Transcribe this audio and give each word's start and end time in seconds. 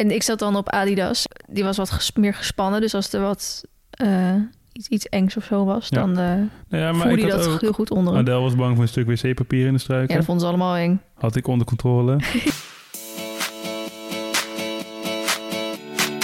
En 0.00 0.10
ik 0.10 0.22
zat 0.22 0.38
dan 0.38 0.56
op 0.56 0.68
Adidas. 0.68 1.26
Die 1.48 1.64
was 1.64 1.76
wat 1.76 1.90
ges- 1.90 2.12
meer 2.12 2.34
gespannen. 2.34 2.80
Dus 2.80 2.94
als 2.94 3.12
er 3.12 3.20
wat 3.20 3.64
eh, 3.90 4.34
iets, 4.72 4.88
iets 4.88 5.08
engs 5.08 5.36
of 5.36 5.44
zo 5.44 5.64
was, 5.64 5.86
Ja. 5.88 5.98
dan 5.98 6.12
Nou 6.12 6.48
ja, 6.68 6.92
maar 6.92 7.06
voelde 7.08 7.30
had 7.30 7.42
dat 7.42 7.48
ook... 7.52 7.60
heel 7.60 7.72
goed 7.72 7.90
onder 7.90 8.12
hem. 8.12 8.22
Adele 8.22 8.40
was 8.40 8.54
bang 8.54 8.72
voor 8.74 8.82
een 8.82 8.88
stuk 8.88 9.06
wc-papier 9.06 9.60
in 9.66 9.66
de 9.66 9.72
Ja, 9.72 9.78
struiken. 9.78 10.16
dat 10.16 10.24
vonden 10.24 10.42
ze 10.44 10.48
allemaal 10.48 10.76
eng. 10.76 11.00
Had 11.14 11.36
ik 11.36 11.46
onder 11.46 11.66
controle. 11.66 12.16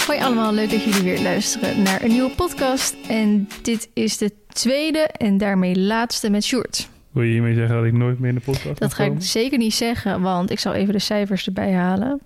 Hoi 0.07 0.19
allemaal, 0.19 0.53
leuk 0.53 0.69
dat 0.71 0.83
jullie 0.83 1.01
weer 1.03 1.21
luisteren 1.21 1.81
naar 1.81 2.01
een 2.03 2.09
nieuwe 2.11 2.29
podcast. 2.31 2.95
En 3.07 3.47
dit 3.61 3.89
is 3.93 4.17
de 4.17 4.31
tweede 4.47 4.99
en 4.99 5.37
daarmee 5.37 5.79
laatste 5.79 6.29
met 6.29 6.43
Sjoerd. 6.43 6.89
Wil 7.11 7.23
je 7.23 7.31
hiermee 7.31 7.53
zeggen 7.53 7.75
dat 7.75 7.85
ik 7.85 7.93
nooit 7.93 8.19
meer 8.19 8.29
in 8.29 8.35
de 8.35 8.41
podcast 8.41 8.79
Dat 8.79 8.93
ga 8.93 9.03
ik 9.03 9.13
zeker 9.17 9.57
niet 9.57 9.73
zeggen, 9.73 10.21
want 10.21 10.51
ik 10.51 10.59
zal 10.59 10.73
even 10.73 10.93
de 10.93 10.99
cijfers 10.99 11.45
erbij 11.47 11.73
halen. 11.73 12.21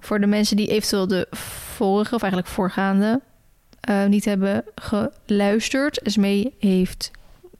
Voor 0.00 0.20
de 0.20 0.26
mensen 0.26 0.56
die 0.56 0.68
eventueel 0.68 1.06
de 1.06 1.26
vorige, 1.30 2.14
of 2.14 2.22
eigenlijk 2.22 2.52
voorgaande, 2.52 3.20
eh, 3.80 4.04
niet 4.04 4.24
hebben 4.24 4.64
geluisterd. 4.74 6.02
Esmee 6.02 6.54
heeft 6.58 7.10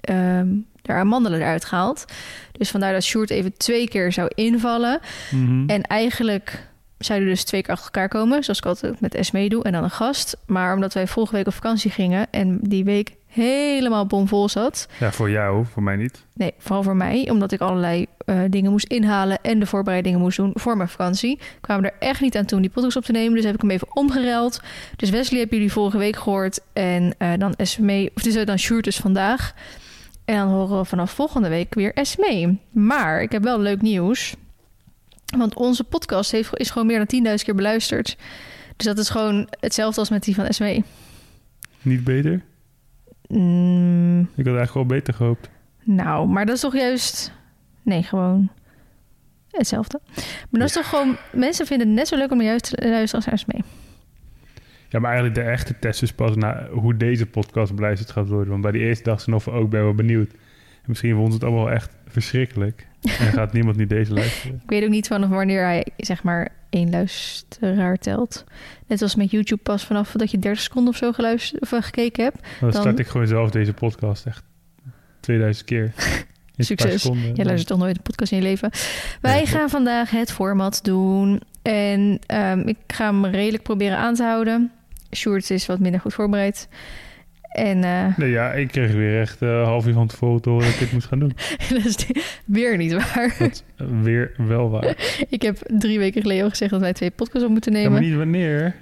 ehm 0.01 0.49
de 0.89 0.95
amandelen 0.95 1.41
eruit 1.41 1.65
gehaald. 1.65 2.05
Dus 2.53 2.71
vandaar 2.71 2.93
dat 2.93 3.05
Sjoerd 3.05 3.31
even 3.31 3.57
twee 3.57 3.89
keer 3.89 4.13
zou 4.13 4.31
invallen. 4.35 5.01
Mhm. 5.31 5.69
En 5.69 5.83
eigenlijk 5.83 6.67
zouden 6.99 7.29
dus 7.29 7.45
twee 7.45 7.63
keer 7.63 7.71
achter 7.71 7.87
elkaar 7.93 8.09
komen, 8.09 8.45
zoals 8.45 8.59
ik 8.59 8.67
altijd 8.67 9.01
met 9.01 9.15
Esmee 9.15 9.49
doe, 9.49 9.65
en 9.65 9.73
dan 9.73 9.83
een 9.83 9.91
gast. 9.91 10.37
Maar 10.47 10.75
omdat 10.75 10.95
wij 10.95 11.07
vorige 11.07 11.35
week 11.35 11.47
op 11.47 11.53
vakantie 11.55 11.91
gingen 11.91 12.27
en 12.31 12.59
die 12.63 12.85
week 12.85 13.17
helemaal 13.29 14.07
bomvol 14.07 14.49
zat, 14.49 14.89
Ja, 14.99 15.13
voor 15.13 15.31
jou, 15.31 15.65
voor 15.73 15.83
mij 15.83 15.97
niet. 15.97 16.25
Nee, 16.35 16.55
vooral 16.59 16.83
voor 16.83 16.97
mij, 16.97 17.31
omdat 17.31 17.53
ik 17.53 17.61
allerlei 17.61 18.07
eh, 18.25 18.41
dingen 18.51 18.71
moest 18.71 18.87
inhalen 18.87 19.39
en 19.43 19.59
de 19.59 19.67
voorbereidingen 19.67 20.21
moest 20.21 20.37
doen 20.37 20.51
voor 20.55 20.77
mijn 20.77 20.89
vakantie. 20.89 21.39
Kwamen 21.61 21.85
er 21.85 21.97
echt 21.99 22.21
niet 22.21 22.37
aan 22.37 22.45
toe 22.45 22.57
om 22.57 22.63
die 22.63 22.73
podcast 22.73 22.97
op 22.97 23.05
te 23.05 23.13
nemen, 23.13 23.35
dus 23.35 23.45
heb 23.45 23.55
ik 23.55 23.61
hem 23.61 23.71
even 23.71 23.97
omgereld. 23.97 24.61
Dus 24.97 25.11
Wesley 25.11 25.39
hebben 25.39 25.57
jullie 25.59 25.73
vorige 25.73 25.99
week 25.99 26.17
gehoord 26.17 26.61
en 26.73 27.15
eh, 27.19 27.33
dan 27.39 27.55
Esmee, 27.55 28.11
of 28.15 28.23
dus 28.23 28.35
eh, 28.35 28.47
dan 28.47 28.59
Sjoerd 28.59 28.85
dus 28.85 28.97
vandaag. 28.97 29.55
En 30.25 30.37
dan 30.37 30.49
horen 30.49 30.79
we 30.79 30.85
vanaf 30.85 31.11
volgende 31.11 31.49
week 31.49 31.75
weer 31.75 31.95
Esmee. 31.95 32.59
Maar 32.71 33.23
ik 33.23 33.33
heb 33.33 33.43
wel 33.43 33.61
leuk 33.61 33.83
nieuws, 33.83 34.35
want 35.37 35.55
onze 35.55 35.85
podcast 35.85 36.31
heeft, 36.31 36.59
is 36.59 36.71
gewoon 36.71 36.87
meer 36.87 37.07
dan 37.07 37.37
10.000 37.39 37.45
keer 37.45 37.55
beluisterd. 37.55 38.17
Dus 38.77 38.87
dat 38.87 38.99
is 38.99 39.09
gewoon 39.09 39.49
hetzelfde 39.61 40.01
als 40.01 40.11
met 40.11 40.23
die 40.23 40.35
van 40.35 40.45
Esmee. 40.45 40.85
Niet 41.83 42.05
beter? 42.05 42.43
Mm, 43.29 44.21
Ik 44.21 44.47
had 44.47 44.57
eigenlijk 44.57 44.73
wel 44.75 44.87
beter 44.87 45.15
gehoopt. 45.15 45.51
Nou, 45.85 46.29
maar 46.29 46.47
dat 46.47 46.55
is 46.55 46.61
toch 46.61 46.77
juist. 46.77 47.33
Nee, 47.83 48.03
gewoon 48.03 48.49
hetzelfde. 49.51 50.01
Maar 50.15 50.61
dat 50.61 50.69
is 50.69 50.73
toch 50.73 50.89
gewoon. 50.89 51.17
Mensen 51.33 51.67
vinden 51.67 51.87
het 51.87 51.97
net 51.97 52.09
zo 52.09 52.17
leuk 52.17 52.31
om 52.31 52.43
juist 52.43 52.65
te 52.65 52.89
luisteren 52.89 53.31
als 53.31 53.45
mee. 53.45 53.63
Ja, 54.89 54.99
maar 54.99 55.11
eigenlijk 55.13 55.35
de 55.41 55.51
echte 55.51 55.79
test 55.79 56.03
is 56.03 56.13
pas 56.13 56.37
naar 56.37 56.69
hoe 56.71 56.97
deze 56.97 57.27
podcast 57.27 57.75
beluisterd 57.75 58.11
gaat 58.11 58.29
worden. 58.29 58.49
Want 58.49 58.63
bij 58.63 58.73
die 58.73 58.81
eerste 58.81 59.05
dag 59.05 59.21
zijn 59.21 59.39
we 59.39 59.51
ook 59.51 59.71
ben 59.71 59.83
wel 59.83 59.95
benieuwd. 59.95 60.31
En 60.33 60.85
misschien 60.87 61.15
vond 61.15 61.33
het 61.33 61.45
allemaal 61.45 61.71
echt 61.71 61.97
verschrikkelijk. 62.07 62.87
En 63.19 63.33
gaat 63.33 63.53
niemand 63.53 63.77
niet 63.77 63.89
deze 63.89 64.13
luisteren. 64.13 64.61
Ik 64.65 64.71
weet 64.71 64.83
ook 64.83 64.89
niet 64.91 65.07
vanaf 65.07 65.29
wanneer 65.31 65.63
hij 65.63 65.87
zeg 65.97 66.23
maar 66.23 66.49
één 66.71 66.91
luisteraar 66.91 67.97
telt. 67.97 68.45
Net 68.87 69.03
als 69.03 69.15
met 69.15 69.31
YouTube 69.31 69.63
pas 69.63 69.85
vanaf 69.85 70.13
dat 70.13 70.31
je 70.31 70.39
30 70.39 70.63
seconden 70.63 70.93
of 70.93 70.99
zo 70.99 71.13
geluisterd 71.13 71.63
of 71.63 71.73
eh, 71.73 71.83
gekeken 71.83 72.25
hebt. 72.25 72.41
Dan, 72.61 72.71
Dan- 72.71 72.81
start 72.81 72.99
ik 72.99 73.07
gewoon 73.07 73.27
zelf 73.27 73.51
deze 73.51 73.73
podcast 73.73 74.27
echt 74.27 74.43
2000 75.21 75.67
keer. 75.67 75.93
Succes. 76.59 77.03
Jij 77.35 77.45
luistert 77.45 77.67
toch 77.67 77.79
nooit 77.79 77.97
een 77.97 78.03
podcast 78.03 78.33
in 78.33 78.39
je 78.39 78.45
leven. 78.45 78.71
Wij 79.21 79.47
gaan 79.47 79.71
vandaag 79.71 80.11
het 80.11 80.33
format 80.33 80.81
doen. 80.83 81.41
En 81.63 82.19
ehm, 82.27 82.59
ik 82.59 82.77
ga 82.87 83.05
hem 83.05 83.27
redelijk 83.27 83.63
proberen 83.63 83.99
aan 83.99 84.15
te 84.15 84.23
houden. 84.23 84.73
Sjoerd 85.17 85.51
is 85.51 85.67
wat 85.67 85.79
minder 85.79 86.01
goed 86.01 86.15
voorbereid. 86.15 86.69
En 87.49 87.85
eh, 87.85 88.17
Nee, 88.17 88.31
ja, 88.31 88.53
ik 88.53 88.69
kreeg 88.69 88.93
weer 88.93 89.21
echt 89.21 89.43
eh, 89.43 89.65
half 89.65 89.87
uur 89.87 89.93
van 89.93 90.07
tevoren 90.07 90.41
te 90.41 90.49
horen 90.49 90.65
dat 90.65 90.75
ik 90.75 90.81
dit 90.81 90.93
moest 90.93 91.07
gaan 91.07 91.19
doen. 91.19 91.33
dat 91.75 91.85
is 91.85 92.07
weer 92.45 92.77
niet 92.77 92.93
waar. 92.93 93.35
Dat 93.39 93.51
is 93.51 93.63
eh, 93.77 93.87
weer 94.03 94.33
wel 94.37 94.71
waar. 94.71 94.97
Ik 95.29 95.43
heb 95.43 95.59
drie 95.67 95.99
weken 95.99 96.23
geleden 96.23 96.43
al 96.45 96.51
gezegd 96.51 96.71
dat 96.71 96.81
wij 96.81 96.93
twee 96.93 97.11
podcasts 97.11 97.45
op 97.47 97.51
moeten 97.53 97.73
Ja, 97.73 97.79
nemen. 97.79 97.93
maar 97.93 98.03
Ja, 98.03 98.09
niet 98.09 98.17
wanneer. 98.19 98.77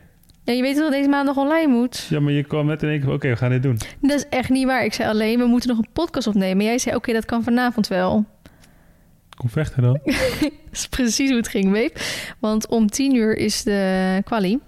je 0.45 0.63
weet 0.63 0.75
toch 0.75 0.83
dat 0.83 0.93
deze 0.93 1.09
maandag 1.09 1.37
online 1.37 1.73
moet? 1.73 2.07
Ja, 2.11 2.21
maar 2.21 2.33
je 2.33 2.43
kwam 2.45 2.67
net 2.67 2.83
in 2.83 2.89
één 2.89 3.01
keer, 3.01 3.13
oké, 3.13 3.29
we 3.29 3.37
gaan 3.37 3.51
dit 3.51 3.63
doen. 3.63 3.79
Dat 4.01 4.19
is 4.19 4.29
echt 4.31 4.49
niet 4.51 4.67
waar. 4.67 4.85
Ik 4.85 4.93
zei 4.93 5.09
alleen, 5.09 5.39
we 5.39 5.47
moeten 5.47 5.69
nog 5.69 5.79
een 5.79 5.89
podcast 5.93 6.27
opnemen. 6.27 6.65
Jij 6.65 6.79
zei, 6.79 6.97
oké, 6.97 7.13
dat 7.13 7.25
kan 7.25 7.43
vanavond 7.43 7.89
wel. 7.89 8.25
Kom 9.37 9.49
vechten 9.49 9.83
dan. 9.83 10.01
Dat 10.05 10.85
is 10.85 10.87
precies 10.89 11.29
hoe 11.29 11.39
het 11.39 11.49
ging, 11.49 11.65
babe. 11.65 11.93
Want 12.39 12.67
om 12.69 12.87
tien 12.91 13.15
uur 13.15 13.37
is 13.37 13.63
de 13.63 14.21
quali 14.25 14.59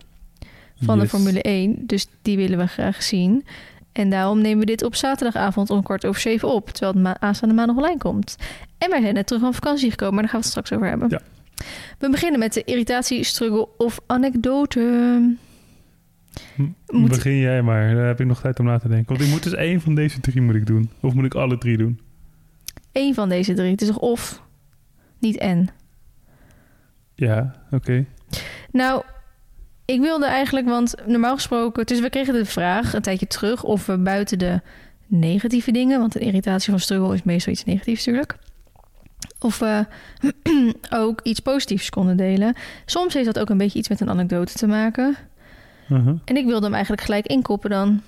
van 0.82 0.98
de. 0.98 1.08
Formule 1.08 1.42
1. 1.42 1.76
Dus 1.86 2.06
die 2.22 2.36
willen 2.36 2.58
we 2.58 2.66
graag 2.66 3.02
zien. 3.02 3.44
En 3.92 4.10
daarom 4.10 4.40
nemen 4.40 4.58
we 4.58 4.64
dit 4.66 4.82
op 4.84 4.94
zaterdagavond 4.94 5.70
om 5.70 5.82
kwart 5.82 6.06
over 6.06 6.20
zeven 6.20 6.48
op. 6.48 6.70
Terwijl 6.70 6.92
het 6.92 7.02
ma- 7.02 7.20
aanstaande 7.20 7.54
maandag 7.54 7.76
online 7.76 7.98
komt. 7.98 8.36
En 8.78 8.90
wij 8.90 9.00
zijn 9.00 9.14
net 9.14 9.26
terug 9.26 9.42
van 9.42 9.54
vakantie 9.54 9.90
gekomen, 9.90 10.14
maar 10.14 10.22
daar 10.22 10.32
gaan 10.32 10.40
we 10.40 10.46
het 10.46 10.56
straks 10.56 10.72
over 10.72 10.88
hebben. 10.88 11.08
Ja. 11.10 11.20
We 11.98 12.10
beginnen 12.10 12.38
met 12.38 12.52
de 12.52 12.64
irritatie, 12.64 13.24
struggle 13.24 13.68
of 13.78 14.00
anekdote. 14.06 14.80
Moet- 16.86 17.08
Begin 17.10 17.36
jij 17.36 17.62
maar, 17.62 17.94
daar 17.94 18.06
heb 18.06 18.20
ik 18.20 18.26
nog 18.26 18.40
tijd 18.40 18.58
om 18.58 18.64
na 18.66 18.78
te 18.78 18.88
denken. 18.88 19.06
Want 19.08 19.20
ik 19.20 19.28
moet 19.32 19.42
dus 19.42 19.54
één 19.54 19.80
van 19.80 19.94
deze 19.94 20.20
drie 20.20 20.40
moet 20.42 20.54
ik 20.54 20.66
doen. 20.66 20.90
Of 21.00 21.14
moet 21.14 21.24
ik 21.24 21.34
alle 21.34 21.58
drie 21.58 21.76
doen? 21.76 22.00
Eén 22.92 23.14
van 23.14 23.28
deze 23.28 23.54
drie. 23.54 23.70
Het 23.70 23.80
is 23.82 23.88
toch 23.88 23.98
of, 23.98 24.42
niet 25.18 25.36
en. 25.38 25.68
Ja, 27.14 27.62
oké. 27.70 28.04
Nou, 28.72 29.02
ik 29.92 30.00
wilde 30.00 30.26
eigenlijk, 30.26 30.66
want 30.66 30.94
normaal 31.06 31.34
gesproken... 31.34 31.86
Dus 31.86 32.00
we 32.00 32.10
kregen 32.10 32.34
de 32.34 32.44
vraag 32.44 32.94
een 32.94 33.02
tijdje 33.02 33.26
terug 33.26 33.64
of 33.64 33.86
we 33.86 33.98
buiten 33.98 34.38
de 34.38 34.60
negatieve 35.06 35.72
dingen... 35.72 36.00
want 36.00 36.14
een 36.14 36.20
irritatie 36.20 36.70
van 36.70 36.80
struggle 36.80 37.14
is 37.14 37.22
meestal 37.22 37.52
iets 37.52 37.64
negatiefs 37.64 38.06
natuurlijk... 38.06 38.36
of 39.40 39.58
we 39.58 39.86
ook 41.04 41.20
iets 41.22 41.40
positiefs 41.40 41.90
konden 41.90 42.16
delen. 42.16 42.54
Soms 42.86 43.14
heeft 43.14 43.26
dat 43.26 43.38
ook 43.38 43.48
een 43.48 43.58
beetje 43.58 43.78
iets 43.78 43.88
met 43.88 44.00
een 44.00 44.10
anekdote 44.10 44.52
te 44.52 44.66
maken. 44.66 45.16
Uh-huh. 45.90 46.18
En 46.24 46.36
ik 46.36 46.46
wilde 46.46 46.64
hem 46.64 46.74
eigenlijk 46.74 47.02
gelijk 47.02 47.26
inkoppen 47.26 47.70
dan. 47.70 48.02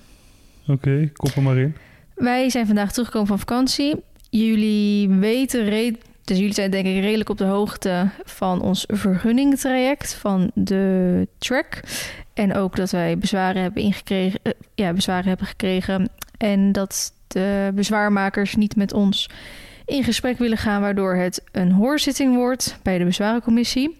Oké, 0.67 1.11
kop 1.13 1.35
er 1.35 1.43
maar 1.43 1.59
in. 1.59 1.77
Wij 2.15 2.51
zijn 2.51 2.67
vandaag 2.67 2.91
teruggekomen 2.91 3.29
van 3.29 3.39
vakantie. 3.39 3.95
Jullie 4.31 5.09
weten, 5.09 5.65
dus 6.25 6.39
jullie 6.39 6.55
zijn 6.55 6.71
denk 6.71 6.87
ik 6.87 7.03
redelijk 7.03 7.29
op 7.29 7.39
de 7.39 7.45
hoogte 7.45 8.09
van 8.25 8.63
ons 8.63 8.85
vergunningtraject 8.89 10.15
van 10.15 10.51
de 10.55 11.29
track. 11.39 11.81
En 12.35 12.55
ook 12.55 12.77
dat 12.77 12.91
wij 12.91 13.19
bezwaren 13.19 13.63
hebben 13.63 13.83
ingekregen, 13.83 14.41
eh, 14.43 14.53
ja, 14.75 14.93
bezwaren 14.93 15.29
hebben 15.29 15.47
gekregen. 15.47 16.09
En 16.37 16.73
dat 16.73 17.13
de 17.27 17.71
bezwaarmakers 17.75 18.55
niet 18.55 18.77
met 18.77 18.93
ons 18.93 19.31
in 19.85 20.05
gesprek 20.05 20.39
willen 20.39 20.59
gaan, 20.59 20.81
waardoor 20.81 21.15
het 21.15 21.45
een 21.53 21.73
hoorzitting 21.73 22.35
wordt 22.35 22.79
bij 22.83 22.99
de 22.99 23.05
bezwarencommissie. 23.05 23.99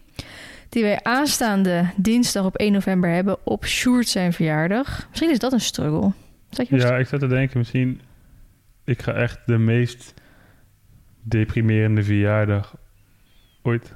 Die 0.69 0.83
wij 0.83 1.03
aanstaande 1.03 1.91
dinsdag 1.97 2.45
op 2.45 2.57
1 2.57 2.73
november 2.73 3.11
hebben 3.11 3.47
op 3.47 3.67
Sjoerd 3.67 4.09
zijn 4.09 4.33
verjaardag. 4.33 5.07
Misschien 5.09 5.31
is 5.31 5.39
dat 5.39 5.53
een 5.53 5.61
struggle. 5.61 6.13
Je 6.51 6.77
Ja, 6.77 6.99
ik 6.99 7.07
zat 7.07 7.21
te 7.21 7.27
denken, 7.27 7.59
misschien... 7.59 8.01
Ik 8.85 9.03
ga 9.03 9.13
echt 9.13 9.39
de 9.47 9.59
meest 9.59 10.15
deprimerende 11.23 12.03
verjaardag 12.03 12.77
ooit 13.63 13.95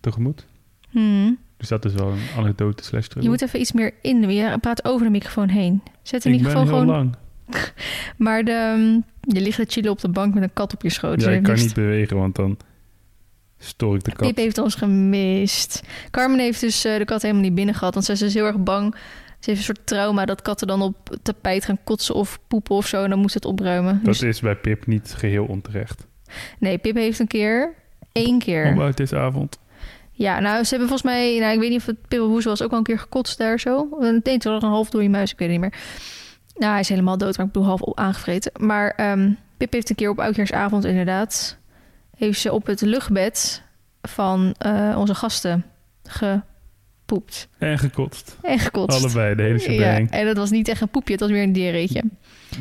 tegemoet. 0.00 0.46
Hmm. 0.90 1.38
Dus 1.56 1.68
dat 1.68 1.84
is 1.84 1.92
wel 1.94 2.10
een 2.10 2.18
anekdote 2.36 2.84
slash. 2.84 3.06
Je 3.20 3.28
moet 3.28 3.42
even 3.42 3.60
iets 3.60 3.72
meer 3.72 3.92
in. 4.02 4.30
Je 4.30 4.58
praat 4.60 4.84
over 4.84 5.06
de 5.06 5.12
microfoon 5.12 5.48
heen. 5.48 5.82
Zet 6.02 6.22
de 6.22 6.28
ik 6.30 6.34
ben 6.34 6.44
microfoon 6.46 6.68
heel 6.68 6.78
gewoon. 6.78 6.94
lang. 6.96 7.14
Maar 8.16 8.44
de, 8.44 8.74
mm, 8.78 9.04
je 9.34 9.40
ligt 9.40 9.56
te 9.56 9.64
chillen 9.68 9.90
op 9.90 10.00
de 10.00 10.08
bank 10.08 10.34
met 10.34 10.42
een 10.42 10.52
kat 10.52 10.74
op 10.74 10.82
je 10.82 10.90
schoot. 10.90 11.14
Dus 11.14 11.24
Ja, 11.24 11.30
je 11.30 11.36
ik 11.36 11.42
kan 11.42 11.52
mist- 11.52 11.64
niet 11.64 11.74
bewegen, 11.74 12.16
want 12.16 12.34
dan 12.34 12.58
stoor 13.58 13.94
ik 13.96 14.04
de 14.04 14.12
kat. 14.12 14.26
Pip 14.26 14.36
heeft 14.36 14.58
ons 14.58 14.74
gemist. 14.74 15.82
Carmen 16.10 16.38
heeft 16.38 16.60
dus 16.60 16.84
eh, 16.84 16.96
de 16.98 17.04
kat 17.04 17.22
helemaal 17.22 17.42
niet 17.42 17.54
binnen 17.54 17.74
gehad. 17.74 17.94
Want 17.94 18.06
ze 18.06 18.12
is 18.12 18.18
dus 18.18 18.34
heel 18.34 18.46
erg 18.46 18.62
bang. 18.62 18.94
Ze 19.40 19.50
heeft 19.50 19.58
een 19.58 19.74
soort 19.74 19.86
trauma 19.86 20.24
dat 20.24 20.42
katten 20.42 20.66
dan 20.66 20.82
op 20.82 21.16
tapijt 21.22 21.64
gaan 21.64 21.78
kotsen 21.84 22.14
of 22.14 22.38
poepen 22.48 22.76
of 22.76 22.86
zo. 22.86 23.02
En 23.04 23.10
dan 23.10 23.18
moet 23.18 23.30
ze 23.30 23.36
het 23.36 23.46
opruimen. 23.46 23.94
Dat 23.94 24.04
Dus, 24.04 24.22
is 24.22 24.40
bij 24.40 24.56
Pip 24.56 24.86
niet 24.86 25.14
geheel 25.16 25.44
onterecht. 25.44 26.06
Nee, 26.58 26.78
Pip 26.78 26.94
heeft 26.94 27.18
een 27.18 27.26
keer, 27.26 27.74
één 28.12 28.38
keer. 28.38 28.72
Hoe 28.72 28.82
oud 28.82 29.00
is 29.00 29.12
avond? 29.12 29.58
Ja, 30.12 30.40
nou, 30.40 30.64
ze 30.64 30.68
hebben 30.70 30.88
volgens 30.88 31.02
mij... 31.12 31.38
Nou, 31.38 31.52
ik 31.52 31.58
weet 31.60 31.70
niet 31.70 31.78
of 31.78 31.86
het 31.86 32.08
Pippelhoes 32.08 32.44
was 32.44 32.62
ook 32.62 32.70
al 32.72 32.78
een 32.78 32.84
keer 32.84 32.98
gekotst 32.98 33.38
daar 33.38 33.60
zo. 33.60 33.88
Nee, 34.00 34.20
het 34.22 34.44
was 34.44 34.62
een 34.62 34.68
half 34.68 34.90
door 34.90 35.02
je 35.02 35.08
muis, 35.10 35.32
ik 35.32 35.38
weet 35.38 35.50
het 35.50 35.60
niet 35.60 35.70
meer. 35.70 35.80
Nou, 36.54 36.70
hij 36.72 36.80
is 36.80 36.88
helemaal 36.88 37.18
dood, 37.18 37.36
maar 37.36 37.46
ik 37.46 37.52
bedoel 37.52 37.68
half 37.68 37.80
op 37.80 37.98
aangevreten. 37.98 38.52
Maar 38.60 38.90
ehm, 38.90 39.32
Pip 39.56 39.72
heeft 39.72 39.90
een 39.90 39.96
keer 39.96 40.10
op 40.10 40.18
oudjaarsavond 40.20 40.84
inderdaad... 40.84 41.58
heeft 42.16 42.40
ze 42.40 42.52
op 42.52 42.66
het 42.66 42.80
luchtbed 42.80 43.62
van 44.02 44.54
eh, 44.58 44.94
onze 44.98 45.14
gasten 45.14 45.64
gepoept. 46.04 47.48
En 47.58 47.78
gekotst. 47.78 48.36
En 48.42 48.58
gekotst. 48.58 48.98
Allebei, 49.04 49.34
de 49.34 49.42
hele 49.42 49.58
Ja, 49.58 49.60
shebang. 49.60 50.10
en 50.10 50.26
dat 50.26 50.36
was 50.36 50.50
niet 50.50 50.68
echt 50.68 50.80
een 50.80 50.88
poepje, 50.88 51.12
het 51.12 51.20
was 51.20 51.30
weer 51.30 51.42
een 51.42 51.52
diarreetje. 51.52 52.02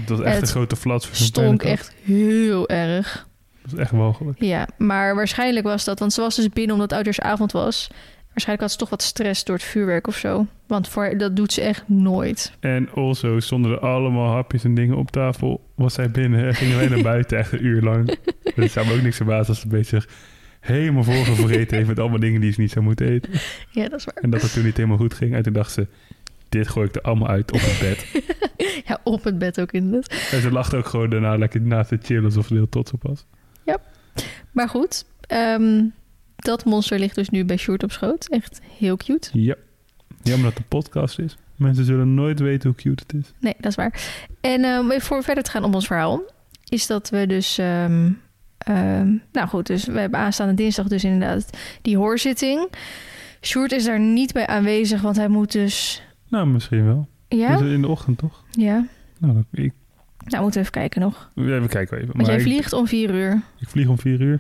Dat 0.06 0.18
was 0.18 0.28
echt 0.28 0.42
een 0.42 0.48
grote 0.48 0.76
flats 0.76 1.10
Stonk 1.12 1.64
echt 1.64 1.94
heel 2.04 2.70
erg. 2.70 3.27
Dat 3.70 3.74
is 3.74 3.84
echt 3.84 3.92
walgelijk. 3.92 4.42
Ja, 4.42 4.68
maar 4.78 5.16
waarschijnlijk 5.16 5.66
was 5.66 5.84
dat, 5.84 6.00
want 6.00 6.14
ze 6.14 6.22
was 6.22 6.36
dus 6.36 6.50
binnen 6.50 6.74
omdat 6.76 6.90
het 6.90 6.98
oudjaarsavond 6.98 7.52
was. 7.52 7.88
Waarschijnlijk 8.28 8.62
had 8.62 8.72
ze 8.72 8.78
toch 8.78 8.90
wat 8.90 9.02
stress 9.02 9.44
door 9.44 9.56
het 9.56 9.66
vuurwerk 9.66 10.08
of 10.08 10.16
zo. 10.16 10.46
Want 10.68 10.88
voor, 10.88 11.18
dat 11.18 11.36
doet 11.36 11.54
ze 11.54 11.62
echt 11.62 11.84
nooit. 11.88 12.52
En 12.60 12.90
also 12.94 13.40
stonden 13.40 13.72
er 13.72 13.80
allemaal 13.80 14.32
hapjes 14.32 14.64
en 14.64 14.74
dingen 14.76 14.98
op 14.98 15.12
tafel. 15.12 15.70
Was 15.76 15.94
zij 15.94 16.12
binnen 16.12 16.48
en 16.48 16.56
gingen 16.56 16.78
wij 16.78 16.88
naar 16.88 17.02
buiten 17.02 17.38
echt 17.38 17.52
een 17.52 17.66
uur 17.66 17.82
lang. 17.82 18.18
Dat 18.56 18.72
zou 18.72 18.88
me 18.88 18.94
ook 18.94 19.02
niks 19.02 19.16
verbazen 19.16 19.48
als 19.48 19.60
ze 19.60 19.68
bezig 19.68 20.08
helemaal 20.60 21.04
volgevreten 21.04 21.78
heeft 21.78 21.90
met 21.90 22.00
allemaal 22.00 22.20
dingen 22.20 22.42
die 22.42 22.52
ze 22.52 22.62
niet 22.62 22.72
zou 22.72 22.86
moeten 22.86 23.08
eten. 23.08 23.32
Ja, 23.72 23.88
dat 23.90 24.00
is 24.00 24.06
waar. 24.06 24.24
En 24.24 24.30
dat 24.30 24.42
het 24.42 24.54
toen 24.54 24.64
niet 24.64 24.78
helemaal 24.78 24.98
goed 24.98 25.14
ging. 25.14 25.36
En 25.36 25.44
toen 25.44 25.54
dacht 25.54 25.72
ze, 25.72 25.88
dit 26.50 26.68
gooi 26.68 26.88
ik 26.88 26.96
er 26.96 27.02
allemaal 27.02 27.28
uit 27.28 27.52
op 27.52 27.60
het 27.62 27.80
bed. 27.80 28.06
Ja, 28.86 29.00
op 29.04 29.24
het 29.24 29.38
bed 29.40 29.62
ook 29.62 29.72
inderdaad. 29.72 30.30
en 30.32 30.42
ze 30.42 30.52
lachte 30.52 30.78
ook 30.78 30.86
gewoon 30.86 31.10
daarna 31.10 31.38
lekker 31.38 31.62
naast 31.62 31.90
te 31.90 31.98
chillen 32.02 32.24
alsof 32.24 32.48
ze 32.48 32.54
heel 32.54 32.70
trots 32.70 32.92
op 32.92 33.04
was. 33.04 33.26
Maar 34.52 34.70
goed, 34.70 35.06
ehm, 35.22 35.84
dat 36.36 36.66
monster 36.66 37.00
ligt 37.00 37.16
dus 37.16 37.30
nu 37.30 37.46
bij 37.46 37.58
Sjoerd 37.58 37.84
op 37.84 37.92
schoot. 37.92 38.28
Echt 38.30 38.62
heel 38.78 38.98
cute. 38.98 39.30
Ja. 39.40 39.56
Jammer 40.22 40.44
dat 40.44 40.54
het 40.54 40.62
een 40.62 40.68
podcast 40.80 41.20
is. 41.20 41.38
Mensen 41.56 41.86
zullen 41.86 42.14
nooit 42.14 42.40
weten 42.40 42.70
hoe 42.70 42.78
cute 42.78 43.04
het 43.08 43.14
is. 43.26 43.34
Nee, 43.40 43.56
dat 43.58 43.66
is 43.72 43.76
waar. 43.76 44.02
En 44.42 44.66
om 44.80 44.92
even 44.92 45.08
voor 45.08 45.24
verder 45.24 45.44
te 45.44 45.52
gaan 45.52 45.64
op 45.64 45.76
ons 45.76 45.88
verhaal, 45.88 46.22
is 46.70 46.88
dat 46.88 47.10
we 47.10 47.28
dus. 47.28 47.58
ehm, 47.58 48.12
nou 49.32 49.48
goed, 49.48 49.68
dus 49.68 49.86
we 49.86 50.00
hebben 50.00 50.20
aanstaande 50.20 50.54
dinsdag 50.54 50.88
dus 50.88 51.04
inderdaad 51.04 51.58
die 51.82 51.98
hoorzitting. 51.98 52.70
Sjoerd 53.42 53.72
is 53.72 53.86
daar 53.86 54.00
niet 54.00 54.34
bij 54.34 54.48
aanwezig, 54.48 55.02
want 55.02 55.16
hij 55.16 55.28
moet 55.28 55.52
dus. 55.52 56.02
Nou, 56.28 56.48
misschien 56.48 56.86
wel. 56.86 57.08
Ja? 57.28 57.58
In 57.60 57.82
de 57.82 57.88
ochtend 57.88 58.18
toch? 58.18 58.44
Ja. 58.52 58.86
Nou, 59.20 59.44
ik, 59.52 59.74
Nou, 60.28 60.44
moeten 60.44 60.62
we 60.62 60.68
even 60.68 60.80
kijken 60.82 61.02
nog. 61.02 61.32
ja, 61.36 61.44
we 61.62 61.68
kijken 61.68 61.96
even. 61.98 62.08
Want 62.08 62.18
Maar 62.18 62.26
jij 62.26 62.36
ik- 62.36 62.42
vliegt 62.42 62.74
om 62.74 62.88
vier 62.88 63.14
uur. 63.14 63.42
Ik 63.60 63.68
vlieg 63.70 63.88
om 63.88 64.00
vier 64.00 64.22
uur. 64.22 64.40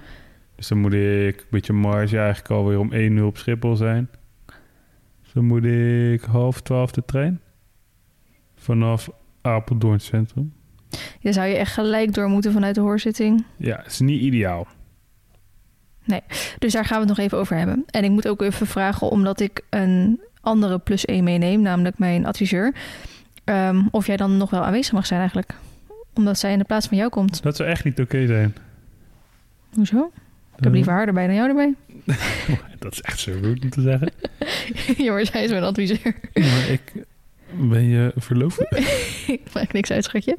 Dus 0.56 0.68
dan 0.68 0.78
moet 0.78 0.94
ik 0.94 1.40
een 1.40 1.46
beetje 1.50 1.74
marge 1.74 2.18
eigenlijk 2.18 2.50
alweer 2.52 2.80
om 2.80 2.92
één 2.94 3.16
uur 3.18 3.26
op 3.26 3.38
Schiphol 3.38 3.76
zijn. 3.76 4.10
Dus 5.24 5.32
dan 5.34 5.46
moet 5.46 5.64
ik 5.66 6.22
half 6.22 6.62
twaalf 6.62 6.92
de 6.92 7.06
trein. 7.06 7.42
Vanaf 8.56 9.10
Apeldoorn 9.42 10.00
Centrum. 10.00 10.54
Dan 11.22 11.34
zou 11.34 11.48
je 11.48 11.56
echt 11.56 11.74
gelijk 11.74 12.14
door 12.14 12.28
moeten 12.30 12.52
vanuit 12.52 12.76
de 12.76 12.82
hoorzitting. 12.82 13.46
Ja, 13.58 13.86
is 13.86 14.00
niet 14.00 14.22
ideaal. 14.22 14.68
Dus 16.60 16.74
daar 16.74 16.86
gaan 16.86 17.02
we 17.02 17.08
het 17.08 17.18
nog 17.18 17.26
even 17.26 17.38
over 17.38 17.56
hebben. 17.58 17.84
En 17.90 18.04
ik 18.04 18.10
moet 18.12 18.28
ook 18.28 18.42
even 18.42 18.68
vragen, 18.68 19.10
omdat 19.10 19.40
ik 19.40 19.62
een 19.70 20.22
andere 20.42 20.80
plus 20.80 21.06
één 21.06 21.24
meeneem, 21.24 21.62
namelijk 21.62 21.98
mijn 21.98 22.26
adviseur. 22.26 22.76
ehm, 23.44 23.82
of 23.92 24.08
jij 24.08 24.18
dan 24.18 24.38
nog 24.38 24.50
wel 24.50 24.64
aanwezig 24.66 24.94
mag 24.94 25.06
zijn 25.06 25.20
eigenlijk. 25.20 25.54
Omdat 26.18 26.40
zij 26.40 26.52
in 26.52 26.58
de 26.58 26.64
plaats 26.66 26.88
van 26.88 26.98
jou 26.98 27.10
komt. 27.10 27.44
Dat 27.44 27.56
zou 27.56 27.70
echt 27.70 27.84
niet 27.84 28.00
oké 28.00 28.28
zijn. 28.28 28.56
Hoezo? 29.74 30.12
Ik 30.58 30.64
heb 30.64 30.74
liever 30.74 30.92
haar 30.94 31.08
erbij 31.08 31.26
dan 31.28 31.36
jou 31.36 31.48
erbij. 31.50 31.74
Dat 32.80 32.92
is 32.92 33.02
echt 33.02 33.20
zo 33.20 33.32
rude 33.42 33.62
om 33.62 33.70
te 33.70 33.82
zeggen. 33.82 34.12
ja, 35.04 35.12
maar 35.14 35.26
zij 35.26 35.44
is 35.44 35.50
mijn 35.50 35.64
adviseur. 35.64 36.16
Maar 36.34 36.70
ik... 36.70 36.82
Ben 37.60 37.84
je 37.84 38.12
verloofd? 38.16 38.60
ik 39.28 39.42
maak 39.54 39.74
niks 39.74 39.92
uit, 39.92 40.04
schatje. 40.04 40.36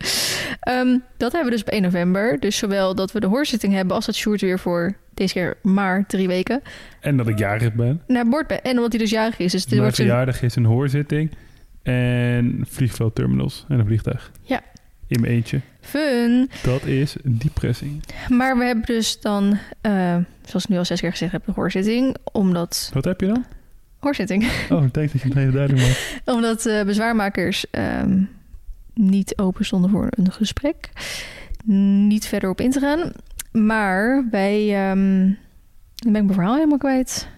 Ehm, 0.61 0.99
dat 1.17 1.33
hebben 1.33 1.51
we 1.51 1.57
dus 1.57 1.61
op 1.61 1.69
1 1.69 1.83
november. 1.83 2.41
Dus 2.41 2.57
zowel 2.57 2.95
dat 2.95 3.13
we 3.13 3.21
de 3.21 3.27
hoorzitting 3.27 3.73
hebben 3.73 3.95
als 3.97 4.07
dat 4.07 4.15
Sjoerd 4.15 4.41
weer 4.41 4.59
voor 4.59 4.97
deze 5.15 5.33
keer 5.33 5.57
maar 5.63 6.07
drie 6.07 6.27
weken 6.27 6.63
En 7.01 7.17
dat 7.17 7.29
ik 7.29 7.39
jarig 7.39 7.73
ben. 7.75 8.03
naar 8.07 8.29
boord 8.29 8.47
ben. 8.47 8.63
En 8.63 8.77
omdat 8.77 8.93
hij 8.93 9.01
dus 9.01 9.11
jarig 9.11 9.39
is. 9.39 9.53
Dus 9.53 9.67
Mijn 9.67 9.83
een... 9.83 9.93
verjaardag 9.93 10.43
is 10.43 10.57
een 10.57 10.65
hoorzitting. 10.65 11.31
En 11.83 12.65
vliegveldterminals. 12.69 13.65
En 13.69 13.79
een 13.79 13.87
vliegtuig. 13.87 14.31
Ja. 14.43 14.61
In 15.09 15.21
mijn 15.21 15.33
eentje. 15.33 15.61
fun. 15.81 16.51
Dat 16.63 16.85
is 16.85 17.17
depressing. 17.25 18.03
Maar 18.29 18.59
we 18.59 18.65
hebben 18.65 18.85
dus 18.85 19.21
dan, 19.21 19.59
eh, 19.81 20.17
zoals 20.45 20.65
ik 20.65 20.69
nu 20.69 20.79
al 20.79 20.85
zes 20.85 21.01
keer 21.01 21.11
gezegd 21.11 21.33
heb, 21.33 21.45
de 21.45 21.53
hoorzitting. 21.53 22.17
Omdat... 22.33 22.91
Wat 22.95 23.05
heb 23.05 23.21
je 23.21 23.27
dan? 23.27 23.45
Hoorzitting. 23.99 24.43
Oh, 24.71 24.85
ik 24.85 24.95
denk 24.95 25.13
dat 25.13 25.23
je 25.23 25.29
het 25.29 25.37
even 25.37 25.53
duidelijk 25.53 25.87
maakt. 25.87 26.21
omdat 26.37 26.67
eh, 26.67 26.85
bezwaarmakers 26.85 27.71
ehm, 27.71 28.23
niet 28.95 29.39
open 29.39 29.65
stonden 29.65 29.91
voor 29.91 30.07
een 30.11 30.33
gesprek. 30.33 30.91
Niet 32.07 32.27
verder 32.27 32.51
op 32.51 32.61
in 32.61 32.71
te 32.71 32.81
gaan. 32.81 33.13
Maar 33.53 34.27
wij... 34.31 34.89
ehm 34.91 35.33
dan 35.99 36.13
ben 36.13 36.21
ik 36.21 36.27
mijn 36.27 36.39
verhaal 36.39 36.55
helemaal 36.55 36.79
kwijt. 36.79 37.29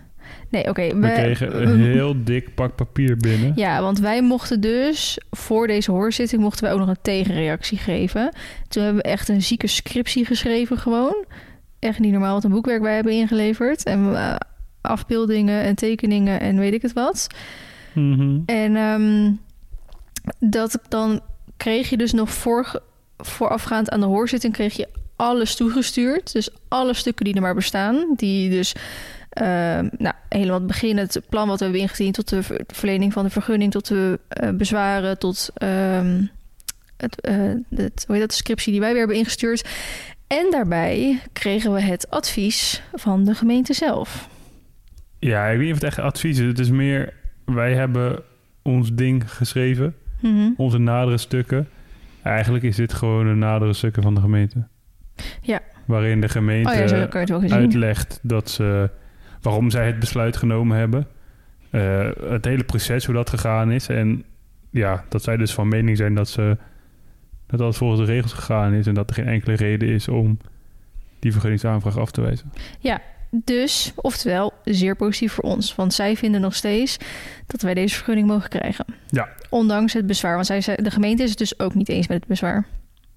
Nee, 0.51 0.69
oké. 0.69 0.95
We 0.97 1.13
kregen 1.13 1.63
een 1.63 1.81
heel 1.93 2.25
dik 2.25 2.55
pak 2.55 2.75
papier 2.75 3.17
binnen. 3.17 3.53
Ja, 3.57 3.83
want 3.83 3.99
wij 3.99 4.23
mochten 4.23 4.61
dus 4.61 5.19
voor 5.31 5.67
deze 5.67 5.91
hoorzitting 5.91 6.43
mochten 6.43 6.65
wij 6.65 6.73
ook 6.73 6.79
nog 6.79 6.89
een 6.89 7.03
tegenreactie 7.03 7.79
geven. 7.79 8.33
Toen 8.69 8.83
hebben 8.83 9.03
we 9.03 9.09
echt 9.09 9.29
een 9.29 9.43
zieke 9.43 9.67
scriptie 9.67 10.25
geschreven 10.25 10.79
gewoon. 10.79 11.25
Echt 11.79 11.99
niet 11.99 12.13
normaal 12.13 12.35
wat 12.35 12.45
een 12.45 12.51
boekwerk 12.51 12.83
wij 12.83 12.95
hebben 12.95 13.13
ingeleverd. 13.13 13.83
En 13.83 14.15
eh, 14.15 14.37
afbeeldingen 14.81 15.63
en 15.63 15.75
tekeningen 15.75 16.41
en 16.41 16.59
weet 16.59 16.75
ik 16.75 16.83
het 16.83 16.93
wat. 16.93 17.27
Mhm. 17.93 18.39
En 18.47 18.77
ehm, 18.77 19.33
dat 20.39 20.81
dan 20.89 21.21
kreeg 21.57 21.91
je 21.91 21.97
dus 21.97 22.13
nog 22.13 22.31
voor, 22.31 22.83
voorafgaand 23.17 23.91
aan 23.91 24.01
de 24.01 24.07
hoorzitting 24.07 24.53
kreeg 24.53 24.77
je 24.77 24.89
alles 25.17 25.57
toegestuurd. 25.57 26.33
Dus 26.33 26.51
alle 26.69 26.95
stukken 26.95 27.25
die 27.25 27.35
er 27.35 27.41
maar 27.41 27.55
bestaan. 27.55 28.07
Die 28.17 28.51
dus 28.51 28.75
ehm, 29.31 29.89
nou, 29.99 30.15
helemaal 30.29 30.59
het 30.59 30.67
begin, 30.67 30.97
het 30.97 31.21
plan 31.29 31.49
wat 31.49 31.59
we 31.59 31.65
hebben 31.65 31.83
ingediend... 31.83 32.15
tot 32.15 32.29
de 32.29 32.43
ver- 32.43 32.65
verlening 32.67 33.13
van 33.13 33.25
de 33.25 33.31
vergunning, 33.31 33.71
tot 33.71 33.89
de 33.89 34.21
eh, 34.29 34.51
bezwaren... 34.51 35.19
tot 35.19 35.51
ehm, 35.55 36.23
het, 36.97 37.21
eh, 37.21 37.35
het, 37.75 38.05
hoe 38.07 38.15
heet 38.15 38.21
dat, 38.21 38.31
de 38.31 38.37
scriptie 38.37 38.73
die 38.73 38.81
wij 38.81 38.91
weer 38.91 38.99
hebben 38.99 39.17
ingestuurd. 39.17 39.69
En 40.27 40.47
daarbij 40.51 41.21
kregen 41.33 41.73
we 41.73 41.81
het 41.81 42.11
advies 42.11 42.83
van 42.95 43.25
de 43.25 43.35
gemeente 43.35 43.73
zelf. 43.73 44.29
Ja, 45.19 45.47
ik 45.47 45.57
weet 45.57 45.67
niet 45.67 45.75
of 45.75 45.81
het 45.81 45.89
echt 45.89 45.99
advies 45.99 46.39
is. 46.39 46.47
Het 46.47 46.59
is 46.59 46.71
meer, 46.71 47.13
wij 47.45 47.75
hebben 47.75 48.23
ons 48.63 48.95
ding 48.95 49.33
geschreven. 49.33 49.95
Mhm. 50.21 50.51
Onze 50.57 50.79
nadere 50.79 51.19
stukken. 51.19 51.69
Eigenlijk 52.23 52.65
is 52.65 52.77
dit 52.77 52.93
gewoon 52.93 53.27
een 53.27 53.39
nadere 53.39 53.73
stukken 53.73 54.03
van 54.03 54.15
de 54.15 54.21
gemeente. 54.21 54.67
Ja. 55.43 55.61
Waarin 55.87 56.21
de 56.21 56.29
gemeente 56.29 56.71
Oh 56.71 57.43
ja, 57.47 57.57
uitlegt 57.57 58.19
dat 58.23 58.51
ze, 58.51 58.91
waarom 59.43 59.71
zij 59.71 59.87
het 59.87 59.99
besluit 59.99 60.37
genomen 60.37 60.77
hebben. 60.77 61.07
Eh, 61.71 62.09
het 62.29 62.45
hele 62.45 62.65
proces, 62.65 63.05
hoe 63.05 63.15
dat 63.15 63.31
gegaan 63.31 63.71
is. 63.71 63.89
En 63.89 64.25
ja, 64.71 65.05
dat 65.09 65.23
zij 65.23 65.37
dus 65.37 65.55
van 65.55 65.69
mening 65.69 65.97
zijn 65.97 66.15
dat, 66.15 66.29
ze, 66.29 66.57
dat 67.47 67.61
alles 67.61 67.77
volgens 67.77 68.01
de 68.01 68.13
regels 68.13 68.33
gegaan 68.33 68.73
is. 68.73 68.87
En 68.87 68.95
dat 68.95 69.09
er 69.09 69.15
geen 69.15 69.29
enkele 69.29 69.57
reden 69.57 69.89
is 69.89 70.09
om 70.09 70.39
die 71.19 71.33
vergunningsaanvraag 71.33 71.99
af 71.99 72.11
te 72.11 72.21
wijzen. 72.21 72.53
Dus, 73.33 73.93
oftewel, 73.97 74.53
zeer 74.65 74.97
positief 74.97 75.33
voor 75.33 75.45
ons. 75.45 75.75
Want 75.75 75.95
zij 75.95 76.17
vinden 76.17 76.41
nog 76.41 76.55
steeds 76.55 76.97
dat 77.47 77.63
wij 77.63 77.75
deze 77.75 77.95
vergunning 77.95 78.27
mogen 78.27 78.49
krijgen. 78.49 78.85
Ja. 79.07 79.29
Ondanks 79.49 79.93
het 79.93 80.07
bezwaar. 80.07 80.35
Want 80.35 80.47
zij, 80.47 80.79
de 80.83 80.91
gemeente 80.91 81.23
is 81.23 81.29
het 81.29 81.39
dus 81.39 81.59
ook 81.59 81.75
niet 81.75 81.89
eens 81.89 82.07
met 82.07 82.19
het 82.19 82.27
bezwaar. 82.27 82.67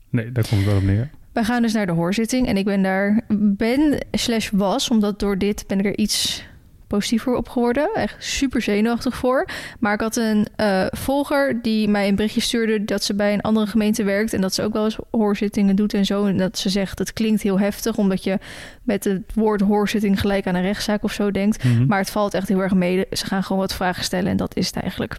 Nee, 0.10 0.32
daar 0.32 0.48
komt 0.48 0.62
het 0.62 0.70
wel 0.70 0.80
op 0.80 0.84
neer. 0.84 1.10
Wij 1.34 1.44
gaan 1.44 1.62
dus 1.62 1.74
naar 1.74 1.86
de 1.86 1.92
hoorzitting. 1.92 2.48
En 2.48 2.58
ik 2.58 2.66
ben 2.66 2.82
daar, 2.82 3.22
ben 3.38 4.06
slash 4.12 4.50
was, 4.50 4.90
omdat 4.90 5.20
door 5.20 5.38
dit 5.38 5.64
ben 5.68 5.80
ik 5.80 5.86
er 5.86 5.98
iets 5.98 6.44
positiever 6.88 7.36
op 7.36 7.50
geworden. 7.50 7.90
Echt 7.94 8.16
super 8.24 8.62
zenuwachtig 8.62 9.16
voor. 9.16 9.48
Maar 9.80 9.94
ik 9.94 10.00
had 10.00 10.16
een 10.16 10.48
eh, 10.56 10.86
volger 10.92 11.62
die 11.62 11.88
mij 11.88 12.08
een 12.08 12.16
berichtje 12.16 12.42
stuurde 12.42 12.86
dat 12.86 13.04
ze 13.04 13.16
bij 13.16 13.34
een 13.34 13.42
andere 13.42 13.68
gemeente 13.68 14.04
werkt. 14.04 14.34
En 14.34 14.42
dat 14.42 14.54
ze 14.54 14.64
ook 14.64 14.74
wel 14.74 14.84
eens 14.84 14.98
hoorzittingen 15.12 15.76
doet 15.76 15.94
en 15.94 16.06
zo. 16.06 16.26
En 16.26 16.38
dat 16.38 16.58
ze 16.58 16.70
zegt, 16.70 17.00
het 17.00 17.14
klinkt 17.14 17.42
heel 17.42 17.60
heftig, 17.60 17.98
omdat 17.98 18.24
je 18.24 18.40
met 18.84 19.04
het 19.04 19.22
woord 19.36 19.62
hoorzitting 19.62 20.20
gelijk 20.20 20.48
aan 20.48 20.56
een 20.56 20.62
rechtszaak 20.62 21.04
of 21.04 21.12
zo 21.12 21.32
denkt. 21.32 21.64
Mhm. 21.64 21.86
Maar 21.86 22.00
het 22.00 22.10
valt 22.10 22.34
echt 22.34 22.48
heel 22.48 22.62
erg 22.62 22.74
mee. 22.74 23.06
Ze 23.12 23.26
gaan 23.26 23.44
gewoon 23.44 23.62
wat 23.62 23.74
vragen 23.74 24.04
stellen 24.04 24.32
en 24.32 24.38
dat 24.38 24.56
is 24.56 24.68
het 24.68 24.76
eigenlijk. 24.76 25.18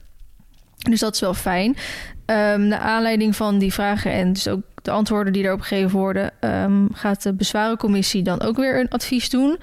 Dus 0.77 1.01
dat 1.01 1.15
is 1.15 1.21
wel 1.21 1.35
fijn. 1.35 1.77
Ehm 2.25 2.69
naar 2.69 2.79
aanleiding 2.79 3.37
van 3.37 3.59
die 3.59 3.73
vragen 3.73 4.13
en 4.13 4.33
dus 4.33 4.49
ook 4.49 4.63
de 4.85 4.91
antwoorden 4.91 5.33
die 5.33 5.43
daarop 5.43 5.61
gegeven 5.61 5.99
worden, 5.99 6.31
ehm, 6.41 6.87
gaat 6.93 7.23
de 7.23 7.33
bezwarencommissie 7.33 8.23
dan 8.23 8.41
ook 8.41 8.57
weer 8.57 8.81
een 8.81 8.89
advies 8.89 9.31
doen. 9.31 9.59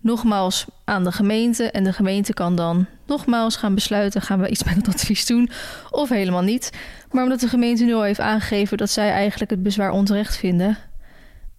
Nogmaals 0.00 0.66
aan 0.84 1.04
de 1.04 1.12
gemeente. 1.12 1.70
En 1.70 1.84
de 1.84 1.92
gemeente 1.92 2.34
kan 2.34 2.56
dan 2.56 2.86
nogmaals 3.06 3.56
gaan 3.56 3.74
besluiten: 3.74 4.22
gaan 4.22 4.40
we 4.40 4.48
iets 4.48 4.64
met 4.64 4.76
het 4.76 4.88
advies 4.88 5.26
doen 5.26 5.50
of 5.90 6.08
helemaal 6.08 6.42
niet. 6.42 6.72
Maar 7.10 7.22
omdat 7.22 7.40
de 7.40 7.48
gemeente 7.48 7.84
nu 7.84 7.94
al 7.94 8.02
heeft 8.02 8.20
aangegeven 8.20 8.76
dat 8.76 8.90
zij 8.90 9.10
eigenlijk 9.10 9.50
het 9.50 9.62
bezwaar 9.62 9.90
onterecht 9.90 10.36
vinden, 10.36 10.78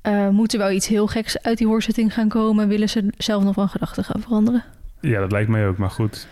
eh, 0.02 0.30
moet 0.30 0.54
er 0.54 0.60
wel 0.60 0.72
iets 0.72 0.88
heel 0.88 1.08
geks 1.08 1.42
uit 1.42 1.58
die 1.58 1.68
hoorzitting 1.68 2.14
gaan 2.14 2.30
komen. 2.30 2.68
Willen 2.68 2.90
ze 2.90 3.14
zelf 3.18 3.44
nog 3.44 3.54
van 3.54 3.70
gedachten 3.70 4.04
gaan 4.04 4.22
veranderen? 4.22 4.64
Ja, 5.00 5.20
dat 5.20 5.32
lijkt 5.32 5.50
mij 5.50 5.68
ook. 5.68 5.78
Maar 5.78 5.90
goed, 5.90 6.28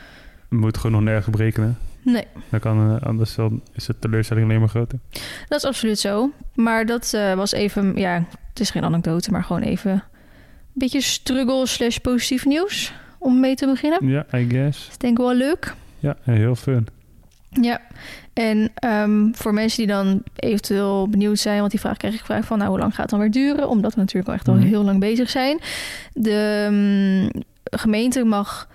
we 0.50 0.56
moeten 0.56 0.82
gewoon 0.82 0.96
nog 0.96 1.06
nergens 1.06 1.28
op 1.28 1.36
rekenen. 1.36 1.78
Nee. 2.04 2.26
Dan 2.50 2.60
kan, 2.60 2.96
eh, 2.98 3.08
anders 3.08 3.36
dan 3.36 3.62
is 3.74 3.86
de 3.86 4.00
teleurstelling 4.00 4.46
alleen 4.48 4.60
maar 4.60 4.70
groter. 4.70 5.00
Dat 5.48 5.58
is 5.58 5.66
absoluut 5.66 6.00
zo. 6.00 6.32
Maar 6.56 6.86
dat 6.86 7.14
eh, 7.14 7.34
was 7.34 7.52
even, 7.52 7.96
ja, 7.96 8.26
het 8.50 8.60
is 8.60 8.70
geen 8.70 8.84
anekdote, 8.84 9.32
maar 9.32 9.44
gewoon 9.44 9.62
even 9.62 9.92
een 9.92 10.02
beetje 10.74 11.02
struggle 11.02 11.66
slash 11.66 11.98
positief 11.98 12.46
nieuws 12.46 12.94
om 13.20 13.40
mee 13.40 13.56
te 13.56 13.66
beginnen. 13.66 14.08
Ja, 14.08 14.26
I 14.36 14.48
guess. 14.50 14.80
Dat 14.84 14.92
is 14.92 14.98
denk 14.98 15.18
ik 15.20 15.26
wel 15.26 15.34
leuk. 15.36 15.74
Ja, 16.00 16.16
heel 16.22 16.56
fun. 16.56 16.88
Ja, 17.50 17.82
en 18.34 18.72
ehm, 18.76 19.32
voor 19.34 19.54
mensen 19.54 19.78
die 19.78 19.88
dan 19.88 20.24
eventueel 20.36 21.10
benieuwd 21.10 21.40
zijn, 21.40 21.60
want 21.60 21.72
die 21.72 21.80
vraag 21.80 21.98
krijg 21.98 22.14
ik 22.14 22.26
vaak 22.26 22.44
van, 22.44 22.58
nou, 22.58 22.70
hoe 22.70 22.80
lang 22.80 22.92
gaat 22.92 23.02
het 23.02 23.10
dan 23.10 23.20
weer 23.20 23.32
duren? 23.32 23.70
Omdat 23.70 23.94
we 23.94 24.00
natuurlijk 24.00 24.28
al 24.28 24.34
echt 24.34 24.48
al 24.48 24.54
Mhm. 24.54 24.64
heel 24.68 24.84
lang 24.84 25.00
bezig 25.00 25.30
zijn. 25.30 25.60
De 26.14 26.68
mm, 26.72 27.42
gemeente 27.64 28.24
mag 28.24 28.68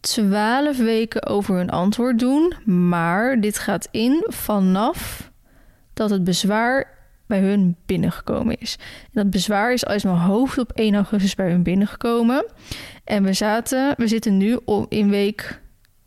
12 0.00 0.76
weken 0.76 1.26
over 1.26 1.56
hun 1.56 1.70
antwoord 1.70 2.18
doen. 2.18 2.54
Maar 2.64 3.40
dit 3.40 3.58
gaat 3.58 3.88
in 3.90 4.24
vanaf 4.26 5.30
dat 5.94 6.10
het 6.10 6.24
bezwaar 6.24 6.98
bij 7.26 7.40
hun 7.40 7.76
binnengekomen 7.86 8.58
is. 8.58 8.78
Dat 9.12 9.30
bezwaar 9.30 9.72
is 9.72 9.84
uit 9.84 10.04
mijn 10.04 10.16
hoofd 10.16 10.58
op 10.58 10.72
1 10.72 10.94
augustus 10.94 11.34
bij 11.34 11.50
hun 11.50 11.62
binnengekomen. 11.62 12.44
En 13.04 13.22
we, 13.22 13.32
zaten, 13.32 13.94
we 13.96 14.08
zitten 14.08 14.36
nu 14.36 14.58
in 14.88 15.10
week 15.10 15.60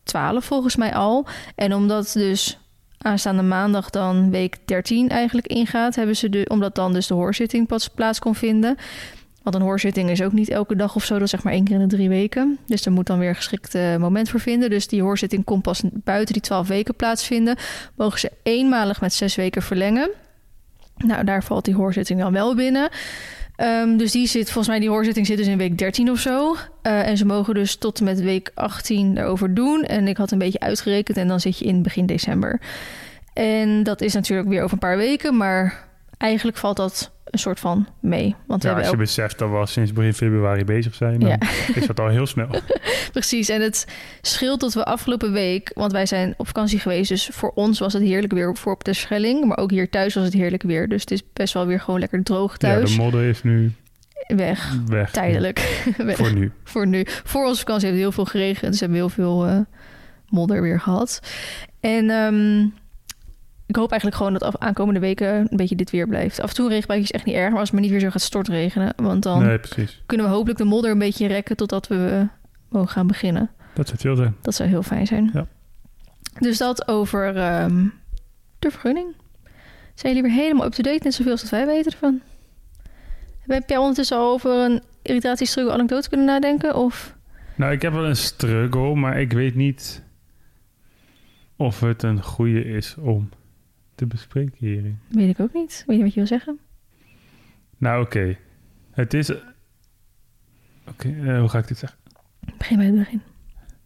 12 0.03 0.45
volgens 0.45 0.75
mij 0.75 0.93
al. 0.93 1.25
En 1.55 1.73
omdat 1.73 2.11
dus 2.13 2.59
aanstaande 2.97 3.41
maandag 3.41 3.89
dan 3.89 4.29
week 4.29 4.57
13 4.65 5.09
eigenlijk 5.09 5.47
ingaat, 5.47 5.95
hebben 5.95 6.15
ze 6.15 6.29
de, 6.29 6.45
omdat 6.47 6.75
dan 6.75 6.93
dus 6.93 7.07
de 7.07 7.13
hoorzitting 7.13 7.67
pas 7.67 7.87
plaats 7.87 8.19
kon 8.19 8.35
vinden. 8.35 8.77
Want 9.43 9.55
een 9.55 9.61
hoorzitting 9.61 10.09
is 10.09 10.21
ook 10.21 10.31
niet 10.31 10.49
elke 10.49 10.75
dag 10.75 10.95
of 10.95 11.05
zo, 11.05 11.19
dat 11.19 11.29
zeg 11.29 11.43
maar 11.43 11.53
één 11.53 11.63
keer 11.63 11.75
in 11.75 11.87
de 11.87 11.95
drie 11.95 12.09
weken. 12.09 12.57
Dus 12.65 12.85
er 12.85 12.91
moet 12.91 13.07
dan 13.07 13.19
weer 13.19 13.29
een 13.29 13.35
geschikt 13.35 13.73
moment 13.99 14.29
voor 14.29 14.39
vinden. 14.39 14.69
Dus 14.69 14.87
die 14.87 15.01
hoorzitting 15.01 15.43
kon 15.43 15.61
pas 15.61 15.81
buiten 15.93 16.33
die 16.33 16.41
12 16.41 16.67
weken 16.67 16.95
plaatsvinden. 16.95 17.55
Mogen 17.95 18.19
ze 18.19 18.31
eenmalig 18.43 19.01
met 19.01 19.13
zes 19.13 19.35
weken 19.35 19.61
verlengen. 19.61 20.09
Nou, 20.97 21.23
daar 21.23 21.43
valt 21.43 21.65
die 21.65 21.75
hoorzitting 21.75 22.19
dan 22.19 22.33
wel 22.33 22.55
binnen. 22.55 22.89
Um, 23.57 23.97
dus 23.97 24.11
die 24.11 24.27
zit, 24.27 24.45
volgens 24.45 24.67
mij, 24.67 24.79
die 24.79 24.89
hoorzitting 24.89 25.25
zit 25.25 25.37
dus 25.37 25.47
in 25.47 25.57
week 25.57 25.77
13 25.77 26.11
of 26.11 26.19
zo. 26.19 26.51
Uh, 26.53 27.07
en 27.07 27.17
ze 27.17 27.25
mogen 27.25 27.53
dus 27.53 27.75
tot 27.75 27.99
en 27.99 28.05
met 28.05 28.21
week 28.21 28.51
18 28.53 29.17
erover 29.17 29.53
doen. 29.53 29.83
En 29.83 30.07
ik 30.07 30.17
had 30.17 30.31
een 30.31 30.37
beetje 30.37 30.59
uitgerekend 30.59 31.17
en 31.17 31.27
dan 31.27 31.39
zit 31.39 31.57
je 31.57 31.65
in 31.65 31.81
begin 31.81 32.05
december. 32.05 32.61
En 33.33 33.83
dat 33.83 34.01
is 34.01 34.13
natuurlijk 34.13 34.49
weer 34.49 34.61
over 34.61 34.73
een 34.73 34.79
paar 34.79 34.97
weken, 34.97 35.37
maar 35.37 35.87
eigenlijk 36.17 36.57
valt 36.57 36.77
dat 36.77 37.11
een 37.33 37.39
soort 37.39 37.59
van 37.59 37.87
mee. 37.99 38.35
Want 38.47 38.63
ja, 38.63 38.77
als 38.77 38.89
je 38.89 38.97
beseft 38.97 39.39
dat 39.39 39.49
we 39.49 39.65
sinds 39.65 39.93
begin 39.93 40.13
februari 40.13 40.63
bezig 40.63 40.95
zijn, 40.95 41.19
dan 41.19 41.37
is 41.75 41.87
dat 41.87 41.99
al 41.99 42.07
heel 42.07 42.25
snel. 42.25 42.47
Precies, 43.11 43.49
en 43.49 43.61
het 43.61 43.87
scheelt 44.21 44.59
dat 44.59 44.73
we 44.73 44.85
afgelopen 44.85 45.31
week, 45.31 45.71
want 45.75 45.91
wij 45.91 46.05
zijn 46.05 46.33
op 46.37 46.47
vakantie 46.47 46.79
geweest, 46.79 47.09
dus 47.09 47.29
voor 47.31 47.51
ons 47.55 47.79
was 47.79 47.93
het 47.93 48.01
heerlijk 48.01 48.33
weer 48.33 48.57
voor 48.57 48.73
op 48.73 48.83
de 48.83 48.93
Schelling, 48.93 49.45
maar 49.45 49.57
ook 49.57 49.71
hier 49.71 49.89
thuis 49.89 50.13
was 50.13 50.23
het 50.23 50.33
heerlijk 50.33 50.63
weer. 50.63 50.87
Dus 50.87 51.01
het 51.01 51.11
is 51.11 51.21
best 51.33 51.53
wel 51.53 51.65
weer 51.65 51.79
gewoon 51.79 51.99
lekker 51.99 52.23
droog 52.23 52.57
thuis. 52.57 52.89
Ja, 52.89 52.97
de 52.97 53.03
modder 53.03 53.23
is 53.23 53.43
nu 53.43 53.71
weg, 54.27 54.77
weg. 54.85 55.11
tijdelijk. 55.11 55.83
weg. 55.97 56.15
Voor 56.15 56.33
nu. 56.33 56.51
Voor 56.63 56.87
nu. 56.87 57.03
Voor 57.05 57.45
onze 57.45 57.59
vakantie 57.59 57.87
heeft 57.87 58.01
het 58.01 58.13
heel 58.13 58.23
veel 58.23 58.31
geregend, 58.31 58.71
dus 58.71 58.79
hebben 58.79 58.97
we 58.97 59.03
heel 59.03 59.13
veel 59.13 59.47
uh, 59.47 59.59
modder 60.29 60.61
weer 60.61 60.79
gehad. 60.79 61.19
En 61.79 62.09
um, 62.09 62.73
ik 63.65 63.75
hoop 63.75 63.91
eigenlijk 63.91 64.21
gewoon 64.21 64.33
dat 64.33 64.43
af, 64.43 64.57
aankomende 64.57 64.99
weken 64.99 65.35
een 65.35 65.57
beetje 65.57 65.75
dit 65.75 65.91
weer 65.91 66.07
blijft. 66.07 66.41
Af 66.41 66.49
en 66.49 66.55
toe 66.55 66.73
een 66.73 66.99
is 66.99 67.11
echt 67.11 67.25
niet 67.25 67.35
erg, 67.35 67.49
maar 67.49 67.59
als 67.59 67.69
het 67.69 67.71
maar 67.71 67.81
niet 67.81 67.91
weer 67.91 67.99
zo 67.99 68.09
gaat 68.09 68.21
stortregenen. 68.21 68.93
Want 68.95 69.23
dan 69.23 69.43
nee, 69.43 69.59
kunnen 70.05 70.25
we 70.25 70.31
hopelijk 70.31 70.57
de 70.57 70.65
modder 70.65 70.91
een 70.91 70.99
beetje 70.99 71.27
rekken 71.27 71.55
totdat 71.55 71.87
we 71.87 72.27
mogen 72.69 72.89
gaan 72.89 73.07
beginnen. 73.07 73.49
Dat 73.73 73.87
zou 73.87 73.99
veel 73.99 74.15
zijn. 74.15 74.35
Dat 74.41 74.55
zou 74.55 74.69
heel 74.69 74.83
fijn 74.83 75.07
zijn. 75.07 75.29
Ja. 75.33 75.47
Dus 76.39 76.57
dat 76.57 76.87
over 76.87 77.27
um, 77.63 77.93
de 78.59 78.71
vergunning. 78.71 79.15
Zijn 79.93 80.15
jullie 80.15 80.29
weer 80.29 80.41
helemaal 80.41 80.65
up-to-date, 80.65 81.03
net 81.03 81.13
zoveel 81.13 81.31
als 81.31 81.49
wij 81.49 81.65
weten 81.65 81.91
ervan? 81.91 82.21
Heb 83.39 83.69
jij 83.69 83.77
ondertussen 83.77 84.17
al 84.17 84.31
over 84.31 84.51
een 84.51 84.81
irritatiestruggle 85.01 85.73
anekdote 85.73 86.09
kunnen 86.09 86.25
nadenken? 86.25 86.75
Of? 86.75 87.15
Nou, 87.55 87.71
ik 87.71 87.81
heb 87.81 87.93
wel 87.93 88.05
een 88.05 88.15
struggle, 88.15 88.95
maar 88.95 89.21
ik 89.21 89.33
weet 89.33 89.55
niet 89.55 90.03
of 91.55 91.79
het 91.79 92.03
een 92.03 92.23
goede 92.23 92.63
is 92.63 92.95
om 92.95 93.29
te 93.95 94.05
bespreken 94.05 94.55
hierin? 94.57 94.99
Weet 95.07 95.29
ik 95.29 95.39
ook 95.39 95.53
niet. 95.53 95.83
Weet 95.87 95.97
je 95.97 96.03
wat 96.03 96.13
je 96.13 96.19
wil 96.19 96.27
zeggen? 96.27 96.59
Nou, 97.77 98.03
oké. 98.03 98.37
Het 98.91 99.13
is... 99.13 99.31
Oké, 100.87 101.09
eh, 101.25 101.39
hoe 101.39 101.49
ga 101.49 101.57
ik 101.57 101.67
dit 101.67 101.77
zeggen? 101.77 101.99
Begin 102.57 102.77
bij 102.77 102.85
het 102.85 102.95
begin. 102.95 103.21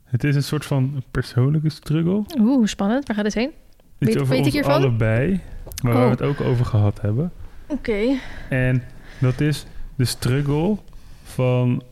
Het 0.04 0.24
is 0.24 0.36
een 0.36 0.44
soort 0.44 0.66
van 0.66 1.04
persoonlijke 1.12 1.70
struggle. 1.70 2.24
Oeh, 2.40 2.68
spannend. 2.68 3.08
Waar 3.08 3.16
gaat 3.16 3.26
het 3.26 3.34
heen? 3.34 3.52
Weet, 3.98 4.16
over 4.16 4.36
weet 4.36 4.46
ik 4.46 4.52
hiervan? 4.52 4.74
allebei, 4.74 5.42
waar 5.82 5.94
we 5.94 6.04
oh. 6.04 6.10
het 6.10 6.22
ook 6.22 6.42
over 6.42 6.66
gehad 6.66 7.02
hebben. 7.02 7.32
Oké. 7.68 8.18
En 8.50 8.84
dat 9.20 9.42
is 9.42 9.66
de 9.96 10.06
struggle 10.06 10.78
van... 11.24 11.84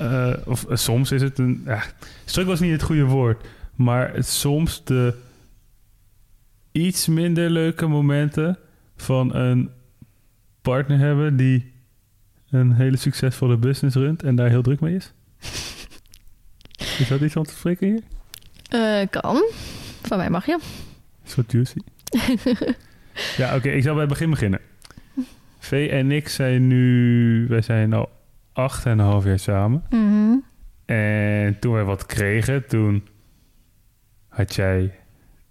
Uh, 0.00 0.32
of 0.44 0.66
uh, 0.70 0.76
soms 0.76 1.12
is 1.12 1.22
het 1.22 1.38
een... 1.38 1.68
Struggle 2.24 2.52
is 2.52 2.60
niet 2.60 2.72
het 2.72 2.82
goede 2.82 3.04
woord. 3.04 3.46
Maar 3.74 4.14
het, 4.14 4.26
soms 4.26 4.84
de 4.84 5.14
iets 6.74 7.06
minder 7.06 7.50
leuke 7.50 7.86
momenten 7.86 8.58
van 8.96 9.34
een 9.34 9.70
partner 10.62 10.98
hebben 10.98 11.36
die 11.36 11.72
een 12.50 12.72
hele 12.72 12.96
succesvolle 12.96 13.56
business 13.56 13.96
runt 13.96 14.22
en 14.22 14.36
daar 14.36 14.48
heel 14.48 14.62
druk 14.62 14.80
mee 14.80 14.94
is? 14.94 15.12
is 17.00 17.08
dat 17.08 17.20
iets 17.20 17.36
om 17.36 17.44
te 17.44 17.54
spreken 17.54 17.86
hier? 17.86 18.02
Uh, 18.74 19.06
kan. 19.10 19.42
Van 20.02 20.18
mij 20.18 20.30
mag 20.30 20.46
je. 20.46 20.58
Zo 21.24 21.42
juicy. 21.46 21.78
ja, 23.36 23.56
oké. 23.56 23.68
ik 23.68 23.82
zal 23.82 23.92
bij 23.92 24.02
het 24.02 24.12
begin 24.12 24.30
beginnen. 24.30 24.60
V 25.58 25.88
en 25.90 26.10
ik 26.10 26.28
zijn 26.28 26.66
nu... 26.66 27.46
Wij 27.48 27.62
zijn 27.62 27.92
al 27.92 28.10
acht 28.52 28.86
en 28.86 28.98
een 28.98 29.04
half 29.04 29.24
jaar 29.24 29.38
samen. 29.38 29.84
Mhm. 29.90 30.36
En 30.84 31.58
toen 31.58 31.72
wij 31.72 31.84
wat 31.84 32.06
kregen, 32.06 32.66
toen 32.66 33.08
had 34.28 34.54
jij 34.54 34.98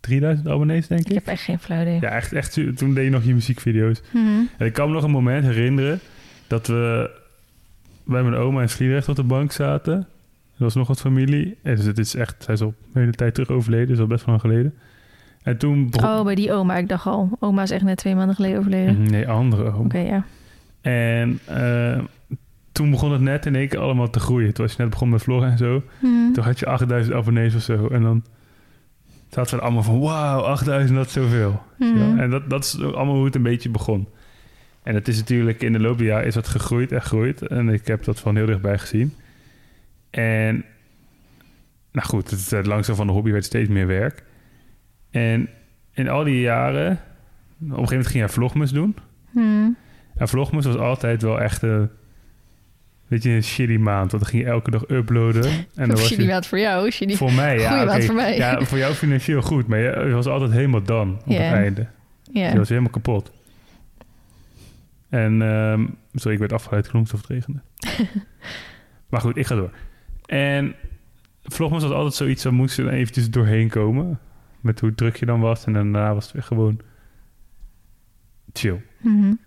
3000 0.03 0.47
abonnees, 0.47 0.87
denk 0.87 1.01
ik. 1.01 1.07
Ik 1.07 1.13
heb 1.13 1.27
echt 1.27 1.41
geen 1.41 1.59
flauw 1.59 1.81
idee. 1.81 1.99
Ja, 2.01 2.09
echt, 2.09 2.33
echt. 2.33 2.53
Toen 2.75 2.93
deed 2.93 3.03
je 3.03 3.09
nog 3.09 3.23
je 3.23 3.33
muziekvideo's. 3.33 4.01
Mm 4.11 4.49
En 4.57 4.65
ik 4.65 4.73
kan 4.73 4.87
me 4.87 4.93
nog 4.93 5.03
een 5.03 5.11
moment 5.11 5.43
herinneren 5.43 5.99
dat 6.47 6.67
we 6.67 7.09
bij 8.03 8.23
mijn 8.23 8.35
oma 8.35 8.61
in 8.61 8.69
Sliedrecht 8.69 9.09
op 9.09 9.15
de 9.15 9.23
bank 9.23 9.51
zaten. 9.51 9.93
Er 10.57 10.63
was 10.63 10.75
nog 10.75 10.87
wat 10.87 10.99
familie. 10.99 11.57
En 11.61 11.75
dus 11.75 11.85
het 11.85 11.97
is 11.97 12.15
echt, 12.15 12.45
hij 12.45 12.55
is 12.55 12.61
al 12.61 12.73
de 12.93 12.99
hele 12.99 13.11
tijd 13.11 13.33
terug 13.33 13.49
overleden, 13.49 13.87
dus 13.87 13.99
al 13.99 14.07
best 14.07 14.25
wel 14.25 14.35
lang 14.35 14.47
geleden. 14.47 14.73
En 15.43 15.57
toen... 15.57 15.89
Oh, 16.03 16.23
bij 16.23 16.35
die 16.35 16.53
oma, 16.53 16.77
ik 16.77 16.89
dacht 16.89 17.05
al. 17.05 17.29
Oma 17.39 17.61
is 17.61 17.71
echt 17.71 17.83
net 17.83 17.97
twee 17.97 18.15
maanden 18.15 18.35
geleden 18.35 18.57
overleden. 18.57 19.01
Mhm, 19.01 19.11
nee, 19.11 19.27
andere 19.27 19.71
oma. 19.71 19.85
Oké, 19.85 19.97
ja. 19.97 20.25
En 20.81 21.39
uh, 21.49 21.99
toen 22.71 22.91
begon 22.91 23.11
het 23.11 23.21
net 23.21 23.45
in 23.45 23.55
één 23.55 23.67
keer 23.67 23.79
allemaal 23.79 24.09
te 24.09 24.19
groeien. 24.19 24.53
Toen 24.53 24.65
was 24.65 24.75
je 24.75 24.81
net 24.81 24.91
begonnen 24.91 25.15
met 25.15 25.25
vloggen 25.25 25.51
en 25.51 25.57
zo. 25.57 25.83
Mm 25.99 26.33
Toen 26.33 26.43
had 26.43 26.59
je 26.59 26.65
8000 26.65 27.15
abonnees 27.15 27.55
of 27.55 27.61
zo. 27.61 27.87
En 27.87 28.01
dan 28.01 28.23
zaten 29.33 29.57
we 29.57 29.63
allemaal 29.63 29.83
van, 29.83 29.99
wauw, 29.99 30.41
8000, 30.41 30.97
dat 30.97 31.05
is 31.07 31.13
zoveel. 31.13 31.63
Mm. 31.77 32.19
En 32.19 32.29
dat, 32.29 32.49
dat 32.49 32.63
is 32.63 32.81
allemaal 32.81 33.15
hoe 33.15 33.25
het 33.25 33.35
een 33.35 33.43
beetje 33.43 33.69
begon. 33.69 34.07
En 34.83 34.95
het 34.95 35.07
is 35.07 35.17
natuurlijk 35.17 35.61
in 35.61 35.73
de 35.73 35.79
loop 35.79 35.97
der 35.97 36.07
jaren 36.07 36.27
is 36.27 36.33
dat 36.33 36.47
gegroeid 36.47 36.91
en 36.91 37.01
gegroeid. 37.01 37.47
En 37.47 37.69
ik 37.69 37.87
heb 37.87 38.03
dat 38.03 38.19
van 38.19 38.35
heel 38.35 38.45
dichtbij 38.45 38.77
gezien. 38.77 39.13
En 40.09 40.65
nou 41.91 42.07
goed, 42.07 42.29
het, 42.29 42.49
het 42.49 42.65
langzaam 42.65 42.95
van 42.95 43.07
de 43.07 43.13
hobby 43.13 43.31
werd 43.31 43.45
steeds 43.45 43.69
meer 43.69 43.87
werk. 43.87 44.23
En 45.11 45.49
in 45.93 46.09
al 46.09 46.23
die 46.23 46.39
jaren, 46.39 46.91
op 46.91 46.99
een 47.59 47.67
gegeven 47.67 47.79
moment 47.79 48.07
ging 48.07 48.23
jij 48.23 48.29
vlogmas 48.29 48.71
doen. 48.71 48.95
Mm. 49.31 49.77
En 50.15 50.27
vlogmas 50.27 50.65
was 50.65 50.77
altijd 50.77 51.21
wel 51.21 51.41
echt 51.41 51.61
een 51.61 51.89
weet 53.13 53.23
je, 53.23 53.29
een 53.29 53.43
shitty 53.43 53.77
maand. 53.77 54.11
Want 54.11 54.23
dan 54.23 54.31
ging 54.31 54.43
je 54.43 54.49
elke 54.49 54.71
dag 54.71 54.89
uploaden. 54.89 55.43
En 55.51 55.65
dan 55.75 55.89
was 55.89 56.05
shitty 56.05 56.21
je, 56.21 56.29
maand 56.29 56.47
voor 56.47 56.59
jou. 56.59 56.91
Shitty, 56.91 57.15
voor 57.15 57.33
mij, 57.33 57.59
ja. 57.59 57.69
Goeie 57.69 57.85
maand 57.85 58.05
voor 58.05 58.15
mij. 58.15 58.35
Ja, 58.35 58.61
voor 58.61 58.77
jou 58.77 58.93
financieel 58.93 59.41
goed. 59.41 59.67
Maar 59.67 59.79
je, 59.79 60.13
was 60.13 60.25
altijd 60.25 60.51
helemaal 60.51 60.83
dan 60.83 61.15
op 61.17 61.27
het 61.27 61.37
einde. 61.37 61.87
Ja. 62.31 62.49
Je 62.51 62.57
was 62.57 62.69
helemaal 62.69 62.91
kapot. 62.91 63.31
En, 65.09 65.41
um, 65.41 65.95
sorry, 66.13 66.33
ik 66.33 66.39
werd 66.39 66.53
afgeleid 66.53 66.87
genoemd 66.87 67.13
of 67.13 67.21
het 67.21 67.29
regende. 67.29 67.61
maar 69.09 69.21
goed, 69.21 69.37
ik 69.37 69.45
ga 69.45 69.55
door. 69.55 69.71
En 70.25 70.75
Vlogmas 71.43 71.83
was 71.83 71.91
altijd 71.91 72.13
zoiets, 72.13 72.43
dan 72.43 72.53
moest 72.53 72.75
je 72.75 72.83
er 72.83 72.89
eventjes 72.89 73.29
doorheen 73.29 73.69
komen. 73.69 74.19
Met 74.61 74.79
hoe 74.79 74.95
druk 74.95 75.15
je 75.15 75.25
dan 75.25 75.39
was. 75.39 75.65
En 75.65 75.73
daarna 75.73 76.13
was 76.13 76.23
het 76.23 76.33
weer 76.33 76.43
gewoon 76.43 76.79
chill. 78.53 78.81
Mm 79.01 79.39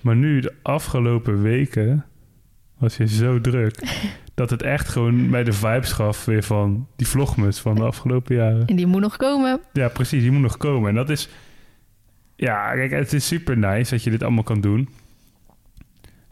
Maar 0.00 0.16
nu, 0.16 0.40
de 0.40 0.54
afgelopen 0.62 1.42
weken 1.42 2.04
was 2.78 2.96
je 2.96 3.08
zo 3.08 3.40
druk. 3.40 3.82
dat 4.34 4.50
het 4.50 4.62
echt 4.62 4.88
gewoon 4.88 5.30
bij 5.30 5.44
de 5.44 5.52
vibes 5.52 5.92
gaf 5.92 6.24
weer 6.24 6.42
van 6.42 6.88
die 6.96 7.06
vlogmus 7.06 7.58
van 7.58 7.74
de 7.74 7.82
afgelopen 7.82 8.36
jaren. 8.36 8.66
En 8.66 8.76
die 8.76 8.86
moet 8.86 9.00
nog 9.00 9.16
komen. 9.16 9.60
Ja, 9.72 9.88
precies, 9.88 10.22
die 10.22 10.30
moet 10.30 10.42
nog 10.42 10.56
komen. 10.56 10.88
En 10.88 10.94
dat 10.94 11.10
is... 11.10 11.28
Ja, 12.36 12.74
kijk, 12.74 12.90
het 12.90 13.12
is 13.12 13.26
super 13.26 13.58
nice 13.58 13.90
dat 13.90 14.02
je 14.02 14.10
dit 14.10 14.22
allemaal 14.22 14.42
kan 14.42 14.60
doen. 14.60 14.88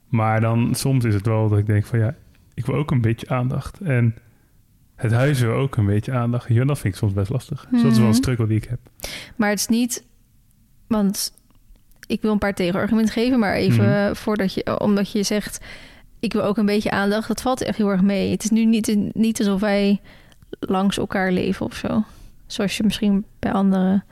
Maar 0.08 0.40
dan 0.40 0.74
soms 0.74 1.04
is 1.04 1.14
het 1.14 1.26
wel 1.26 1.48
dat 1.48 1.58
ik 1.58 1.66
denk 1.66 1.86
van 1.86 1.98
ja, 1.98 2.14
ik 2.54 2.66
wil 2.66 2.74
ook 2.74 2.90
een 2.90 3.00
beetje 3.00 3.28
aandacht. 3.28 3.80
En 3.80 4.14
het 4.96 5.12
huis 5.12 5.40
wil 5.40 5.52
ook 5.52 5.76
een 5.76 5.86
beetje 5.86 6.12
aandacht. 6.12 6.48
Ja, 6.48 6.64
dat 6.64 6.78
vind 6.78 6.94
ik 6.94 7.00
soms 7.00 7.12
best 7.12 7.30
lastig. 7.30 7.66
Dus 7.70 7.82
dat 7.82 7.90
is 7.90 7.98
wel 7.98 8.06
een 8.06 8.12
mhm. 8.12 8.22
struggle 8.22 8.46
die 8.46 8.56
ik 8.56 8.68
heb. 8.68 8.78
Maar 9.36 9.50
het 9.50 9.58
is 9.58 9.66
niet... 9.66 10.04
Want 10.86 11.32
ik 12.06 12.22
wil 12.22 12.32
een 12.32 12.38
paar 12.38 12.54
tegenargumenten 12.54 13.12
geven, 13.12 13.38
maar 13.38 13.54
even 13.54 13.84
mhm. 13.84 14.14
voordat 14.14 14.54
je... 14.54 14.80
Omdat 14.80 15.12
je 15.12 15.22
zegt 15.22 15.64
ik 16.25 16.33
wil 16.33 16.43
ook 16.43 16.57
een 16.57 16.66
beetje 16.66 16.90
aandacht. 16.90 17.28
Dat 17.28 17.43
valt 17.43 17.62
echt 17.62 17.76
heel 17.76 17.90
erg 17.90 18.02
mee. 18.02 18.31
Het 18.31 18.45
is 18.45 18.50
nu 18.50 18.64
niet, 18.64 18.97
niet 19.12 19.38
alsof 19.38 19.61
wij 19.61 20.00
langs 20.61 20.99
elkaar 20.99 21.33
leven 21.33 21.66
of 21.66 21.75
zo. 21.75 22.04
Zoals 22.47 22.76
je 22.76 22.83
misschien 22.85 23.25
bij 23.38 23.52
andere 23.52 24.02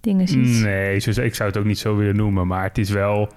dingen 0.00 0.28
ziet. 0.28 0.62
Nee, 0.62 0.96
ik 0.96 1.34
zou 1.34 1.48
het 1.48 1.56
ook 1.58 1.64
niet 1.64 1.78
zo 1.78 1.96
willen 1.96 2.16
noemen. 2.16 2.46
Maar 2.46 2.64
het 2.64 2.78
is 2.78 2.90
wel 2.90 3.32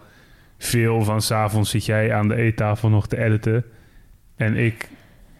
veel 0.57 1.01
van... 1.01 1.21
s'avonds 1.21 1.69
zit 1.69 1.85
jij 1.85 2.13
aan 2.13 2.27
de 2.27 2.35
eettafel 2.35 2.89
nog 2.89 3.07
te 3.07 3.17
editen. 3.23 3.63
En 4.35 4.55
ik 4.55 4.89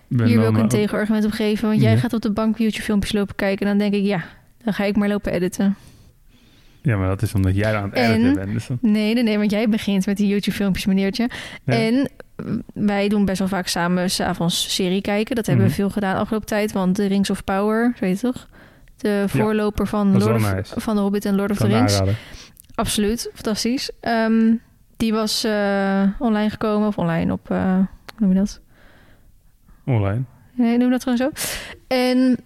ben 0.08 0.28
Hier 0.28 0.40
wil 0.40 0.50
ik 0.50 0.58
een 0.58 0.68
tegenargument 0.68 1.26
op 1.26 1.32
geven. 1.32 1.68
Want 1.68 1.82
jij 1.82 1.92
Ja. 1.92 1.98
gaat 1.98 2.14
op 2.14 2.22
de 2.22 2.32
bank 2.32 2.58
YouTube-filmpjes 2.58 3.12
lopen 3.12 3.36
kijken. 3.36 3.68
En 3.68 3.78
dan 3.78 3.90
denk 3.90 4.04
ik, 4.04 4.10
ja, 4.10 4.24
dan 4.64 4.74
ga 4.74 4.84
ik 4.84 4.96
maar 4.96 5.08
lopen 5.08 5.32
editen. 5.32 5.76
Ja, 6.86 6.98
maar 6.98 7.08
dat 7.08 7.22
is 7.22 7.34
omdat 7.34 7.56
jij 7.56 7.76
aan 7.76 7.84
het 7.90 7.94
En- 7.94 8.12
editen 8.14 8.34
bent. 8.36 8.52
Dus 8.54 8.68
dan- 8.68 8.78
Nee, 8.82 9.14
nee, 9.14 9.24
nee, 9.24 9.38
want 9.38 9.52
jij 9.52 9.70
begint 9.70 10.06
met 10.06 10.18
die 10.18 10.28
YouTube-filmpjes, 10.28 10.86
meneertje. 10.86 11.30
Ja. 11.64 11.74
En 11.74 12.10
wij 12.74 13.08
doen 13.08 13.26
best 13.26 13.40
wel 13.40 13.48
vaak 13.48 13.68
samen 13.68 14.10
s'avonds 14.10 14.76
serie 14.76 15.02
kijken. 15.02 15.36
Dat 15.36 15.46
hebben 15.46 15.66
we 15.66 15.72
Mhm. 15.72 15.80
veel 15.82 15.90
gedaan 15.90 16.14
de 16.14 16.20
afgelopen 16.22 16.48
tijd. 16.48 16.72
Want 16.72 16.96
The 16.96 17.06
Rings 17.06 17.30
of 17.30 17.44
Power, 17.44 17.94
weet 18.00 18.20
je 18.20 18.26
toch? 18.32 18.48
De 18.98 19.24
voorloper 19.28 19.88
van, 19.88 20.18
Lord 20.18 20.36
of, 20.36 20.54
nice. 20.56 20.80
van 20.80 20.96
The 20.96 21.02
Hobbit 21.02 21.26
en 21.26 21.36
Lord 21.36 21.52
of 21.52 21.58
Kan 21.58 21.70
the 21.70 21.76
Rings. 21.76 21.94
aanraden. 21.94 22.16
Absoluut, 22.76 23.30
fantastisch. 23.34 23.92
Ehm, 24.00 24.54
die 24.98 25.14
was 25.14 25.44
eh, 25.44 26.04
online 26.20 26.50
gekomen, 26.50 26.88
of 26.88 26.98
online 26.98 27.32
op, 27.34 27.50
eh, 27.52 27.76
hoe 27.76 27.86
noem 28.18 28.30
je 28.30 28.36
dat? 28.36 28.62
Online. 29.86 30.22
Nee, 30.56 30.78
noem 30.78 30.90
dat 30.90 31.04
gewoon 31.04 31.18
zo. 31.18 31.30
En 31.88 32.38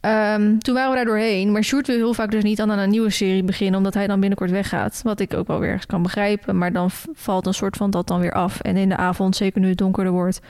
ehm, 0.00 0.58
toen 0.58 0.74
waren 0.74 0.90
we 0.90 0.96
daar 0.96 1.04
doorheen. 1.04 1.52
Maar 1.52 1.64
Sjoerd 1.64 1.86
wil 1.86 1.96
heel 1.96 2.14
vaak 2.14 2.30
dus 2.30 2.42
niet 2.42 2.60
aan 2.60 2.70
een 2.70 2.90
nieuwe 2.90 3.10
serie 3.10 3.42
beginnen... 3.42 3.76
omdat 3.76 3.94
hij 3.94 4.06
dan 4.06 4.20
binnenkort 4.20 4.50
weggaat. 4.50 5.00
Wat 5.02 5.20
ik 5.20 5.34
ook 5.34 5.46
wel 5.46 5.58
weer 5.58 5.72
eens 5.72 5.86
kan 5.86 6.02
begrijpen. 6.02 6.58
Maar 6.58 6.72
dan 6.72 6.90
valt 7.14 7.46
een 7.46 7.54
soort 7.54 7.76
van 7.76 7.90
dat 7.90 8.06
dan 8.06 8.20
weer 8.20 8.32
af. 8.32 8.60
En 8.60 8.76
in 8.76 8.88
de 8.88 8.96
avond, 8.96 9.36
zeker 9.36 9.60
nu 9.60 9.68
het 9.68 9.78
donkerder 9.78 10.12
wordt... 10.12 10.40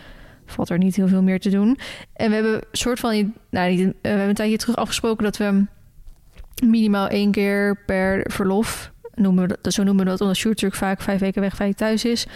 valt 0.47 0.71
er 0.71 0.79
niet 0.79 0.97
heel 0.97 1.09
veel 1.09 1.23
meer 1.23 1.41
te 1.41 1.51
doen. 1.51 1.79
En 2.13 2.29
we 2.29 2.35
hebben 2.35 2.55
een 2.55 2.63
soort 2.73 3.01
van... 3.01 3.35
Nou, 3.51 3.71
niet, 3.71 3.81
eh, 3.81 3.93
we 4.03 4.09
hebben 4.09 4.29
een 4.29 4.35
tijdje 4.35 4.57
terug 4.57 4.77
afgesproken... 4.77 5.25
dat 5.25 5.37
we 5.37 5.65
minimaal 6.65 7.09
één 7.09 7.31
keer 7.31 7.83
per 7.87 8.31
verlof... 8.31 8.93
We 9.15 9.59
dat, 9.61 9.73
zo 9.73 9.83
noemen 9.83 10.05
we 10.05 10.11
dat, 10.11 10.21
omdat 10.21 10.37
Sjoerd 10.37 10.55
natuurlijk 10.55 10.83
vaak 10.83 11.01
vijf 11.01 11.21
weken 11.21 11.41
weg, 11.41 11.57
vijf 11.57 11.75
thuis 11.75 12.05
is. 12.05 12.27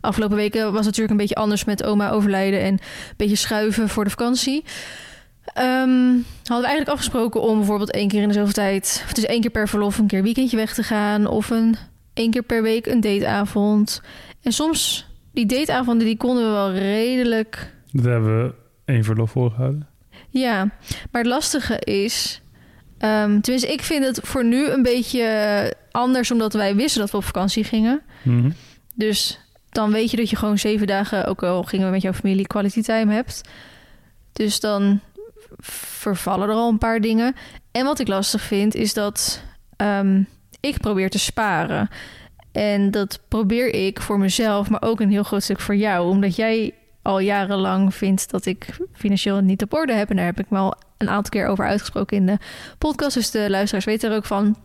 Afgelopen 0.00 0.36
weken 0.36 0.62
was 0.64 0.74
het 0.74 0.84
natuurlijk 0.84 1.10
een 1.10 1.16
beetje 1.16 1.34
anders 1.34 1.64
met 1.64 1.84
oma 1.84 2.10
overlijden 2.10 2.60
en 2.60 2.72
een 2.72 2.80
beetje 3.16 3.36
schuiven 3.36 3.88
voor 3.88 4.04
de 4.04 4.10
vakantie. 4.10 4.64
Ehm, 5.44 5.66
hadden 6.44 6.60
we 6.60 6.66
eigenlijk 6.66 6.88
afgesproken 6.88 7.42
om 7.42 7.56
bijvoorbeeld 7.56 7.90
één 7.90 8.08
keer 8.08 8.22
in 8.22 8.28
de 8.28 8.34
zoveel 8.34 8.52
tijd, 8.52 9.02
of 9.06 9.12
dus 9.12 9.24
één 9.26 9.40
keer 9.40 9.50
per 9.50 9.68
verlof, 9.68 9.98
een 9.98 10.06
keer 10.06 10.22
weekendje 10.22 10.56
weg 10.56 10.74
te 10.74 10.82
gaan. 10.82 11.26
Of 11.26 11.50
een 11.50 11.76
één 12.14 12.30
keer 12.30 12.42
per 12.42 12.62
week 12.62 12.86
een 12.86 13.00
dateavond. 13.00 14.02
En 14.42 14.52
soms, 14.52 15.06
die 15.32 15.46
dateavonden, 15.46 16.06
die 16.06 16.16
konden 16.16 16.44
we 16.44 16.50
wel 16.50 16.72
redelijk. 16.72 17.74
Dat 17.92 18.04
hebben 18.04 18.44
we 18.46 18.54
één 18.84 19.04
verlof 19.04 19.30
voorgehouden. 19.30 19.88
Ja, 20.28 20.64
maar 21.10 21.22
het 21.22 21.30
lastige 21.30 21.78
is. 21.78 22.40
ehm, 22.98 23.40
tenminste, 23.40 23.72
ik 23.72 23.82
vind 23.82 24.04
het 24.04 24.20
voor 24.22 24.44
nu 24.44 24.66
een 24.68 24.82
beetje 24.82 25.74
anders, 25.90 26.30
omdat 26.30 26.52
wij 26.52 26.74
wisten 26.76 27.00
dat 27.00 27.10
we 27.10 27.16
op 27.16 27.24
vakantie 27.24 27.64
gingen. 27.64 28.02
Mhm. 28.22 28.50
Dus 28.94 29.40
dan 29.70 29.92
weet 29.92 30.10
je 30.10 30.16
dat 30.16 30.30
je 30.30 30.36
gewoon 30.36 30.58
zeven 30.58 30.86
dagen, 30.86 31.24
ook 31.26 31.42
al 31.42 31.62
gingen 31.62 31.86
we 31.86 31.92
met 31.92 32.02
jouw 32.02 32.12
familie, 32.12 32.46
quality 32.46 32.82
time 32.82 33.12
hebt. 33.14 33.40
Dus 34.32 34.60
dan 34.60 35.00
vervallen 35.60 36.48
er 36.48 36.54
al 36.54 36.68
een 36.68 36.78
paar 36.78 37.00
dingen. 37.00 37.34
En 37.72 37.84
wat 37.84 37.98
ik 37.98 38.08
lastig 38.08 38.42
vind, 38.42 38.74
is 38.74 38.94
dat 38.94 39.42
ehm, 39.76 40.22
ik 40.60 40.78
probeer 40.78 41.10
te 41.10 41.18
sparen. 41.18 41.88
En 42.52 42.90
dat 42.90 43.20
probeer 43.28 43.74
ik 43.74 44.00
voor 44.00 44.18
mezelf, 44.18 44.68
maar 44.70 44.82
ook 44.82 45.00
een 45.00 45.10
heel 45.10 45.22
groot 45.22 45.42
stuk 45.42 45.60
voor 45.60 45.76
jou. 45.76 46.10
Omdat 46.10 46.36
jij 46.36 46.74
al 47.02 47.18
jarenlang 47.18 47.94
vindt 47.94 48.30
dat 48.30 48.46
ik 48.46 48.66
financieel 48.92 49.40
niet 49.40 49.62
op 49.62 49.72
orde 49.74 49.92
heb. 49.92 50.10
En 50.10 50.16
daar 50.16 50.24
heb 50.24 50.38
ik 50.40 50.50
me 50.50 50.58
al 50.58 50.74
een 50.98 51.08
aantal 51.08 51.30
keer 51.30 51.46
over 51.46 51.66
uitgesproken 51.66 52.16
in 52.16 52.26
de 52.26 52.38
podcast. 52.78 53.14
Dus 53.14 53.30
de 53.30 53.50
luisteraars 53.50 53.84
weten 53.84 54.10
er 54.10 54.16
ook 54.16 54.24
van. 54.26 54.56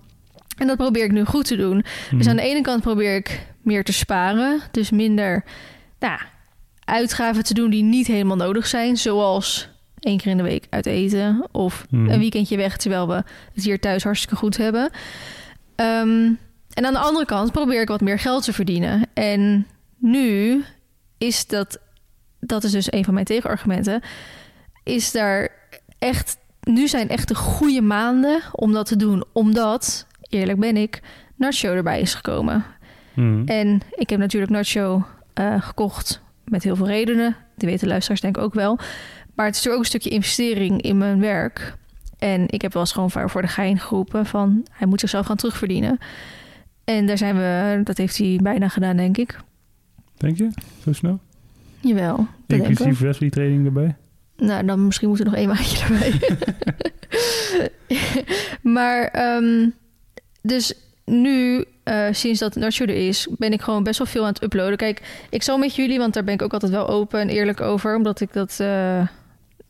En 0.57 0.67
dat 0.67 0.77
probeer 0.77 1.03
ik 1.03 1.11
nu 1.11 1.23
goed 1.25 1.45
te 1.45 1.55
doen. 1.55 1.75
Dus 1.81 2.11
Mhm. 2.11 2.29
aan 2.29 2.35
de 2.35 2.41
ene 2.41 2.61
kant 2.61 2.81
probeer 2.81 3.15
ik 3.15 3.45
meer 3.61 3.83
te 3.83 3.93
sparen. 3.93 4.61
Dus 4.71 4.89
minder 4.91 5.43
nou, 5.99 6.19
uitgaven 6.85 7.43
te 7.43 7.53
doen 7.53 7.69
die 7.69 7.83
niet 7.83 8.07
helemaal 8.07 8.35
nodig 8.35 8.67
zijn. 8.67 8.97
Zoals 8.97 9.69
één 10.05 10.17
keer 10.17 10.31
in 10.31 10.37
de 10.37 10.43
week 10.43 10.67
uit 10.69 10.85
eten. 10.85 11.47
Of 11.51 11.85
Mhm. 11.89 12.09
een 12.09 12.19
weekendje 12.19 12.57
weg 12.57 12.77
terwijl 12.77 13.07
we 13.07 13.23
het 13.53 13.63
hier 13.63 13.79
thuis 13.79 14.03
hartstikke 14.03 14.35
goed 14.35 14.57
hebben. 14.57 14.89
Ehm, 15.75 16.31
en 16.73 16.85
aan 16.85 16.93
de 16.93 16.99
andere 16.99 17.25
kant 17.25 17.51
probeer 17.51 17.81
ik 17.81 17.87
wat 17.87 18.01
meer 18.01 18.19
geld 18.19 18.43
te 18.43 18.53
verdienen. 18.53 19.01
En 19.13 19.67
nu 19.97 20.63
is 21.17 21.47
dat, 21.47 21.79
dat 22.39 22.63
is 22.63 22.71
dus 22.71 22.91
een 22.91 23.03
van 23.05 23.13
mijn 23.13 23.25
tegenargumenten, 23.25 24.01
is 24.83 25.11
daar 25.11 25.49
echt, 25.99 26.37
nu 26.61 26.87
zijn 26.87 27.09
echt 27.09 27.27
de 27.27 27.35
goede 27.35 27.81
maanden 27.81 28.41
om 28.51 28.73
dat 28.73 28.85
te 28.85 28.95
doen. 28.95 29.23
Omdat, 29.33 30.07
eerlijk 30.29 30.59
ben 30.59 30.77
ik, 30.77 31.01
Nacho 31.35 31.73
erbij 31.73 32.01
is 32.01 32.13
gekomen. 32.13 32.65
Mhm. 33.13 33.43
En 33.45 33.81
ik 33.91 34.09
heb 34.09 34.19
natuurlijk 34.19 34.51
Nacho 34.51 35.05
eh, 35.33 35.61
gekocht 35.61 36.21
met 36.45 36.63
heel 36.63 36.75
veel 36.75 36.87
redenen. 36.87 37.35
Die 37.55 37.69
weten 37.69 37.87
luisteraars 37.87 38.21
denk 38.21 38.37
ik 38.37 38.43
ook 38.43 38.53
wel. 38.53 38.79
Maar 39.35 39.45
het 39.45 39.55
is 39.55 39.63
natuurlijk 39.63 39.75
ook 39.75 39.79
een 39.79 39.99
stukje 39.99 40.09
investering 40.09 40.81
in 40.81 40.97
mijn 40.97 41.19
werk. 41.19 41.75
En 42.17 42.43
ik 42.47 42.61
heb 42.61 42.73
wel 42.73 42.81
eens 42.81 42.91
gewoon 42.91 43.11
voor 43.11 43.41
de 43.41 43.47
gein 43.47 43.79
geroepen 43.79 44.25
van... 44.25 44.65
hij 44.71 44.87
moet 44.87 44.99
zichzelf 44.99 45.25
gaan 45.25 45.35
terugverdienen. 45.35 45.99
En 46.83 47.05
daar 47.05 47.17
zijn 47.17 47.35
we, 47.35 47.81
dat 47.83 47.97
heeft 47.97 48.17
hij 48.17 48.39
bijna 48.43 48.67
gedaan, 48.67 48.97
denk 48.97 49.17
ik. 49.17 49.39
Denk 50.17 50.37
je? 50.37 50.49
Zo 50.83 50.93
snel? 50.93 51.19
Jawel. 51.79 52.27
Inclusief 52.47 52.99
wrestling 52.99 53.31
training 53.31 53.65
erbij? 53.65 53.95
Nou, 54.37 54.65
dan 54.65 54.85
misschien 54.85 55.09
moet 55.09 55.19
er 55.19 55.25
nog 55.25 55.35
één 55.35 55.47
maandje 55.47 55.85
erbij. 55.85 56.19
maar, 58.77 59.07
ehm, 59.07 59.69
dus 60.41 60.73
nu, 61.05 61.65
eh, 61.83 62.07
sinds 62.11 62.39
dat 62.39 62.55
Nacho 62.55 62.83
er 62.83 63.07
is, 63.07 63.27
ben 63.37 63.53
ik 63.53 63.61
gewoon 63.61 63.83
best 63.83 63.97
wel 63.97 64.07
veel 64.07 64.21
aan 64.21 64.33
het 64.33 64.43
uploaden. 64.43 64.77
Kijk, 64.77 65.25
ik 65.29 65.43
zal 65.43 65.57
met 65.57 65.75
jullie, 65.75 65.97
want 65.97 66.13
daar 66.13 66.23
ben 66.23 66.33
ik 66.33 66.41
ook 66.41 66.53
altijd 66.53 66.71
wel 66.71 66.87
open 66.87 67.19
en 67.19 67.29
eerlijk 67.29 67.61
over, 67.61 67.95
omdat 67.95 68.21
ik 68.21 68.33
dat 68.33 68.59
eh, 68.59 69.07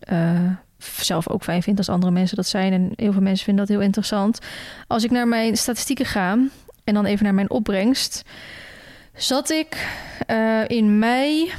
eh, 0.06 0.40
zelf 0.78 1.30
ook 1.30 1.44
fijn 1.44 1.64
vind 1.64 1.78
als 1.78 1.90
andere 1.90 2.12
mensen 2.12 2.36
dat 2.36 2.48
zijn. 2.48 2.74
En 2.74 2.92
heel 2.96 3.12
veel 3.12 3.22
mensen 3.22 3.46
vinden 3.46 3.66
dat 3.66 3.76
heel 3.76 3.86
interessant. 3.86 4.40
Als 4.88 5.04
ik 5.04 5.12
naar 5.12 5.28
mijn 5.28 5.58
statistieken 5.58 6.06
ga 6.06 6.38
en 6.84 6.94
dan 6.94 7.06
even 7.06 7.24
naar 7.24 7.34
mijn 7.34 7.50
opbrengst, 7.50 8.24
zat 9.14 9.50
ik 9.50 9.88
eh, 10.28 10.62
in 10.68 11.00
mei. 11.00 11.52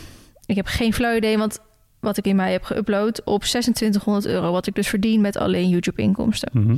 Ik 0.46 0.56
heb 0.56 0.66
geen 0.66 0.92
flauw 0.92 1.16
idee, 1.16 1.38
want 1.38 1.58
wat 2.00 2.16
ik 2.16 2.26
in 2.26 2.36
mei 2.36 2.52
heb 2.52 2.62
geüpload 2.64 3.24
op 3.24 3.42
2600 3.42 4.26
euro. 4.26 4.52
Wat 4.52 4.66
ik 4.66 4.74
dus 4.74 4.88
verdien 4.88 5.20
met 5.20 5.36
alleen 5.36 5.68
YouTube-inkomsten. 5.68 6.50
Mhm. 6.52 6.76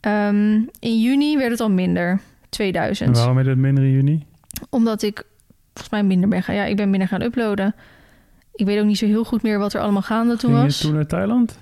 Ehm, 0.00 0.60
in 0.78 1.00
juni 1.00 1.36
werd 1.36 1.50
het 1.50 1.60
al 1.60 1.70
minder, 1.70 2.10
En 2.10 2.20
2000. 2.48 3.16
waarom 3.16 3.38
je 3.38 3.44
dat 3.44 3.56
minder 3.56 3.84
in 3.84 3.90
juni? 3.90 4.26
Omdat 4.70 5.02
ik 5.02 5.22
volgens 5.72 5.90
mij 5.90 6.02
minder 6.02 6.28
ben 6.28 6.42
gaan. 6.42 6.54
Ja, 6.54 6.64
ik 6.64 6.76
ben 6.76 6.90
minder 6.90 7.08
gaan 7.08 7.22
uploaden. 7.22 7.74
Ik 8.54 8.66
weet 8.66 8.78
ook 8.80 8.86
niet 8.86 8.98
zo 8.98 9.06
heel 9.06 9.24
goed 9.24 9.42
meer 9.42 9.58
wat 9.58 9.72
er 9.74 9.80
allemaal 9.80 10.02
gaande 10.02 10.36
toen 10.36 10.52
was. 10.52 10.78
toen 10.80 10.94
naar 10.94 11.06
Thailand? 11.06 11.58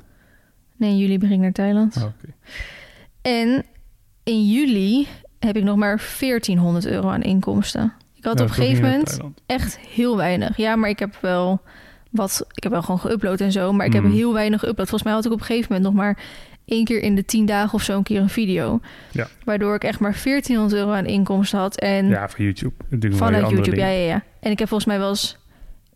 Nee, 0.77 0.91
in 0.91 0.99
juli 0.99 1.19
begin 1.19 1.35
ik 1.35 1.41
naar 1.41 1.53
Thailand. 1.53 1.97
Oh, 1.97 2.03
oké. 2.03 2.33
En 3.23 3.65
in 4.23 4.47
juli 4.47 5.07
heb 5.39 5.57
ik 5.57 5.63
nog 5.63 5.77
maar 5.77 6.03
1400 6.21 6.87
euro 6.87 7.09
aan 7.09 7.23
inkomsten. 7.23 7.93
Ik 8.15 8.25
had 8.25 8.41
op 8.41 8.49
een 8.49 8.55
gegeven 8.55 8.83
moment 8.83 9.21
echt 9.47 9.79
heel 9.79 10.17
weinig. 10.17 10.57
Ja, 10.57 10.77
maar 10.77 10.89
ik 10.91 10.99
heb 10.99 11.19
wel 11.21 11.61
wat. 12.11 12.45
Ik 12.53 12.63
heb 12.63 12.73
wel 12.73 12.83
gewoon 12.83 13.01
geüpload 13.01 13.41
en 13.41 13.53
zo. 13.53 13.73
Maar 13.73 13.87
ik 13.87 13.93
heb 13.93 14.03
Mm. 14.03 14.13
heel 14.13 14.33
weinig 14.33 14.61
geüpload. 14.65 14.75
Volgens 14.89 15.03
mij 15.03 15.13
had 15.13 15.25
ik 15.25 15.33
op 15.33 15.39
een 15.41 15.45
gegeven 15.47 15.73
moment 15.73 15.95
nog 15.95 16.03
maar 16.05 16.19
één 16.65 16.85
keer 16.85 17.03
in 17.03 17.15
de 17.15 17.25
tien 17.25 17.47
dagen 17.47 17.75
of 17.75 17.83
zo 17.83 17.97
een 17.97 18.03
keer 18.03 18.21
een 18.21 18.29
video. 18.29 18.81
Ja. 19.11 19.29
Waardoor 19.45 19.75
ik 19.75 19.85
echt 19.85 20.01
maar 20.01 20.13
1400 20.25 20.81
euro 20.81 20.93
aan 20.93 21.07
inkomsten 21.07 21.59
had. 21.59 21.79
En 21.79 22.09
Ja, 22.09 22.29
voor 22.29 22.45
YouTube. 22.45 22.75
Vanuit 23.17 23.49
YouTube, 23.51 23.77
ja, 23.77 23.89
ja, 23.89 24.07
ja. 24.07 24.23
En 24.41 24.51
ik 24.51 24.59
heb 24.59 24.69
volgens 24.69 24.89
mij 24.89 24.99
wel 24.99 25.09
eens 25.09 25.39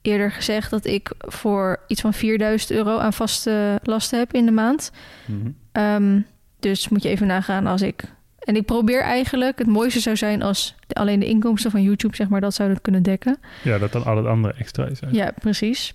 eerder 0.06 0.32
gezegd 0.32 0.70
dat 0.70 0.84
ik 0.84 1.10
voor 1.18 1.80
iets 1.86 2.00
van 2.00 2.12
4000 2.12 2.70
euro 2.70 2.98
aan 2.98 3.12
vaste 3.12 3.80
lasten 3.82 4.18
heb 4.18 4.32
in 4.34 4.44
de 4.44 4.52
maand. 4.52 4.90
Mhm. 5.26 5.50
Ehm, 5.72 6.20
dus 6.60 6.88
moet 6.88 7.02
je 7.02 7.08
even 7.08 7.26
nagaan 7.26 7.66
als 7.66 7.82
ik. 7.82 8.02
En 8.38 8.56
ik 8.56 8.64
probeer 8.64 9.02
eigenlijk, 9.02 9.58
het 9.58 9.66
mooiste 9.66 10.00
zou 10.00 10.16
zijn 10.16 10.42
als 10.42 10.74
alleen 10.88 11.20
de 11.20 11.26
inkomsten 11.26 11.70
van 11.70 11.82
YouTube, 11.82 12.16
zeg 12.16 12.28
maar, 12.28 12.40
dat 12.40 12.54
zouden 12.54 12.80
kunnen 12.80 13.02
dekken. 13.02 13.38
Ja, 13.62 13.78
dat 13.78 13.92
dan 13.92 14.04
al 14.04 14.16
het 14.16 14.26
andere 14.26 14.54
extra 14.58 14.86
is. 14.86 15.00
Ja, 15.10 15.32
precies. 15.38 15.94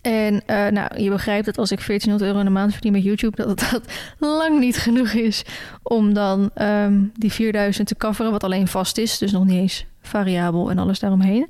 En 0.00 0.42
eh, 0.46 0.66
nou, 0.66 1.00
je 1.02 1.10
begrijpt 1.10 1.46
dat 1.46 1.58
als 1.58 1.70
ik 1.70 1.86
1400 1.86 2.30
euro 2.30 2.38
in 2.38 2.44
de 2.44 2.60
maand 2.60 2.72
verdien 2.72 2.92
met 2.92 3.02
YouTube, 3.02 3.36
dat 3.36 3.60
dat 3.70 3.82
lang 4.18 4.58
niet 4.58 4.76
genoeg 4.76 5.08
is 5.08 5.44
om 5.82 6.14
dan 6.14 6.50
ehm, 6.54 7.02
die 7.14 7.32
4000 7.32 7.88
te 7.88 7.96
coveren, 7.96 8.30
wat 8.30 8.44
alleen 8.44 8.68
vast 8.68 8.98
is, 8.98 9.18
dus 9.18 9.32
nog 9.32 9.44
niet 9.44 9.58
eens 9.58 9.86
variabel 10.02 10.70
en 10.70 10.78
alles 10.78 10.98
daaromheen. 10.98 11.48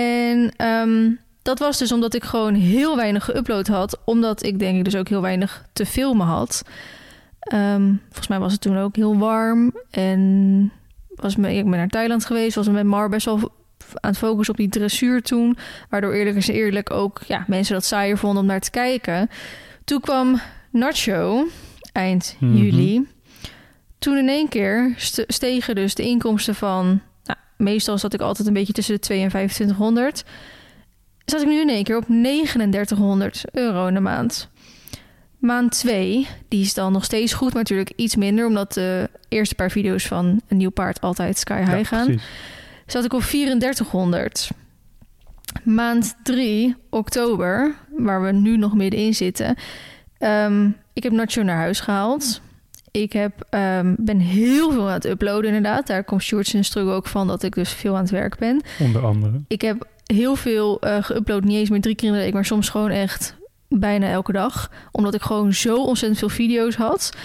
En 0.00 0.52
ehm, 0.56 1.10
dat 1.42 1.58
was 1.58 1.78
dus 1.78 1.92
omdat 1.92 2.14
ik 2.14 2.24
gewoon 2.24 2.54
heel 2.54 2.96
weinig 2.96 3.30
geüpload 3.32 3.66
had, 3.66 3.98
omdat 4.04 4.42
ik 4.42 4.58
denk 4.58 4.76
ik 4.78 4.84
dus 4.84 4.96
ook 4.96 5.08
heel 5.08 5.20
weinig 5.20 5.64
te 5.72 5.86
filmen 5.86 6.26
had. 6.26 6.62
Ehm, 7.40 7.92
volgens 8.04 8.28
mij 8.28 8.38
was 8.38 8.52
het 8.52 8.60
toen 8.60 8.78
ook 8.78 8.96
heel 8.96 9.18
warm 9.18 9.74
en 9.90 10.72
was 11.14 11.36
me, 11.36 11.54
ik 11.54 11.62
ben 11.64 11.78
naar 11.78 11.88
Thailand 11.88 12.24
geweest, 12.24 12.54
was 12.54 12.68
met 12.68 12.84
Mar 12.84 13.08
best 13.08 13.24
wel 13.26 13.38
aan 13.94 14.10
het 14.10 14.18
focussen 14.18 14.54
op 14.54 14.60
die 14.60 14.68
dressuur 14.68 15.22
toen. 15.22 15.56
Waardoor 15.90 16.12
eerlijk 16.12 16.36
is 16.36 16.48
eerlijk 16.48 16.90
ook 16.90 17.20
ja, 17.26 17.44
mensen 17.46 17.74
dat 17.74 17.84
saaier 17.84 18.18
vonden 18.18 18.40
om 18.42 18.46
naar 18.48 18.60
te 18.60 18.70
kijken. 18.70 19.30
Toen 19.84 20.00
kwam 20.00 20.40
Nacho, 20.70 21.46
eind 21.92 22.36
Mhm. 22.40 22.56
juli. 22.56 23.06
Toen 23.98 24.16
in 24.16 24.28
één 24.28 24.48
keer 24.48 24.94
st- 24.96 25.24
stegen 25.26 25.74
dus 25.74 25.94
de 25.94 26.02
inkomsten 26.02 26.54
van... 26.54 27.00
Meestal 27.56 27.98
zat 27.98 28.14
ik 28.14 28.20
altijd 28.20 28.48
een 28.48 28.54
beetje 28.54 28.72
tussen 28.72 28.94
de 28.94 29.00
2 29.00 29.22
en 29.22 29.28
2500. 29.28 30.24
zat 31.24 31.40
ik 31.40 31.46
nu 31.46 31.60
in 31.60 31.68
één 31.68 31.84
keer 31.84 31.96
op 31.96 32.04
3900 32.06 33.44
euro 33.52 33.86
in 33.86 33.94
de 33.94 34.00
maand. 34.00 34.48
Maand 35.38 35.70
2, 35.78 36.26
die 36.48 36.60
is 36.62 36.74
dan 36.74 36.92
nog 36.92 37.04
steeds 37.04 37.32
goed, 37.32 37.48
maar 37.48 37.62
natuurlijk 37.62 37.92
iets 37.96 38.16
minder, 38.16 38.46
omdat 38.46 38.72
de 38.72 39.10
eerste 39.28 39.54
paar 39.54 39.70
video's 39.70 40.06
van 40.06 40.40
een 40.48 40.56
nieuw 40.56 40.70
paard 40.70 41.00
altijd 41.00 41.38
sky 41.38 41.58
high 41.58 41.76
Ja, 41.76 41.84
gaan. 41.84 42.04
precies. 42.04 42.24
Zat 42.86 43.04
ik 43.04 43.12
op 43.12 43.20
3400. 43.22 44.50
Maand 45.62 46.16
3, 46.22 46.74
oktober, 46.90 47.74
waar 47.96 48.22
we 48.22 48.32
nu 48.32 48.56
nog 48.56 48.74
middenin 48.74 49.14
zitten. 49.14 49.56
Ehm, 50.18 50.68
ik 50.92 51.02
heb 51.02 51.12
Nacho 51.12 51.42
naar 51.42 51.56
huis 51.56 51.80
gehaald. 51.80 52.40
Ik 53.02 53.12
heb, 53.12 53.46
ehm, 53.50 53.94
ben 53.98 54.18
heel 54.18 54.70
veel 54.72 54.86
aan 54.86 54.92
het 54.92 55.04
uploaden 55.04 55.44
inderdaad. 55.44 55.86
Daar 55.86 56.04
komt 56.04 56.22
Sjoerd 56.22 56.46
zijn 56.46 56.64
struggle 56.64 56.92
ook 56.92 57.06
van 57.06 57.26
dat 57.26 57.42
ik 57.42 57.54
dus 57.54 57.70
veel 57.70 57.94
aan 57.94 58.00
het 58.00 58.10
werk 58.10 58.38
ben. 58.38 58.62
Onder 58.80 59.06
andere. 59.06 59.40
Ik 59.48 59.60
heb 59.60 59.86
heel 60.04 60.36
veel 60.36 60.80
eh 60.80 61.04
geüpload, 61.04 61.42
niet 61.42 61.56
eens 61.56 61.70
meer 61.70 61.80
drie 61.80 61.94
keer 61.94 62.08
in 62.08 62.14
de 62.14 62.20
week, 62.20 62.32
maar 62.32 62.44
soms 62.44 62.68
gewoon 62.68 62.90
echt 62.90 63.36
bijna 63.68 64.08
elke 64.10 64.32
dag. 64.32 64.70
Omdat 64.92 65.14
ik 65.14 65.22
gewoon 65.22 65.52
zo 65.52 65.76
ontzettend 65.76 66.18
veel 66.18 66.28
video's 66.28 66.74
had. 66.74 67.16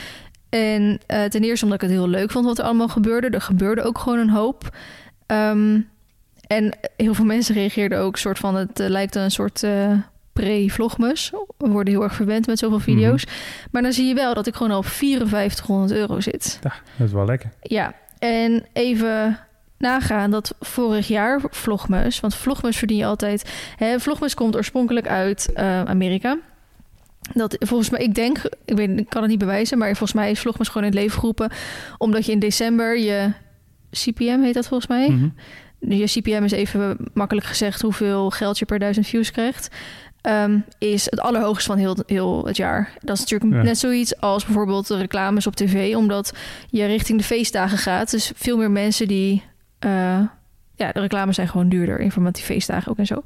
En 0.49 0.99
eh, 1.05 1.23
ten 1.23 1.41
eerste 1.41 1.65
omdat 1.65 1.81
ik 1.81 1.89
het 1.89 1.97
heel 1.97 2.09
leuk 2.09 2.31
vond 2.31 2.45
wat 2.45 2.59
er 2.59 2.65
allemaal 2.65 2.87
gebeurde. 2.87 3.29
Er 3.29 3.41
gebeurde 3.41 3.81
ook 3.81 3.97
gewoon 3.97 4.19
een 4.19 4.29
hoop. 4.29 4.77
Ehm, 5.25 5.79
en 6.47 6.77
heel 6.97 7.13
veel 7.13 7.25
mensen 7.25 7.55
reageerden 7.55 7.99
ook 7.99 8.17
soort 8.17 8.39
van... 8.39 8.55
het 8.55 8.79
eh, 8.79 8.89
lijkt 8.89 9.15
een 9.15 9.31
soort 9.31 9.63
pre-vlogmus. 10.33 11.31
We 11.57 11.69
worden 11.69 11.93
heel 11.93 12.03
erg 12.03 12.15
verwend 12.15 12.47
met 12.47 12.59
zoveel 12.59 12.79
video's. 12.79 13.25
Maar 13.71 13.81
dan 13.81 13.93
zie 13.93 14.05
je 14.05 14.13
wel 14.13 14.33
dat 14.33 14.47
ik 14.47 14.55
gewoon 14.55 14.71
al 14.71 14.77
op 14.77 14.85
5400 14.85 15.99
euro 15.99 16.19
zit. 16.19 16.59
Ja, 16.63 16.73
dat 16.97 17.07
is 17.07 17.13
wel 17.13 17.25
lekker. 17.25 17.49
Ja, 17.61 17.93
en 18.19 18.65
even 18.73 19.39
nagaan 19.77 20.31
dat 20.31 20.55
vorig 20.59 21.07
jaar 21.07 21.41
Vlogmus... 21.49 22.19
want 22.19 22.35
Vlogmus 22.35 22.77
verdien 22.77 22.97
je 22.97 23.05
altijd... 23.05 23.51
Hè, 23.75 23.99
Vlogmus 23.99 24.33
komt 24.33 24.55
oorspronkelijk 24.55 25.07
uit 25.07 25.53
eh, 25.53 25.83
Amerika. 25.83 26.37
Dat 27.33 27.55
volgens 27.59 27.89
mij, 27.89 27.99
ik 27.99 28.15
denk, 28.15 28.41
ik, 28.65 28.77
weet, 28.77 28.99
ik 28.99 29.09
kan 29.09 29.21
het 29.21 29.31
niet 29.31 29.39
bewijzen... 29.39 29.77
maar 29.77 29.87
volgens 29.87 30.13
mij 30.13 30.31
is 30.31 30.39
Vlogmus 30.39 30.67
gewoon 30.67 30.83
in 30.83 30.89
het 30.89 30.99
leven 30.99 31.19
geroepen... 31.19 31.51
omdat 31.97 32.25
je 32.25 32.31
in 32.31 32.39
december 32.39 32.99
je 32.99 33.31
CPM 33.91 34.41
heet 34.41 34.53
dat 34.53 34.67
volgens 34.67 34.89
mij... 34.89 35.09
Mhm. 35.09 35.29
je 35.79 36.05
CPM 36.05 36.43
is 36.43 36.51
even 36.51 36.97
makkelijk 37.13 37.47
gezegd 37.47 37.81
hoeveel 37.81 38.29
geld 38.29 38.59
je 38.59 38.65
per 38.65 38.79
duizend 38.79 39.07
views 39.07 39.31
krijgt. 39.31 39.69
Ehm, 40.21 40.59
is 40.77 41.05
het 41.09 41.19
allerhoogst 41.19 41.65
van 41.65 41.77
heel, 41.77 41.97
heel 42.05 42.45
het 42.45 42.57
jaar. 42.57 42.93
Dat 43.01 43.15
is 43.15 43.21
natuurlijk 43.29 43.53
Ja. 43.53 43.61
net 43.61 43.77
zoiets 43.77 44.19
als 44.19 44.45
bijvoorbeeld 44.45 44.87
de 44.87 44.97
reclames 44.97 45.47
op 45.47 45.55
tv, 45.55 45.95
omdat 45.95 46.33
je 46.69 46.85
richting 46.85 47.17
de 47.17 47.23
feestdagen 47.25 47.77
gaat. 47.77 48.11
Dus 48.11 48.31
veel 48.35 48.57
meer 48.57 48.71
mensen 48.71 49.07
die. 49.07 49.43
eh, 49.79 50.19
ja, 50.75 50.91
de 50.91 50.99
reclames 50.99 51.35
zijn 51.35 51.47
gewoon 51.47 51.69
duurder, 51.69 51.99
informatief 51.99 52.45
feestdagen 52.45 52.91
ook 52.91 52.97
en 52.97 53.05
zo. 53.05 53.23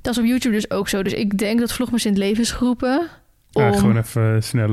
Dat 0.00 0.12
is 0.12 0.18
op 0.20 0.24
YouTube 0.26 0.54
dus 0.54 0.70
ook 0.70 0.88
zo. 0.88 1.02
Dus 1.02 1.12
ik 1.12 1.38
denk 1.38 1.60
dat 1.60 1.72
Vlogmas 1.72 2.04
in 2.04 2.10
het 2.10 2.20
leven 2.20 2.42
is 2.42 2.50
geroepen. 2.50 3.08
Om, 3.52 3.62
Ja, 3.62 3.72
gewoon 3.72 3.96
even 3.96 4.42
snel, 4.42 4.68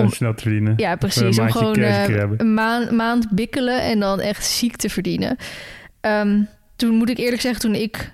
om- 0.00 0.10
snel 0.10 0.34
te 0.34 0.42
verdienen. 0.42 0.74
ja, 0.76 0.96
precies. 0.96 1.38
Om 1.38 1.50
gewoon 1.50 1.74
eh, 1.76 2.06
een 2.36 2.54
maand, 2.54 2.90
maand 2.90 3.30
bikkelen 3.30 3.80
en 3.82 4.00
dan 4.00 4.20
echt 4.20 4.44
ziek 4.46 4.76
te 4.76 4.88
verdienen. 4.88 5.36
Ehm, 6.00 6.40
toen 6.76 6.94
moet 6.94 7.08
ik 7.10 7.18
eerlijk 7.18 7.40
zeggen, 7.42 7.60
toen 7.60 7.74
ik... 7.74 8.12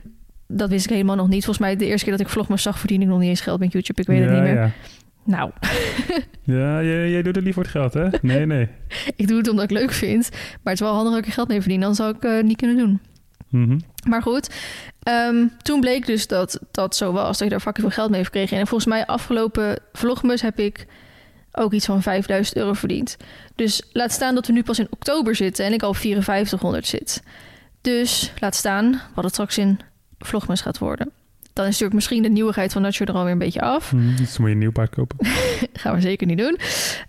Dat 0.49 0.71
wist 0.71 0.85
ik 0.85 0.91
helemaal 0.91 1.17
nog 1.17 1.29
niet. 1.29 1.45
Volgens 1.45 1.67
mij 1.67 1.77
de 1.77 1.87
eerste 1.87 2.05
keer 2.05 2.17
dat 2.17 2.27
ik 2.27 2.33
vlogmas 2.33 2.63
zag, 2.63 2.79
verdiende 2.79 3.05
ik 3.05 3.11
nog 3.11 3.21
niet 3.21 3.29
eens 3.29 3.41
geld 3.41 3.61
met 3.61 3.73
YouTube. 3.73 4.01
Ik 4.01 4.07
weet 4.07 4.21
het 4.21 4.31
niet 4.31 4.43
meer. 4.43 4.55
Ja, 4.55 4.71
Nou, 5.25 5.51
ja 6.43 6.83
jij, 6.83 7.11
jij 7.11 7.23
doet 7.23 7.35
het 7.35 7.45
niet 7.45 7.55
voor 7.55 7.63
het 7.63 7.73
geld, 7.73 7.95
hè? 7.95 8.09
Nee, 8.23 8.47
nee. 8.47 8.69
ik 9.17 9.29
doe 9.29 9.39
het 9.39 9.49
omdat 9.49 9.65
ik 9.65 9.71
leuk 9.71 9.93
vind. 9.93 10.31
Maar 10.31 10.73
het 10.73 10.73
is 10.73 10.81
wel 10.81 10.95
handig 10.95 11.13
dat 11.13 11.21
ik 11.21 11.27
er 11.27 11.33
geld 11.33 11.49
mee 11.49 11.61
verdien. 11.61 11.81
Dan 11.81 11.95
zou 11.95 12.15
ik 12.17 12.23
het 12.23 12.45
niet 12.45 12.57
kunnen 12.57 12.77
doen. 12.77 13.01
Mhm. 13.49 13.79
Maar 14.09 14.23
goed, 14.23 14.55
ehm, 15.03 15.47
toen 15.63 15.81
bleek 15.81 16.07
dus 16.07 16.27
dat 16.27 16.61
dat 16.71 16.97
zo 16.97 17.13
was. 17.13 17.39
Dat 17.39 17.39
je 17.39 17.49
daar 17.49 17.61
fucking 17.61 17.87
veel 17.87 17.97
geld 17.97 18.11
mee 18.11 18.25
gekregen. 18.25 18.59
En 18.59 18.67
volgens 18.67 18.91
mij 18.91 19.07
afgelopen 19.07 19.79
vlogmus 19.93 20.43
heb 20.43 20.59
ik 20.59 20.87
ook 21.53 21.73
iets 21.73 21.87
van 21.87 22.03
5000 22.03 22.57
euro 22.57 22.73
verdiend. 22.73 23.17
Dus 23.55 23.83
laat 23.93 24.13
staan 24.13 24.35
dat 24.35 24.47
we 24.47 24.53
nu 24.53 24.63
pas 24.63 24.79
in 24.79 24.87
oktober 24.91 25.35
zitten 25.35 25.65
en 25.65 25.73
ik 25.73 25.83
al 25.83 25.89
op 25.89 25.97
5400 25.97 26.87
zit. 26.87 27.23
Dus 27.81 28.33
laat 28.39 28.55
staan 28.55 29.01
wat 29.15 29.25
het 29.25 29.33
straks 29.33 29.59
in 29.59 29.81
vlogmus 30.19 30.61
gaat 30.61 30.79
worden. 30.79 31.11
Dan 31.53 31.67
is 31.67 31.73
natuurlijk 31.73 31.95
misschien 31.95 32.23
de 32.23 32.29
nieuwigheid 32.29 32.73
van 32.73 32.83
Nacho 32.83 33.05
er 33.05 33.15
alweer 33.15 33.33
een 33.33 33.39
beetje 33.39 33.61
af. 33.61 33.93
Mhm. 33.93 34.17
Dus 34.17 34.33
dan 34.33 34.37
moet 34.39 34.49
je 34.49 34.53
een 34.53 34.59
nieuw 34.59 34.73
paard 34.73 34.91
kopen. 34.91 35.17
gaan 35.81 35.95
we 35.95 36.01
zeker 36.01 36.27
niet 36.27 36.39
doen. 36.39 36.59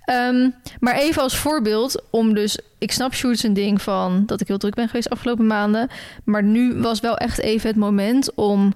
Ehm, 0.05 0.49
maar 0.79 0.95
even 0.95 1.21
als 1.21 1.37
voorbeeld 1.37 2.03
om 2.09 2.33
dus... 2.33 2.59
Ik 2.77 2.91
snap 2.91 3.13
Sjoerd 3.13 3.39
zijn 3.39 3.53
ding 3.53 3.81
van 3.81 4.23
dat 4.25 4.41
ik 4.41 4.47
heel 4.47 4.57
druk 4.57 4.73
ben 4.73 4.87
geweest 4.87 5.09
afgelopen 5.09 5.47
maanden. 5.47 5.89
Maar 6.23 6.43
nu 6.43 6.73
was 6.73 6.99
wel 6.99 7.17
echt 7.17 7.39
even 7.39 7.67
het 7.67 7.77
moment 7.77 8.33
om 8.35 8.73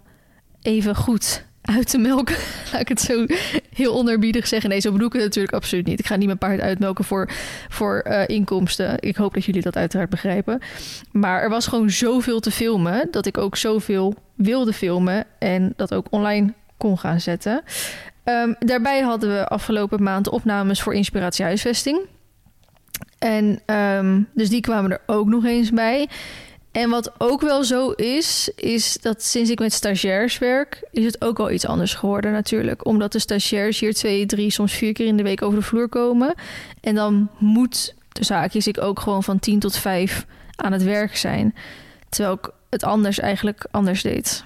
even 0.61 0.95
goed 0.95 1.45
uit 1.63 1.89
te 1.89 1.97
melken. 1.97 2.35
Laat 2.71 2.81
ik 2.81 2.87
het 2.87 3.01
zo 3.01 3.25
heel 3.73 3.93
onerbiedig 3.93 4.47
zeggen. 4.47 4.69
Nee, 4.69 4.79
zo 4.79 4.91
bedoel 4.91 5.09
het 5.09 5.21
natuurlijk 5.21 5.53
absoluut 5.53 5.85
niet. 5.85 5.99
Ik 5.99 6.07
ga 6.07 6.15
niet 6.15 6.25
mijn 6.25 6.37
paard 6.37 6.59
uitmelken 6.59 7.05
voor, 7.05 7.29
voor 7.69 7.99
eh, 7.99 8.27
inkomsten. 8.27 8.97
Ik 8.99 9.15
hoop 9.15 9.33
dat 9.33 9.45
jullie 9.45 9.61
dat 9.61 9.75
uiteraard 9.75 10.09
begrijpen. 10.09 10.59
Maar 11.11 11.41
er 11.41 11.49
was 11.49 11.67
gewoon 11.67 11.89
zoveel 11.89 12.39
te 12.39 12.51
filmen... 12.51 13.07
dat 13.11 13.25
ik 13.25 13.37
ook 13.37 13.55
zoveel 13.55 14.15
wilde 14.35 14.73
filmen... 14.73 15.25
en 15.39 15.73
dat 15.75 15.93
ook 15.93 16.07
online 16.09 16.53
kon 16.77 16.99
gaan 16.99 17.19
zetten. 17.19 17.61
Ehm, 18.23 18.53
daarbij 18.59 19.01
hadden 19.01 19.29
we 19.29 19.47
afgelopen 19.47 20.03
maand 20.03 20.29
opnames 20.29 20.81
voor 20.81 20.93
Inspiratie 20.93 21.45
Huisvesting. 21.45 21.99
En 23.19 23.59
ehm, 23.65 24.21
dus 24.33 24.49
die 24.49 24.61
kwamen 24.61 24.91
er 24.91 25.01
ook 25.05 25.27
nog 25.27 25.45
eens 25.45 25.69
bij. 25.69 26.09
En 26.73 26.89
wat 26.89 27.11
ook 27.17 27.41
wel 27.41 27.63
zo 27.63 27.89
is, 27.89 28.49
is 28.55 28.97
dat 29.01 29.23
sinds 29.23 29.49
ik 29.49 29.59
met 29.59 29.73
stagiairs 29.73 30.37
werk, 30.37 30.87
is 30.91 31.05
het 31.05 31.23
ook 31.23 31.39
al 31.39 31.51
iets 31.51 31.65
anders 31.65 31.93
geworden 31.93 32.31
natuurlijk. 32.31 32.85
Omdat 32.85 33.11
de 33.11 33.19
stagiairs 33.19 33.79
hier 33.79 33.93
twee, 33.93 34.25
drie, 34.25 34.49
soms 34.49 34.73
vier 34.73 34.93
keer 34.93 35.05
in 35.05 35.17
de 35.17 35.23
week 35.23 35.41
over 35.41 35.59
de 35.59 35.65
vloer 35.65 35.89
komen. 35.89 36.33
En 36.81 36.95
dan 36.95 37.29
moet 37.37 37.95
de 38.09 38.23
zaakjes 38.23 38.67
ik 38.67 38.81
ook 38.81 38.99
gewoon 38.99 39.23
van 39.23 39.39
tien 39.39 39.59
tot 39.59 39.77
vijf 39.77 40.25
aan 40.55 40.71
het 40.71 40.83
werk 40.83 41.17
zijn. 41.17 41.55
Terwijl 42.09 42.35
ik 42.35 42.49
het 42.69 42.83
anders 42.83 43.19
eigenlijk 43.19 43.65
anders 43.71 44.01
deed. 44.01 44.43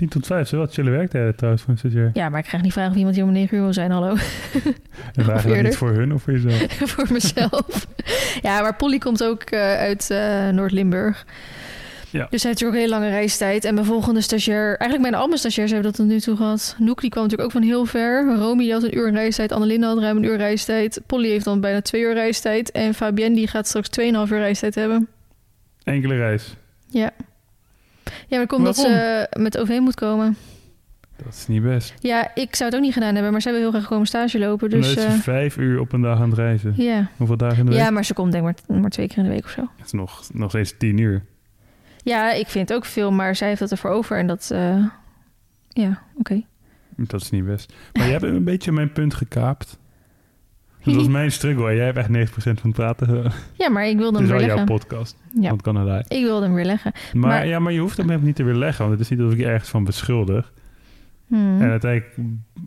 10 0.00 0.08
tot 0.08 0.26
5, 0.26 0.48
zo 0.48 0.58
wat 0.58 0.72
chille 0.72 0.90
werktijden 0.90 1.36
trouwens 1.36 1.62
van 1.62 1.72
een 1.72 1.78
stagiair. 1.78 2.10
Ja, 2.12 2.28
maar 2.28 2.38
ik 2.38 2.44
krijg 2.44 2.62
niet 2.62 2.72
vragen 2.72 2.90
of 2.90 2.96
iemand 2.96 3.14
hier 3.14 3.24
om 3.24 3.32
negen 3.32 3.56
uur 3.56 3.62
wil 3.62 3.72
zijn. 3.72 3.90
Hallo. 3.90 4.14
En 5.14 5.26
dat 5.26 5.44
eerder. 5.44 5.62
niet 5.62 5.76
voor 5.76 5.90
hun 5.90 6.14
of 6.14 6.22
voor 6.22 6.32
jezelf? 6.32 6.72
voor 6.92 7.06
mezelf. 7.10 7.86
ja, 8.42 8.60
maar 8.60 8.76
Polly 8.76 8.98
komt 8.98 9.24
ook 9.24 9.42
eh, 9.42 9.60
uit 9.60 10.10
eh, 10.10 10.48
Noord-Limburg. 10.48 11.26
Ja. 12.10 12.26
Dus 12.30 12.42
hij 12.42 12.50
heeft 12.50 12.60
natuurlijk 12.60 12.66
ook 12.66 12.74
een 12.74 12.80
hele 12.80 12.94
lange 12.94 13.08
reistijd. 13.08 13.64
En 13.64 13.74
mijn 13.74 13.86
volgende 13.86 14.20
stagiair... 14.20 14.76
Eigenlijk 14.76 15.10
mijn 15.10 15.38
stagiairs 15.38 15.70
hebben 15.70 15.90
dat 15.90 16.00
tot 16.00 16.06
nu 16.06 16.20
toe 16.20 16.36
gehad. 16.36 16.76
Noek 16.78 17.00
die 17.00 17.10
kwam 17.10 17.22
natuurlijk 17.22 17.48
ook 17.48 17.60
van 17.60 17.68
heel 17.68 17.84
ver. 17.84 18.36
Romy 18.36 18.70
had 18.70 18.82
een 18.82 18.96
uur 18.96 19.12
reistijd. 19.12 19.52
Annelinde 19.52 19.86
had 19.86 19.98
ruim 19.98 20.16
een 20.16 20.24
uur 20.24 20.36
reistijd. 20.36 21.00
Polly 21.06 21.28
heeft 21.28 21.44
dan 21.44 21.60
bijna 21.60 21.80
twee 21.80 22.02
uur 22.02 22.14
reistijd. 22.14 22.70
En 22.70 22.94
Fabienne 22.94 23.36
die 23.36 23.46
gaat 23.46 23.68
straks 23.68 23.88
2,5 24.00 24.04
uur 24.04 24.26
reistijd 24.26 24.74
hebben. 24.74 25.08
Enkele 25.84 26.16
reis. 26.16 26.56
Ja. 26.86 27.10
Ja, 28.26 28.36
maar 28.36 28.46
komt 28.46 28.64
dat 28.64 28.76
ze 28.76 29.26
met 29.38 29.58
OV 29.58 29.78
moet 29.80 29.94
komen. 29.94 30.36
Dat 31.24 31.34
is 31.34 31.46
niet 31.46 31.62
best. 31.62 31.94
Ja, 31.98 32.34
ik 32.34 32.56
zou 32.56 32.70
het 32.70 32.78
ook 32.78 32.84
niet 32.84 32.92
gedaan 32.92 33.14
hebben. 33.14 33.32
Maar 33.32 33.42
zij 33.42 33.52
wil 33.52 33.60
heel 33.60 33.70
graag 33.70 33.88
komen 33.88 34.06
stage 34.06 34.38
lopen. 34.38 34.70
Dus, 34.70 34.86
is 34.86 34.92
ze 35.02 35.06
eh, 35.06 35.12
vijf 35.12 35.56
uur 35.56 35.80
op 35.80 35.92
een 35.92 36.00
dag 36.00 36.20
aan 36.20 36.28
het 36.28 36.38
reizen. 36.38 36.74
ja. 36.76 37.08
Hoeveel 37.16 37.36
dagen 37.36 37.58
in 37.58 37.64
de 37.64 37.70
week? 37.70 37.80
ja, 37.80 37.90
maar 37.90 38.04
ze 38.04 38.14
komt 38.14 38.32
denk 38.32 38.48
ik 38.48 38.62
maar, 38.68 38.80
maar 38.80 38.90
twee 38.90 39.06
keer 39.06 39.18
in 39.18 39.24
de 39.24 39.30
week 39.30 39.44
of 39.44 39.50
zo. 39.50 39.60
Het 39.76 39.86
is 39.86 39.92
nog, 39.92 40.22
nog 40.32 40.50
steeds 40.50 40.74
tien 40.78 40.98
uur. 40.98 41.24
Ja, 42.02 42.32
ik 42.32 42.46
vind 42.46 42.68
het 42.68 42.76
ook 42.76 42.84
veel, 42.84 43.12
maar 43.12 43.36
zij 43.36 43.48
heeft 43.48 43.60
dat 43.60 43.70
ervoor 43.70 43.90
over. 43.90 44.18
En 44.18 44.26
dat, 44.26 44.50
eh, 44.52 44.84
ja, 45.68 46.02
oké. 46.18 46.42
Dat 46.96 47.20
is 47.20 47.30
niet 47.30 47.44
best. 47.44 47.72
Maar 47.92 48.02
jij 48.02 48.12
hebt 48.12 48.22
een 48.24 48.44
beetje 48.44 48.72
mijn 48.72 48.92
punt 48.92 49.14
gekaapt. 49.14 49.78
Dat 50.84 50.94
was 50.94 51.08
mijn 51.18 51.32
struggle. 51.32 51.74
Jij 51.74 51.84
hebt 51.84 51.98
echt 51.98 52.30
90% 52.30 52.32
van 52.34 52.54
het 52.62 52.72
praten. 52.72 53.08
Het 53.08 53.32
Ja, 53.56 53.68
maar 53.70 53.86
ik 53.86 53.96
wilde 53.96 54.12
is 54.12 54.18
hem 54.18 54.28
wel 54.28 54.38
weer 54.38 54.46
jouw 54.46 54.56
leggen. 54.56 54.76
podcast. 54.78 55.16
Ja, 55.40 55.48
Want 55.48 55.62
Canada. 55.62 55.98
ik 56.08 56.22
wilde 56.22 56.44
hem 56.46 56.54
weer 56.54 56.64
leggen. 56.64 56.92
Maar, 57.12 57.28
Maar- 57.30 57.46
ja, 57.46 57.58
maar 57.58 57.72
je 57.72 57.80
hoeft 57.80 57.96
hem 57.96 58.06
helemaal 58.06 58.26
niet 58.26 58.36
te 58.36 58.42
weer 58.42 58.54
leggen. 58.54 58.84
Want 58.86 58.98
het 58.98 59.00
is 59.02 59.08
niet 59.16 59.18
dat 59.18 59.32
ik 59.32 59.38
je 59.38 59.46
ergens 59.46 59.70
van 59.70 59.84
beschuldig. 59.84 60.52
Hmm. 61.26 61.60
En 61.60 61.70
uiteindelijk 61.70 62.14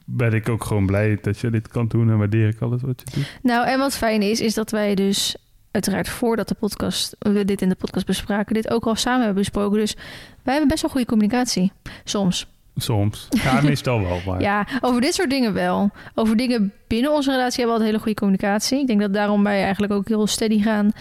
ben 0.06 0.34
ik 0.34 0.49
ook 0.49 0.63
gewoon 0.63 0.86
blij 0.86 1.17
dat 1.21 1.39
je 1.39 1.49
dit 1.49 1.67
kan 1.67 1.88
doen. 1.88 2.10
En 2.10 2.17
waardeer 2.17 2.47
ik 2.47 2.62
alles 2.62 2.82
wat 2.82 3.02
je 3.06 3.15
doet. 3.19 3.39
Nou, 3.41 3.67
en 3.67 3.80
wat 3.80 3.97
fijn 3.97 4.21
is, 4.21 4.41
is 4.41 4.54
dat 4.54 4.71
wij 4.71 4.95
dus 4.95 5.36
uiteraard 5.71 6.10
voordat 6.10 6.47
de 6.47 6.56
podcast, 6.56 7.15
we 7.19 7.45
dit 7.45 7.62
in 7.62 7.69
de 7.69 7.76
podcast 7.76 8.06
bespraken, 8.06 8.54
dit 8.54 8.69
ook 8.71 8.86
al 8.86 8.95
samen 8.95 9.19
hebben 9.26 9.41
besproken. 9.43 9.80
Dus 9.80 9.93
wij 10.43 10.54
hebben 10.54 10.67
best 10.67 10.82
wel 10.82 10.91
goede 10.91 11.06
communicatie. 11.08 11.71
Soms. 12.04 12.52
Soms. 12.75 13.27
Ja, 13.29 13.62
meestal 13.63 14.01
wel. 14.01 14.19
Maar 14.25 14.41
Ja, 14.41 14.67
over 14.81 15.01
dit 15.01 15.13
soort 15.13 15.29
dingen 15.29 15.53
wel. 15.53 15.91
Over 16.15 16.38
dingen 16.38 16.73
binnen 16.88 17.12
onze 17.12 17.31
relatie 17.31 17.57
hebben 17.57 17.65
we 17.65 17.71
altijd 17.71 17.89
hele 17.89 17.99
goede 18.03 18.19
communicatie. 18.19 18.79
Ik 18.79 18.88
denk 18.88 18.99
dat 18.99 19.13
daarom 19.13 19.43
wij 19.43 19.63
eigenlijk 19.63 19.93
ook 19.93 20.07
heel 20.07 20.27
steady 20.27 20.62
gaan 20.62 20.91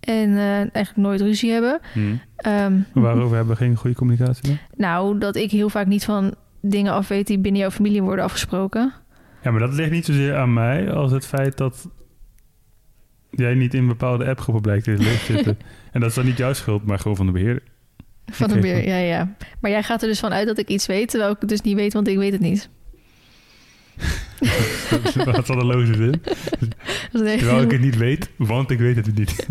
en 0.00 0.36
eh, 0.36 0.56
eigenlijk 0.56 0.96
nooit 0.96 1.20
ruzie 1.20 1.50
hebben. 1.52 1.80
Hm. 1.92 2.00
Ehm, 2.36 2.72
Waarover 2.92 3.36
hebben 3.36 3.56
we 3.56 3.64
geen 3.64 3.76
goede 3.76 3.96
communicatie? 3.96 4.42
dan? 4.42 4.58
Nou, 4.76 5.18
dat 5.18 5.36
ik 5.36 5.50
heel 5.50 5.68
vaak 5.68 5.86
niet 5.86 6.04
van 6.04 6.34
dingen 6.60 6.92
af 6.92 7.08
weet 7.08 7.26
die 7.26 7.38
binnen 7.38 7.60
jouw 7.60 7.70
familie 7.70 8.02
worden 8.02 8.24
afgesproken. 8.24 8.92
Ja, 9.42 9.50
maar 9.50 9.60
dat 9.60 9.72
ligt 9.72 9.90
niet 9.90 10.04
zozeer 10.04 10.36
aan 10.36 10.52
mij 10.52 10.92
als 10.92 11.12
het 11.12 11.26
feit 11.26 11.56
dat 11.56 11.88
jij 13.30 13.54
niet 13.54 13.74
in 13.74 13.86
bepaalde 13.86 14.26
appgroepen 14.26 14.62
blijkt 14.62 14.84
te 14.84 15.18
zitten. 15.26 15.58
en 15.92 16.00
dat 16.00 16.08
is 16.08 16.14
dan 16.14 16.24
niet 16.24 16.36
jouw 16.36 16.52
schuld, 16.52 16.86
maar 16.86 16.98
gewoon 16.98 17.16
van 17.16 17.26
de 17.26 17.32
beheerder. 17.32 17.62
Van 18.32 18.50
een 18.50 18.60
beer, 18.60 18.86
ja, 18.92 18.96
ja. 18.96 19.34
Maar 19.60 19.70
jij 19.70 19.82
gaat 19.82 20.02
er 20.02 20.08
dus 20.08 20.18
van 20.18 20.32
uit 20.32 20.46
dat 20.46 20.58
ik 20.58 20.68
iets 20.68 20.86
weet, 20.86 21.08
terwijl 21.08 21.30
ik 21.30 21.36
het 21.40 21.48
dus 21.48 21.60
niet 21.60 21.74
weet, 21.74 21.92
want 21.92 22.08
ik 22.08 22.16
weet 22.16 22.32
het 22.32 22.40
niet. 22.40 22.68
Wat 25.24 25.46
zal 25.46 25.58
een 25.58 25.66
loze 25.66 25.94
zin? 25.94 26.22
Terwijl 27.12 27.62
ik 27.62 27.70
het 27.70 27.80
niet 27.80 27.96
weet, 27.96 28.30
want 28.36 28.70
ik 28.70 28.78
weet 28.78 28.96
het 28.96 29.14
niet. 29.14 29.46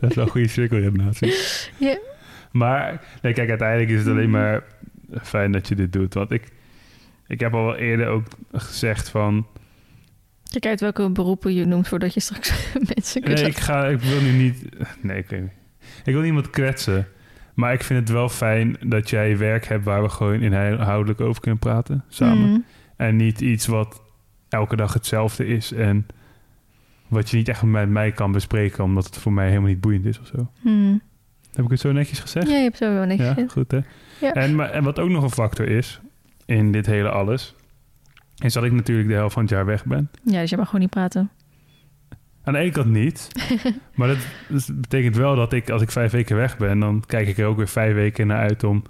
dat 0.00 0.10
is 0.10 0.14
wel 0.14 0.24
een 0.24 0.30
goede 0.30 0.48
cirkelredenatie. 0.48 1.34
Ja. 1.78 1.98
Maar, 2.52 3.04
nee, 3.22 3.32
kijk, 3.32 3.48
uiteindelijk 3.48 3.90
is 3.90 3.98
het 3.98 4.08
alleen 4.08 4.30
maar 4.30 4.64
fijn 5.22 5.52
dat 5.52 5.68
je 5.68 5.74
dit 5.74 5.92
doet. 5.92 6.14
Want 6.14 6.30
ik, 6.30 6.42
ik 7.26 7.40
heb 7.40 7.54
al 7.54 7.64
wel 7.64 7.76
eerder 7.76 8.06
ook 8.06 8.26
gezegd 8.52 9.08
van... 9.08 9.46
Kijk 10.50 10.66
uit 10.66 10.80
welke 10.80 11.10
beroepen 11.10 11.54
je 11.54 11.64
noemt 11.64 11.88
voordat 11.88 12.14
je 12.14 12.20
straks 12.20 12.52
mensen 12.94 13.22
kunt 13.22 13.40
Nee, 13.40 13.48
ik, 13.50 13.58
ga, 13.58 13.86
ik 13.86 14.00
wil 14.00 14.20
nu 14.20 14.30
niet... 14.30 14.64
Nee, 15.00 15.18
ik 15.18 15.28
weet 15.28 15.40
niet. 15.40 15.52
Ik 16.04 16.12
wil 16.12 16.22
niemand 16.22 16.50
kwetsen. 16.50 17.06
Maar 17.58 17.72
ik 17.72 17.82
vind 17.82 18.00
het 18.00 18.08
wel 18.08 18.28
fijn 18.28 18.76
dat 18.86 19.10
jij 19.10 19.38
werk 19.38 19.66
hebt... 19.66 19.84
waar 19.84 20.02
we 20.02 20.08
gewoon 20.08 20.40
inhoudelijk 20.40 21.20
over 21.20 21.40
kunnen 21.40 21.60
praten, 21.60 22.04
samen. 22.08 22.48
Mm. 22.48 22.64
En 22.96 23.16
niet 23.16 23.40
iets 23.40 23.66
wat 23.66 24.02
elke 24.48 24.76
dag 24.76 24.92
hetzelfde 24.92 25.46
is... 25.46 25.72
en 25.72 26.06
wat 27.08 27.30
je 27.30 27.36
niet 27.36 27.48
echt 27.48 27.62
met 27.62 27.88
mij 27.88 28.12
kan 28.12 28.32
bespreken... 28.32 28.84
omdat 28.84 29.04
het 29.04 29.18
voor 29.18 29.32
mij 29.32 29.48
helemaal 29.48 29.68
niet 29.68 29.80
boeiend 29.80 30.04
is 30.04 30.20
of 30.20 30.26
zo. 30.26 30.50
Mm. 30.60 31.00
Heb 31.52 31.64
ik 31.64 31.70
het 31.70 31.80
zo 31.80 31.92
netjes 31.92 32.18
gezegd? 32.20 32.48
Ja, 32.48 32.56
je 32.56 32.62
hebt 32.62 32.76
zo 32.76 32.92
wel 32.92 33.04
niks 33.04 33.22
Ja, 33.22 33.32
gezegd. 33.32 33.52
goed 33.52 33.70
hè. 33.70 33.80
Ja. 34.20 34.32
En, 34.32 34.54
maar, 34.54 34.70
en 34.70 34.84
wat 34.84 34.98
ook 34.98 35.08
nog 35.08 35.22
een 35.22 35.30
factor 35.30 35.68
is 35.68 36.00
in 36.46 36.72
dit 36.72 36.86
hele 36.86 37.10
alles, 37.10 37.54
is 38.36 38.52
dat 38.52 38.64
ik 38.64 38.72
natuurlijk 38.72 39.08
de 39.08 39.14
helft 39.14 39.32
van 39.32 39.42
het 39.42 39.50
jaar 39.50 39.66
weg 39.66 39.84
ben. 39.84 40.10
Ja, 40.22 40.40
dus 40.40 40.50
je 40.50 40.56
mag 40.56 40.66
gewoon 40.66 40.80
niet 40.80 40.90
praten. 40.90 41.30
Aan 42.48 42.54
de 42.54 42.60
ene 42.60 42.70
kant 42.70 42.86
niet, 42.86 43.28
maar 43.96 44.08
dat, 44.08 44.16
dat 44.48 44.80
betekent 44.80 45.16
wel 45.16 45.36
dat 45.36 45.52
ik, 45.52 45.70
als 45.70 45.82
ik 45.82 45.90
vijf 45.90 46.12
weken 46.12 46.36
weg 46.36 46.56
ben, 46.56 46.78
dan 46.78 47.02
kijk 47.06 47.28
ik 47.28 47.38
er 47.38 47.46
ook 47.46 47.56
weer 47.56 47.68
vijf 47.68 47.94
weken 47.94 48.26
naar 48.26 48.38
uit 48.38 48.64
om 48.64 48.82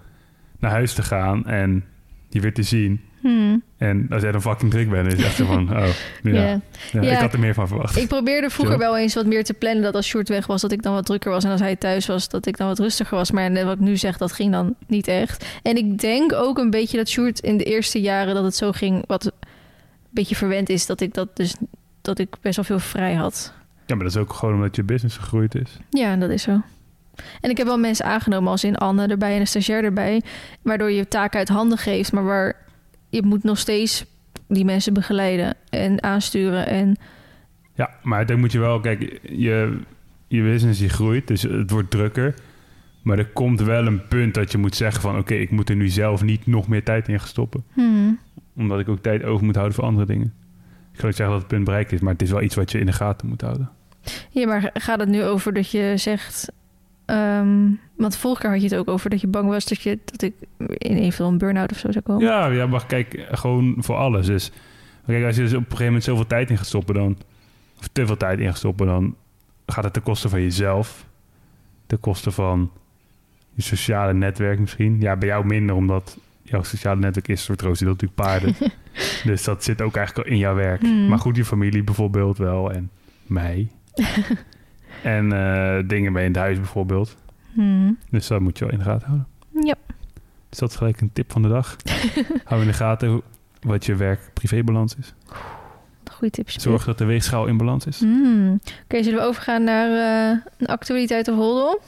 naar 0.59 0.71
huis 0.71 0.95
te 0.95 1.03
gaan 1.03 1.47
en 1.47 1.85
je 2.29 2.41
weer 2.41 2.55
te 2.55 2.63
zien. 2.63 3.01
Hmm. 3.21 3.63
En 3.77 4.07
als 4.11 4.23
jij 4.23 4.33
dan 4.33 4.43
fucking 4.43 4.71
druk 4.71 4.91
bent, 4.91 5.07
is 5.07 5.13
het 5.13 5.23
echt 5.23 5.35
van, 5.35 5.77
oh, 5.77 5.89
ja. 6.23 6.61
Ja. 6.93 7.01
Ik 7.01 7.19
had 7.19 7.33
er 7.33 7.39
meer 7.39 7.55
van 7.55 7.69
verwacht. 7.69 7.97
Ik 7.97 8.09
probeerde 8.09 8.51
vroeger 8.51 8.75
Zo. 8.75 8.81
wel 8.81 8.99
eens 8.99 9.15
wat 9.15 9.27
meer 9.27 9.45
te 9.45 9.55
plannen 9.55 9.83
dat 9.83 9.95
als 9.95 10.07
Sjoerd 10.07 10.29
weg 10.29 10.47
was, 10.47 10.61
dat 10.61 10.73
ik 10.73 10.83
dan 10.83 10.95
wat 10.95 11.07
drukker 11.07 11.31
was. 11.31 11.45
En 11.45 11.51
als 11.51 11.61
hij 11.61 11.77
thuis 11.77 12.07
was, 12.07 12.29
dat 12.29 12.47
ik 12.47 12.57
dan 12.57 12.67
wat 12.67 12.79
rustiger 12.79 13.17
was. 13.17 13.31
Maar 13.31 13.51
net 13.51 13.65
wat 13.65 13.75
ik 13.75 13.81
nu 13.81 13.97
zeg, 13.97 14.17
dat 14.17 14.33
ging 14.33 14.53
dan 14.53 14.75
niet 14.87 15.09
echt. 15.09 15.47
En 15.63 15.77
ik 15.77 15.99
denk 15.99 16.33
ook 16.33 16.59
een 16.59 16.71
beetje 16.71 16.97
dat 16.97 17.09
Sjoerd 17.09 17.41
in 17.41 17.57
de 17.57 17.65
eerste 17.65 18.01
jaren 18.01 18.35
dat 18.35 18.45
het 18.45 18.57
zo 18.57 18.73
ging, 18.73 19.05
wat 19.07 19.25
een 19.25 19.33
beetje 20.11 20.37
verwend 20.37 20.69
is, 20.69 20.87
dat 20.87 21.01
ik 21.01 21.15
dat 21.15 21.37
dus 21.37 21.57
dat 22.01 22.19
ik 22.19 22.37
best 22.41 22.57
wel 22.57 22.65
veel 22.65 22.79
vrij 22.79 23.15
had. 23.15 23.53
Ja, 23.87 23.95
maar 23.95 24.05
dat 24.05 24.15
is 24.15 24.21
ook 24.21 24.33
gewoon 24.33 24.55
omdat 24.55 24.77
je 24.77 24.83
business 24.83 25.17
gegroeid 25.17 25.55
is. 25.55 25.79
Ja, 25.91 26.17
dat 26.17 26.31
is 26.31 26.43
zo. 26.43 26.61
En 27.41 27.51
ik 27.51 27.57
heb 27.57 27.67
wel 27.67 27.79
mensen 27.79 28.05
aangenomen 28.05 28.51
als 28.51 28.65
in 28.65 28.77
Anne 28.77 29.07
erbij 29.07 29.35
en 29.35 29.41
een 29.41 29.47
stagiair 29.47 29.85
erbij, 29.85 30.23
waardoor 30.63 30.91
je 30.91 31.09
taken 31.09 31.39
uit 31.39 31.49
handen 31.49 31.79
geeft, 31.79 32.13
maar 32.13 32.25
waar 32.25 32.57
je 33.09 33.23
moet 33.23 33.43
nog 33.43 33.59
steeds 33.59 34.05
die 34.49 34.65
mensen 34.65 34.93
begeleiden 34.95 35.55
en 35.71 36.03
aansturen 36.03 36.67
en 36.67 36.97
Ja, 37.75 37.91
maar 38.03 38.27
dan 38.27 38.39
moet 38.39 38.53
je 38.53 38.59
wel, 38.59 38.81
kijk, 38.81 39.21
je, 39.23 39.79
je 40.29 40.43
business 40.43 40.79
die 40.79 40.89
groeit, 40.89 41.27
dus 41.27 41.43
het 41.43 41.71
wordt 41.71 41.91
drukker. 41.91 42.35
Maar 43.03 43.19
er 43.19 43.27
komt 43.29 43.61
wel 43.61 43.87
een 43.87 44.07
punt 44.09 44.35
dat 44.35 44.53
je 44.53 44.59
moet 44.59 44.77
zeggen 44.77 45.01
van... 45.03 45.19
oké, 45.19 45.35
ik 45.35 45.51
moet 45.51 45.69
er 45.69 45.77
nu 45.77 45.89
zelf 45.89 46.23
niet 46.23 46.47
nog 46.47 46.69
meer 46.69 46.85
tijd 46.85 47.09
in 47.09 47.19
gaan 47.19 47.29
stoppen. 47.29 47.65
hmm, 47.73 48.19
Omdat 48.57 48.81
ik 48.81 48.89
ook 48.89 49.03
tijd 49.03 49.25
over 49.25 49.45
moet 49.45 49.55
houden 49.55 49.75
voor 49.77 49.85
andere 49.85 50.07
dingen. 50.07 50.35
Ik 50.99 51.05
ga 51.05 51.11
niet 51.11 51.17
zeggen 51.17 51.35
dat 51.35 51.45
het 51.45 51.55
punt 51.55 51.65
bereikt 51.65 51.93
is... 51.93 52.01
maar 52.01 52.13
het 52.13 52.23
is 52.23 52.31
wel 52.31 52.43
iets 52.43 52.55
wat 52.55 52.73
je 52.73 52.79
in 52.79 52.87
de 52.87 52.93
gaten 52.93 53.29
moet 53.29 53.41
houden. 53.41 53.71
Ja, 54.31 54.47
maar 54.47 54.71
gaat 54.75 55.01
het 55.01 55.09
nu 55.09 55.25
over 55.25 55.53
dat 55.53 55.71
je 55.71 55.93
zegt... 55.97 56.53
ehm, 57.05 57.71
want 57.97 58.17
vorige 58.17 58.41
keer 58.41 58.51
had 58.51 58.61
je 58.61 58.69
het 58.69 58.77
ook 58.77 58.89
over 58.89 59.11
dat 59.11 59.21
je 59.21 59.27
bang 59.27 59.49
was 59.49 59.65
dat, 59.65 59.81
je, 59.81 59.99
dat 60.05 60.23
ik 60.23 60.35
in 60.59 60.97
eventueel 60.97 61.29
een 61.29 61.39
burn-out 61.39 61.71
of 61.71 61.79
zo 61.79 61.93
zou 61.93 62.05
komen. 62.05 62.27
Ja, 62.27 62.47
ja, 62.47 62.67
maar 62.67 62.87
kijk, 62.87 63.27
gewoon 63.31 63.75
voor 63.79 63.97
alles. 63.97 64.27
Dus 64.27 64.51
kijk, 65.07 65.25
als 65.25 65.37
je 65.37 65.43
dus 65.43 65.53
op 65.53 65.59
een 65.59 65.65
gegeven 65.65 65.87
moment 65.87 66.05
zoveel 66.05 66.27
tijd 66.27 66.51
in 66.51 66.57
gaat 66.57 66.67
stoppen... 66.67 66.95
dan, 66.95 67.19
of 67.79 67.89
te 67.93 68.07
veel 68.07 68.17
tijd 68.17 68.39
in 68.39 68.47
gaat 68.47 68.57
stoppen... 68.57 68.87
dan 68.87 69.17
gaat 69.67 69.85
het 69.85 69.93
ten 69.93 70.03
koste 70.03 70.29
van 70.29 70.43
jezelf. 70.43 71.07
Ten 71.87 72.01
koste 72.01 72.31
van 72.31 72.71
je 73.55 73.63
sociale 73.63 74.15
netwerk 74.15 74.59
misschien. 74.59 75.01
Ja, 75.01 75.17
bij 75.17 75.29
jou 75.29 75.47
minder, 75.47 75.75
omdat 75.75 76.19
jouw 76.49 76.63
sociale 76.63 77.01
netwerk 77.01 77.29
is 77.29 77.43
soort 77.43 77.63
roos, 77.63 77.79
dat 77.79 77.89
natuurlijk 77.89 78.15
paarden. 78.15 78.57
dus 79.25 79.45
dat 79.45 79.65
zit 79.65 79.83
ook 79.83 79.97
eigenlijk 79.97 80.29
in 80.29 80.39
jouw 80.39 80.55
werk. 80.55 80.81
Hmm. 80.81 81.09
Maar 81.09 81.19
goed, 81.19 81.37
je 81.37 81.45
familie 81.45 81.85
bijvoorbeeld 81.85 82.39
wel 82.39 82.73
en 82.73 82.91
mij. 83.27 83.69
en 85.03 85.33
eh, 85.33 85.89
dingen 85.89 86.13
bij 86.13 86.25
in 86.25 86.31
het 86.31 86.41
huis 86.41 86.57
bijvoorbeeld. 86.57 87.17
Hmm. 87.53 87.99
Dus 88.11 88.27
dat 88.27 88.41
moet 88.41 88.59
je 88.59 88.65
wel 88.65 88.73
in 88.73 88.79
de 88.79 88.85
gaten 88.85 89.07
houden. 89.07 89.27
Ja. 89.63 89.75
Dus 90.49 90.59
dat 90.59 90.71
is 90.71 90.77
gelijk 90.77 91.01
een 91.01 91.13
tip 91.13 91.33
van 91.33 91.43
de 91.43 91.49
dag. 91.49 91.77
Hou 92.45 92.61
in 92.61 92.67
de 92.67 92.73
gaten 92.73 93.23
wat 93.61 93.87
je 93.87 93.95
werk-privébalans 93.95 94.97
is. 94.97 95.15
Goeie 96.19 96.33
tips. 96.33 96.55
Zorg 96.55 96.85
dat 96.85 96.99
de 96.99 97.05
weegschaal 97.05 97.47
in 97.47 97.57
balans 97.57 97.87
is. 97.87 98.01
Hmm. 98.01 98.61
Oké, 98.85 99.03
zullen 99.03 99.19
we 99.19 99.25
overgaan 99.25 99.65
naar 99.65 99.91
eh, 99.91 100.39
een 100.57 100.67
actualiteit 100.67 101.29
of 101.29 101.37
roddel? 101.37 101.81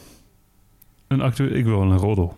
Een 1.06 1.20
actu 1.20 1.50
ik 1.50 1.64
wil 1.64 1.82
een 1.82 1.96
roddel. 1.96 2.36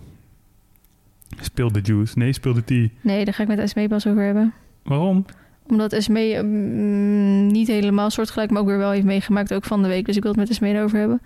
Speel 1.42 1.72
de 1.72 1.80
juice. 1.82 2.18
Nee, 2.18 2.32
speel 2.32 2.52
de 2.54 2.64
tea. 2.64 2.88
Nee, 3.00 3.24
daar 3.24 3.34
ga 3.34 3.42
ik 3.42 3.48
met 3.48 3.58
Esmee 3.58 3.88
pas 3.88 4.06
over 4.06 4.22
hebben. 4.22 4.52
Waarom? 4.82 5.24
Omdat 5.68 5.92
Esmee 5.92 6.42
mm, 6.42 7.46
niet 7.46 7.66
helemaal 7.68 8.10
soortgelijk, 8.10 8.50
maar 8.50 8.60
ook 8.60 8.66
weer 8.68 8.78
wel 8.78 8.90
heeft 8.90 9.04
meegemaakt, 9.04 9.54
ook 9.54 9.64
van 9.64 9.82
de 9.82 9.88
week. 9.88 10.06
Dus 10.06 10.16
ik 10.16 10.22
wil 10.22 10.30
het 10.30 10.40
met 10.40 10.50
Esmee 10.50 10.80
over 10.80 10.98
hebben. 10.98 11.20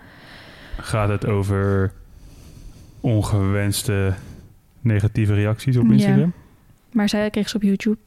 Gaat 0.77 1.09
het 1.09 1.25
over 1.25 1.93
ongewenste 3.01 4.13
negatieve 4.81 5.33
reacties 5.33 5.77
op 5.77 5.85
Ja. 5.85 5.91
Instagram? 5.93 6.33
Maar 6.91 7.09
zij 7.09 7.29
kreeg 7.29 7.49
ze 7.49 7.55
op 7.55 7.61
YouTube. 7.61 7.97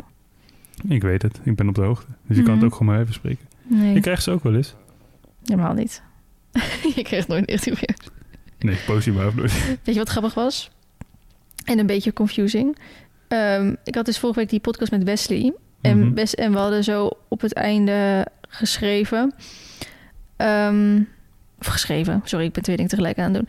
Ik 0.89 1.03
weet 1.03 1.23
het. 1.23 1.41
Ik 1.43 1.57
ben 1.57 1.69
op 1.69 1.75
de 1.75 1.81
hoogte. 1.81 2.07
Dus 2.27 2.37
je 2.37 2.43
kan 2.43 2.53
het 2.53 2.63
Mhm. 2.63 2.71
ook 2.73 2.77
gewoon 2.79 2.93
maar 2.93 3.03
even 3.03 3.15
spreken. 3.15 3.45
Nee, 3.63 3.95
Je 3.95 4.01
krijgt 4.01 4.23
ze 4.23 4.31
ook 4.31 4.43
wel 4.43 4.55
eens. 4.55 4.75
helemaal 5.45 5.75
niet. 5.75 6.03
je 6.97 7.03
kreeg 7.03 7.29
nooit 7.29 7.47
negatieve 7.47 7.87
reacties. 7.87 8.11
Nee, 8.59 8.77
positief 8.87 9.15
maar 9.15 9.35
nooit. 9.35 9.53
Weet 9.85 9.95
je 9.95 10.01
wat 10.01 10.09
grappig 10.09 10.35
was? 10.35 10.71
En 11.65 11.79
een 11.79 11.87
beetje 11.87 12.13
confusing. 12.13 12.77
Ehm, 13.29 13.75
ik 13.85 13.95
had 13.95 14.05
dus 14.05 14.19
vorige 14.19 14.39
week 14.39 14.49
die 14.49 14.61
podcast 14.61 14.91
met 14.91 15.03
Wesley. 15.05 15.53
En, 15.81 15.99
Mhm. 15.99 16.15
Wes- 16.15 16.35
en 16.35 16.53
we 16.53 16.59
hadden 16.59 16.85
zo 16.85 17.11
op 17.29 17.41
het 17.41 17.53
einde 17.53 18.27
geschreven. 18.49 19.35
Ehm, 20.37 21.03
of 21.61 21.67
geschreven, 21.67 22.21
sorry, 22.25 22.45
ik 22.45 22.53
ben 22.53 22.63
twee 22.63 22.77
dingen 22.77 22.91
tegelijk 22.91 23.19
aan 23.19 23.25
het 23.25 23.35
doen. 23.35 23.49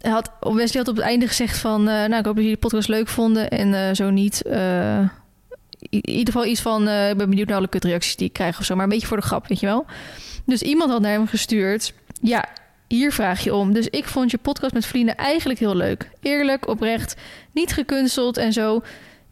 Hij 0.00 0.10
Had, 0.10 0.30
Wesley 0.40 0.82
had 0.82 0.88
op 0.88 0.96
het 0.96 1.04
einde 1.04 1.26
gezegd 1.26 1.58
van... 1.58 1.80
eh, 1.80 1.94
nou, 1.94 2.14
ik 2.16 2.24
hoop 2.24 2.24
dat 2.24 2.34
jullie 2.36 2.52
de 2.52 2.58
podcast 2.58 2.88
leuk 2.88 3.08
vonden. 3.08 3.50
En 3.50 3.74
eh, 3.74 3.94
zo 3.94 4.10
niet... 4.10 4.42
eh, 4.42 4.98
in 5.78 6.08
ieder 6.08 6.32
geval 6.32 6.44
iets 6.48 6.60
van... 6.60 6.82
ik 6.88 7.16
ben 7.16 7.28
benieuwd 7.28 7.48
naar 7.48 7.56
alle 7.56 7.68
kutreacties 7.68 8.16
die 8.16 8.26
ik 8.26 8.32
krijg 8.32 8.58
of 8.58 8.64
zo. 8.64 8.74
Maar 8.74 8.84
een 8.84 8.90
beetje 8.90 9.06
voor 9.06 9.16
de 9.16 9.22
grap, 9.22 9.46
weet 9.46 9.60
je 9.60 9.66
wel. 9.66 9.86
Dus 10.46 10.62
iemand 10.62 10.90
had 10.90 11.00
naar 11.00 11.10
hem 11.12 11.26
gestuurd... 11.26 11.94
Ja, 12.20 12.44
hier 12.96 13.12
vraag 13.12 13.44
je 13.44 13.54
om. 13.54 13.72
Dus 13.72 13.88
ik 13.88 14.04
vond 14.04 14.30
je 14.30 14.38
podcast 14.38 14.72
met 14.72 14.86
vrienden 14.86 15.16
eigenlijk 15.16 15.58
heel 15.58 15.76
leuk. 15.76 16.10
Eerlijk, 16.20 16.68
oprecht, 16.68 17.16
niet 17.52 17.72
gekunsteld 17.72 18.36
en 18.36 18.52
zo. 18.52 18.82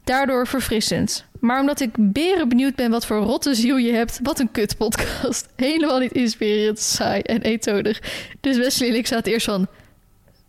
Daardoor 0.04 0.46
verfrissend. 0.46 1.24
Maar 1.40 1.60
omdat 1.60 1.80
ik 1.80 1.90
beren 1.98 2.48
benieuwd 2.48 2.74
ben 2.74 2.90
wat 2.90 3.06
voor 3.06 3.16
rotte 3.16 3.54
ziel 3.54 3.76
je 3.76 3.92
hebt... 3.92 4.20
wat 4.22 4.38
een 4.38 4.50
kut 4.50 4.76
podcast. 4.76 5.48
Helemaal 5.56 5.98
niet 5.98 6.12
inspirerend, 6.12 6.78
saai 6.78 7.20
en 7.20 7.42
eentonig. 7.42 8.00
Dus 8.40 8.56
Wesley 8.56 8.88
en 8.88 8.94
ik 8.94 9.06
zaten 9.06 9.32
eerst 9.32 9.46
van... 9.46 9.66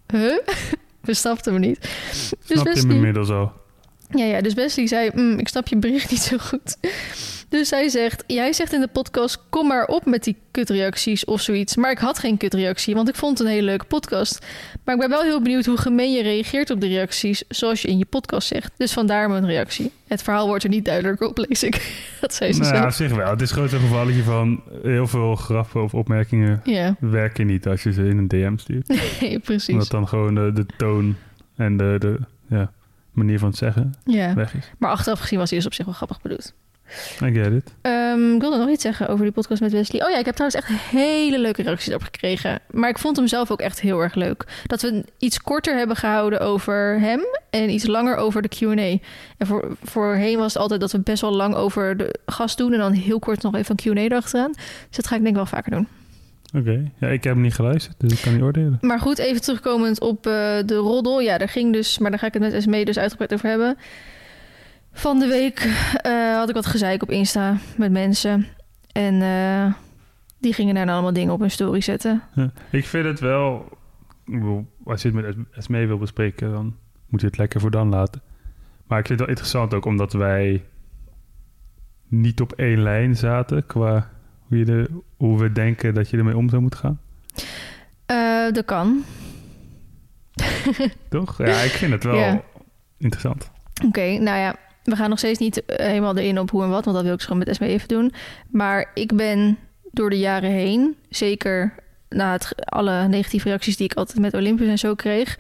Huh? 0.08 0.38
We 1.02 1.14
snapten 1.14 1.54
hem 1.54 1.62
niet. 1.62 1.80
Dus 1.82 2.28
Snap 2.28 2.38
je 2.48 2.56
hem 2.56 2.64
Wesley... 2.64 2.96
inmiddels 2.96 3.30
al? 3.30 3.61
Ja, 4.16 4.26
ja, 4.26 4.42
dus 4.42 4.54
Wesley 4.54 4.88
zei, 4.88 5.10
"Mm, 5.14 5.40
ik 5.40 5.48
snap 5.48 5.68
je 5.68 5.76
bericht 5.78 6.12
niet 6.12 6.22
zo 6.22 6.38
goed. 6.38 6.78
Dus 7.50 7.70
hij 7.70 7.90
zegt, 7.90 8.24
jij 8.28 8.54
zegt 8.54 8.74
in 8.74 8.80
de 8.80 8.88
podcast, 8.88 9.40
kom 9.50 9.68
maar 9.68 9.86
op 9.86 10.06
met 10.06 10.24
die 10.24 10.38
kutreacties 10.52 11.26
of 11.26 11.42
zoiets. 11.42 11.76
Maar 11.76 11.92
ik 11.92 11.98
had 11.98 12.20
geen 12.20 12.38
kutreactie, 12.38 12.94
want 12.96 13.10
ik 13.10 13.16
vond 13.16 13.38
het 13.38 13.48
een 13.48 13.54
hele 13.54 13.66
leuke 13.66 13.86
podcast. 13.86 14.46
Maar 14.86 14.96
ik 14.96 15.02
ben 15.02 15.10
wel 15.10 15.22
heel 15.22 15.42
benieuwd 15.42 15.66
hoe 15.66 15.78
gemeen 15.78 16.12
je 16.14 16.22
reageert 16.24 16.70
op 16.70 16.82
de 16.82 16.88
reacties, 16.88 17.44
zoals 17.48 17.82
je 17.82 17.88
in 17.88 17.98
je 17.98 18.06
podcast 18.06 18.48
zegt. 18.48 18.72
Dus 18.78 18.94
vandaar 18.94 19.30
mijn 19.30 19.46
reactie. 19.46 19.92
Het 20.08 20.22
verhaal 20.24 20.48
wordt 20.48 20.64
er 20.64 20.70
niet 20.70 20.86
duidelijker 20.86 21.28
op, 21.28 21.38
lees 21.38 21.64
ik. 21.64 21.76
Dat 22.22 22.34
zei 22.34 22.54
ze 22.54 22.60
Nou, 22.60 22.74
ja, 22.74 22.80
zelf. 22.80 22.92
op 22.92 22.98
zich 22.98 23.18
wel. 23.18 23.30
Het 23.30 23.42
is 23.42 23.52
gewoon 23.52 23.70
zo'n 23.70 23.80
gevalletje 23.80 24.24
van 24.24 24.62
heel 24.84 25.08
veel 25.08 25.36
grappen 25.36 25.84
of 25.84 25.94
opmerkingen 25.94 26.62
Ja, 26.64 26.96
werken 27.00 27.48
niet 27.48 27.68
als 27.68 27.84
je 27.84 27.94
ze 27.94 28.02
in 28.08 28.18
een 28.18 28.28
DM 28.28 28.58
stuurt. 28.58 28.88
nee, 29.22 29.40
precies. 29.40 29.74
Omdat 29.74 29.90
dan 29.90 30.08
gewoon 30.08 30.36
de, 30.36 30.52
de 30.54 30.66
toon 30.78 31.16
en 31.56 31.78
de, 31.78 31.96
de 32.00 32.18
ja, 32.50 32.72
manier 33.12 33.40
van 33.40 33.48
het 33.50 33.58
zeggen 33.58 33.94
Ja, 34.06 34.34
weg 34.34 34.54
is. 34.56 34.72
maar 34.78 34.90
achteraf 34.92 35.20
gezien 35.20 35.40
was 35.40 35.50
hij 35.50 35.58
dus 35.58 35.68
op 35.68 35.74
zich 35.74 35.86
wel 35.86 35.94
grappig 35.94 36.22
bedoeld. 36.22 36.54
I 37.24 37.34
get 37.34 37.52
it. 37.54 37.74
Ehm, 37.82 38.34
ik 38.34 38.42
wilde 38.42 38.58
nog 38.58 38.70
iets 38.70 38.82
zeggen 38.82 39.08
over 39.08 39.24
die 39.24 39.34
podcast 39.34 39.62
met 39.62 39.72
Wesley. 39.72 40.04
Oh 40.06 40.10
ja, 40.10 40.18
ik 40.18 40.26
heb 40.26 40.36
trouwens 40.36 40.62
echt 40.62 40.80
hele 40.82 41.40
leuke 41.40 41.62
reacties 41.62 41.94
op 41.94 42.02
gekregen. 42.02 42.60
Maar 42.72 42.90
ik 42.90 42.98
vond 43.00 43.18
hem 43.18 43.28
zelf 43.28 43.52
ook 43.52 43.60
echt 43.60 43.82
heel 43.82 44.00
erg 44.00 44.16
leuk. 44.16 44.46
Dat 44.66 44.82
we 44.82 45.06
iets 45.18 45.42
korter 45.42 45.78
hebben 45.78 45.96
gehouden 45.96 46.40
over 46.40 47.00
hem 47.00 47.22
en 47.50 47.70
iets 47.70 47.86
langer 47.86 48.16
over 48.16 48.42
de 48.42 48.48
Q&A. 48.48 48.98
En 49.38 49.48
voor, 49.48 49.78
voorheen 49.84 50.38
was 50.38 50.54
het 50.54 50.62
altijd 50.62 50.82
dat 50.82 50.92
we 50.92 51.00
best 51.00 51.22
wel 51.22 51.34
lang 51.36 51.56
over 51.56 51.98
de 51.98 52.16
gast 52.26 52.58
doen... 52.58 52.74
en 52.74 52.80
dan 52.80 52.92
heel 52.92 53.20
kort 53.20 53.42
nog 53.42 53.56
even 53.56 53.76
een 53.84 53.94
Q&A 53.94 54.02
erachteraan. 54.02 54.52
Dus 54.88 54.96
dat 54.96 55.08
ga 55.08 55.16
ik 55.16 55.22
denk 55.22 55.36
ik 55.36 55.36
wel 55.36 55.46
vaker 55.46 55.72
doen. 55.72 55.88
Oké, 56.54 56.92
ja, 56.98 57.08
ik 57.08 57.24
heb 57.24 57.34
hem 57.34 57.42
niet 57.42 57.54
geluisterd, 57.54 58.00
dus 58.00 58.14
ik 58.14 58.22
kan 58.22 58.34
niet 58.34 58.42
oordelen. 58.42 58.78
Maar 58.82 59.00
goed, 59.00 59.18
even 59.18 59.42
terugkomend 59.42 60.02
op 60.02 60.26
eh, 60.26 60.34
de 60.66 60.76
roddel. 60.76 61.22
Ja, 61.22 61.38
daar 61.38 61.50
ging 61.50 61.74
dus, 61.74 61.98
maar 61.98 62.10
daar 62.10 62.20
ga 62.20 62.28
ik 62.28 62.34
het 62.34 62.42
met 62.42 62.54
Esmee 62.54 62.86
dus 62.86 62.98
uitgebreid 62.98 63.34
over 63.34 63.50
hebben. 63.50 63.78
Van 64.92 65.20
de 65.20 65.28
week 65.28 65.60
eh, 66.02 66.36
had 66.36 66.50
ik 66.50 66.56
wat 66.56 66.66
gezeik 66.66 67.04
op 67.04 67.12
Insta 67.12 67.58
met 67.78 67.92
mensen. 67.92 68.48
En 68.92 69.22
eh, 69.22 69.74
die 70.40 70.54
gingen 70.54 70.76
daar 70.76 70.90
allemaal 70.90 71.14
dingen 71.14 71.34
op 71.34 71.40
hun 71.40 71.52
story 71.52 71.82
zetten. 71.82 72.22
Ja, 72.36 72.52
ik 72.72 72.86
vind 72.86 73.06
het 73.06 73.20
wel... 73.20 73.80
Als 74.84 75.02
je 75.02 75.08
het 75.08 75.18
met 75.18 75.36
Esmee 75.52 75.88
wil 75.88 75.98
bespreken, 75.98 76.52
dan 76.52 76.76
moet 77.08 77.22
je 77.22 77.28
het 77.28 77.38
lekker 77.38 77.60
voor 77.60 77.72
dan 77.72 77.90
laten. 77.90 78.22
Maar 78.88 79.00
ik 79.00 79.06
vind 79.06 79.20
het 79.20 79.28
wel 79.28 79.38
interessant 79.38 79.74
ook 79.74 79.86
omdat 79.86 80.14
wij 80.14 80.64
niet 82.08 82.42
op 82.42 82.52
één 82.52 82.82
lijn 82.82 83.16
zaten 83.16 83.66
qua 83.66 84.10
hoe, 84.52 84.60
je 84.60 84.66
de, 84.66 84.90
hoe 85.18 85.40
we 85.40 85.52
denken 85.52 85.94
dat 85.94 86.10
je 86.10 86.18
ermee 86.18 86.38
om 86.38 86.50
zou 86.50 86.62
moeten 86.62 86.80
gaan. 86.80 87.00
Eh, 88.06 88.54
dat 88.54 88.66
kan. 88.66 89.04
Toch? 91.10 91.38
Ja, 91.38 91.60
ik 91.62 91.72
vind 91.72 91.92
het 91.92 92.04
wel 92.04 92.16
Ja. 92.16 92.42
interessant. 92.98 93.52
Oké, 93.86 94.02
nou 94.18 94.38
ja, 94.40 94.56
we 94.84 94.96
gaan 94.96 95.10
nog 95.10 95.18
steeds 95.18 95.40
niet 95.40 95.66
eh, 95.66 95.86
helemaal 95.88 96.18
erin 96.18 96.40
op 96.40 96.50
hoe 96.50 96.64
en 96.64 96.70
wat, 96.70 96.84
want 96.86 96.96
dat 96.98 97.06
wil 97.06 97.14
ik 97.14 97.22
zo 97.22 97.36
met 97.36 97.48
Esme 97.48 97.68
even 97.68 97.88
doen. 97.88 98.14
Maar 98.50 98.92
ik 98.94 99.16
ben 99.16 99.58
door 99.92 100.10
de 100.10 100.20
jaren 100.20 100.52
heen, 100.52 100.96
zeker 101.10 101.74
na 102.10 102.32
het, 102.32 102.52
alle 102.66 103.08
negatieve 103.08 103.48
reacties 103.48 103.78
die 103.78 103.86
ik 103.86 103.94
altijd 103.98 104.20
met 104.20 104.34
Olympus 104.34 104.68
en 104.68 104.78
zo 104.78 104.96
kreeg, 104.96 105.38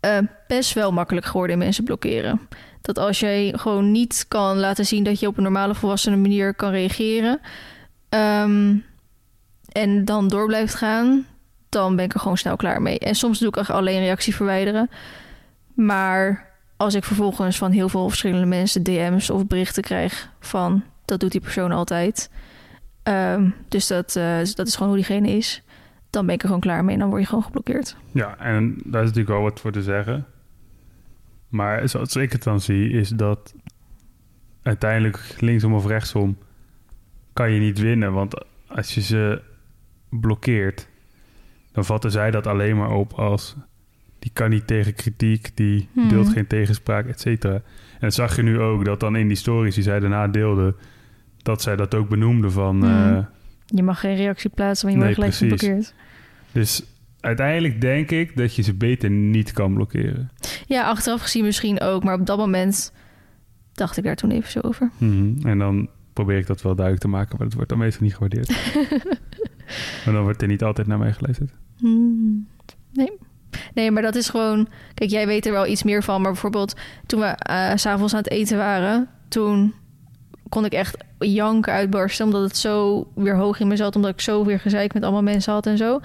eh, 0.00 0.18
best 0.46 0.72
wel 0.72 0.92
makkelijk 0.92 1.26
geworden 1.26 1.52
in 1.56 1.62
mensen 1.62 1.84
blokkeren. 1.84 2.40
Dat 2.80 2.98
als 2.98 3.20
jij 3.20 3.52
gewoon 3.56 3.92
niet 3.92 4.24
kan 4.28 4.56
laten 4.58 4.86
zien 4.86 5.04
dat 5.04 5.20
je 5.20 5.26
op 5.26 5.36
een 5.36 5.42
normale 5.42 5.74
volwassene 5.74 6.16
manier 6.16 6.54
kan 6.54 6.70
reageren 6.70 7.40
ehm, 8.08 8.76
en 9.72 10.04
dan 10.04 10.28
door 10.28 10.46
blijft 10.46 10.74
gaan, 10.74 11.26
dan 11.68 11.96
ben 11.96 12.04
ik 12.04 12.14
er 12.14 12.20
gewoon 12.20 12.36
snel 12.36 12.56
klaar 12.56 12.82
mee. 12.82 12.98
En 12.98 13.14
soms 13.14 13.38
doe 13.38 13.48
ik 13.48 13.56
echt 13.56 13.70
alleen 13.70 14.00
reactie 14.00 14.34
verwijderen. 14.34 14.90
Maar 15.74 16.50
als 16.76 16.94
ik 16.94 17.04
vervolgens 17.04 17.58
van 17.58 17.70
heel 17.70 17.88
veel 17.88 18.08
verschillende 18.08 18.46
mensen 18.46 18.82
DM's 18.82 19.30
of 19.30 19.46
berichten 19.46 19.82
krijg 19.82 20.30
van 20.40 20.82
dat 21.04 21.20
doet 21.20 21.32
die 21.32 21.40
persoon 21.40 21.72
altijd. 21.72 22.30
Ehm, 23.02 23.50
dus 23.68 23.86
dat, 23.86 24.16
eh, 24.16 24.38
dat 24.54 24.66
is 24.66 24.74
gewoon 24.74 24.88
hoe 24.88 25.02
diegene 25.02 25.28
is. 25.28 25.62
Dan 26.10 26.26
ben 26.26 26.34
ik 26.34 26.40
er 26.40 26.46
gewoon 26.46 26.62
klaar 26.62 26.84
mee 26.84 26.94
en 26.94 27.00
dan 27.00 27.08
word 27.08 27.20
je 27.20 27.28
gewoon 27.28 27.44
geblokkeerd. 27.44 27.96
Ja, 28.12 28.38
en 28.38 28.74
daar 28.84 29.02
is 29.02 29.08
natuurlijk 29.08 29.36
wel 29.36 29.42
wat 29.42 29.60
voor 29.60 29.72
te 29.72 29.82
zeggen. 29.82 30.26
Maar 31.48 31.88
zoals 31.88 32.16
ik 32.16 32.32
het 32.32 32.42
dan 32.42 32.60
zie, 32.60 32.90
is 32.90 33.08
dat 33.08 33.54
uiteindelijk 34.62 35.34
linksom 35.38 35.74
of 35.74 35.86
rechtsom 35.86 36.36
kan 37.36 37.50
je 37.50 37.60
niet 37.60 37.78
winnen. 37.78 38.12
Want 38.12 38.34
als 38.66 38.94
je 38.94 39.00
ze 39.00 39.42
blokkeert, 40.10 40.88
dan 41.72 41.84
vatten 41.84 42.10
zij 42.10 42.30
dat 42.30 42.46
alleen 42.46 42.76
maar 42.76 42.90
op 42.90 43.12
als 43.12 43.56
die 44.18 44.30
kan 44.34 44.50
niet 44.50 44.66
tegen 44.66 44.94
kritiek, 44.94 45.50
die 45.54 45.88
Hmm. 45.92 46.08
deelt 46.08 46.28
geen 46.28 46.46
tegenspraak, 46.46 47.06
et 47.06 47.20
cetera. 47.20 47.54
En 47.54 47.62
dat 48.00 48.14
zag 48.14 48.36
je 48.36 48.42
nu 48.42 48.60
ook, 48.60 48.84
dat 48.84 49.00
dan 49.00 49.16
in 49.16 49.28
die 49.28 49.36
stories 49.36 49.74
die 49.74 49.84
zij 49.84 50.00
daarna 50.00 50.28
deelden, 50.28 50.74
dat 51.42 51.62
zij 51.62 51.76
dat 51.76 51.94
ook 51.94 52.08
benoemden 52.08 52.52
van... 52.52 52.80
Hmm. 52.84 53.16
eh, 53.16 53.24
Je 53.66 53.82
mag 53.82 54.00
geen 54.00 54.16
reactie 54.16 54.50
plaatsen, 54.50 54.88
want 54.88 54.98
je 55.00 55.04
Nee, 55.06 55.14
wordt 55.16 55.36
gelijk 55.36 55.58
geblokkeerd. 55.60 55.94
dus 56.52 56.84
uiteindelijk 57.20 57.80
denk 57.80 58.10
ik 58.10 58.36
dat 58.36 58.54
je 58.56 58.62
ze 58.62 58.74
beter 58.74 59.10
niet 59.10 59.52
kan 59.52 59.74
blokkeren. 59.74 60.30
Ja, 60.66 60.84
achteraf 60.88 61.20
gezien 61.22 61.44
misschien 61.44 61.80
ook. 61.80 62.04
Maar 62.04 62.14
op 62.20 62.26
dat 62.26 62.38
moment 62.38 62.92
dacht 63.72 63.96
ik 63.96 64.04
daar 64.04 64.16
toen 64.16 64.30
even 64.30 64.50
zo 64.50 64.60
over. 64.60 64.90
Mhm. 64.98 65.46
En 65.46 65.58
dan 65.58 65.88
probeer 66.16 66.38
ik 66.38 66.46
dat 66.46 66.62
wel 66.62 66.74
duidelijk 66.74 67.04
te 67.04 67.10
maken, 67.10 67.36
maar 67.38 67.46
dat 67.46 67.54
wordt 67.54 67.68
dan 67.68 67.78
meestal 67.78 68.02
niet 68.02 68.14
gewaardeerd. 68.14 68.48
maar 70.04 70.14
dan 70.14 70.22
wordt 70.22 70.42
er 70.42 70.48
niet 70.48 70.62
altijd 70.62 70.86
naar 70.86 70.98
mij 70.98 71.12
geluisterd. 71.12 71.50
Hmm. 71.78 72.46
Nee. 72.92 73.12
Nee, 73.74 73.90
maar 73.90 74.02
dat 74.02 74.14
is 74.14 74.28
gewoon... 74.28 74.68
Kijk, 74.94 75.10
jij 75.10 75.26
weet 75.26 75.46
er 75.46 75.52
wel 75.52 75.66
iets 75.66 75.82
meer 75.82 76.02
van. 76.02 76.20
Maar 76.20 76.32
bijvoorbeeld 76.32 76.76
toen 77.06 77.20
we 77.20 77.26
eh, 77.26 77.72
s 77.74 77.80
s'avonds 77.80 78.12
aan 78.12 78.22
het 78.22 78.30
eten 78.30 78.56
waren... 78.56 79.08
toen 79.28 79.74
kon 80.48 80.64
ik 80.64 80.72
echt 80.72 80.96
janken 81.18 81.72
uitbarsten... 81.72 82.24
omdat 82.24 82.42
het 82.42 82.56
zo 82.56 83.06
weer 83.14 83.36
hoog 83.36 83.60
in 83.60 83.68
me 83.68 83.76
zat... 83.76 83.96
omdat 83.96 84.10
ik 84.10 84.20
zo 84.20 84.44
weer 84.44 84.60
gezeik 84.60 84.94
met 84.94 85.02
allemaal 85.02 85.22
mensen 85.22 85.52
had 85.52 85.66
en 85.66 85.76
zo. 85.76 86.00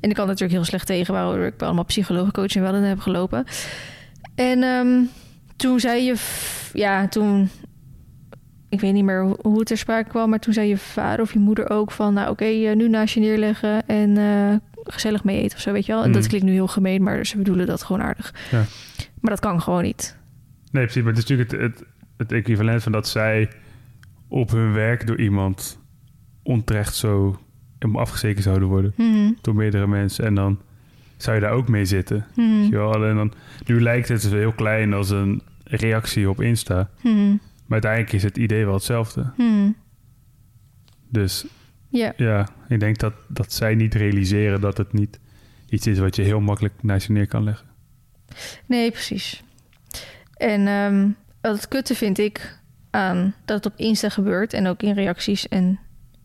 En 0.00 0.10
ik 0.10 0.14
kan 0.14 0.26
natuurlijk 0.26 0.52
heel 0.52 0.64
slecht 0.64 0.86
tegen... 0.86 1.14
waardoor 1.14 1.46
ik 1.46 1.56
bij 1.56 1.66
allemaal 1.66 1.84
psychologencoach 1.84 2.54
en 2.56 2.62
wel 2.62 2.74
in 2.74 2.82
heb 2.82 3.00
gelopen. 3.00 3.44
En 4.34 4.62
ehm, 4.62 5.02
toen 5.56 5.80
zei 5.80 6.02
je... 6.02 6.14
Ja, 6.72 7.08
toen... 7.08 7.50
Ik 8.72 8.80
weet 8.80 8.92
niet 8.92 9.04
meer 9.04 9.34
hoe- 9.42 9.58
het 9.58 9.66
ter 9.66 9.76
sprake 9.76 10.08
kwam... 10.08 10.30
maar 10.30 10.38
toen 10.38 10.52
zei 10.52 10.68
je 10.68 10.76
vader 10.78 11.20
of 11.20 11.32
je 11.32 11.38
moeder 11.38 11.70
ook 11.70 11.90
van... 11.90 12.14
nou 12.14 12.30
oké, 12.30 12.44
eh, 12.44 12.76
nu 12.76 12.88
naast 12.88 13.14
je 13.14 13.20
neerleggen 13.20 13.86
en... 13.88 14.16
eh, 14.16 14.54
gezellig 14.84 15.24
mee 15.24 15.42
eten 15.42 15.56
of 15.56 15.62
zo, 15.62 15.72
weet 15.72 15.86
je 15.86 15.92
wel. 15.92 16.00
En 16.02 16.08
Mm. 16.08 16.14
dat 16.14 16.26
klinkt 16.26 16.46
nu 16.46 16.52
heel 16.52 16.66
gemeen, 16.66 17.02
maar 17.02 17.26
ze 17.26 17.36
bedoelen 17.36 17.66
dat 17.66 17.82
gewoon 17.82 18.02
aardig. 18.02 18.34
Ja. 18.50 18.64
Maar 19.20 19.30
dat 19.30 19.40
kan 19.40 19.62
gewoon 19.62 19.82
niet. 19.82 20.16
Nee, 20.70 20.82
precies. 20.82 21.02
Maar 21.02 21.12
het 21.12 21.22
is 21.22 21.28
natuurlijk 21.28 21.50
het, 21.52 21.60
het, 21.60 21.84
het 22.16 22.32
equivalent 22.32 22.82
van 22.82 22.92
dat 22.92 23.08
zij 23.08 23.48
op 24.28 24.50
hun 24.50 24.72
werk 24.72 25.06
door 25.06 25.20
iemand 25.20 25.78
onterecht 26.42 26.94
zo 26.94 27.38
afgezeken 27.92 28.42
zouden 28.42 28.68
worden. 28.68 28.92
Mhm. 28.96 29.32
Door 29.40 29.54
meerdere 29.54 29.86
mensen. 29.86 30.24
En 30.24 30.34
dan 30.34 30.58
zou 31.16 31.36
je 31.36 31.42
daar 31.42 31.52
ook 31.52 31.68
mee 31.68 31.84
zitten. 31.84 32.26
Weet 32.34 32.68
je 32.68 32.76
wel? 32.76 33.06
En 33.06 33.16
dan, 33.16 33.32
nu 33.66 33.80
lijkt 33.82 34.08
het 34.08 34.22
heel 34.22 34.52
klein 34.52 34.92
als 34.92 35.10
een 35.10 35.42
reactie 35.64 36.30
op 36.30 36.40
Insta. 36.40 36.88
Mhm. 37.02 37.36
Maar 37.72 37.82
uiteindelijk 37.82 38.24
is 38.24 38.30
het 38.30 38.38
idee 38.38 38.64
wel 38.64 38.74
hetzelfde. 38.74 39.32
Mhm. 39.36 39.70
Dus 41.08 41.44
Ja. 41.88 42.12
ja, 42.16 42.48
ik 42.68 42.80
denk 42.80 42.98
dat, 42.98 43.12
dat 43.28 43.52
zij 43.52 43.74
niet 43.74 43.94
realiseren 43.94 44.60
dat 44.60 44.76
het 44.76 44.92
niet 44.92 45.20
iets 45.68 45.86
is 45.86 45.98
wat 45.98 46.16
je 46.16 46.22
heel 46.22 46.40
makkelijk 46.40 46.74
naast 46.82 47.06
je 47.06 47.12
neer 47.12 47.26
kan 47.26 47.44
leggen. 47.44 47.66
Nee, 48.66 48.90
precies. 48.90 49.42
En 50.36 50.64
wat 51.40 51.54
het 51.56 51.68
kutte 51.68 51.94
vind 51.94 52.18
ik 52.18 52.58
aan 52.90 53.34
dat 53.44 53.64
het 53.64 53.72
op 53.72 53.78
Insta 53.78 54.08
gebeurt 54.08 54.52
en 54.52 54.66
ook 54.66 54.82
in 54.82 54.94
reacties 54.94 55.48
en 55.48 55.78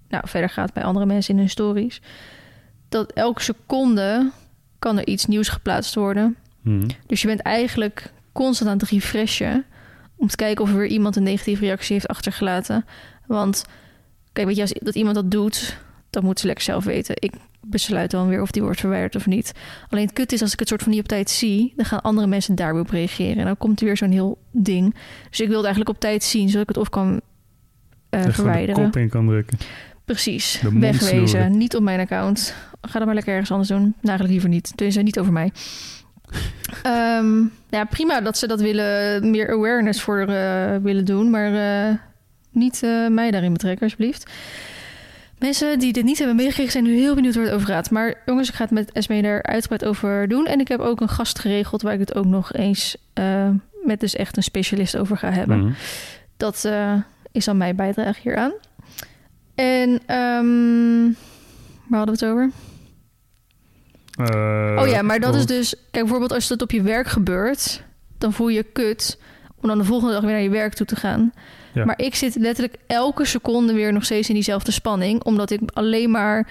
nou, 0.09 0.27
verder 0.27 0.49
gaat 0.49 0.73
bij 0.73 0.83
andere 0.83 1.05
mensen 1.05 1.33
in 1.33 1.39
hun 1.39 1.49
stories. 1.49 2.01
Dat 2.89 3.11
elke 3.11 3.41
seconde 3.41 4.31
kan 4.79 4.97
er 4.97 5.07
iets 5.07 5.25
nieuws 5.25 5.49
geplaatst 5.49 5.95
worden. 5.95 6.35
Mhm. 6.61 6.89
Dus 7.05 7.21
je 7.21 7.27
bent 7.27 7.41
eigenlijk 7.41 8.11
constant 8.31 8.69
aan 8.69 8.77
het 8.77 8.89
refreshen 8.89 9.65
om 10.17 10.27
te 10.27 10.35
kijken 10.35 10.63
of 10.63 10.71
er 10.71 10.77
weer 10.77 10.87
iemand 10.87 11.15
een 11.15 11.23
negatieve 11.23 11.65
reactie 11.65 11.93
heeft 11.93 12.07
achtergelaten. 12.07 12.85
Want 13.27 13.65
kijk, 14.33 14.47
weet 14.47 14.55
je, 14.55 14.61
als 14.61 14.73
dat 14.79 14.95
iemand 14.95 15.15
dat 15.15 15.31
doet, 15.31 15.77
dan 16.09 16.23
moet 16.23 16.39
ze 16.39 16.45
lekker 16.45 16.63
zelf 16.63 16.83
weten. 16.83 17.15
Ik 17.19 17.33
besluit 17.61 18.11
dan 18.11 18.27
weer 18.27 18.41
of 18.41 18.51
die 18.51 18.61
wordt 18.61 18.79
verwijderd 18.79 19.15
of 19.15 19.25
niet. 19.25 19.51
Alleen 19.89 20.05
het 20.05 20.13
kut 20.13 20.31
is 20.31 20.41
als 20.41 20.53
ik 20.53 20.59
het 20.59 20.67
soort 20.67 20.81
van 20.83 20.91
niet 20.91 20.99
op 21.01 21.07
tijd 21.07 21.29
zie, 21.29 21.73
dan 21.75 21.85
gaan 21.85 22.01
andere 22.01 22.27
mensen 22.27 22.55
daar 22.55 22.73
weer 22.73 22.81
op 22.81 22.89
reageren. 22.89 23.37
En 23.37 23.45
dan 23.45 23.57
komt 23.57 23.79
er 23.79 23.85
weer 23.85 23.97
zo'n 23.97 24.11
heel 24.11 24.37
ding. 24.51 24.95
Dus 25.29 25.39
ik 25.39 25.47
wilde 25.47 25.65
eigenlijk 25.65 25.95
op 25.95 25.99
tijd 25.99 26.23
zien, 26.23 26.47
zodat 26.49 26.61
ik 26.61 26.67
het 26.67 26.77
of 26.77 26.89
kan 26.89 27.21
eh, 28.09 28.19
Dat 28.19 28.23
de 28.29 28.33
verwijderen. 28.33 28.83
kop 28.83 28.95
in 28.95 29.09
kan 29.09 29.25
drukken. 29.27 29.57
Precies, 30.05 30.61
wegwezen. 30.73 31.57
Niet 31.57 31.75
op 31.75 31.83
mijn 31.83 31.99
account. 31.99 32.55
Ga 32.81 32.97
dat 32.97 33.05
maar 33.05 33.15
lekker 33.15 33.31
ergens 33.33 33.51
anders 33.51 33.69
doen. 33.69 33.79
Nou, 33.81 33.93
eigenlijk 34.01 34.31
liever 34.31 34.49
niet. 34.49 34.71
Tenminste, 34.75 35.01
niet 35.01 35.19
over 35.19 35.33
mij. 35.33 35.51
Ehm, 36.83 37.41
ja, 37.69 37.83
prima 37.89 38.21
dat 38.21 38.37
ze 38.37 38.47
dat 38.47 38.61
willen, 38.61 39.29
meer 39.29 39.51
awareness 39.51 40.01
voor 40.01 40.19
eh, 40.19 40.75
willen 40.81 41.05
doen. 41.05 41.29
Maar 41.29 41.53
eh, 41.53 41.95
niet 42.51 42.83
eh, 42.83 43.07
mij 43.07 43.31
daarin 43.31 43.53
betrekken, 43.53 43.83
alsjeblieft. 43.83 44.31
Mensen 45.39 45.79
die 45.79 45.93
dit 45.93 46.03
niet 46.03 46.17
hebben 46.17 46.35
meegekregen 46.35 46.71
zijn 46.71 46.83
nu 46.83 46.97
heel 46.97 47.15
benieuwd 47.15 47.35
waar 47.35 47.43
het 47.43 47.53
over 47.53 47.67
gaat. 47.67 47.91
Maar 47.91 48.21
jongens, 48.25 48.49
ik 48.49 48.55
ga 48.55 48.63
het 48.63 48.71
met 48.71 48.91
Esme 48.91 49.21
daar 49.21 49.43
uitgebreid 49.43 49.85
over 49.85 50.27
doen. 50.27 50.45
En 50.45 50.59
ik 50.59 50.67
heb 50.67 50.79
ook 50.79 51.01
een 51.01 51.09
gast 51.09 51.39
geregeld 51.39 51.81
waar 51.81 51.93
ik 51.93 51.99
het 51.99 52.15
ook 52.15 52.25
nog 52.25 52.53
eens 52.53 52.97
met 53.83 53.99
dus 53.99 54.15
echt 54.15 54.37
een 54.37 54.43
specialist 54.43 54.97
over 54.97 55.17
ga 55.17 55.31
hebben. 55.31 55.59
Mhm. 55.59 55.71
Dat 56.37 56.71
is 57.31 57.45
dan 57.45 57.57
mijn 57.57 57.75
bijdrage 57.75 58.19
hieraan. 58.21 58.51
En 59.55 59.99
ehm 60.05 61.13
waar 61.87 61.99
hadden 61.99 62.17
we 62.19 62.25
het 62.25 62.33
over? 62.33 62.51
Eh, 64.17 64.81
oh 64.81 64.87
ja, 64.87 65.01
maar 65.01 65.19
dat 65.19 65.35
is 65.35 65.45
dus... 65.45 65.69
Kijk, 65.69 65.91
bijvoorbeeld 65.91 66.31
als 66.31 66.47
dat 66.47 66.61
op 66.61 66.71
je 66.71 66.81
werk 66.81 67.07
gebeurt... 67.07 67.83
dan 68.17 68.33
voel 68.33 68.47
je 68.47 68.55
je 68.55 68.63
kut 68.63 69.19
om 69.61 69.67
dan 69.69 69.77
de 69.77 69.83
volgende 69.83 70.13
dag 70.13 70.21
weer 70.21 70.31
naar 70.31 70.41
je 70.41 70.49
werk 70.49 70.73
toe 70.73 70.85
te 70.85 70.95
gaan. 70.95 71.33
Ja. 71.73 71.85
Maar 71.85 71.99
ik 71.99 72.15
zit 72.15 72.35
letterlijk 72.35 72.77
elke 72.87 73.25
seconde 73.25 73.73
weer 73.73 73.93
nog 73.93 74.05
steeds 74.05 74.27
in 74.27 74.33
diezelfde 74.33 74.71
spanning... 74.71 75.23
omdat 75.23 75.49
ik 75.49 75.61
alleen 75.73 76.11
maar 76.11 76.47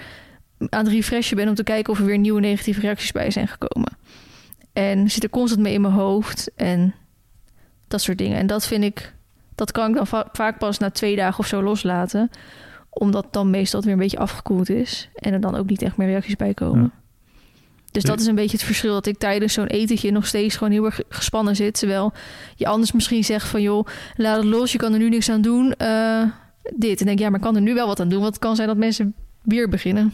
aan 0.69 0.83
het 0.83 0.93
refreshen 0.93 1.37
ben... 1.37 1.47
om 1.47 1.55
te 1.55 1.63
kijken 1.63 1.93
of 1.93 1.99
er 1.99 2.05
weer 2.05 2.17
nieuwe 2.17 2.39
negatieve 2.39 2.79
reacties 2.79 3.11
bij 3.11 3.31
zijn 3.31 3.47
gekomen. 3.47 3.97
En 4.73 5.09
zit 5.09 5.23
er 5.23 5.29
constant 5.29 5.61
mee 5.61 5.73
in 5.73 5.81
mijn 5.81 5.93
hoofd 5.93 6.51
en 6.55 6.95
dat 7.87 8.01
soort 8.01 8.17
dingen. 8.17 8.37
En 8.37 8.47
dat 8.47 8.67
vind 8.67 8.83
ik... 8.83 9.13
Dat 9.55 9.71
kan 9.71 9.89
ik 9.89 9.95
dan 9.95 10.07
va- 10.07 10.29
vaak 10.31 10.57
pas 10.57 10.77
na 10.77 10.89
twee 10.89 11.15
dagen 11.15 11.39
of 11.39 11.47
zo 11.47 11.63
loslaten 11.63 12.29
omdat 12.89 13.33
dan 13.33 13.49
meestal 13.49 13.79
het 13.79 13.85
weer 13.85 13.97
een 13.97 14.03
beetje 14.03 14.19
afgekoeld 14.19 14.69
is. 14.69 15.09
En 15.15 15.33
er 15.33 15.39
dan 15.39 15.55
ook 15.55 15.69
niet 15.69 15.81
echt 15.81 15.97
meer 15.97 16.07
reacties 16.07 16.35
bij 16.35 16.53
komen. 16.53 16.91
Ja. 16.93 17.06
Dus 18.01 18.09
dat 18.09 18.19
is 18.19 18.25
een 18.27 18.35
beetje 18.35 18.57
het 18.57 18.65
verschil. 18.65 18.93
Dat 18.93 19.05
ik 19.05 19.17
tijdens 19.17 19.53
zo'n 19.53 19.67
etentje 19.67 20.11
nog 20.11 20.25
steeds 20.27 20.55
gewoon 20.55 20.73
heel 20.73 20.85
erg 20.85 20.99
gespannen 21.09 21.55
zit. 21.55 21.79
Terwijl 21.79 22.13
je 22.55 22.67
anders 22.67 22.91
misschien 22.91 23.23
zegt 23.23 23.47
van... 23.47 23.61
joh, 23.61 23.85
laat 24.15 24.37
het 24.37 24.45
los, 24.45 24.71
je 24.71 24.77
kan 24.77 24.93
er 24.93 24.99
nu 24.99 25.09
niks 25.09 25.29
aan 25.29 25.41
doen. 25.41 25.73
eh, 25.73 26.23
dit. 26.75 26.99
En 26.99 27.05
denk 27.05 27.19
ja, 27.19 27.29
maar 27.29 27.39
kan 27.39 27.55
er 27.55 27.61
nu 27.61 27.73
wel 27.73 27.87
wat 27.87 27.99
aan 27.99 28.09
doen. 28.09 28.21
Want 28.21 28.33
het 28.33 28.43
kan 28.43 28.55
zijn 28.55 28.67
dat 28.67 28.77
mensen 28.77 29.13
weer 29.41 29.69
beginnen. 29.69 30.13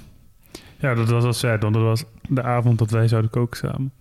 Ja, 0.79 0.93
dat 0.93 1.09
was 1.09 1.23
wel 1.23 1.33
sad, 1.33 1.61
want 1.61 1.73
dat 1.73 1.83
was 1.83 2.03
de 2.29 2.43
avond 2.43 2.79
dat 2.79 2.89
wij 2.89 3.07
zouden 3.07 3.31
koken 3.31 3.57
samen. 3.57 3.91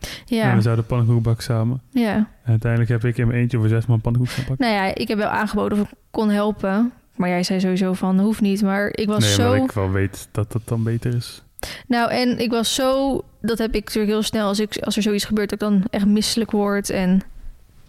En 0.00 0.36
Ja, 0.36 0.54
we 0.56 0.62
zouden 0.62 0.86
pannenkoek 0.86 1.22
bakken 1.22 1.44
samen. 1.44 1.80
ja. 1.90 2.14
En 2.16 2.50
uiteindelijk 2.50 2.90
heb 2.90 3.04
ik 3.04 3.18
in 3.18 3.26
mijn 3.26 3.38
eentje 3.38 3.58
voor 3.58 3.68
zes 3.68 3.86
man 3.86 4.00
pannenkoek 4.00 4.36
bakken. 4.36 4.54
Nou 4.58 4.72
ja, 4.72 4.94
ik 4.94 5.08
heb 5.08 5.18
wel 5.18 5.28
aangeboden 5.28 5.80
of 5.80 5.90
ik 5.90 5.96
kon 6.10 6.30
helpen. 6.30 6.92
Maar 7.16 7.28
jij 7.28 7.42
zei 7.42 7.60
sowieso 7.60 7.92
van, 7.92 8.20
hoeft 8.20 8.40
niet. 8.40 8.62
Maar 8.62 8.88
ik 8.92 9.06
was 9.08 9.24
nee, 9.24 9.32
zo... 9.32 9.52
omdat 9.52 9.68
ik 9.68 9.74
wel 9.74 9.90
weet 9.90 10.28
dat 10.32 10.52
dat 10.52 10.62
dan 10.64 10.82
beter 10.82 11.14
is. 11.14 11.42
Nou, 11.86 12.10
en 12.10 12.38
ik 12.38 12.50
was 12.50 12.74
zo... 12.74 13.20
Dat 13.40 13.58
heb 13.58 13.74
ik 13.74 13.84
natuurlijk 13.84 14.12
heel 14.12 14.22
snel. 14.22 14.46
Als, 14.46 14.60
ik, 14.60 14.78
als 14.78 14.96
er 14.96 15.02
zoiets 15.02 15.24
gebeurt, 15.24 15.50
dat 15.50 15.62
ik 15.62 15.68
dan 15.68 15.82
echt 15.90 16.06
misselijk 16.06 16.50
word. 16.50 16.90
En 16.90 17.22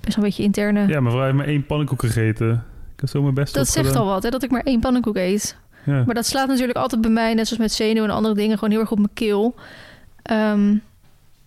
best 0.02 0.16
wel 0.16 0.26
een 0.26 0.30
beetje 0.30 0.44
interne... 0.44 0.88
Ja, 0.88 1.00
mevrouw 1.00 1.24
heeft 1.24 1.36
maar 1.36 1.48
één 1.48 1.66
pannenkoek 1.66 2.00
gegeten. 2.00 2.52
Ik 2.94 3.00
heb 3.00 3.10
zo 3.10 3.22
mijn 3.22 3.34
best 3.34 3.54
dat 3.54 3.68
zegt 3.68 3.96
al 3.96 4.06
wat, 4.06 4.24
hè, 4.24 4.30
dat 4.30 4.44
ik 4.44 4.52
maar 4.52 4.64
één 4.64 4.80
pannenkoek 4.80 5.16
eet. 5.16 5.58
Ja. 5.86 6.04
Maar 6.06 6.16
dat 6.16 6.26
slaat 6.26 6.48
natuurlijk 6.48 6.78
altijd 6.78 7.02
bij 7.02 7.12
mij, 7.12 7.34
net 7.34 7.48
zoals 7.48 7.62
met 7.62 7.72
zenuwen 7.72 8.10
en 8.10 8.16
andere 8.16 8.36
dingen, 8.36 8.56
gewoon 8.58 8.70
heel 8.70 8.80
erg 8.80 8.92
op 8.92 8.98
mijn 8.98 9.14
keel. 9.14 9.56
Ehm, 10.22 10.76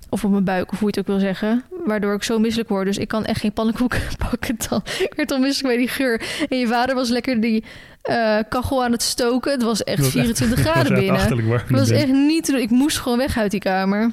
of 0.09 0.25
op 0.25 0.31
mijn 0.31 0.45
buik, 0.45 0.73
of 0.73 0.79
hoe 0.79 0.91
je 0.91 0.99
het 0.99 0.99
ook 0.99 1.17
wil 1.17 1.27
zeggen. 1.27 1.65
Waardoor 1.89 2.15
ik 2.15 2.23
zo 2.23 2.39
misselijk 2.39 2.69
word. 2.69 2.87
Dus 2.87 2.99
ik 2.99 3.09
kan 3.09 3.25
echt 3.25 3.41
geen 3.41 3.53
pannenkoek 3.53 3.97
pakken 4.31 4.57
dan. 4.69 4.83
Ik 4.99 5.13
werd 5.17 5.31
al 5.31 5.39
misselijk 5.39 5.75
bij 5.75 5.85
die 5.85 5.89
geur. 5.95 6.23
En 6.49 6.59
je 6.59 6.67
vader 6.67 6.95
was 6.95 7.09
lekker 7.09 7.41
die 7.41 7.65
eh, 8.03 8.39
kachel 8.49 8.85
aan 8.85 8.93
het 8.93 9.03
stoken. 9.03 9.53
Het 9.53 9.63
was 9.63 9.85
echt 9.85 9.97
Dat 10.03 10.07
was 10.13 10.15
echt- 10.15 10.25
24 10.25 10.57
Dat 10.57 10.65
was 10.67 10.75
graden 10.75 10.95
binnen. 10.99 11.15
achterlijk 11.21 11.49
warm. 11.49 11.61
Het 11.67 11.71
was 11.79 11.91
echt 11.91 12.13
niet 12.13 12.45
te 12.45 12.53
doen. 12.53 12.61
Ik 12.61 12.71
moest 12.71 12.99
gewoon 12.99 13.19
weg 13.19 13.39
uit 13.39 13.51
die 13.51 13.61
kamer. 13.61 14.11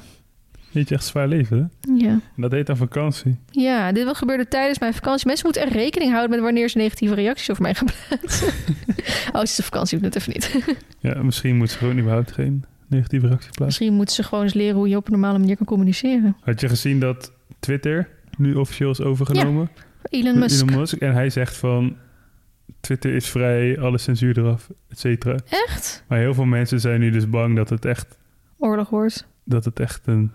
Weet 0.70 0.88
je, 0.88 0.94
echt 0.94 1.04
zwaar 1.04 1.28
leven, 1.28 1.56
hè? 1.82 1.92
Ja. 2.04 2.08
En 2.10 2.22
dat 2.36 2.52
heet 2.52 2.66
dan 2.66 2.76
vakantie. 2.76 3.36
Ja, 3.50 3.92
dit 3.92 4.04
wat 4.04 4.16
gebeurde 4.16 4.48
tijdens 4.48 4.78
mijn 4.78 4.94
vakantie. 4.94 5.26
Mensen 5.26 5.44
moeten 5.46 5.62
echt 5.64 5.72
rekening 5.74 6.10
houden 6.10 6.30
met 6.30 6.40
wanneer 6.40 6.68
ze 6.68 6.78
negatieve 6.78 7.14
reacties 7.14 7.50
over 7.50 7.62
mij 7.62 7.74
gaan 7.74 7.88
plaatsen. 8.08 8.46
oh, 9.32 9.32
het 9.40 9.42
is 9.42 9.54
de 9.56 9.62
vakantie, 9.62 9.98
doe 9.98 10.06
het 10.06 10.16
even 10.16 10.32
niet. 10.32 10.76
Ja, 11.12 11.22
misschien 11.22 11.56
moet 11.56 11.70
ze 11.70 11.78
gewoon 11.78 11.98
überhaupt 11.98 12.32
geen 12.32 12.64
negatieve 12.88 13.26
reactie 13.26 13.46
plaatsen. 13.50 13.64
Misschien 13.66 13.92
moeten 13.94 14.14
ze 14.14 14.22
gewoon 14.22 14.44
eens 14.44 14.54
leren 14.54 14.76
hoe 14.76 14.88
je 14.88 14.96
op 14.96 15.06
een 15.06 15.12
normale 15.12 15.38
manier 15.38 15.56
kan 15.56 15.66
communiceren. 15.66 16.36
Had 16.40 16.60
je 16.60 16.68
gezien 16.68 17.00
dat 17.00 17.32
Twitter 17.58 18.08
nu 18.38 18.54
officieel 18.54 18.90
is 18.90 19.00
overgenomen? 19.00 19.70
Elon 20.02 20.38
Musk. 20.38 20.62
Elon 20.62 20.78
Musk. 20.78 20.94
En 20.94 21.12
hij 21.12 21.30
zegt 21.30 21.56
van... 21.56 21.96
Twitter 22.80 23.14
is 23.14 23.28
vrij, 23.28 23.80
alle 23.80 23.98
censuur 23.98 24.38
eraf, 24.38 24.70
et 24.88 24.98
cetera. 24.98 25.36
Echt? 25.48 26.04
Maar 26.08 26.18
heel 26.18 26.34
veel 26.34 26.44
mensen 26.44 26.80
zijn 26.80 27.00
nu 27.00 27.10
dus 27.10 27.30
bang 27.30 27.56
dat 27.56 27.68
het 27.68 27.84
echt, 27.84 28.18
Oorlog 28.58 28.88
wordt. 28.88 29.26
dat 29.44 29.64
het 29.64 29.80
echt 29.80 30.06
een 30.06 30.30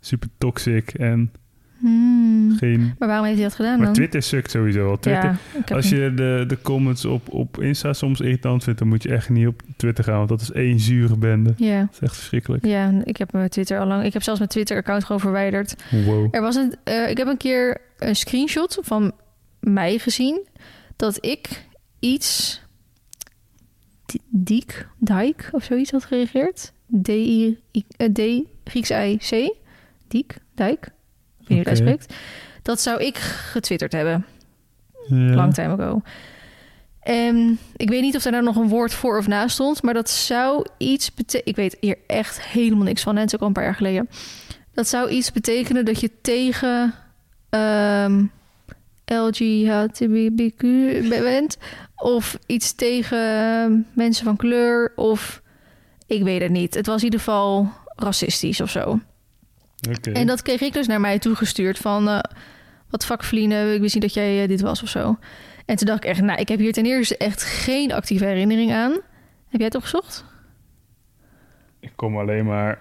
super 0.00 0.28
toxic 0.38 0.90
en 0.94 1.32
Hmm. 1.80 2.56
geen... 2.56 2.94
Maar 2.98 3.08
waarom 3.08 3.26
heeft 3.26 3.38
hij 3.38 3.46
dat 3.46 3.56
gedaan 3.56 3.76
Maar 3.76 3.84
dan? 3.84 3.94
Twitter 3.94 4.22
sukt 4.22 4.50
sowieso 4.50 4.88
al. 4.90 4.98
Twitter, 4.98 5.38
ja, 5.66 5.74
Als 5.74 5.88
je 5.88 6.12
de, 6.14 6.44
de 6.46 6.58
comments 6.62 7.04
op, 7.04 7.32
op 7.32 7.60
Insta 7.62 7.92
soms 7.92 8.20
irritant 8.20 8.64
vindt, 8.64 8.78
dan 8.78 8.88
moet 8.88 9.02
je 9.02 9.08
echt 9.08 9.28
niet 9.28 9.46
op 9.46 9.62
Twitter 9.76 10.04
gaan. 10.04 10.16
Want 10.16 10.28
dat 10.28 10.40
is 10.40 10.52
één 10.52 10.80
zure 10.80 11.16
bende. 11.16 11.54
Ja. 11.56 11.80
Dat 11.80 11.92
is 11.92 11.98
echt 12.00 12.14
verschrikkelijk. 12.16 12.64
ja, 12.66 13.00
ik 13.04 13.16
heb 13.16 13.32
mijn 13.32 13.48
Twitter 13.48 13.78
al 13.80 13.86
lang... 13.86 14.04
Ik 14.04 14.12
heb 14.12 14.22
zelfs 14.22 14.38
mijn 14.38 14.50
Twitter-account 14.50 15.04
gewoon 15.04 15.20
verwijderd. 15.20 15.76
Wow. 16.06 16.28
Er 16.30 16.40
was 16.40 16.56
een... 16.56 16.74
eh, 16.84 17.10
ik 17.10 17.16
heb 17.16 17.26
een 17.26 17.36
keer 17.36 17.80
een 17.98 18.16
screenshot 18.16 18.78
van 18.82 19.12
mij 19.60 19.98
gezien... 19.98 20.46
dat 20.96 21.18
ik 21.26 21.64
iets... 21.98 22.60
Di- 24.06 24.20
Diek, 24.28 24.86
Dijk 24.98 25.48
of 25.52 25.64
zoiets 25.64 25.90
had 25.90 26.04
gereageerd. 26.04 26.72
D-I... 27.02 27.58
eh, 27.96 28.08
D, 28.12 28.20
Grieks 28.64 28.90
I-C. 28.90 29.54
Diek, 30.08 30.36
Dijk. 30.54 30.90
Ik 31.50 31.64
weet 31.64 31.74
niet 31.74 31.76
hoe 31.76 31.90
je 31.90 31.90
het 31.90 31.96
Oké. 31.98 32.04
uitspreekt. 32.06 32.22
Dat 32.62 32.80
zou 32.80 33.04
ik 33.04 33.16
getwitterd 33.16 33.92
hebben. 33.92 34.26
Ja. 35.08 35.16
Long 35.34 35.54
time 35.54 35.82
ago. 35.82 36.02
En 37.00 37.58
ik 37.76 37.88
weet 37.88 38.02
niet 38.02 38.16
of 38.16 38.22
daar 38.22 38.32
nou 38.32 38.44
nog 38.44 38.56
een 38.56 38.68
woord 38.68 38.94
voor 38.94 39.18
of 39.18 39.26
na 39.26 39.48
stond, 39.48 39.82
maar 39.82 39.94
dat 39.94 40.10
zou 40.10 40.66
iets 40.78 41.14
betekenen. 41.14 41.46
Ik 41.46 41.56
weet 41.56 41.76
hier 41.80 41.98
echt 42.06 42.42
helemaal 42.42 42.84
niks 42.84 43.02
van. 43.02 43.14
En 43.14 43.20
het 43.20 43.28
is 43.28 43.34
ook 43.34 43.40
al 43.40 43.46
een 43.46 43.52
paar 43.52 43.64
jaar 43.64 43.74
geleden. 43.74 44.08
Dat 44.72 44.88
zou 44.88 45.10
iets 45.10 45.32
betekenen 45.32 45.84
dat 45.84 46.00
je 46.00 46.10
tegen 46.22 46.94
ehm 47.50 48.24
LGHTBQ 49.04 50.62
bent. 51.08 51.56
Of 51.96 52.38
iets 52.46 52.72
tegen 52.74 53.86
mensen 53.92 54.24
van 54.24 54.36
kleur. 54.36 54.92
Of 54.96 55.42
ik 56.06 56.22
weet 56.22 56.42
het 56.42 56.50
niet. 56.50 56.74
Het 56.74 56.86
was 56.86 56.98
in 56.98 57.04
ieder 57.04 57.18
geval 57.20 57.68
racistisch 57.96 58.60
of 58.60 58.70
zo. 58.70 59.00
En 60.12 60.26
dat 60.26 60.42
kreeg 60.42 60.60
ik 60.60 60.72
dus 60.72 60.86
naar 60.86 61.00
mij 61.00 61.18
toegestuurd 61.18 61.78
van... 61.78 62.08
eh, 62.08 62.18
wat 62.90 63.06
vakvliegen, 63.06 63.74
ik 63.74 63.80
wist 63.80 63.94
niet 63.94 64.02
dat 64.02 64.14
jij 64.14 64.42
eh, 64.42 64.48
dit 64.48 64.60
was 64.60 64.82
of 64.82 64.88
zo. 64.88 65.18
En 65.66 65.76
toen 65.76 65.86
dacht 65.86 66.04
ik 66.04 66.10
echt, 66.10 66.20
nou, 66.20 66.40
ik 66.40 66.48
heb 66.48 66.58
hier 66.58 66.72
ten 66.72 66.86
eerste 66.86 67.16
echt 67.16 67.42
geen 67.42 67.92
actieve 67.92 68.24
herinnering 68.24 68.72
aan. 68.72 68.92
Heb 69.48 69.58
jij 69.60 69.64
het 69.64 69.74
opgezocht? 69.74 70.24
Ik 71.80 71.92
kom 71.96 72.18
alleen 72.18 72.44
maar... 72.44 72.78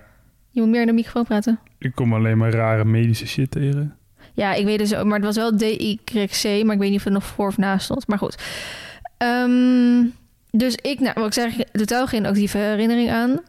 Je 0.52 0.62
moet 0.62 0.70
meer 0.70 0.82
in 0.82 0.88
de 0.88 0.93
microfoon 0.93 1.24
praten. 1.24 1.60
Ik 1.78 1.95
kom 1.95 2.14
alleen 2.14 2.38
maar 2.38 2.52
rare 2.52 2.86
medische 2.86 3.28
shit 3.28 3.52
tegen. 3.52 3.97
Ja, 4.34 4.54
ik 4.54 4.66
weet 4.66 4.80
dus, 4.80 4.91
maar 4.91 5.20
het 5.20 5.24
was 5.24 5.36
wel 5.36 5.58
DYC, 5.58 6.64
maar 6.64 6.74
ik 6.74 6.80
weet 6.80 6.89
niet 6.89 7.00
of 7.00 7.06
er 7.06 7.12
nog 7.12 7.26
voor 7.26 7.47
of 7.47 7.58
na 7.58 7.78
stond. 7.78 8.08
Maar 8.08 8.18
goed. 8.18 8.38
Ehm, 9.18 10.06
dus 10.52 10.76
ik, 10.76 11.00
nou, 11.00 11.14
wat 11.16 11.26
ik 11.26 11.34
zeg, 11.34 11.54
totaal 11.72 12.08
geen 12.08 12.26
actieve 12.26 12.58
herinnering 12.58 13.12
aan. 13.12 13.39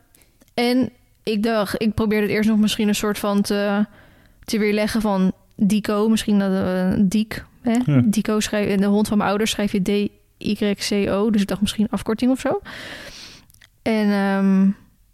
En 0.54 0.90
ik 1.30 1.42
dacht, 1.42 1.82
ik 1.82 1.94
probeerde 1.94 2.26
het 2.26 2.34
eerst 2.34 2.48
nog 2.48 2.58
misschien 2.58 2.88
een 2.88 2.94
soort 2.94 3.18
van 3.18 3.42
te, 3.42 3.86
te 4.44 4.58
weerleggen 4.58 5.00
van 5.00 5.32
Dico. 5.56 6.08
Misschien 6.08 6.38
dat 6.38 6.50
uh, 6.52 6.92
Diek, 6.98 7.44
hè? 7.62 7.76
Ja. 7.84 8.02
Dico 8.04 8.40
schrijf 8.40 8.68
in 8.68 8.80
de 8.80 8.86
hond 8.86 9.08
van 9.08 9.16
mijn 9.16 9.28
ouders 9.28 9.50
schrijf 9.50 9.72
je 9.72 9.82
D-Y-C-O. 9.82 11.30
Dus 11.30 11.40
ik 11.40 11.48
dacht 11.48 11.60
misschien 11.60 11.88
afkorting 11.90 12.30
of 12.30 12.40
zo. 12.40 12.60
En, 13.82 14.10
ehm, 14.10 14.64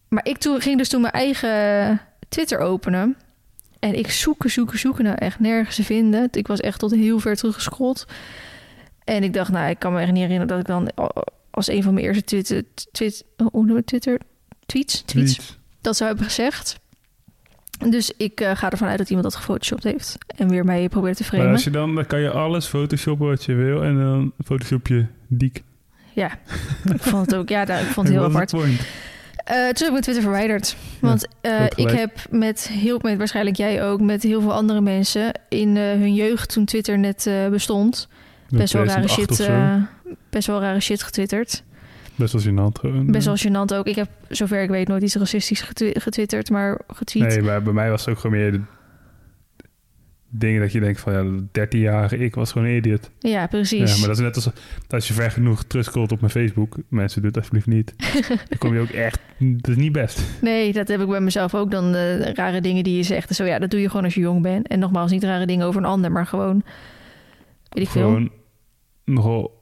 maar 0.09 0.27
ik 0.27 0.39
toen, 0.39 0.61
ging 0.61 0.79
dus 0.79 0.89
toen 0.89 1.01
mijn 1.01 1.13
eigen 1.13 2.01
Twitter 2.29 2.59
openen. 2.59 3.17
En 3.79 3.99
ik 3.99 4.11
zoeken, 4.11 4.51
zoeken, 4.51 4.79
zoeken 4.79 5.05
nou 5.05 5.17
echt 5.17 5.41
nergens 5.41 5.77
te 5.77 5.85
vinden. 5.85 6.29
Ik 6.31 6.47
was 6.47 6.61
echt 6.61 6.79
tot 6.79 6.95
heel 6.95 7.19
ver 7.19 7.37
teruggescrolld. 7.37 8.07
En 9.05 9.23
ik 9.23 9.33
dacht, 9.33 9.53
nou, 9.53 9.71
ik 9.71 9.79
kan 9.79 9.93
me 9.93 10.01
echt 10.01 10.13
niet 10.13 10.23
herinneren 10.23 10.49
dat 10.49 10.59
ik 10.59 10.67
dan 10.67 10.91
als 11.51 11.69
een 11.69 11.83
van 11.83 11.95
mijn 11.95 12.07
eerste 12.07 12.25
Twitter, 12.25 12.63
tweet, 12.93 13.25
hoe 13.53 13.67
noem 13.67 13.77
ik 13.77 13.87
Twitter 13.87 14.21
tweets, 14.67 15.03
tweets, 15.03 15.35
Tweets. 15.35 15.59
Dat 15.87 15.97
zou 15.97 16.09
hebben 16.09 16.27
gezegd. 16.27 16.81
Dus 17.91 18.13
ik 18.17 18.41
eh, 18.41 18.57
ga 18.57 18.71
ervan 18.71 18.89
uit 18.89 18.99
dat 18.99 19.09
iemand 19.09 19.27
dat 19.27 19.37
gefotoshopt 19.37 19.85
heeft 19.85 20.19
en 20.37 20.49
weer 20.49 20.65
mij 20.65 20.89
probeert 20.89 21.17
te 21.17 21.23
Maar 21.23 21.33
framen. 21.33 21.53
als 21.53 21.65
je 21.65 21.71
dan, 21.71 21.95
dan 21.95 22.07
kan 22.07 22.21
je 22.21 22.31
alles 22.31 22.67
photoshoppen 22.67 23.27
wat 23.27 23.45
je 23.45 23.55
wil. 23.55 23.85
En 23.85 23.99
dan 23.99 24.33
photoshop 24.45 24.87
je 24.87 25.07
diek. 25.27 25.63
Ja, 26.13 26.31
ik 26.95 27.03
vond 27.03 27.27
het 27.27 27.35
ook, 27.35 27.49
ja, 27.49 27.65
nou, 27.65 27.81
ik 27.85 27.91
vond 27.91 28.09
het 28.09 28.17
heel 28.17 28.27
apart. 28.27 28.51
het 28.51 28.61
point? 28.61 28.81
Eh, 29.37 29.55
toen 29.55 29.65
heb 29.65 29.81
ik 29.81 29.91
mijn 29.91 30.03
Twitter 30.03 30.23
verwijderd. 30.23 30.77
Want 31.01 31.27
eh, 31.41 31.65
ik 31.75 31.91
heb 31.91 32.27
met 32.31 32.69
heel, 32.69 32.99
met 33.03 33.19
waarschijnlijk 33.19 33.57
jij 33.57 33.85
ook, 33.85 34.01
met 34.01 34.23
heel 34.23 34.41
veel 34.41 34.53
andere 34.53 34.81
mensen 34.81 35.33
in 35.49 35.77
hun 35.77 36.15
jeugd 36.15 36.53
toen 36.53 36.65
Twitter 36.65 36.99
net 36.99 37.31
bestond, 37.51 38.09
best 38.49 38.73
wel 38.73 38.85
rare 38.85 39.07
2008 39.07 39.35
shit, 39.35 40.19
best 40.31 40.47
wel 40.47 40.61
rare 40.61 40.81
shit 40.81 41.03
getwitterd. 41.03 41.63
Best 42.17 42.33
wel 42.33 42.43
gênant 42.55 42.79
gewoon. 42.81 43.11
Best 43.11 43.27
wel 43.27 43.37
gênant 43.39 43.75
ook. 43.77 43.87
Ik 43.87 43.97
heb, 43.97 44.09
zover 44.29 44.63
ik 44.63 44.69
weet, 44.71 44.89
nooit 44.89 45.03
iets 45.03 45.15
racistisch 45.17 45.61
getwi- 45.63 46.01
getwitterd, 46.01 46.51
maar 46.51 46.81
getweet. 46.89 47.27
Nee, 47.29 47.43
maar 47.43 47.63
bij 47.63 47.73
mij 47.73 47.91
was 47.91 48.01
het 48.05 48.15
ook 48.15 48.21
gewoon 48.21 48.37
meer 48.37 48.53
de 48.53 48.61
dingen 50.29 50.61
dat 50.61 50.73
je 50.73 50.81
denkt 50.81 51.01
van 51.01 51.13
ja, 51.13 51.23
de 51.53 51.67
13-jarige 51.67 52.17
ik 52.19 52.35
was 52.35 52.53
gewoon 52.53 52.69
een 52.69 52.77
idiot. 52.77 53.11
Ja, 53.19 53.47
precies. 53.47 53.93
Ja, 53.93 53.99
maar 53.99 54.09
dat 54.09 54.17
is 54.17 54.23
net 54.23 54.35
als 54.35 54.49
als 54.89 55.09
je 55.09 55.15
ver 55.15 55.31
genoeg 55.31 55.65
terugscrollt 55.65 56.13
op 56.13 56.21
mijn 56.21 56.33
Facebook. 56.33 56.77
Mensen, 56.89 57.21
doe 57.23 57.31
het 57.31 57.39
alsjeblieft 57.39 57.67
niet. 57.67 57.95
dan 58.49 58.59
kom 58.59 58.75
je 58.75 58.81
ook 58.81 58.89
echt, 58.89 59.19
dat 59.39 59.69
is 59.71 59.77
niet 59.77 59.93
best. 59.93 60.21
Nee, 60.41 60.73
dat 60.73 60.89
heb 60.89 61.01
ik 61.01 61.07
bij 61.09 61.21
mezelf 61.21 61.55
ook 61.55 61.71
dan. 61.71 61.95
eh, 61.95 62.33
rare 62.33 62.61
dingen 62.61 62.85
die 62.85 62.97
je 62.97 63.03
zegt. 63.03 63.35
Zo 63.35 63.45
ja, 63.45 63.59
dat 63.59 63.71
doe 63.71 63.81
je 63.81 63.89
gewoon 63.89 64.05
als 64.05 64.15
je 64.15 64.21
jong 64.21 64.43
bent. 64.43 64.69
En 64.69 64.79
nogmaals, 64.79 65.11
niet 65.11 65.25
rare 65.25 65.47
dingen 65.47 65.67
over 65.67 65.81
een 65.81 65.87
ander, 65.89 66.13
maar 66.13 66.27
gewoon. 66.27 66.63
Weet 67.69 67.85
ik 67.85 67.91
veel. 67.91 68.03
Gewoon 68.03 68.31
nogal 69.05 69.56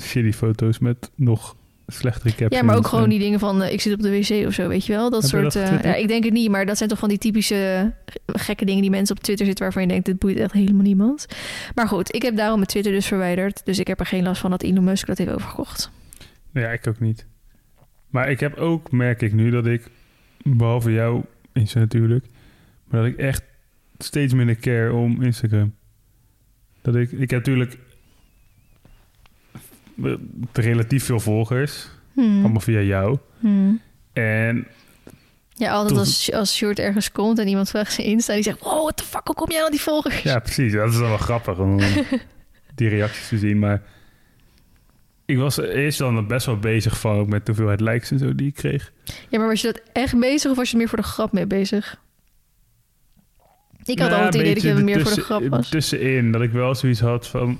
shitty 0.00 0.32
foto's 0.32 0.78
met 0.78 1.10
nog 1.14 1.56
slechtere 1.86 2.28
captions. 2.28 2.54
Ja, 2.54 2.62
maar 2.62 2.76
ook 2.76 2.86
gewoon 2.86 3.08
die 3.08 3.18
dingen 3.18 3.38
van 3.38 3.62
eh, 3.62 3.72
ik 3.72 3.80
zit 3.80 3.92
op 3.92 4.02
de 4.02 4.10
wc 4.10 4.46
of 4.46 4.54
zo, 4.54 4.68
weet 4.68 4.86
je 4.86 4.92
wel? 4.92 5.10
Dat 5.10 5.22
Heb 5.22 5.30
soort. 5.30 5.52
dat 5.52 5.54
eh, 5.54 5.82
ja, 5.82 5.94
ik 5.94 6.08
denk 6.08 6.24
het 6.24 6.32
niet, 6.32 6.50
maar 6.50 6.66
dat 6.66 6.76
zijn 6.76 6.88
toch 6.88 6.98
van 6.98 7.08
die 7.08 7.18
typische 7.18 7.92
eh, 8.04 8.14
gekke 8.26 8.64
dingen 8.64 8.82
die 8.82 8.90
mensen 8.90 9.16
op 9.16 9.22
Twitter 9.22 9.46
zitten 9.46 9.64
waarvan 9.64 9.82
je 9.82 9.88
denkt, 9.88 10.06
dit 10.06 10.18
boeit 10.18 10.36
echt 10.36 10.52
helemaal 10.52 10.82
niemand. 10.82 11.26
Maar 11.74 11.88
goed, 11.88 12.14
ik 12.14 12.22
heb 12.22 12.36
daarom 12.36 12.56
mijn 12.56 12.68
Twitter 12.68 12.92
dus 12.92 13.06
verwijderd. 13.06 13.64
Dus 13.64 13.78
ik 13.78 13.86
heb 13.86 14.00
er 14.00 14.06
geen 14.06 14.22
last 14.22 14.40
van 14.40 14.50
dat 14.50 14.62
Elon 14.62 14.84
Musk 14.84 15.06
dat 15.06 15.18
heeft 15.18 15.30
overgekocht. 15.30 15.90
Ja, 16.52 16.68
ik 16.70 16.86
ook 16.86 17.00
niet. 17.00 17.26
Maar 18.08 18.30
ik 18.30 18.40
heb 18.40 18.56
ook, 18.56 18.90
merk 18.90 19.22
ik 19.22 19.32
nu, 19.32 19.50
dat 19.50 19.66
ik, 19.66 19.90
behalve 20.42 20.92
jou, 20.92 21.22
Insta 21.52 21.78
natuurlijk, 21.78 22.26
maar 22.84 23.00
dat 23.02 23.10
ik 23.10 23.18
echt 23.18 23.42
steeds 23.98 24.34
minder 24.34 24.56
care 24.56 24.92
om 24.92 25.22
Instagram. 25.22 25.74
Dat 26.82 26.96
ik, 26.96 27.12
ik 27.12 27.30
heb 27.30 27.46
natuurlijk 27.46 27.78
relatief 30.52 31.04
veel 31.04 31.20
volgers, 31.20 31.88
Hmm. 32.14 32.40
allemaal 32.42 32.60
via 32.60 32.80
jou. 32.80 33.18
Hmm. 33.38 33.80
En 34.12 34.66
Ja, 35.54 35.72
altijd 35.72 35.98
als, 35.98 36.32
als 36.32 36.56
Short 36.56 36.78
ergens 36.78 37.12
komt 37.12 37.38
en 37.38 37.48
iemand 37.48 37.68
vraagt 37.70 37.92
zijn 37.92 38.06
Insta, 38.06 38.34
die 38.34 38.42
zegt, 38.42 38.60
wow, 38.60 38.82
what 38.82 38.96
the 38.96 39.04
fuck, 39.04 39.20
hoe 39.26 39.34
kom 39.34 39.50
jij 39.50 39.64
aan 39.64 39.70
die 39.70 39.80
volgers? 39.80 40.22
ja, 40.22 40.38
precies, 40.38 40.72
dat 40.72 40.88
is 40.92 40.98
dan 40.98 41.08
wel 41.08 41.16
grappig 41.18 41.58
om 41.58 41.78
die 42.74 42.88
reacties 42.88 43.28
te 43.28 43.38
zien. 43.38 43.58
Maar 43.58 43.82
ik 45.26 45.36
was 45.38 45.56
eerst 45.58 45.98
dan 45.98 46.26
best 46.26 46.46
wel 46.46 46.58
bezig 46.58 47.00
van 47.00 47.16
ook 47.16 47.28
met 47.28 47.46
de 47.46 47.52
hoeveelheid 47.52 47.80
likes 47.80 48.10
en 48.10 48.18
zo 48.18 48.34
die 48.34 48.46
ik 48.46 48.54
kreeg. 48.54 48.92
Ja, 49.28 49.38
maar 49.38 49.48
was 49.48 49.60
je 49.60 49.66
dat 49.72 49.82
echt 49.92 50.18
bezig 50.18 50.50
of 50.50 50.56
was 50.56 50.70
je 50.70 50.76
meer 50.76 50.88
voor 50.88 50.98
de 50.98 51.04
grap 51.04 51.32
mee 51.32 51.46
bezig? 51.46 52.00
Ik 53.84 53.98
had 53.98 54.10
Nou, 54.10 54.22
altijd 54.24 54.32
het 54.32 54.42
idee 54.42 54.54
dat 54.54 54.78
je 54.78 54.84
meer 54.84 55.00
voor 55.00 55.14
de 55.14 55.20
grap 55.20 55.48
was. 55.48 55.68
Tussenin, 55.68 56.32
dat 56.32 56.42
ik 56.42 56.50
wel 56.50 56.74
zoiets 56.74 57.00
had 57.00 57.28
van... 57.28 57.58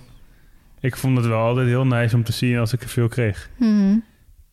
Ik 0.82 0.96
vond 0.96 1.16
het 1.16 1.26
wel 1.26 1.38
altijd 1.38 1.66
heel 1.66 1.86
nice 1.86 2.16
om 2.16 2.24
te 2.24 2.32
zien 2.32 2.58
als 2.58 2.72
ik 2.72 2.82
er 2.82 2.88
veel 2.88 3.08
kreeg. 3.08 3.50
Mhm. 3.58 3.98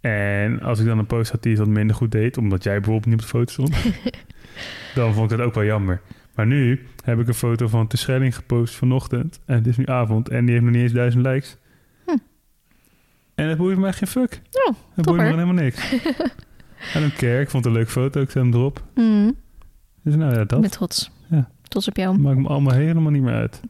En 0.02 0.62
als 0.62 0.80
ik 0.80 0.86
dan 0.86 0.98
een 0.98 1.06
post 1.06 1.32
had 1.32 1.44
die 1.44 1.52
het 1.52 1.60
wat 1.60 1.70
minder 1.70 1.96
goed 1.96 2.12
deed... 2.12 2.38
omdat 2.38 2.64
jij 2.64 2.74
bijvoorbeeld 2.74 3.06
niet 3.06 3.14
op 3.14 3.22
de 3.22 3.28
foto 3.28 3.52
stond... 3.52 3.76
dan 4.96 5.14
vond 5.14 5.32
ik 5.32 5.38
dat 5.38 5.48
ook 5.48 5.54
wel 5.54 5.64
jammer. 5.64 6.02
Maar 6.36 6.48
nu 6.48 6.88
heb 7.04 7.20
ik 7.20 7.28
een 7.28 7.34
foto 7.34 7.68
van 7.68 7.86
de 7.88 7.98
Schelling 7.98 8.36
gepost 8.36 8.76
vanochtend... 8.76 9.40
en 9.46 9.56
het 9.56 9.68
is 9.68 9.78
nu 9.78 9.86
avond 9.86 10.30
en 10.30 10.46
die 10.46 10.54
heeft 10.54 10.66
nog 10.66 10.74
niet 10.74 10.84
eens 10.84 10.92
duizend 10.92 11.26
likes. 11.26 11.58
Hm. 12.06 12.18
En 13.36 13.48
het 13.48 13.58
boeit 13.58 13.78
me 13.78 13.88
echt 13.88 13.98
geen 13.98 14.08
fuck. 14.08 14.42
Oh, 14.52 14.76
Het 14.94 15.06
boeit 15.06 15.22
me 15.22 15.28
helemaal 15.28 15.54
niks. 15.54 15.92
en 16.94 17.04
een 17.04 17.16
kerk, 17.16 17.42
ik 17.42 17.50
vond 17.50 17.64
het 17.64 17.74
een 17.74 17.80
leuke 17.80 17.92
foto, 17.92 18.22
ik 18.22 18.30
zet 18.30 18.44
hem 18.44 18.54
erop. 18.54 18.84
Mhm. 18.96 19.32
Dus 20.04 20.16
nou 20.16 20.34
ja, 20.34 20.44
dat 20.46 20.62
Met 20.62 20.72
trots. 20.72 21.12
Ja. 21.30 21.50
Trots 21.64 21.88
op 21.88 21.98
jou. 21.98 22.20
maakt 22.20 22.38
me 22.38 22.48
allemaal 22.48 22.74
helemaal 22.74 23.12
niet 23.12 23.22
meer 23.22 23.34
uit. 23.34 23.62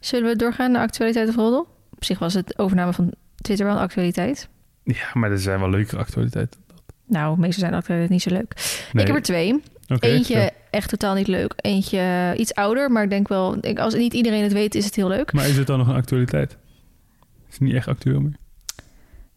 Zullen 0.00 0.28
we 0.28 0.36
doorgaan 0.36 0.72
naar 0.72 0.82
actualiteit 0.82 1.28
of 1.28 1.34
roddel? 1.34 1.74
Op 1.96 2.04
zich 2.04 2.18
was 2.18 2.34
het 2.34 2.58
overname 2.58 2.92
van 2.92 3.12
Twitter 3.36 3.66
wel 3.66 3.74
een 3.74 3.82
actualiteit. 3.82 4.48
Ja, 4.82 5.10
maar 5.14 5.30
er 5.30 5.38
zijn 5.38 5.60
wel 5.60 5.70
leuke 5.70 5.96
actualiteiten. 5.96 6.60
Nou, 7.06 7.38
meestal 7.38 7.58
zijn 7.58 7.70
de 7.70 7.76
actualiteiten 7.76 8.12
niet 8.12 8.22
zo 8.22 8.30
leuk. 8.30 8.88
Nee. 8.92 9.02
Ik 9.02 9.10
heb 9.10 9.16
er 9.16 9.22
twee. 9.22 9.62
Eentje 10.00 10.52
echt 10.70 10.88
totaal 10.88 11.14
niet 11.14 11.26
leuk. 11.26 11.52
Eentje 11.56 11.98
eh, 11.98 12.40
iets 12.40 12.54
ouder, 12.54 12.90
maar 12.90 13.02
ik 13.02 13.10
denk 13.10 13.28
wel... 13.28 13.60
Als 13.74 13.94
niet 13.94 14.14
iedereen 14.14 14.42
het 14.42 14.52
weet, 14.52 14.74
is 14.74 14.84
het 14.84 14.94
heel 14.94 15.08
leuk. 15.08 15.32
Maar 15.32 15.48
is 15.48 15.56
het 15.56 15.66
dan 15.66 15.78
nog 15.78 15.88
een 15.88 15.94
actualiteit? 15.94 16.56
Is 17.48 17.52
het 17.52 17.60
niet 17.60 17.74
echt 17.74 17.88
actueel 17.88 18.20
meer? 18.20 18.36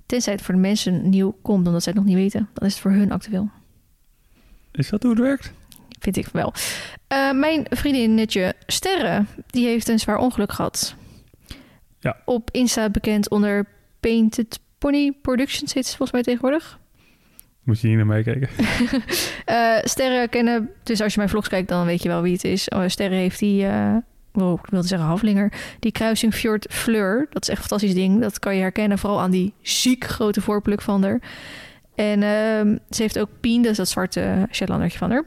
Tenzij 0.06 0.34
het 0.34 0.42
voor 0.42 0.54
de 0.54 0.60
mensen 0.60 1.10
nieuw 1.10 1.38
komt, 1.42 1.68
omdat 1.68 1.84
zij 1.84 1.92
het 1.94 2.02
nog 2.02 2.12
niet 2.12 2.22
weten. 2.22 2.50
Dan 2.54 2.68
is 2.68 2.74
het 2.74 2.82
voor 2.82 2.92
hun 2.92 3.12
actueel. 3.12 3.50
Is 4.72 4.90
dat 4.90 5.04
hoe 5.04 5.12
het 5.12 5.22
werkt? 5.22 5.52
Vind 6.00 6.18
ik 6.18 6.28
wel. 6.32 6.54
Eh, 7.08 7.32
mijn 7.32 7.66
vriendinnetje 7.70 8.54
Sterre, 8.68 9.26
die 9.48 9.66
heeft 9.66 9.88
een 9.88 10.00
zwaar 10.00 10.18
ongeluk 10.18 10.52
gehad. 10.52 10.96
Ja. 12.00 12.18
Op 12.26 12.50
Insta 12.52 12.90
bekend 12.90 13.30
onder 13.30 13.66
Painted 14.00 14.60
Pony 14.78 15.12
Productions 15.22 15.74
heet 15.74 15.86
ze 15.86 15.90
volgens 15.98 16.12
mij 16.12 16.22
tegenwoordig. 16.22 16.80
Moet 17.64 17.80
je 17.80 17.88
hier 17.88 17.98
naar 17.98 18.06
mij 18.06 18.24
kijken? 18.24 18.50
Eh 19.46 19.78
Sterre 19.84 20.28
kennen, 20.28 20.70
dus 20.84 21.02
als 21.02 21.12
je 21.12 21.18
mijn 21.18 21.32
vlogs 21.32 21.48
kijkt, 21.48 21.68
dan 21.68 21.86
weet 21.86 22.04
je 22.04 22.10
wel 22.10 22.22
wie 22.22 22.34
het 22.34 22.44
is. 22.44 22.68
Oh, 22.68 22.84
Sterre 22.88 23.16
heeft 23.16 23.40
die, 23.40 23.66
eh 23.66 23.96
wow, 24.32 24.60
ik 24.64 24.70
wilde 24.70 24.88
zeggen 24.88 25.08
Haflinger, 25.08 25.54
die 25.80 25.92
kruising 25.92 26.34
Fjord 26.34 26.66
Fleur. 26.70 27.28
Dat 27.30 27.42
is 27.42 27.50
echt 27.50 27.58
een 27.58 27.68
fantastisch 27.68 27.94
ding. 27.94 28.22
Dat 28.22 28.40
kan 28.40 28.56
je 28.56 28.62
herkennen, 28.62 28.98
vooral 28.98 29.22
aan 29.22 29.32
die 29.32 29.54
ziek 29.62 30.04
grote 30.04 30.42
voorpluk 30.42 30.82
van 30.82 31.04
haar. 31.04 31.22
En 31.96 32.24
ehm, 32.24 32.78
ze 32.90 33.02
heeft 33.02 33.20
ook 33.20 33.30
Pien, 33.40 33.62
dat 33.62 33.72
is 33.72 33.78
dat 33.78 33.90
zwarte 33.90 34.48
Shetlandertje 34.52 34.98
van 34.98 35.12
haar. 35.12 35.24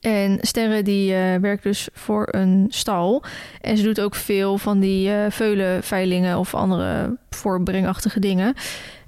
En 0.00 0.38
Sterre 0.40 0.82
die 0.82 1.14
eh, 1.14 1.34
werkt 1.40 1.62
dus 1.62 1.88
voor 1.92 2.28
een 2.30 2.66
stal. 2.68 3.24
En 3.60 3.76
ze 3.76 3.82
doet 3.82 4.00
ook 4.00 4.14
veel 4.14 4.58
van 4.58 4.80
die 4.80 5.10
eh 5.12 5.30
veulenveilingen 5.30 6.38
of 6.38 6.54
andere 6.54 7.16
voorbrengachtige 7.30 8.20
dingen. 8.20 8.54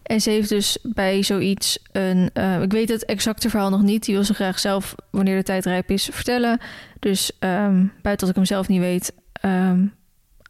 En 0.03 0.20
ze 0.20 0.30
heeft 0.30 0.49
dus 0.49 0.78
bij 0.82 1.22
zoiets 1.22 1.78
een... 1.93 2.30
eh, 2.32 2.62
ik 2.62 2.72
weet 2.72 2.88
het 2.88 3.05
exacte 3.05 3.51
verhaal 3.51 3.70
nog 3.70 3.82
niet. 3.82 4.05
Die 4.05 4.14
wil 4.14 4.24
ze 4.24 4.34
graag 4.34 4.59
zelf, 4.59 4.95
wanneer 5.11 5.36
de 5.36 5.43
tijd 5.43 5.64
rijp 5.64 5.90
is, 5.90 6.09
vertellen. 6.12 6.61
Dus 6.99 7.32
ehm, 7.38 7.86
buiten 8.03 8.26
dat 8.26 8.28
ik 8.28 8.34
hem 8.34 8.45
zelf 8.45 8.68
niet 8.68 8.80
weet... 8.80 9.12
ehm, 9.32 9.86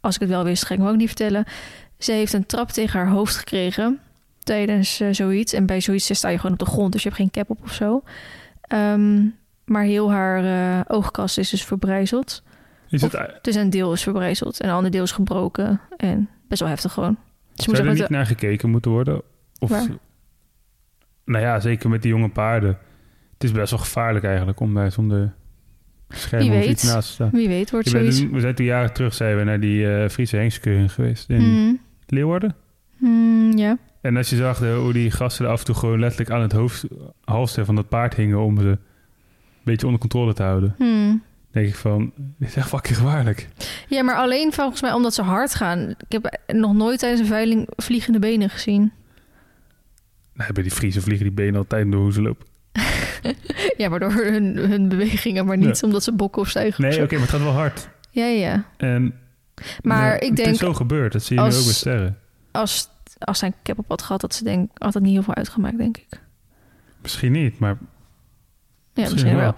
als 0.01 0.15
ik 0.15 0.21
het 0.21 0.29
wel 0.29 0.43
wist, 0.43 0.65
ga 0.65 0.73
ik 0.73 0.79
hem 0.79 0.89
ook 0.89 0.95
niet 0.95 1.07
vertellen. 1.07 1.45
Ze 1.97 2.11
heeft 2.11 2.33
een 2.33 2.45
trap 2.45 2.71
tegen 2.71 2.99
haar 2.99 3.09
hoofd 3.09 3.35
gekregen 3.35 3.99
tijdens 4.43 5.01
zoiets. 5.11 5.53
En 5.53 5.65
bij 5.65 5.81
zoiets 5.81 6.15
sta 6.15 6.29
je 6.29 6.37
gewoon 6.37 6.51
op 6.51 6.59
de 6.59 6.71
grond, 6.71 6.91
dus 6.91 7.03
je 7.03 7.09
hebt 7.09 7.21
geen 7.21 7.31
cap 7.31 7.49
op 7.49 7.63
of 7.63 7.73
zo. 7.73 8.03
Ehm, 8.61 9.25
maar 9.65 9.83
heel 9.83 10.11
haar 10.11 10.43
eh, 10.45 10.85
oogkast 10.87 11.37
is 11.37 11.49
dus 11.49 11.63
verbrijzeld. 11.65 12.43
Is 12.89 13.03
Of- 13.03 13.11
het, 13.11 13.39
Dus 13.41 13.55
een 13.55 13.69
deel 13.69 13.93
is 13.93 14.03
verbrijzeld 14.03 14.59
en 14.59 14.67
een 14.69 14.75
ander 14.75 14.91
deel 14.91 15.03
is 15.03 15.11
gebroken. 15.11 15.79
En 15.97 16.29
best 16.47 16.59
wel 16.61 16.69
heftig 16.69 16.91
gewoon. 16.93 17.17
Dus 17.55 17.65
zou 17.65 17.87
er 17.87 17.93
niet 17.93 18.09
naar 18.09 18.25
gekeken 18.25 18.69
moeten 18.69 18.91
worden? 18.91 19.21
Of, 19.59 19.69
Waar? 19.69 19.87
nou 21.25 21.43
ja, 21.43 21.59
zeker 21.59 21.89
met 21.89 22.01
die 22.01 22.11
jonge 22.11 22.29
paarden. 22.29 22.77
Het 23.33 23.43
is 23.43 23.51
best 23.51 23.69
wel 23.71 23.79
gevaarlijk 23.79 24.25
eigenlijk 24.25 24.59
om 24.59 24.73
daar 24.73 24.91
zonder 24.91 25.33
scherm 26.09 26.49
Wie 26.49 26.59
of 26.59 26.65
iets 26.65 26.83
naast 26.83 27.07
te 27.07 27.13
staan. 27.13 27.29
Wie 27.31 27.47
weet, 27.47 27.71
wordt 27.71 27.89
zoiets. 27.89 28.19
toen- 28.19 28.31
we 28.31 28.39
zijn 28.39 28.55
toen 28.55 28.65
jaren 28.65 28.93
terug 28.93 29.13
zijn 29.13 29.37
we 29.37 29.43
naar 29.43 29.59
die 29.59 29.93
eh 29.95 30.09
Friese 30.09 30.35
hengskeuring 30.37 30.91
geweest 30.91 31.29
in 31.29 31.39
Hmm. 31.39 31.79
Leeuwarden. 32.07 32.55
Hmm, 32.97 33.57
ja. 33.57 33.77
En 34.01 34.17
als 34.17 34.29
je 34.29 34.35
zag 34.35 34.59
de, 34.59 34.71
hoe 34.71 34.93
die 34.93 35.11
gasten 35.11 35.45
er 35.45 35.51
af 35.51 35.59
en 35.59 35.65
toe 35.65 35.75
gewoon 35.75 35.99
letterlijk 35.99 36.31
aan 36.31 36.41
het 36.41 36.51
hoofd, 36.51 36.85
halster 37.23 37.65
van 37.65 37.75
dat 37.75 37.89
paard 37.89 38.15
hingen 38.15 38.39
om 38.39 38.59
ze 38.61 38.77
beetje 39.63 39.85
onder 39.85 40.01
controle 40.01 40.33
te 40.33 40.43
houden. 40.43 40.75
Hmm. 40.77 41.23
denk 41.51 41.67
ik 41.67 41.75
van, 41.75 42.11
dit 42.15 42.49
is 42.49 42.55
echt 42.55 42.67
fucking 42.69 42.97
gevaarlijk. 42.97 43.47
Ja, 43.87 44.03
maar 44.03 44.15
alleen 44.15 44.53
volgens 44.53 44.81
mij 44.81 44.93
omdat 44.93 45.13
ze 45.13 45.21
hard 45.21 45.55
gaan. 45.55 45.89
Ik 45.89 46.11
heb 46.11 46.39
nog 46.53 46.73
nooit 46.73 46.99
tijdens 46.99 47.21
een 47.21 47.27
veiling 47.27 47.67
vliegende 47.75 48.19
benen 48.19 48.49
gezien. 48.49 48.91
Nou, 50.33 50.53
bij 50.53 50.63
die 50.63 50.71
Friese 50.71 51.01
vliegen 51.01 51.25
die 51.25 51.33
benen 51.35 51.55
altijd 51.55 51.91
door 51.91 52.01
hoe 52.01 52.13
ze 52.13 52.21
lopen. 52.21 52.45
ja, 53.77 53.89
maar 53.89 53.99
door 53.99 54.11
hun, 54.13 54.57
hun 54.57 54.89
bewegingen, 54.89 55.45
maar 55.45 55.57
niet 55.57 55.83
omdat 55.83 56.03
ze 56.03 56.11
bokken 56.13 56.41
of 56.41 56.55
of 56.55 56.77
Nee, 56.77 57.01
oké, 57.01 57.11
maar 57.13 57.21
het 57.21 57.29
gaat 57.29 57.41
wel 57.41 57.51
hard. 57.51 57.89
Ja, 58.09 58.25
ja. 58.25 58.65
En 58.77 59.13
Maar 59.81 60.15
ik 60.15 60.27
Het 60.27 60.35
denk, 60.35 60.49
is 60.49 60.57
zo 60.57 60.73
gebeurd, 60.73 61.11
dat 61.11 61.23
zie 61.23 61.35
je 61.35 61.41
nu 61.41 61.47
ook 61.47 61.63
bij 61.63 61.73
sterren. 61.73 62.17
als, 62.51 62.89
als 63.19 63.39
zijn 63.39 63.53
cap 63.63 63.79
op 63.79 63.89
had 63.89 64.01
gehad, 64.01 64.21
dat 64.21 64.33
ze 64.35 64.43
denk, 64.43 64.71
had 64.73 64.93
het 64.93 65.03
niet 65.03 65.13
heel 65.13 65.23
veel 65.23 65.35
uitgemaakt, 65.35 65.77
denk 65.77 65.97
ik. 65.97 66.21
Misschien 67.01 67.31
niet, 67.31 67.59
maar 67.59 67.77
Ja, 68.93 69.09
misschien 69.09 69.35
wel. 69.35 69.53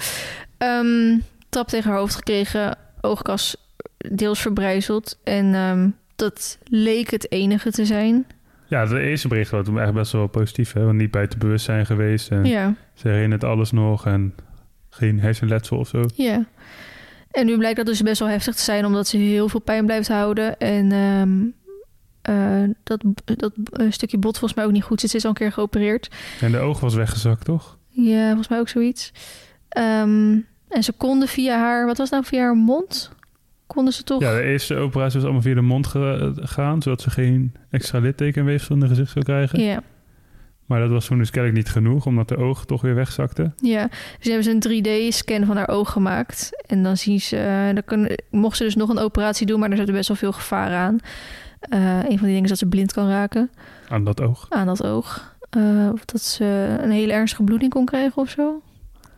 Ehm, 0.58 1.20
trap 1.50 1.68
tegen 1.68 1.90
haar 1.90 2.00
hoofd 2.00 2.16
gekregen, 2.16 2.78
oogkas 3.02 3.56
deels 3.98 4.42
verbrijzeld. 4.42 5.20
En 5.24 5.54
ehm, 5.54 5.90
dat 6.16 6.58
leek 6.64 7.10
het 7.12 7.32
enige 7.32 7.72
te 7.72 7.86
zijn. 7.86 8.26
Ja, 8.68 8.86
de 8.86 9.00
eerste 9.00 9.28
bericht 9.28 9.52
was 9.52 9.66
toen 9.66 9.78
eigenlijk 9.78 10.04
best 10.04 10.12
wel 10.12 10.28
positief, 10.28 10.74
hè? 10.74 10.84
Want 10.86 10.98
niet 10.98 11.12
buiten 11.12 11.40
bewustzijn 11.40 11.86
geweest 11.86 12.30
en 12.32 12.46
Ja, 12.46 12.74
ze 12.94 13.08
herinnert 13.08 13.44
alles 13.44 13.72
nog 13.72 14.06
en 14.06 14.34
geen 14.90 15.20
hersenletsel 15.20 15.78
of 15.78 15.88
zo. 15.88 16.04
ja. 16.16 16.46
En 17.32 17.46
nu 17.46 17.58
blijkt 17.58 17.78
dat 17.78 17.86
dus 17.86 18.02
best 18.02 18.20
wel 18.20 18.30
heftig 18.30 18.56
te 18.56 18.62
zijn, 18.64 18.86
omdat 18.86 19.08
ze 19.08 19.18
heel 19.18 19.50
veel 19.50 19.60
pijn 19.60 19.86
blijft 19.86 20.08
houden. 20.08 20.58
En 20.58 20.92
ehm, 20.92 21.40
eh, 22.22 22.70
dat, 22.84 23.04
dat 23.26 23.52
eh, 23.72 23.86
stukje 23.90 24.18
bot 24.18 24.38
volgens 24.38 24.54
mij 24.54 24.66
ook 24.66 24.72
niet 24.72 24.84
goed 24.84 25.00
zit. 25.00 25.10
Ze 25.10 25.18
is 25.18 25.24
al 25.24 25.30
een 25.30 25.36
keer 25.36 25.52
geopereerd. 25.52 26.10
En 26.42 26.52
de 26.52 26.58
oog 26.60 26.80
was 26.80 26.94
weggezakt, 26.96 27.46
toch? 27.46 27.78
Ja, 27.96 28.26
volgens 28.28 28.48
mij 28.48 28.60
ook 28.60 28.70
zoiets. 28.70 29.12
Ehm, 29.70 30.38
en 30.70 30.84
ze 30.84 30.92
konden 30.98 31.28
via 31.28 31.58
haar, 31.58 31.86
wat 31.86 31.98
was 31.98 32.10
nou, 32.10 32.24
via 32.26 32.42
haar 32.42 32.56
mond? 32.56 33.12
Konden 33.68 33.94
ze 33.94 34.04
toch? 34.04 34.22
Ja, 34.22 34.34
de 34.36 34.42
eerste 34.44 34.76
operatie 34.76 35.14
was 35.16 35.24
allemaal 35.24 35.42
via 35.42 35.54
de 35.54 35.62
mond 35.62 35.88
ge- 35.88 36.32
gegaan, 36.36 36.82
zodat 36.82 37.02
ze 37.02 37.10
geen 37.10 37.54
extra 37.70 38.00
littekenweefsel 38.00 38.76
in 38.76 38.82
de 38.82 38.88
gezicht 38.88 39.12
zou 39.12 39.26
krijgen. 39.26 39.60
ja. 39.64 39.82
Maar 40.66 40.80
dat 40.80 40.90
was 40.90 41.06
toen 41.06 41.18
dus 41.18 41.30
kennelijk 41.30 41.58
niet 41.64 41.72
genoeg, 41.74 42.06
omdat 42.06 42.28
de 42.28 42.38
oog 42.38 42.66
toch 42.66 42.82
weer 42.82 42.96
wegzakte. 42.96 43.52
Ja, 43.58 43.88
dus 44.18 44.28
hebben 44.28 44.44
ze 44.44 44.52
een 44.52 44.84
3D-scan 45.12 45.46
van 45.46 45.58
haar 45.58 45.70
oog 45.70 45.92
gemaakt. 45.92 46.50
En 46.68 46.84
dan 46.84 46.98
zien 46.98 47.22
ze, 47.22 47.38
eh, 47.38 47.74
dan 47.74 47.84
kunnen, 47.86 48.24
mocht 48.30 48.58
ze 48.58 48.64
dus 48.64 48.76
nog 48.76 48.90
een 48.90 48.98
operatie 49.00 49.46
doen, 49.46 49.60
maar 49.60 49.70
er 49.72 49.78
zit 49.78 49.92
best 49.92 50.08
wel 50.08 50.18
veel 50.18 50.32
gevaar 50.32 50.72
aan. 50.76 50.98
Eh, 51.60 51.80
een 51.98 52.02
van 52.18 52.18
die 52.18 52.28
dingen 52.28 52.44
is 52.44 52.50
dat 52.50 52.58
ze 52.58 52.66
blind 52.68 52.94
kan 52.94 53.10
raken 53.10 53.50
Aan 53.90 54.04
dat 54.04 54.22
oog. 54.22 54.46
aan 54.50 54.66
dat 54.66 54.84
oog. 54.84 55.35
Eh, 55.50 55.90
of 55.94 56.06
dat 56.06 56.22
ze 56.22 56.78
een 56.82 56.92
hele 56.92 57.14
ernstige 57.14 57.44
bloeding 57.44 57.72
kon 57.72 57.86
krijgen 57.86 58.22
of 58.22 58.30
zo. 58.30 58.62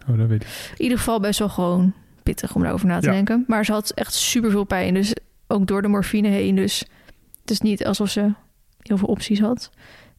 Oh, 0.10 0.18
dat 0.18 0.28
weet 0.28 0.42
ik. 0.42 0.48
In 0.78 0.84
ieder 0.84 0.98
geval 0.98 1.20
best 1.20 1.40
wel 1.40 1.50
gewoon 1.50 1.94
pittig 2.24 2.56
om 2.56 2.62
daarover 2.62 2.88
na 2.88 3.00
te 3.00 3.06
Ja. 3.06 3.12
denken. 3.12 3.44
Maar 3.48 3.66
ze 3.66 3.72
had 3.72 3.90
echt 3.90 4.14
super 4.14 4.52
veel 4.52 4.64
pijn, 4.64 4.94
dus 4.94 5.14
ook 5.48 5.68
door 5.68 5.82
de 5.82 5.88
morfine 5.88 6.28
heen. 6.28 6.56
Dus 6.56 6.80
het 7.42 7.52
is 7.52 7.60
niet 7.62 7.86
alsof 7.86 8.10
ze 8.10 8.32
heel 8.82 8.98
veel 8.98 9.08
opties 9.08 9.40
had. 9.40 9.70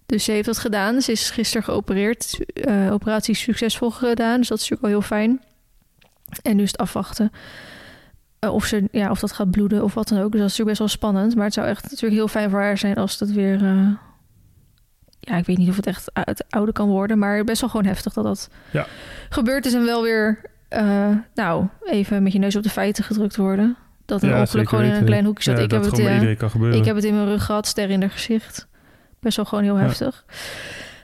Dus 0.07 0.25
ze 0.25 0.33
heeft 0.33 0.47
dat 0.47 0.59
gedaan. 0.59 1.01
Ze 1.03 1.13
is 1.13 1.31
gisteren 1.31 1.65
geopereerd. 1.65 2.39
Eh, 2.55 2.93
operatie 2.93 3.35
succesvol 3.35 3.91
gedaan. 3.91 4.39
Dus 4.39 4.49
dat 4.49 4.59
is 4.59 4.69
natuurlijk 4.69 4.81
wel 4.81 4.91
heel 4.91 5.09
fijn. 5.19 5.41
En 6.43 6.57
nu 6.57 6.63
is 6.63 6.71
het 6.71 6.81
afwachten. 6.81 7.31
eh, 8.39 8.55
of, 8.55 8.65
ze, 8.65 8.89
ja, 8.93 9.11
of 9.11 9.21
dat 9.21 9.33
gaat 9.33 9.51
bloeden 9.51 9.83
of 9.85 9.95
wat 9.95 10.09
dan 10.09 10.19
ook. 10.19 10.33
Dus 10.33 10.41
dat 10.41 10.51
is 10.51 10.57
natuurlijk 10.59 10.79
best 10.79 10.79
wel 10.79 10.89
spannend. 11.11 11.35
Maar 11.35 11.45
het 11.45 11.55
zou 11.55 11.67
echt 11.67 11.83
natuurlijk 11.83 12.13
heel 12.13 12.29
fijn 12.29 12.51
voor 12.51 12.61
haar 12.61 12.79
zijn 12.79 12.95
als 12.95 13.19
dat 13.19 13.29
weer... 13.31 13.63
ja, 15.29 15.37
ik 15.37 15.47
weet 15.47 15.59
niet 15.59 15.69
of 15.69 15.77
het 15.77 15.87
echt 15.87 16.11
uit 16.13 16.45
oude 16.49 16.73
kan 16.73 16.89
worden. 16.89 17.19
Maar 17.19 17.45
best 17.45 17.61
wel 17.61 17.71
gewoon 17.71 17.87
heftig 17.87 18.13
dat 18.13 18.25
dat 18.25 18.51
Ja. 18.71 18.87
gebeurd 19.29 19.67
is. 19.67 19.75
En 19.75 19.85
wel 19.85 20.03
weer, 20.03 20.41
eh, 20.69 21.09
nou, 21.35 21.67
even 21.85 22.23
met 22.23 22.33
je 22.33 22.39
neus 22.39 22.57
op 22.57 22.63
de 22.63 22.71
feiten 22.71 23.05
gedrukt 23.05 23.37
worden. 23.37 23.77
Dat 24.05 24.23
een 24.23 24.29
Ja, 24.29 24.41
ongeluk 24.41 24.69
gewoon 24.69 24.85
in 24.85 24.93
een 24.95 25.05
klein 25.05 25.25
hoekje 25.25 25.43
zat. 25.43 25.57
Ja, 25.59 25.65
ik, 25.65 25.71
heb 25.71 25.83
het, 25.83 25.99
eh, 25.99 26.73
ik 26.73 26.85
heb 26.85 26.95
het 26.97 27.05
in 27.05 27.15
mijn 27.15 27.27
rug 27.27 27.45
gehad, 27.45 27.67
ster 27.67 27.91
in 27.91 28.01
haar 28.01 28.11
gezicht. 28.11 28.67
Best 29.21 29.37
wel 29.37 29.45
gewoon 29.45 29.65
heel 29.65 29.77
heftig. 29.77 30.25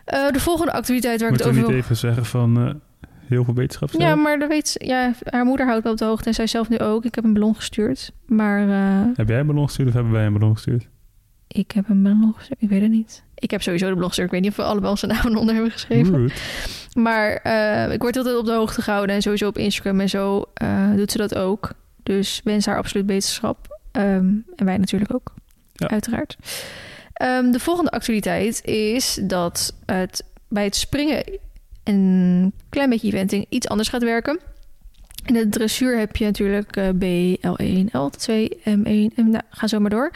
Eh, 0.05 0.31
de 0.31 0.41
volgende 0.41 0.73
activiteit 0.73 1.21
waar 1.21 1.31
ik 1.31 1.37
Moet 1.37 1.45
het 1.45 1.55
je 1.55 1.61
over 1.61 1.73
niet 1.73 1.83
wil... 1.83 1.83
even 1.85 1.97
zeggen 1.97 2.25
van 2.25 2.81
heel 3.27 3.45
veel 3.45 3.55
beterschap 3.55 3.91
Ja, 3.93 4.15
maar 4.15 4.39
dat 4.39 4.49
weet 4.49 4.75
ja, 4.79 5.13
haar 5.25 5.45
moeder 5.45 5.67
houdt 5.67 5.83
wel 5.83 5.93
op 5.93 5.99
de 5.99 6.05
hoogte 6.05 6.29
en 6.29 6.35
zij 6.35 6.47
zelf 6.47 6.69
nu 6.69 6.79
ook. 6.79 7.05
Ik 7.05 7.15
heb 7.15 7.25
een 7.25 7.33
ballon 7.33 7.55
gestuurd. 7.55 8.13
Maar 8.27 8.59
Heb 9.15 9.29
jij 9.29 9.39
een 9.41 9.47
ballon 9.47 9.65
gestuurd 9.67 9.89
of 9.89 9.95
hebben 9.95 10.13
wij 10.13 10.27
een 10.27 10.33
ballon 10.33 10.53
gestuurd? 10.55 10.89
Ik 11.55 11.71
heb 11.71 11.89
een 11.89 12.03
blogstuk, 12.03 12.57
ik 12.61 12.69
weet 12.69 12.81
het 12.83 12.91
niet. 12.91 13.23
Ik 13.35 13.51
heb 13.51 13.63
sowieso 13.63 13.89
de 13.89 13.97
blogstuk. 13.97 14.25
Ik 14.25 14.31
weet 14.31 14.41
niet 14.41 14.51
of 14.51 14.57
we 14.57 14.63
allemaal 14.63 14.97
zijn 14.97 15.13
namen 15.13 15.37
onder 15.37 15.55
hebben 15.55 15.73
geschreven. 15.73 16.31
Maar 16.95 17.37
eh, 17.37 17.93
ik 17.93 18.01
word 18.01 18.17
altijd 18.17 18.37
op 18.37 18.45
de 18.47 18.53
hoogte 18.53 18.83
gehouden. 18.83 19.15
En 19.17 19.23
sowieso 19.23 19.47
op 19.49 19.59
Instagram 19.59 20.01
en 20.01 20.09
zo 20.09 20.45
eh, 20.55 20.95
doet 20.97 21.13
ze 21.13 21.19
dat 21.19 21.35
ook. 21.35 21.71
Dus 22.03 22.41
wens 22.45 22.67
haar 22.67 22.77
absoluut 22.77 23.07
beterschap. 23.07 23.81
Ehm, 23.93 24.27
en 24.57 24.65
wij 24.65 24.77
natuurlijk 24.77 25.15
ook, 25.15 25.35
Ja. 25.73 25.89
uiteraard. 25.89 26.37
Ehm, 27.13 27.51
de 27.51 27.59
volgende 27.61 27.91
actualiteit 27.91 28.65
is 28.65 29.19
dat 29.23 29.75
het 29.87 30.25
bij 30.49 30.65
het 30.65 30.77
springen 30.77 31.25
een 31.85 32.53
klein 32.69 32.91
beetje 32.91 33.07
eventing 33.07 33.47
iets 33.49 33.69
anders 33.69 33.89
gaat 33.89 34.03
werken. 34.03 34.39
In 35.27 35.35
de 35.35 35.49
dressuur 35.49 35.99
heb 35.99 36.17
je 36.17 36.25
natuurlijk 36.25 36.77
eh, 36.77 36.89
B, 36.89 37.05
L1, 37.41 37.89
L2, 37.93 38.49
M1 38.65 39.15
en 39.17 39.31
nou, 39.31 39.43
ga 39.51 39.67
zo 39.67 39.79
maar 39.81 39.91
door. 39.91 40.11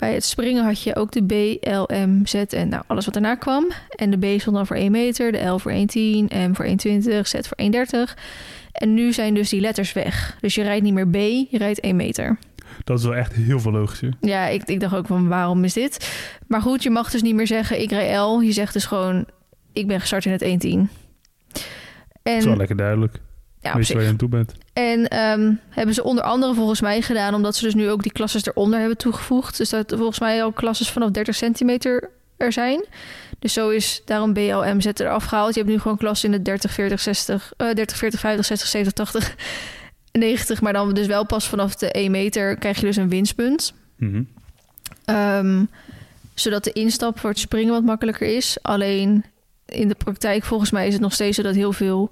Bij 0.00 0.14
het 0.14 0.24
springen 0.24 0.64
had 0.64 0.82
je 0.82 0.96
ook 0.96 1.12
de 1.12 1.22
B, 1.24 1.66
L, 1.66 1.94
M, 1.94 2.20
Z 2.24 2.34
en 2.34 2.68
nou, 2.68 2.82
alles 2.86 3.04
wat 3.04 3.14
daarna 3.14 3.34
kwam. 3.34 3.66
En 3.96 4.10
de 4.10 4.36
B 4.36 4.40
stond 4.40 4.56
dan 4.56 4.66
voor 4.66 4.76
1 4.76 4.90
meter, 4.90 5.32
de 5.32 5.38
L 5.38 5.58
voor 5.58 5.72
1,10, 5.72 5.78
M 6.28 6.52
voor 6.52 6.66
1,20, 6.66 6.72
Z 7.22 7.34
voor 7.40 7.58
1,30. 8.08 8.14
En 8.72 8.94
nu 8.94 9.12
zijn 9.12 9.34
dus 9.34 9.48
die 9.48 9.60
letters 9.60 9.92
weg. 9.92 10.36
Dus 10.40 10.54
je 10.54 10.62
rijdt 10.62 10.82
niet 10.82 10.94
meer 10.94 11.08
B, 11.08 11.14
je 11.50 11.58
rijdt 11.58 11.80
1 11.80 11.96
meter. 11.96 12.38
Dat 12.84 12.98
is 12.98 13.04
wel 13.04 13.14
echt 13.14 13.32
heel 13.32 13.60
veel 13.60 13.72
logischer. 13.72 14.12
Ja, 14.20 14.46
ik, 14.46 14.62
ik 14.62 14.80
dacht 14.80 14.94
ook 14.94 15.06
van 15.06 15.28
waarom 15.28 15.64
is 15.64 15.72
dit? 15.72 16.10
Maar 16.46 16.62
goed, 16.62 16.82
je 16.82 16.90
mag 16.90 17.10
dus 17.10 17.22
niet 17.22 17.34
meer 17.34 17.46
zeggen 17.46 17.80
ik 17.80 17.90
rij 17.90 18.16
L. 18.16 18.40
Je 18.40 18.52
zegt 18.52 18.72
dus 18.72 18.84
gewoon 18.84 19.26
ik 19.72 19.86
ben 19.86 20.00
gestart 20.00 20.24
in 20.24 20.32
het 20.32 20.42
1,10. 20.42 20.48
Dat 22.22 22.36
is 22.36 22.44
wel 22.44 22.52
En, 22.52 22.58
lekker 22.58 22.76
duidelijk. 22.76 23.20
Ja, 23.60 23.76
Weet 23.76 23.92
waar 23.92 24.02
je 24.02 24.08
aan 24.08 24.16
toe 24.16 24.28
bent. 24.28 24.54
En 24.72 25.08
ehm, 25.08 25.52
hebben 25.68 25.94
ze 25.94 26.04
onder 26.04 26.24
andere 26.24 26.54
volgens 26.54 26.80
mij 26.80 27.02
gedaan... 27.02 27.34
omdat 27.34 27.56
ze 27.56 27.64
dus 27.64 27.74
nu 27.74 27.90
ook 27.90 28.02
die 28.02 28.12
klasses 28.12 28.46
eronder 28.46 28.78
hebben 28.78 28.96
toegevoegd. 28.96 29.56
Dus 29.56 29.68
dat 29.68 29.92
volgens 29.96 30.20
mij 30.20 30.42
al 30.42 30.52
klasses 30.52 30.90
vanaf 30.90 31.10
30 31.10 31.34
centimeter 31.34 32.10
er 32.36 32.52
zijn. 32.52 32.84
Dus 33.38 33.52
zo 33.52 33.68
is 33.68 34.02
daarom 34.04 34.32
BLM 34.32 34.80
zet 34.80 35.00
eraf 35.00 35.24
gehaald. 35.24 35.54
Je 35.54 35.60
hebt 35.60 35.72
nu 35.72 35.80
gewoon 35.80 35.96
klassen 35.96 36.32
in 36.32 36.36
de 36.36 36.42
30, 36.42 36.72
40, 36.72 37.00
60... 37.00 37.52
eh 37.56 37.72
30, 37.74 37.96
40, 37.96 38.20
50, 38.20 38.46
60, 38.46 38.68
70, 38.68 38.92
80, 38.92 39.36
90. 40.12 40.60
Maar 40.60 40.72
dan 40.72 40.94
dus 40.94 41.06
wel 41.06 41.26
pas 41.26 41.48
vanaf 41.48 41.74
de 41.74 41.90
1 41.92 42.10
meter 42.10 42.56
krijg 42.56 42.80
je 42.80 42.86
dus 42.86 42.96
een 42.96 43.08
winstpunt. 43.08 43.74
Mhm. 43.96 44.22
Ehm, 45.04 45.64
zodat 46.34 46.64
de 46.64 46.72
instap 46.72 47.18
voor 47.18 47.30
het 47.30 47.38
springen 47.38 47.72
wat 47.72 47.84
makkelijker 47.84 48.36
is. 48.36 48.58
Alleen 48.62 49.24
in 49.66 49.88
de 49.88 49.94
praktijk 49.94 50.44
volgens 50.44 50.70
mij 50.70 50.86
is 50.86 50.92
het 50.92 51.02
nog 51.02 51.12
steeds 51.12 51.36
zo 51.36 51.42
dat 51.42 51.54
heel 51.54 51.72
veel 51.72 52.10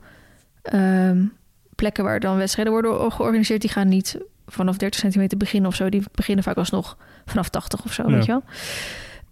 ehm, 0.63 1.25
plekken 1.79 2.05
waar 2.05 2.21
dan 2.21 2.37
wedstrijden 2.37 2.73
worden 2.73 3.13
georganiseerd, 3.13 3.61
die 3.61 3.71
gaan 3.71 3.89
niet 3.89 4.19
vanaf 4.47 4.77
30 4.77 5.01
centimeter 5.01 5.39
beginnen 5.39 5.71
of 5.71 5.77
zo. 5.77 5.89
Die 5.89 6.03
beginnen 6.13 6.45
vaak 6.45 6.57
alsnog 6.57 6.97
vanaf 7.27 7.49
80 7.49 7.85
of 7.85 7.93
zo, 7.93 8.03
Ja. 8.07 8.15
weet 8.15 8.25
je 8.25 8.33
wel. 8.33 8.43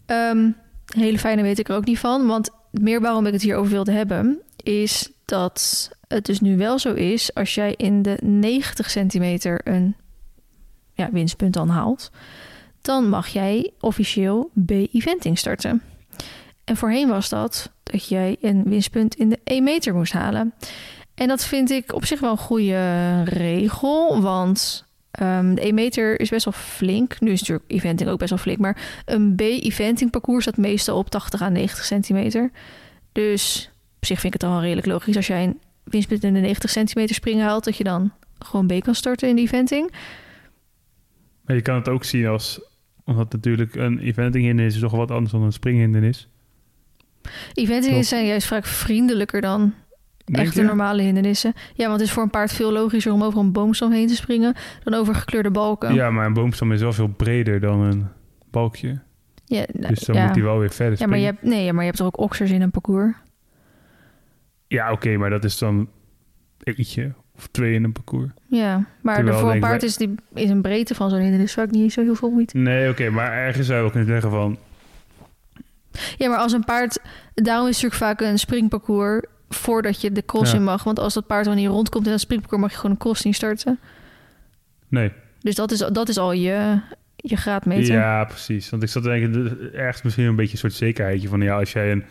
Ehm, 0.07 0.51
hele 0.95 1.19
fijne 1.19 1.43
weet 1.43 1.59
ik 1.59 1.69
er 1.69 1.77
ook 1.77 1.85
niet 1.85 1.99
van. 1.99 2.27
Want 2.27 2.51
meer 2.71 3.01
waarom 3.01 3.27
ik 3.27 3.33
het 3.33 3.43
hier 3.43 3.57
over 3.57 3.71
wilde 3.71 3.93
hebben, 3.93 4.41
is 4.63 5.11
dat 5.25 5.91
het 6.09 6.25
dus 6.27 6.41
nu 6.41 6.57
wel 6.57 6.79
zo 6.79 6.93
is 6.93 7.35
als 7.35 7.55
jij 7.55 7.75
in 7.77 8.03
de 8.03 8.19
90 8.23 8.91
centimeter 8.91 9.61
een 9.65 9.97
ja, 10.93 11.09
winstpunt 11.13 11.55
dan 11.55 11.69
haalt, 11.69 12.11
dan 12.83 13.09
mag 13.09 13.27
jij 13.29 13.71
officieel 13.81 14.51
B-eventing 14.67 15.39
starten. 15.39 15.83
En 16.65 16.77
voorheen 16.77 17.09
was 17.09 17.29
dat 17.29 17.73
dat 17.83 18.09
jij 18.09 18.37
een 18.41 18.63
winstpunt 18.65 19.15
in 19.15 19.29
de 19.29 19.39
1 19.45 19.65
meter 19.65 19.95
moest 19.95 20.13
halen. 20.13 20.55
En 21.17 21.29
dat 21.29 21.45
vind 21.45 21.71
ik 21.71 21.95
op 21.95 22.05
zich 22.05 22.21
wel 22.21 22.31
een 22.31 22.37
goede 22.37 23.23
regel, 23.23 24.23
want 24.23 24.87
ehm, 25.11 25.55
de 25.55 25.61
1 25.61 25.75
meter 25.75 26.21
is 26.21 26.29
best 26.29 26.45
wel 26.45 26.55
flink. 26.55 27.21
Nu 27.21 27.31
is 27.31 27.41
natuurlijk 27.41 27.71
eventing 27.71 28.11
ook 28.11 28.19
best 28.19 28.31
wel 28.31 28.39
flink, 28.39 28.59
maar 28.59 29.03
een 29.05 29.35
B-eventing 29.35 30.11
parcours 30.11 30.43
staat 30.43 30.57
meestal 30.57 30.99
op 30.99 31.11
80 31.11 31.43
à 31.43 31.49
90 31.49 31.85
centimeter. 31.85 32.51
Dus 33.13 33.71
op 33.97 34.05
zich 34.05 34.21
vind 34.21 34.35
ik 34.35 34.41
het 34.41 34.51
al 34.51 34.61
redelijk 34.61 34.87
logisch 34.87 35.17
als 35.17 35.27
jij 35.27 35.45
een 35.45 35.61
winstpunt 35.85 36.25
in 36.25 36.35
de 36.35 36.41
90 36.41 36.71
centimeter 36.71 37.15
springen 37.15 37.47
haalt, 37.47 37.65
dat 37.65 37.77
je 37.77 37.85
dan 37.85 38.13
gewoon 38.39 38.67
B 38.67 38.81
kan 38.81 38.95
starten 38.95 39.29
in 39.29 39.37
de 39.37 39.43
eventing. 39.43 39.93
Maar 41.45 41.57
je 41.57 41.63
kan 41.63 41.75
het 41.75 41.89
ook 41.89 42.05
zien 42.05 42.27
als... 42.27 42.61
Omdat 43.05 43.33
natuurlijk 43.33 43.75
een 43.75 43.99
eventinghindernis 43.99 44.75
is 44.75 44.81
toch 44.81 44.93
wat 44.93 45.11
anders 45.11 45.33
dan 45.33 45.43
een 45.43 45.53
springhindernis. 45.53 46.29
Eventingen 47.53 47.91
Klopt. 47.91 48.07
zijn 48.07 48.27
juist 48.27 48.47
vaak 48.47 48.67
vriendelijker 48.67 49.41
dan 49.41 49.75
Denk 50.27 50.47
echte 50.47 50.61
je? 50.61 50.67
normale 50.67 51.03
hindernissen. 51.03 51.53
Ja, 51.75 51.87
want 51.87 52.01
het 52.01 52.09
is 52.09 52.15
voor 52.15 52.23
een 52.23 52.31
paard 52.31 52.53
veel 52.53 52.73
logischer 52.73 53.13
om 53.13 53.23
over 53.23 53.41
een 53.41 53.53
boomstam 53.53 53.93
heen 53.93 54.07
te 54.07 54.17
springen 54.17 54.55
dan 54.85 54.95
over 54.95 55.15
gekleurde 55.15 55.51
balken. 55.51 55.95
Ja, 55.95 56.11
maar 56.11 56.27
een 56.27 56.33
boomstam 56.33 56.73
is 56.73 56.81
wel 56.81 56.93
veel 56.93 57.09
breder 57.09 57.61
dan 57.61 57.81
een 57.81 58.07
balkje. 58.51 58.99
ja, 59.45 59.65
nou, 59.73 59.95
Dus 59.95 60.01
dan 60.05 60.17
ja. 60.17 60.27
moet 60.27 60.35
hij 60.35 60.45
wel 60.45 60.59
weer 60.59 60.71
verder 60.71 60.99
ja, 60.99 61.07
maar 61.07 61.19
springen. 61.19 61.35
je 61.41 61.49
hebt, 61.49 61.57
nee, 61.57 61.73
maar 61.73 61.81
je 61.81 61.87
hebt 61.87 61.97
toch 61.97 62.07
ook 62.07 62.19
oksers 62.19 62.51
in 62.51 62.63
een 62.63 62.71
parcours? 62.71 63.15
Ja, 64.69 64.93
oké, 64.93 65.17
maar 65.17 65.31
dat 65.31 65.45
is 65.45 65.59
dan 65.59 65.89
eentje 66.63 67.13
of 67.37 67.47
twee 67.51 67.75
in 67.75 67.85
een 67.85 67.93
parcours. 67.93 68.31
Ja, 68.47 68.85
maar 69.03 69.15
Terwijl 69.17 69.39
voor 69.39 69.53
een 69.53 69.61
paard 69.61 69.83
is, 69.83 69.97
die, 69.97 70.15
is 70.35 70.51
een 70.51 70.63
breedte 70.63 70.95
van 70.95 71.11
zo'n 71.11 71.19
hindernis 71.19 71.53
vaak 71.53 71.71
niet 71.71 71.93
zo 71.93 72.03
heel 72.03 72.15
veel 72.15 72.31
moeite. 72.31 72.57
Nee, 72.57 72.91
oké, 72.91 73.11
maar 73.11 73.33
ergens 73.33 73.67
zou 73.67 73.79
je 73.79 73.85
ook 73.85 73.91
kunnen 73.93 74.09
zeggen 74.09 74.31
van... 74.31 74.59
Ja, 76.17 76.29
maar 76.29 76.39
als 76.39 76.53
een 76.53 76.65
paard... 76.65 76.99
Daarom 77.35 77.69
is 77.69 77.83
natuurlijk 77.83 78.03
vaak 78.03 78.21
een 78.21 78.39
springparcours 78.39 79.27
voordat 79.49 80.01
je 80.01 80.13
de 80.13 80.25
crossing 80.25 80.59
Ja. 80.65 80.71
mag. 80.71 80.85
Want 80.85 80.99
als 80.99 81.15
dat 81.15 81.27
paard 81.27 81.45
dan 81.45 81.57
niet 81.57 81.69
rondkomt 81.69 82.05
in 82.05 82.11
dat 82.11 82.21
springparcours... 82.21 82.63
mag 82.63 82.71
je 82.71 82.77
gewoon 82.77 82.91
een 82.93 82.99
crossing 83.03 83.35
starten. 83.35 83.79
Nee, 84.89 85.13
Dus 85.41 85.55
dat 85.55 85.71
is, 85.71 85.79
dat 85.79 86.09
is 86.09 86.19
al 86.19 86.33
je, 86.33 86.81
je 87.17 87.37
graadmeter. 87.37 87.95
ja, 87.95 88.25
precies. 88.25 88.71
Want 88.71 88.83
ik 88.83 88.89
zat 88.89 89.03
de- 89.03 89.71
ergens 89.75 90.03
misschien 90.03 90.25
een 90.25 90.37
beetje 90.37 90.53
een 90.53 90.59
soort 90.59 90.73
zekerheidje 90.73 91.29
van... 91.29 91.41
Ja, 91.41 91.59
als 91.59 91.73
jij 91.73 91.93
een 91.93 92.05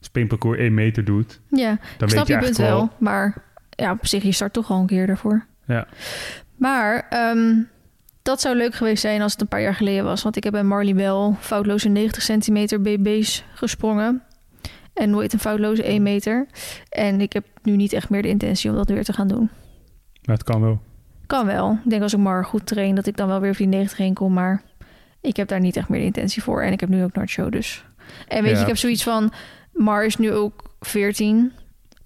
springparcours 0.00 0.58
1 0.58 0.74
meter 0.74 1.04
doet, 1.04 1.40
Ja, 1.50 1.66
dan 1.68 1.74
ik 1.74 1.98
weet 1.98 2.10
snap 2.10 2.26
je 2.26 2.32
je 2.32 2.38
punt 2.38 2.58
eigenlijk 2.58 2.58
wel. 2.58 2.78
wel... 2.78 2.90
Maar 2.98 3.42
ja, 3.70 3.92
op 3.92 4.06
zich, 4.06 4.22
je 4.22 4.32
start 4.32 4.52
toch 4.52 4.70
al 4.70 4.80
een 4.80 4.86
keer 4.86 5.06
daarvoor. 5.06 5.46
Ja. 5.66 5.86
Maar 6.56 7.06
ehm, 7.10 7.54
dat 8.22 8.40
zou 8.40 8.56
leuk 8.56 8.74
geweest 8.74 9.00
zijn 9.00 9.22
als 9.22 9.32
het 9.32 9.40
een 9.40 9.48
paar 9.48 9.62
jaar 9.62 9.74
geleden 9.74 10.04
was. 10.04 10.22
Want 10.22 10.36
ik 10.36 10.44
heb 10.44 10.52
bij 10.52 10.62
Marley 10.62 10.94
wel 10.94 11.36
foutloze 11.40 11.88
90 11.88 12.22
centimeter 12.22 12.80
BB's 12.80 13.44
gesprongen. 13.54 14.22
En 14.94 15.10
nooit 15.10 15.32
een 15.32 15.38
foutloze 15.38 15.82
1 15.82 16.02
meter. 16.02 16.46
En 16.88 17.20
ik 17.20 17.32
heb 17.32 17.44
nu 17.62 17.76
niet 17.76 17.92
echt 17.92 18.08
meer 18.10 18.22
de 18.22 18.28
intentie 18.28 18.70
om 18.70 18.76
dat 18.76 18.88
weer 18.88 19.04
te 19.04 19.12
gaan 19.12 19.28
doen. 19.28 19.50
Maar 20.24 20.36
het 20.36 20.44
kan 20.44 20.60
wel. 20.60 20.80
Kan 21.26 21.46
wel. 21.46 21.78
Ik 21.84 21.90
denk 21.90 22.02
als 22.02 22.12
ik 22.12 22.18
maar 22.18 22.44
goed 22.44 22.66
train 22.66 22.94
dat 22.94 23.06
ik 23.06 23.16
dan 23.16 23.28
wel 23.28 23.40
weer 23.40 23.50
over 23.50 23.62
die 23.62 23.70
90 23.70 23.98
heen 23.98 24.14
kom. 24.14 24.32
Maar 24.32 24.62
ik 25.20 25.36
heb 25.36 25.48
daar 25.48 25.60
niet 25.60 25.76
echt 25.76 25.88
meer 25.88 26.00
de 26.00 26.06
intentie 26.06 26.42
voor. 26.42 26.62
En 26.62 26.72
ik 26.72 26.80
heb 26.80 26.88
nu 26.88 27.04
ook 27.04 27.12
Nacho 27.12 27.50
dus. 27.50 27.84
En 28.28 28.42
weet 28.42 28.50
Ja, 28.50 28.56
je, 28.56 28.62
ik 28.62 28.68
heb 28.68 28.76
zoiets 28.76 29.02
van... 29.02 29.32
Mar 29.72 30.04
is 30.04 30.16
nu 30.16 30.32
ook 30.32 30.74
14. 30.80 31.52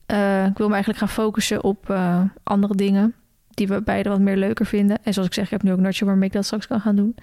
Eh, 0.07 0.47
ik 0.47 0.59
wil 0.59 0.67
me 0.67 0.73
eigenlijk 0.73 1.03
gaan 1.03 1.09
focussen 1.15 1.65
op 1.65 1.91
eh, 1.91 2.21
andere 2.43 2.75
dingen. 2.75 3.15
Die 3.51 3.69
we 3.69 3.83
beide 3.83 4.09
wat 4.09 4.21
meer 4.21 4.37
leuker 4.37 4.67
vinden. 4.67 4.99
En 5.03 5.13
zoals 5.13 5.29
ik 5.29 5.35
zeg, 5.35 5.45
ik 5.45 5.51
heb 5.51 5.63
nu 5.63 5.73
ook 5.73 5.79
Nacho 5.79 6.07
waarmee 6.07 6.29
ik 6.29 6.35
dat 6.35 6.45
straks 6.45 6.67
kan 6.67 6.81
gaan 6.81 6.97
doen. 6.97 7.17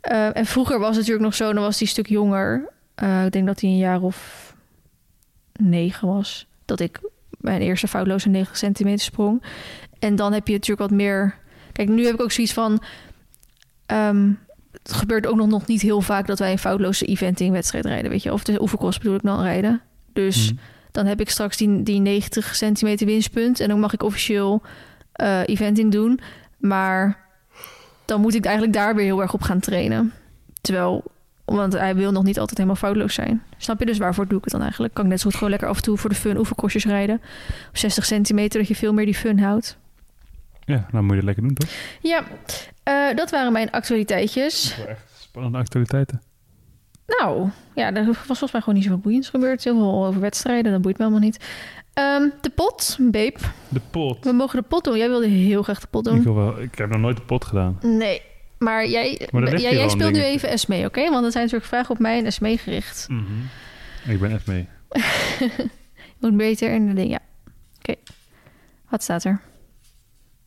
Eh, 0.00 0.36
en 0.36 0.46
vroeger 0.46 0.78
was 0.78 0.88
het 0.88 0.96
natuurlijk 0.96 1.24
nog 1.24 1.34
zo, 1.34 1.52
dan 1.52 1.62
was 1.62 1.78
hij 1.78 1.82
een 1.82 1.92
stuk 1.92 2.06
jonger. 2.06 2.68
Ik 3.24 3.32
denk 3.32 3.46
dat 3.46 3.60
hij 3.60 3.70
een 3.70 3.76
jaar 3.76 4.02
of 4.02 4.45
negen 5.58 6.08
was. 6.08 6.46
Dat 6.64 6.80
ik 6.80 7.00
mijn 7.30 7.60
eerste 7.60 7.88
foutloze 7.88 8.28
90 8.28 8.56
centimeter 8.56 9.04
sprong. 9.04 9.42
En 9.98 10.16
dan 10.16 10.32
heb 10.32 10.46
je 10.46 10.52
natuurlijk 10.52 10.90
wat 10.90 10.98
meer... 10.98 11.34
Kijk, 11.72 11.88
nu 11.88 12.04
heb 12.04 12.14
ik 12.14 12.20
ook 12.22 12.32
zoiets 12.32 12.52
van... 12.52 12.82
ehm, 13.86 14.30
het 14.82 14.92
gebeurt 14.92 15.26
ook 15.26 15.36
nog, 15.36 15.48
nog 15.48 15.66
niet 15.66 15.82
heel 15.82 16.00
vaak 16.00 16.26
dat 16.26 16.38
wij 16.38 16.52
een 16.52 16.58
foutloze 16.58 17.04
eventing 17.06 17.52
wedstrijd 17.52 17.84
rijden, 17.86 18.10
weet 18.10 18.22
je. 18.22 18.32
Of 18.32 18.44
de 18.44 18.60
oefencross 18.60 18.98
bedoel 18.98 19.14
ik 19.14 19.22
dan 19.22 19.42
rijden. 19.42 19.80
Dus 20.12 20.52
Mhm. 20.52 20.60
dan 20.92 21.06
heb 21.06 21.20
ik 21.20 21.30
straks 21.30 21.56
die, 21.56 21.82
die 21.82 22.00
90 22.00 22.54
centimeter 22.56 23.06
winstpunt. 23.06 23.60
En 23.60 23.68
dan 23.68 23.80
mag 23.80 23.92
ik 23.92 24.02
officieel 24.02 24.62
eh 25.12 25.40
eventing 25.46 25.92
doen. 25.92 26.20
Maar 26.58 27.24
dan 28.04 28.20
moet 28.20 28.34
ik 28.34 28.44
eigenlijk 28.44 28.74
daar 28.76 28.94
weer 28.94 29.04
heel 29.04 29.20
erg 29.22 29.34
op 29.34 29.42
gaan 29.42 29.60
trainen. 29.60 30.12
Terwijl, 30.60 31.04
want 31.46 31.72
hij 31.72 31.94
wil 31.94 32.12
nog 32.12 32.24
niet 32.24 32.38
altijd 32.38 32.58
helemaal 32.58 32.78
foutloos 32.78 33.14
zijn. 33.14 33.42
Snap 33.56 33.78
je 33.78 33.86
dus 33.86 33.98
waarvoor 33.98 34.26
doe 34.26 34.38
ik 34.38 34.44
het 34.44 34.52
dan 34.52 34.62
eigenlijk? 34.62 34.94
Kan 34.94 35.04
ik 35.04 35.10
net 35.10 35.20
zo 35.20 35.24
goed 35.24 35.34
gewoon 35.34 35.50
lekker 35.50 35.68
af 35.68 35.76
en 35.76 35.82
toe 35.82 35.96
voor 35.96 36.10
de 36.10 36.16
fun 36.16 36.38
oefencrossjes 36.38 36.84
rijden. 36.84 37.20
Op 37.68 37.76
60 37.76 38.04
centimeter, 38.04 38.58
dat 38.58 38.68
je 38.68 38.74
veel 38.74 38.92
meer 38.92 39.04
die 39.04 39.14
fun 39.14 39.38
houdt. 39.38 39.78
Ja, 40.64 40.86
nou 40.90 41.04
moet 41.04 41.10
je 41.10 41.16
het 41.16 41.24
lekker 41.24 41.42
doen, 41.42 41.54
toch? 41.54 41.68
Ja, 42.00 42.22
eh, 42.82 43.16
dat 43.16 43.30
waren 43.30 43.52
mijn 43.52 43.70
actualiteitjes. 43.70 44.74
Dat 44.76 44.86
echt 44.86 45.02
spannende 45.18 45.58
actualiteiten. 45.58 46.22
Nou, 47.06 47.48
ja, 47.74 47.94
er 47.94 48.06
was 48.06 48.16
volgens 48.16 48.52
mij 48.52 48.60
gewoon 48.60 48.74
niet 48.74 48.84
zoveel 48.84 49.00
boeiends 49.00 49.28
gebeurd. 49.28 49.64
Heel 49.64 49.76
veel 49.76 50.04
over 50.06 50.20
wedstrijden, 50.20 50.72
dat 50.72 50.82
boeit 50.82 50.98
me 50.98 51.04
helemaal 51.04 51.26
niet. 51.26 51.44
Ehm, 51.92 52.28
de 52.40 52.50
pot, 52.50 52.96
Beep. 53.00 53.38
De 53.68 53.80
pot. 53.90 54.24
We 54.24 54.32
mogen 54.32 54.58
de 54.60 54.68
pot 54.68 54.84
doen. 54.84 54.96
Jij 54.96 55.08
wilde 55.08 55.26
heel 55.26 55.62
graag 55.62 55.80
de 55.80 55.86
pot 55.86 56.04
doen. 56.04 56.16
Ik, 56.16 56.22
wil 56.22 56.34
wel, 56.34 56.60
ik 56.60 56.78
heb 56.78 56.90
nog 56.90 57.00
nooit 57.00 57.16
de 57.16 57.22
pot 57.22 57.44
gedaan. 57.44 57.78
Nee, 57.82 58.22
maar 58.58 58.86
jij, 58.86 59.28
Maar 59.30 59.60
jij, 59.60 59.88
speelt 59.88 60.12
nu 60.12 60.22
even 60.22 60.58
SME, 60.58 60.84
oké? 60.84 61.10
Want 61.10 61.24
er 61.24 61.32
zijn 61.32 61.44
natuurlijk 61.44 61.70
vragen 61.70 61.90
op 61.90 61.98
mij 61.98 62.24
en 62.24 62.32
SME 62.32 62.58
gericht. 62.58 63.08
Ik 64.06 64.20
ben 64.20 64.40
mee. 64.46 64.68
Moet 66.20 66.36
beter 66.36 66.72
in 66.72 66.86
de 66.86 66.94
ding, 66.94 67.10
ja. 67.10 67.18
Oké. 67.78 67.94
Wat 68.88 69.02
staat 69.02 69.24
er? 69.24 69.40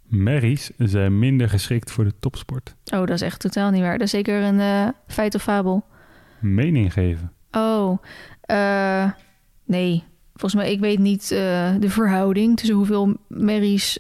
Merries 0.10 0.72
zijn 0.78 1.20
minder 1.20 1.50
geschikt 1.50 1.92
voor 1.92 2.04
de 2.04 2.14
topsport. 2.20 2.76
Oh, 2.94 3.00
dat 3.00 3.10
is 3.10 3.22
echt 3.22 3.40
totaal 3.40 3.72
niet 3.72 3.82
waar. 3.82 3.98
Dat 3.98 4.02
is 4.02 4.12
zeker 4.12 4.44
een 4.44 4.60
eh, 4.60 4.88
feit 5.08 5.36
of 5.36 5.42
fabel. 5.42 5.86
Mening 6.40 6.94
geven. 6.94 7.32
Oh, 7.52 7.98
eh, 8.42 9.12
nee. 9.66 10.04
Volgens 10.34 10.62
mij, 10.62 10.72
ik 10.72 10.80
weet 10.80 11.00
niet 11.00 11.32
eh, 11.32 11.76
de 11.80 11.90
verhouding 11.90 12.58
tussen 12.58 12.76
hoeveel 12.76 13.18
Mary's 13.28 14.00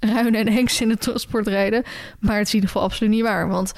Ruinen 0.00 0.46
en 0.46 0.52
Henks 0.52 0.80
in 0.80 0.90
het 0.90 1.00
transport 1.00 1.46
rijden. 1.46 1.82
Maar 2.20 2.36
het 2.38 2.46
is 2.46 2.48
in 2.48 2.54
ieder 2.54 2.70
geval 2.70 2.82
absoluut 2.86 3.12
niet 3.12 3.22
waar. 3.22 3.48
Want 3.48 3.72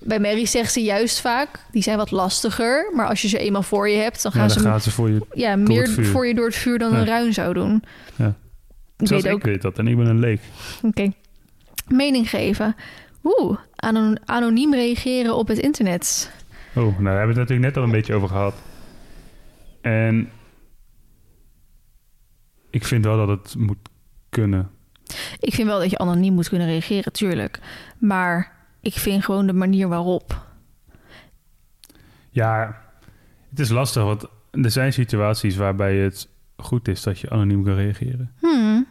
bij 0.00 0.20
Mary 0.20 0.44
zegt 0.46 0.72
ze 0.72 0.82
juist 0.82 1.20
vaak, 1.20 1.60
die 1.70 1.82
zijn 1.82 1.96
wat 1.96 2.10
lastiger. 2.10 2.90
Maar 2.94 3.06
als 3.06 3.22
je 3.22 3.28
ze 3.28 3.38
eenmaal 3.38 3.62
voor 3.62 3.88
je 3.88 3.96
hebt, 3.96 4.22
dan 4.22 4.32
gaan 4.32 4.40
Ja, 4.48 4.48
dan 4.48 4.62
ze, 4.62 4.68
gaan 4.68 4.80
ze 4.80 4.90
voor 4.90 5.10
je... 5.10 5.26
ja, 5.34 5.56
meer 5.56 5.88
voor 5.88 6.26
je 6.26 6.34
door 6.34 6.46
het 6.46 6.54
vuur 6.56 6.78
dan 6.78 6.92
Ja. 6.92 6.98
een 6.98 7.06
ruin 7.06 7.32
zou 7.34 7.54
doen. 7.54 7.82
Ja. 8.16 8.34
Ik 8.98 9.08
weet 9.08 9.24
ik 9.24 9.32
ook, 9.32 9.42
weet 9.42 9.62
dat 9.62 9.78
en 9.78 9.88
ik 9.88 9.96
ben 9.96 10.06
een 10.06 10.18
leek. 10.18 10.40
oké. 10.82 11.12
Mening 11.88 12.30
geven. 12.30 12.76
Oeh, 13.22 13.58
ano- 13.76 14.14
anoniem 14.24 14.74
reageren 14.74 15.36
op 15.36 15.48
het 15.48 15.58
internet. 15.58 16.30
Oh, 16.74 16.74
nou 16.84 16.86
daar 17.04 17.16
hebben 17.16 17.34
we 17.34 17.40
het 17.40 17.48
natuurlijk 17.48 17.66
net 17.68 17.76
al 17.76 17.82
een 17.82 17.90
beetje 17.90 18.14
over 18.14 18.28
gehad. 18.28 18.54
En 19.80 20.30
ik 22.70 22.84
vind 22.84 23.04
wel 23.04 23.26
dat 23.26 23.28
het 23.28 23.54
moet 23.58 23.78
kunnen. 24.28 24.70
Ik 25.40 25.54
vind 25.54 25.68
wel 25.68 25.78
dat 25.78 25.90
je 25.90 25.98
anoniem 25.98 26.34
moet 26.34 26.48
kunnen 26.48 26.66
reageren, 26.66 27.12
tuurlijk. 27.12 27.58
Maar 27.98 28.52
ik 28.80 28.92
vind 28.92 29.24
gewoon 29.24 29.46
de 29.46 29.52
manier 29.52 29.88
waarop. 29.88 30.46
Ja, 32.30 32.82
het 33.50 33.58
is 33.60 33.68
lastig, 33.68 34.02
want 34.02 34.24
er 34.50 34.70
zijn 34.70 34.92
situaties 34.92 35.56
waarbij 35.56 35.96
het 35.96 36.28
goed 36.56 36.88
is 36.88 37.02
dat 37.02 37.18
je 37.18 37.30
anoniem 37.30 37.64
kan 37.64 37.74
reageren. 37.74 38.32
Hmm. 38.40 38.86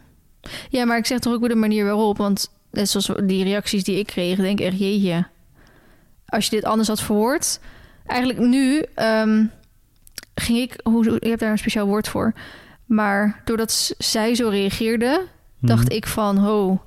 Ja, 0.68 0.84
maar 0.84 0.98
ik 0.98 1.06
zeg 1.06 1.18
toch 1.18 1.32
ook 1.32 1.40
weer 1.40 1.48
de 1.48 1.54
manier 1.54 1.84
waarop. 1.84 2.16
Want 2.16 2.50
net 2.70 2.88
zoals 2.88 3.12
die 3.26 3.44
reacties 3.44 3.84
die 3.84 3.98
ik 3.98 4.06
kreeg, 4.06 4.36
denk 4.36 4.60
ik 4.60 4.66
echt, 4.66 4.78
jeetje. 4.78 5.26
Als 6.26 6.44
je 6.44 6.50
dit 6.50 6.64
anders 6.64 6.88
had 6.88 7.00
verwoord. 7.00 7.60
Eigenlijk 8.06 8.40
nu 8.40 8.84
ehm, 8.94 9.44
ging 10.34 10.58
ik, 10.58 10.80
hoe, 10.82 11.20
ik 11.20 11.28
heb 11.28 11.38
daar 11.38 11.50
een 11.50 11.58
speciaal 11.58 11.86
woord 11.86 12.08
voor. 12.08 12.32
Maar 12.86 13.42
doordat 13.44 13.94
zij 13.98 14.34
zo 14.34 14.48
reageerde, 14.48 15.26
dacht 15.60 15.84
Mhm. 15.88 15.92
ik 15.96 16.06
van, 16.06 16.36
ho, 16.36 16.80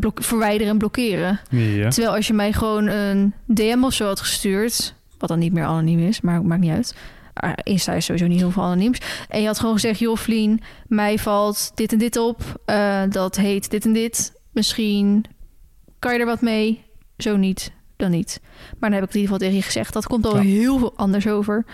blok- 0.00 0.22
verwijderen 0.22 0.72
en 0.72 0.78
blokkeren. 0.78 1.40
Ja. 1.50 1.88
Terwijl 1.88 2.14
als 2.14 2.26
je 2.26 2.32
mij 2.32 2.52
gewoon 2.52 2.86
een 2.86 3.34
DM 3.46 3.78
of 3.84 3.92
zo 3.92 4.06
had 4.06 4.20
gestuurd, 4.20 4.94
wat 5.18 5.28
dan 5.28 5.38
niet 5.38 5.52
meer 5.52 5.64
anoniem 5.64 5.98
is, 5.98 6.20
maar 6.20 6.42
maakt 6.44 6.60
niet 6.60 6.70
uit. 6.72 6.94
Ah, 7.34 7.52
Insta 7.62 7.92
is 7.92 8.04
sowieso 8.04 8.26
niet 8.26 8.38
heel 8.40 8.50
veel 8.50 8.62
anoniems. 8.62 9.00
En 9.28 9.40
je 9.40 9.46
had 9.46 9.58
gewoon 9.58 9.74
gezegd, 9.74 9.98
joh 9.98 10.16
Vlien, 10.16 10.60
mij 10.86 11.18
valt 11.18 11.72
dit 11.74 11.92
en 11.92 11.98
dit 11.98 12.16
op. 12.16 12.60
eh, 12.64 13.02
dat 13.10 13.36
heet 13.36 13.70
dit 13.70 13.84
en 13.84 13.92
dit. 13.92 14.32
Misschien 14.52 15.24
kan 15.98 16.12
je 16.12 16.18
er 16.18 16.26
wat 16.26 16.40
mee. 16.40 16.82
Zo 17.18 17.36
niet, 17.36 17.72
dan 17.96 18.10
niet. 18.10 18.40
Maar 18.78 18.90
dan 18.90 18.98
heb 18.98 19.08
ik 19.08 19.14
in 19.14 19.20
ieder 19.20 19.34
geval 19.34 19.38
tegen 19.38 19.54
je 19.54 19.62
gezegd. 19.62 19.92
Dat 19.92 20.06
komt 20.06 20.26
al 20.26 20.36
Ja. 20.36 20.42
heel 20.42 20.78
veel 20.78 20.92
anders 20.96 21.26
over 21.28 21.64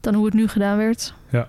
dan 0.00 0.14
hoe 0.14 0.24
het 0.24 0.34
nu 0.34 0.48
gedaan 0.48 0.76
werd. 0.76 1.14
Ja. 1.30 1.48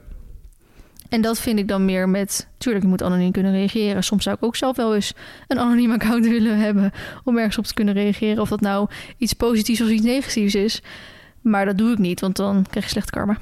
En 1.09 1.21
dat 1.21 1.39
vind 1.39 1.59
ik 1.59 1.67
dan 1.67 1.85
meer 1.85 2.09
met... 2.09 2.47
Tuurlijk, 2.57 2.83
je 2.83 2.89
moet 2.89 3.03
anoniem 3.03 3.31
kunnen 3.31 3.51
reageren. 3.51 4.03
Soms 4.03 4.23
zou 4.23 4.35
ik 4.35 4.43
ook 4.43 4.55
zelf 4.55 4.75
wel 4.75 4.95
eens 4.95 5.13
een 5.47 5.59
anoniem 5.59 5.91
account 5.91 6.27
willen 6.37 6.59
hebben... 6.59 6.91
om 7.23 7.37
ergens 7.37 7.57
op 7.57 7.65
te 7.65 7.73
kunnen 7.73 7.93
reageren. 7.93 8.41
Of 8.41 8.49
dat 8.49 8.61
nou 8.61 8.89
iets 9.17 9.33
positiefs 9.33 9.81
of 9.81 9.89
iets 9.89 10.05
negatiefs 10.05 10.55
is. 10.55 10.81
Maar 11.41 11.65
dat 11.65 11.77
doe 11.77 11.91
ik 11.91 11.97
niet, 11.97 12.19
want 12.19 12.35
dan 12.35 12.65
krijg 12.69 12.85
je 12.85 12.91
slecht 12.91 13.09
karma. 13.09 13.37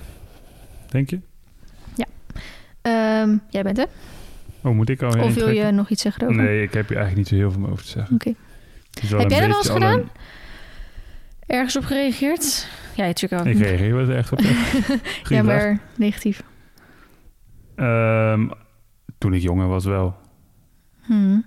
Denk 0.89 1.09
je? 1.09 1.19
Ehm, 2.87 3.37
jij 3.49 3.63
bent 3.63 3.77
hè? 3.77 3.83
Oh, 4.63 4.75
moet 4.75 4.89
ik 4.89 5.01
al 5.01 5.19
Of 5.19 5.33
wil 5.33 5.49
je 5.49 5.71
nog 5.71 5.89
iets 5.89 6.01
zeggen 6.01 6.27
over? 6.27 6.43
Nee, 6.43 6.61
ik 6.61 6.73
heb 6.73 6.87
hier 6.87 6.97
eigenlijk 6.97 7.29
niet 7.29 7.39
zo 7.39 7.47
heel 7.47 7.51
veel 7.51 7.71
over 7.71 7.83
te 7.83 7.89
zeggen. 7.89 8.15
Oké. 8.15 8.33
Heb 8.91 9.29
jij 9.29 9.39
dat 9.39 9.47
wel 9.47 9.57
eens 9.57 9.69
gedaan? 9.69 10.09
Ergens 11.45 11.75
op 11.75 11.83
gereageerd? 11.83 12.67
Ja, 12.95 13.05
natuurlijk 13.05 13.41
ook. 13.41 13.47
Ik 13.47 13.59
reageer 13.59 13.95
wel 13.95 14.15
echt 14.15 14.31
op. 14.31 14.39
Ja, 15.29 15.43
maar 15.43 15.79
negatief. 15.95 16.43
Ehm, 17.77 18.47
toen 19.17 19.33
ik 19.33 19.41
jonger 19.41 19.67
was 19.67 19.85
wel. 19.85 20.17
Hmm. 21.01 21.45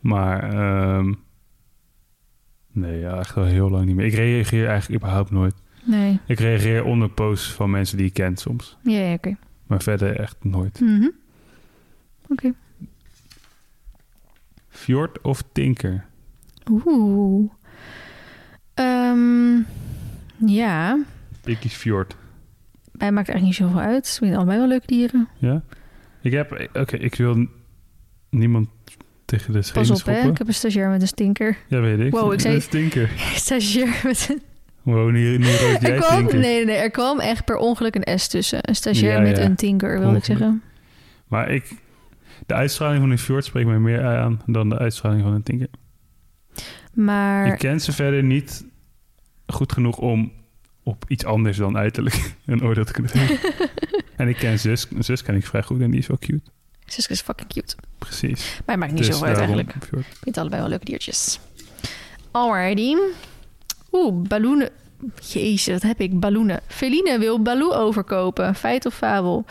Maar 0.00 0.52
ehm, 0.52 1.12
nee, 2.72 2.98
ja, 2.98 3.18
echt 3.18 3.34
wel 3.34 3.44
heel 3.44 3.70
lang 3.70 3.84
niet 3.86 3.96
meer. 3.96 4.06
Ik 4.06 4.14
reageer 4.14 4.68
eigenlijk 4.68 5.02
überhaupt 5.02 5.30
nooit. 5.30 5.54
Nee. 5.84 6.20
Ik 6.26 6.38
reageer 6.38 6.84
onder 6.84 7.08
posts 7.08 7.52
van 7.52 7.70
mensen 7.70 7.96
die 7.96 8.06
ik 8.06 8.12
ken 8.12 8.36
soms. 8.36 8.76
Ja, 8.82 8.98
ja, 8.98 9.12
oké. 9.12 9.36
Maar 9.66 9.82
verder 9.82 10.16
echt 10.20 10.36
nooit. 10.44 10.80
Mhm. 10.80 11.08
Oké. 12.28 12.52
Fjord 14.68 15.20
of 15.20 15.42
Tinker? 15.52 16.04
Oeh. 16.70 17.50
Ehm, 18.74 19.60
ja, 20.46 20.98
Ik 21.44 21.58
kies 21.58 21.74
Fjord. 21.74 22.16
Mij 22.92 23.12
maakt 23.12 23.28
eigenlijk 23.28 23.42
niet 23.58 23.68
zoveel 23.68 23.88
uit. 23.90 24.06
Ik 24.06 24.12
vind 24.12 24.34
allebei 24.36 24.58
wel 24.58 24.68
leuke 24.68 24.86
dieren. 24.86 25.28
Ja? 25.38 25.62
Ik 26.20 26.32
heb... 26.32 26.68
Oké, 26.74 26.96
ik 26.96 27.14
wil 27.14 27.46
niemand 28.30 28.68
tegen 29.24 29.52
de 29.52 29.58
Pas 29.58 29.66
schenen 29.68 29.94
op, 29.94 30.04
hè. 30.04 30.28
Ik 30.30 30.38
heb 30.38 30.48
een 30.48 30.54
stagiair 30.54 30.88
met 30.88 31.00
een 31.02 31.06
stinker. 31.08 31.56
Ja, 31.68 31.80
weet 31.80 31.98
ik. 31.98 32.12
Wow, 32.12 32.32
ik 32.32 32.40
zei- 32.40 32.54
Een 32.54 32.68
Tinker. 32.68 33.10
stagiair 33.34 34.00
met 34.04 34.26
een... 34.30 34.42
Wow, 34.82 35.10
nu, 35.10 35.38
nu 35.38 35.44
rood 35.46 35.80
jij 35.80 35.92
Er 35.92 36.00
kwam, 36.00 36.16
Tinker. 36.18 36.38
nee, 36.38 36.54
nee, 36.56 36.64
nee, 36.64 36.76
er 36.76 36.90
kwam 36.90 37.20
echt 37.20 37.44
per 37.44 37.56
ongeluk 37.56 37.94
een 37.94 38.18
S 38.18 38.28
tussen. 38.28 38.58
Een 38.68 38.74
stagiair 38.74 39.16
Ja, 39.16 39.20
met 39.28 39.36
ja. 39.36 39.44
een 39.44 39.56
tinker, 39.56 39.98
wilde 39.98 40.16
ik 40.16 40.24
zeggen. 40.24 40.62
Maar 41.26 41.50
ik... 41.50 41.72
De 42.46 42.54
uitstraling 42.54 43.00
van 43.00 43.10
een 43.10 43.18
Fjord 43.18 43.44
spreekt 43.44 43.68
mij 43.68 43.78
meer 43.78 44.04
aan 44.04 44.40
dan 44.46 44.68
de 44.68 44.78
uitstraling 44.78 45.22
van 45.22 45.32
een 45.32 45.42
Tinker. 45.42 45.68
Maar 46.94 47.46
Ik 47.46 47.58
ken 47.58 47.80
ze 47.80 47.92
verder 47.92 48.22
niet 48.22 48.64
goed 49.46 49.72
genoeg 49.72 49.98
om 49.98 50.32
op 50.82 51.04
iets 51.08 51.24
anders 51.24 51.56
dan 51.56 51.76
uiterlijk 51.76 52.34
een 52.46 52.62
oordeel 52.64 52.84
te 52.84 52.92
kunnen 52.92 53.10
geven. 53.12 53.38
en 54.16 54.28
ik 54.28 54.36
ken 54.36 54.58
zus, 54.58 54.86
zus 54.98 55.22
ken 55.22 55.34
ik 55.34 55.46
vrij 55.46 55.62
goed 55.62 55.80
en 55.80 55.90
die 55.90 56.00
is 56.00 56.06
wel 56.06 56.18
cute. 56.18 56.50
Suske 56.86 57.12
is 57.12 57.20
fucking 57.20 57.48
cute. 57.48 57.74
Precies. 57.98 58.60
Maar 58.66 58.78
maakt 58.78 58.92
niet 58.92 59.00
Dus 59.06 59.10
zoveel 59.10 59.26
uit 59.28 59.36
eigenlijk. 59.36 59.74
Ik 59.74 60.04
vind 60.20 60.38
allebei 60.38 60.60
wel 60.60 60.70
leuke 60.70 60.84
diertjes. 60.84 61.40
Alrighty. 62.30 62.96
Oeh, 63.92 64.22
balloenen. 64.28 64.70
Jezus, 65.32 65.72
wat 65.72 65.82
heb 65.82 66.00
ik? 66.00 66.20
Balloenen. 66.20 66.60
Feline 66.66 67.18
wil 67.18 67.42
Baloo 67.42 67.72
overkopen. 67.72 68.54
Feit 68.54 68.86
of 68.86 68.94
fabel? 68.94 69.44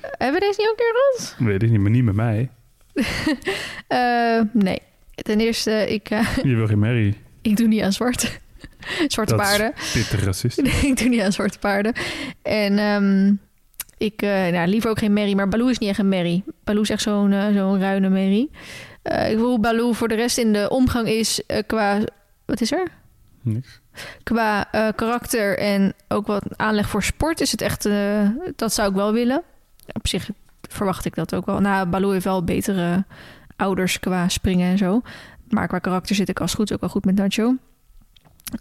Hebben 0.00 0.40
we 0.40 0.46
deze 0.46 0.60
niet 0.60 0.68
ook 0.68 0.78
een 0.78 0.84
keer 0.84 0.94
gehad? 0.94 1.34
Weet 1.38 1.62
ik 1.62 1.70
niet, 1.70 1.80
maar 1.80 1.90
niet 1.90 2.04
met 2.04 2.14
mij. 2.14 2.48
Eh, 3.88 4.40
nee. 4.52 4.78
Ten 5.14 5.40
eerste, 5.40 5.86
ik, 5.92 6.10
eh, 6.10 6.36
Je 6.42 6.54
wil 6.54 6.66
geen 6.66 6.78
Mary. 6.78 7.16
ik 7.42 7.56
doe 7.56 7.66
niet 7.66 7.82
aan 7.82 7.92
zwarte, 7.92 8.28
zwarte 9.06 9.36
Dat 9.36 9.42
paarden. 9.42 9.72
Pittig 9.92 10.24
racist. 10.24 10.58
ik 10.88 10.96
doe 10.98 11.08
niet 11.08 11.20
aan 11.20 11.32
zwarte 11.32 11.58
paarden. 11.58 11.92
En 12.42 12.78
ehm, 12.78 13.34
ik, 13.98 14.20
nou, 14.20 14.66
liever 14.66 14.90
ook 14.90 14.98
geen 14.98 15.12
merrie, 15.12 15.36
maar 15.36 15.48
Baloo 15.48 15.68
is 15.68 15.78
niet 15.78 15.88
echt 15.88 15.98
een 15.98 16.08
merrie. 16.08 16.44
Baloo 16.64 16.82
is 16.82 16.90
echt 16.90 17.02
zo'n 17.02 17.32
eh, 17.32 17.54
zo'n 17.54 17.80
ruine 17.80 18.08
merrie. 18.08 18.50
Eh, 19.02 19.30
ik 19.30 19.36
wil 19.36 19.48
hoe 19.48 19.60
Baloo 19.60 19.92
voor 19.92 20.08
de 20.08 20.14
rest 20.14 20.38
in 20.38 20.52
de 20.52 20.68
omgang 20.70 21.08
is 21.08 21.42
qua... 21.66 22.00
Wat 22.44 22.60
is 22.60 22.72
er? 22.72 22.86
Niks. 23.42 23.80
Qua 24.22 24.62
karakter 24.96 25.58
en 25.58 25.92
ook 26.08 26.26
wat 26.26 26.44
aanleg 26.56 26.88
voor 26.88 27.02
sport 27.02 27.40
is 27.40 27.50
het 27.50 27.60
echt... 27.60 27.88
dat 28.56 28.72
zou 28.72 28.88
ik 28.88 28.94
wel 28.94 29.12
willen. 29.12 29.42
Op 29.92 30.08
zich 30.08 30.30
verwacht 30.68 31.04
ik 31.04 31.14
dat 31.14 31.34
ook 31.34 31.46
wel. 31.46 31.60
Nou, 31.60 31.88
Baloo 31.88 32.10
heeft 32.10 32.24
wel 32.24 32.44
betere 32.44 33.04
ouders 33.56 34.00
qua 34.00 34.28
springen 34.28 34.70
en 34.70 34.78
zo. 34.78 35.02
Maar 35.48 35.68
qua 35.68 35.78
karakter 35.78 36.14
zit 36.14 36.28
ik 36.28 36.40
als 36.40 36.54
goed 36.54 36.72
ook 36.72 36.80
wel 36.80 36.88
goed 36.88 37.04
met 37.04 37.14
Nacho. 37.14 37.56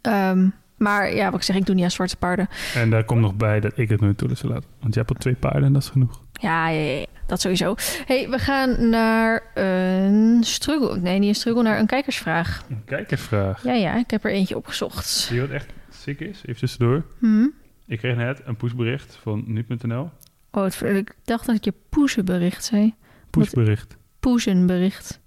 Ehm, 0.01 0.47
maar 0.77 1.13
ja, 1.15 1.25
wat 1.25 1.39
ik 1.39 1.45
zeg, 1.45 1.55
ik 1.55 1.65
doe 1.65 1.75
niet 1.75 1.83
aan 1.83 1.91
zwarte 1.91 2.15
paarden. 2.15 2.47
En 2.75 2.89
daar 2.89 3.03
komt 3.03 3.21
nog 3.21 3.35
bij 3.35 3.59
dat 3.59 3.77
ik 3.77 3.89
het 3.89 4.01
nooit 4.01 4.17
toe 4.17 4.35
zou 4.35 4.53
laten. 4.53 4.69
Want 4.79 4.93
je 4.93 4.99
hebt 4.99 5.11
al 5.11 5.19
twee 5.19 5.35
paarden 5.35 5.63
en 5.63 5.73
dat 5.73 5.81
is 5.81 5.89
genoeg. 5.89 6.21
Ja, 6.33 6.67
ja, 6.67 7.05
dat 7.27 7.41
sowieso. 7.41 7.75
hey, 8.05 8.29
we 8.29 8.39
gaan 8.39 8.89
naar 8.89 9.43
een 9.53 10.43
struggle. 10.43 10.99
Nee, 10.99 11.19
niet 11.19 11.29
een 11.29 11.35
struggle, 11.35 11.63
naar 11.63 11.79
een 11.79 11.85
kijkersvraag. 11.85 12.63
Een 12.69 12.83
kijkersvraag. 12.85 13.63
Ja, 13.63 13.73
ja, 13.73 13.97
ik 13.97 14.11
heb 14.11 14.23
er 14.23 14.31
eentje 14.31 14.57
opgezocht. 14.57 15.29
Die 15.29 15.41
wat 15.41 15.49
echt 15.49 15.69
sick 15.89 16.19
is, 16.19 16.41
even 16.45 16.59
tussendoor. 16.59 17.05
Hm? 17.19 17.47
Ik 17.85 17.97
kreeg 17.97 18.15
net 18.15 18.41
een 18.45 18.55
pushbericht 18.55 19.19
van 19.21 19.43
nu.nl. 19.45 20.09
Oh, 20.51 20.63
het, 20.63 20.81
ik 20.81 21.15
dacht 21.23 21.45
dat 21.45 21.65
je 21.65 21.73
poezenbericht 21.89 22.63
zei. 22.63 22.93
Pushbericht. 23.29 23.97
Poezenbericht. 24.19 25.19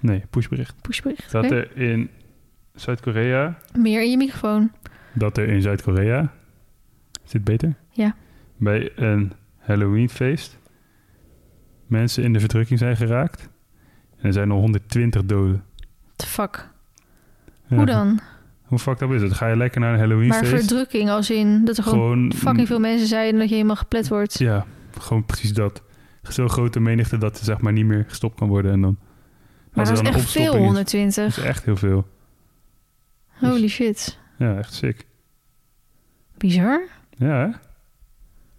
Nee, 0.00 0.22
pushbericht. 0.30 0.74
Pushbericht. 0.80 1.32
Dat 1.32 1.50
er 1.50 1.76
in 1.76 2.10
Zuid-Korea 2.80 3.58
Meer 3.78 4.02
in 4.02 4.10
je 4.10 4.16
microfoon. 4.16 4.72
dat 5.12 5.36
er 5.38 5.48
in 5.48 5.62
Zuid-Korea. 5.62 6.32
Is 7.24 7.30
dit 7.30 7.44
beter? 7.44 7.74
Ja. 7.90 8.14
Bij 8.56 8.90
een 8.96 9.32
Halloweenfeest 9.58 10.58
mensen 11.86 12.22
in 12.24 12.32
de 12.32 12.40
verdrukking 12.40 12.78
zijn 12.78 12.96
geraakt. 12.96 13.48
En 14.18 14.26
er 14.26 14.32
zijn 14.32 14.50
al 14.50 14.58
120 14.58 15.24
doden. 15.24 15.64
The 16.16 16.26
fuck. 16.26 16.70
Ja, 17.66 17.76
Hoe 17.76 17.86
dan? 17.86 18.20
Hoe 18.62 18.78
fucked 18.78 19.02
up 19.02 19.10
is 19.14 19.22
het? 19.22 19.32
Ga 19.32 19.46
je 19.48 19.56
lekker 19.56 19.80
naar 19.80 19.92
een 19.92 19.98
Maar 19.98 20.06
Halloweenfeest? 20.08 20.50
verdrukking 20.54 21.10
als 21.10 21.30
in 21.30 21.64
dat 21.64 21.76
er 21.76 21.82
gewoon, 21.82 22.00
gewoon 22.00 22.32
fucking 22.32 22.66
veel 22.66 22.80
mensen 22.80 23.06
zijn 23.06 23.32
en 23.32 23.38
dat 23.38 23.48
je 23.48 23.54
helemaal 23.54 23.76
geplet 23.76 24.08
wordt. 24.08 24.38
Ja, 24.38 24.66
gewoon 24.98 25.24
precies 25.24 25.52
dat. 25.52 25.82
Zo'n 26.22 26.48
grote 26.48 26.80
menigte 26.80 27.18
dat 27.18 27.38
er 27.38 27.44
zeg 27.44 27.60
maar 27.60 27.72
niet 27.72 27.86
meer 27.86 28.04
gestopt 28.08 28.38
kan 28.38 28.48
worden. 28.48 28.72
En 28.72 28.80
dan, 28.80 28.98
maar 29.72 29.84
dat 29.84 29.98
er 29.98 30.02
is 30.04 30.08
echt 30.14 30.30
veel, 30.30 30.42
opstopping 30.42 30.54
is, 30.60 30.64
120. 30.64 31.34
dat 31.34 31.44
is 31.44 31.50
echt 31.50 31.64
heel 31.64 31.76
veel. 31.76 32.06
Holy 33.40 33.68
shit. 33.68 34.18
Ja, 34.38 34.56
echt 34.58 34.72
sick. 34.74 35.06
Bizar. 36.36 36.82
Ja, 37.10 37.46
hè? 37.46 37.48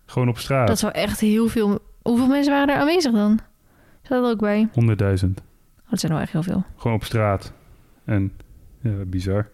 Gewoon 0.05 0.29
op 0.29 0.37
straat. 0.37 0.67
Dat 0.67 0.79
zou 0.79 0.93
echt 0.93 1.19
heel 1.19 1.47
veel... 1.47 1.79
Hoeveel 2.01 2.27
mensen 2.27 2.53
waren 2.53 2.73
er 2.75 2.79
aanwezig 2.79 3.11
dan? 3.11 3.39
Zat 4.01 4.23
er 4.23 4.29
ook 4.29 4.39
bij? 4.39 4.69
100.000. 4.69 4.75
Oh, 4.75 5.89
dat 5.89 5.99
zijn 5.99 6.11
wel 6.11 6.21
echt 6.21 6.31
heel 6.31 6.43
veel. 6.43 6.63
Gewoon 6.75 6.97
op 6.97 7.03
straat. 7.03 7.53
En 8.05 8.31
ja, 8.81 8.91
bizar. 9.05 9.49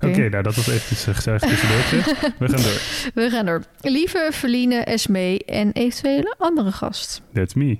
Oké, 0.00 0.28
nou 0.28 0.42
dat 0.42 0.54
was 0.54 0.66
eventjes 0.68 1.06
een 1.06 1.14
gezellig 1.14 1.40
tussendoortje. 1.40 1.96
We 2.38 2.48
gaan 2.48 2.62
door. 2.62 3.12
We 3.14 3.30
gaan 3.30 3.46
door. 3.46 3.62
Lieve 3.80 4.28
Verline, 4.32 4.74
Esmee 4.74 5.44
en 5.44 5.72
eventuele 5.72 6.34
andere 6.38 6.72
gast. 6.72 7.22
That's 7.32 7.54
me. 7.54 7.78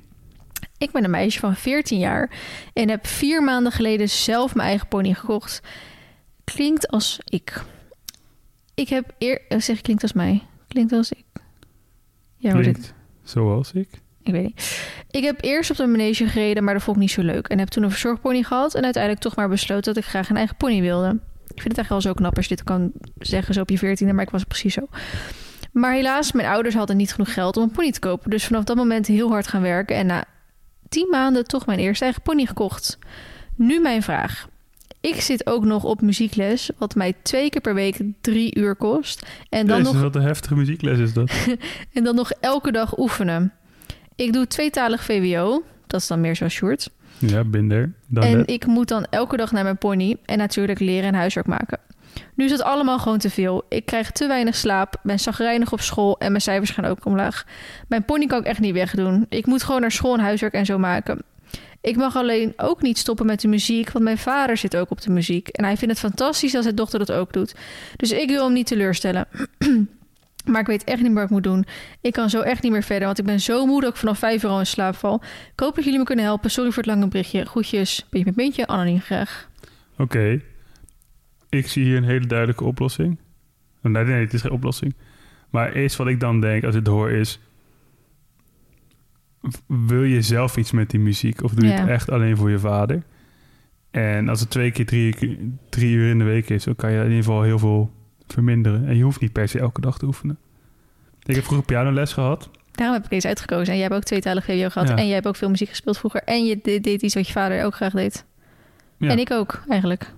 Ik 0.85 0.93
ben 0.93 1.05
een 1.05 1.11
meisje 1.11 1.39
van 1.41 1.57
14 1.57 1.99
jaar 1.99 2.31
en 2.73 2.89
heb 2.89 3.07
vier 3.07 3.43
maanden 3.43 3.73
geleden 3.73 4.09
zelf 4.09 4.55
mijn 4.55 4.69
eigen 4.69 4.89
pony 4.89 5.13
gekocht. 5.15 5.61
Klinkt 6.45 6.89
als 6.89 7.21
ik. 7.25 7.63
Ik 8.75 8.89
heb 8.89 9.15
eer... 9.19 9.41
eh, 9.49 9.61
Zeg, 9.61 9.81
klinkt 9.81 10.03
als 10.03 10.13
mij. 10.13 10.43
Klinkt 10.69 10.93
als 10.93 11.13
ik. 11.13 11.25
Ja, 12.37 12.53
hoe 12.53 12.63
dit? 12.63 12.73
Klinkt 12.73 12.95
zoals 13.23 13.73
ik. 13.73 13.89
Ik 14.23 14.33
weet 14.33 14.43
niet. 14.45 14.83
Ik 15.11 15.25
heb 15.25 15.45
eerst 15.45 15.71
op 15.71 15.77
de 15.77 15.87
manege 15.87 16.27
gereden, 16.29 16.65
maar 16.65 16.75
dat 16.75 16.83
vond 16.83 16.97
ik 16.97 17.03
niet 17.03 17.11
zo 17.11 17.23
leuk. 17.23 17.49
En 17.49 17.59
heb 17.59 17.69
toen 17.69 17.83
een 17.83 17.91
verzorgpony 17.91 18.43
gehad 18.43 18.75
en 18.75 18.85
uiteindelijk 18.85 19.23
toch 19.23 19.37
maar 19.37 19.49
besloten 19.49 19.95
dat 19.95 20.03
ik 20.03 20.09
graag 20.09 20.31
een 20.31 20.37
eigen 20.37 20.57
pony 20.57 20.81
wilde. 20.81 21.09
Ik 21.55 21.61
vind 21.61 21.69
het 21.69 21.79
echt 21.79 21.89
wel 21.89 22.01
zo 22.01 22.13
knap 22.13 22.37
als 22.37 22.47
je 22.47 22.55
dit 22.55 22.65
kan 22.65 22.93
zeggen, 23.19 23.55
zo 23.55 23.61
op 23.61 23.71
je 23.71 23.79
veertiende, 23.79 24.13
maar 24.13 24.25
ik 24.25 24.31
was 24.31 24.45
precies 24.45 24.75
zo. 24.75 24.87
Maar 25.73 25.93
helaas, 25.93 26.33
mijn 26.33 26.49
ouders 26.49 26.75
hadden 26.75 26.97
niet 26.97 27.13
genoeg 27.13 27.33
geld 27.33 27.57
om 27.57 27.63
een 27.63 27.71
pony 27.71 27.93
te 27.93 27.99
kopen. 28.01 28.31
Dus 28.31 28.45
vanaf 28.45 28.65
dat 28.65 28.77
moment 28.77 29.07
heel 29.07 29.29
hard 29.31 29.47
gaan 29.47 29.63
werken 29.63 29.97
en 29.97 30.07
na 30.07 30.25
tien 30.95 31.09
maanden 31.11 31.45
toch 31.45 31.67
mijn 31.67 31.79
eerste 31.79 32.05
eigen 32.05 32.23
pony 32.23 32.47
gekocht. 32.47 32.99
Nu 33.55 33.81
mijn 33.81 34.03
vraag. 34.03 34.49
Ik 35.01 35.21
zit 35.21 35.47
ook 35.47 35.65
nog 35.65 35.85
op 35.85 36.01
muziekles, 36.01 36.71
wat 36.79 36.95
mij 36.95 37.15
twee 37.23 37.51
keer 37.51 37.61
per 37.61 37.75
week 37.75 38.01
drie 38.21 38.59
uur 38.59 38.77
kost. 38.77 39.27
En 39.49 39.67
dan 39.67 39.79
Jezus, 39.79 39.93
nog 39.93 40.03
wat 40.03 40.15
een 40.15 40.23
heftige 40.23 40.57
muziekles 40.57 40.99
is 40.99 41.13
dat. 41.13 41.31
en 41.95 42.05
dan 42.05 42.15
nog 42.15 42.31
elke 42.31 42.73
dag 42.73 42.99
oefenen. 42.99 43.53
Ik 44.15 44.33
doe 44.33 44.47
tweetalig 44.47 45.05
VWO. 45.05 45.63
Dat 45.87 46.01
is 46.01 46.07
dan 46.07 46.21
meer 46.21 46.37
zoals 46.37 46.53
Sjoerd. 46.53 46.91
ja, 47.19 47.45
binder. 47.45 47.93
En 48.15 48.47
ik 48.47 48.67
moet 48.67 48.89
dan 48.89 49.05
elke 49.11 49.37
dag 49.37 49.53
naar 49.53 49.65
mijn 49.65 49.79
pony. 49.79 50.17
En 50.25 50.39
natuurlijk 50.39 50.79
leren 50.79 51.09
en 51.09 51.15
huiswerk 51.15 51.47
maken. 51.47 51.79
Nu 52.35 52.45
is 52.45 52.51
dat 52.51 52.63
allemaal 52.63 52.99
gewoon 52.99 53.19
te 53.19 53.31
veel. 53.31 53.65
Ik 53.69 53.87
krijg 53.87 54.11
te 54.11 54.27
weinig 54.27 54.55
slaap, 54.55 55.01
ben 55.03 55.21
zagrijnig 55.21 55.73
op 55.73 55.81
school 55.81 56.19
en 56.19 56.29
mijn 56.29 56.43
cijfers 56.43 56.71
gaan 56.71 56.85
ook 56.85 57.05
omlaag. 57.05 57.45
Mijn 57.89 58.05
pony 58.05 58.27
kan 58.27 58.39
ik 58.41 58.47
echt 58.47 58.61
niet 58.61 58.75
wegdoen. 58.75 59.27
Ik 59.29 59.47
moet 59.47 59.63
gewoon 59.63 59.81
naar 59.81 59.93
school 59.93 60.15
en 60.15 60.21
huiswerk 60.21 60.53
en 60.53 60.67
zo 60.67 60.79
maken. 60.79 61.23
Ik 61.81 61.97
mag 61.97 62.17
alleen 62.17 62.53
ook 62.57 62.83
niet 62.83 62.99
stoppen 62.99 63.27
met 63.27 63.41
de 63.41 63.49
muziek, 63.49 63.91
want 63.91 64.05
mijn 64.05 64.19
vader 64.19 64.57
zit 64.57 64.77
ook 64.77 64.91
op 64.91 65.01
de 65.01 65.11
muziek. 65.11 65.49
En 65.49 65.65
hij 65.65 65.77
vindt 65.77 66.01
het 66.01 66.03
fantastisch 66.03 66.55
als 66.55 66.65
zijn 66.65 66.77
dochter 66.77 66.99
dat 66.99 67.13
ook 67.13 67.33
doet. 67.33 67.55
Dus 67.97 68.13
ik 68.13 68.29
wil 68.29 68.45
hem 68.45 68.53
niet 68.53 68.67
teleurstellen. 68.67 69.27
maar 70.51 70.61
ik 70.61 70.67
weet 70.67 70.85
echt 70.85 71.01
niet 71.01 71.11
meer 71.11 71.15
wat 71.15 71.25
ik 71.25 71.31
moet 71.31 71.43
doen. 71.43 71.67
Ik 72.01 72.13
kan 72.13 72.31
zo 72.31 72.41
echt 72.41 72.63
niet 72.63 72.73
meer 72.73 72.83
verder, 72.83 73.07
want 73.07 73.19
ik 73.19 73.25
ben 73.25 73.41
zo 73.41 73.67
moe 73.67 73.81
dat 73.81 73.91
ik 73.91 73.97
vanaf 73.97 74.19
5 74.19 74.43
uur 74.43 74.51
al 74.51 74.59
in 74.59 74.67
slaap 74.67 74.97
val. 74.97 75.23
Ik 75.53 75.61
hoop 75.61 75.75
dat 75.75 75.85
jullie 75.85 75.99
me 75.99 76.05
kunnen 76.05 76.25
helpen. 76.25 76.51
Sorry 76.51 76.71
voor 76.71 76.83
het 76.83 76.93
lange 76.93 77.09
berichtje. 77.09 77.45
Groetjes, 77.45 78.07
beetje 78.11 78.27
met 78.27 78.35
beentje, 78.35 78.67
anoniem 78.67 79.01
graag. 79.01 79.49
Oké. 79.99 80.41
Ik 81.59 81.69
zie 81.69 81.85
hier 81.85 81.97
een 81.97 82.05
hele 82.05 82.27
duidelijke 82.27 82.65
oplossing. 82.65 83.19
Nee, 83.81 84.05
nee, 84.05 84.21
het 84.21 84.33
is 84.33 84.41
geen 84.41 84.51
oplossing. 84.51 84.95
Maar 85.51 85.73
eerst 85.73 85.97
wat 85.97 86.07
ik 86.07 86.21
dan 86.21 86.41
denk 86.41 86.65
als 86.65 86.75
ik 86.75 86.81
het 86.81 86.89
hoor 86.89 87.11
is... 87.11 87.41
Wil 89.67 90.03
je 90.03 90.23
zelf 90.23 90.57
iets 90.57 90.71
met 90.71 90.91
die 90.91 91.01
muziek? 91.01 91.43
Of 91.43 91.55
doe 91.55 91.69
je 91.69 91.73
het 91.73 91.89
echt 91.89 92.11
alleen 92.11 92.37
voor 92.37 92.51
je 92.51 92.59
vader? 92.59 93.03
En 93.91 94.29
als 94.29 94.41
het 94.41 94.51
twee 94.51 94.71
keer 94.71 94.87
drie, 94.87 95.15
drie 95.69 95.95
uur 95.95 96.11
in 96.11 96.19
de 96.19 96.25
week 96.25 96.49
is... 96.49 96.65
dan 96.65 96.77
kan 96.77 96.91
je 96.93 96.99
in 96.99 97.03
ieder 97.03 97.17
geval 97.17 97.43
heel 97.43 97.59
veel 97.59 97.93
verminderen. 98.27 98.87
En 98.87 98.97
je 98.97 99.03
hoeft 99.03 99.21
niet 99.21 99.33
per 99.33 99.49
se 99.49 99.59
elke 99.59 99.81
dag 99.81 99.99
te 99.99 100.07
oefenen. 100.07 100.39
Ik 101.23 101.35
heb 101.35 101.45
vroeger 101.45 101.67
pianoles 101.67 102.13
gehad. 102.13 102.51
Daarom 102.71 102.97
heb 102.97 103.05
ik 103.05 103.11
deze 103.11 103.29
uitgekozen. 103.29 103.67
En 103.67 103.75
jij 103.79 103.83
hebt 103.83 103.95
ook 103.95 104.03
tweetalig 104.03 104.45
VWO 104.45 104.69
gehad. 104.69 104.89
Ja. 104.89 104.97
En 104.97 105.05
jij 105.05 105.15
hebt 105.15 105.27
ook 105.27 105.37
veel 105.37 105.51
muziek 105.51 105.69
gespeeld 105.69 105.99
vroeger. 105.99 106.23
En 106.23 106.45
je 106.45 106.59
deed, 106.63 106.85
deed 106.85 107.03
iets 107.03 107.15
wat 107.15 107.27
je 107.27 107.33
vader 107.33 107.65
ook 107.65 107.75
graag 107.75 107.93
deed. 107.93 108.25
Ja. 108.99 109.09
En 109.09 109.19
ik 109.19 109.31
ook, 109.31 109.63
eigenlijk. 109.69 110.13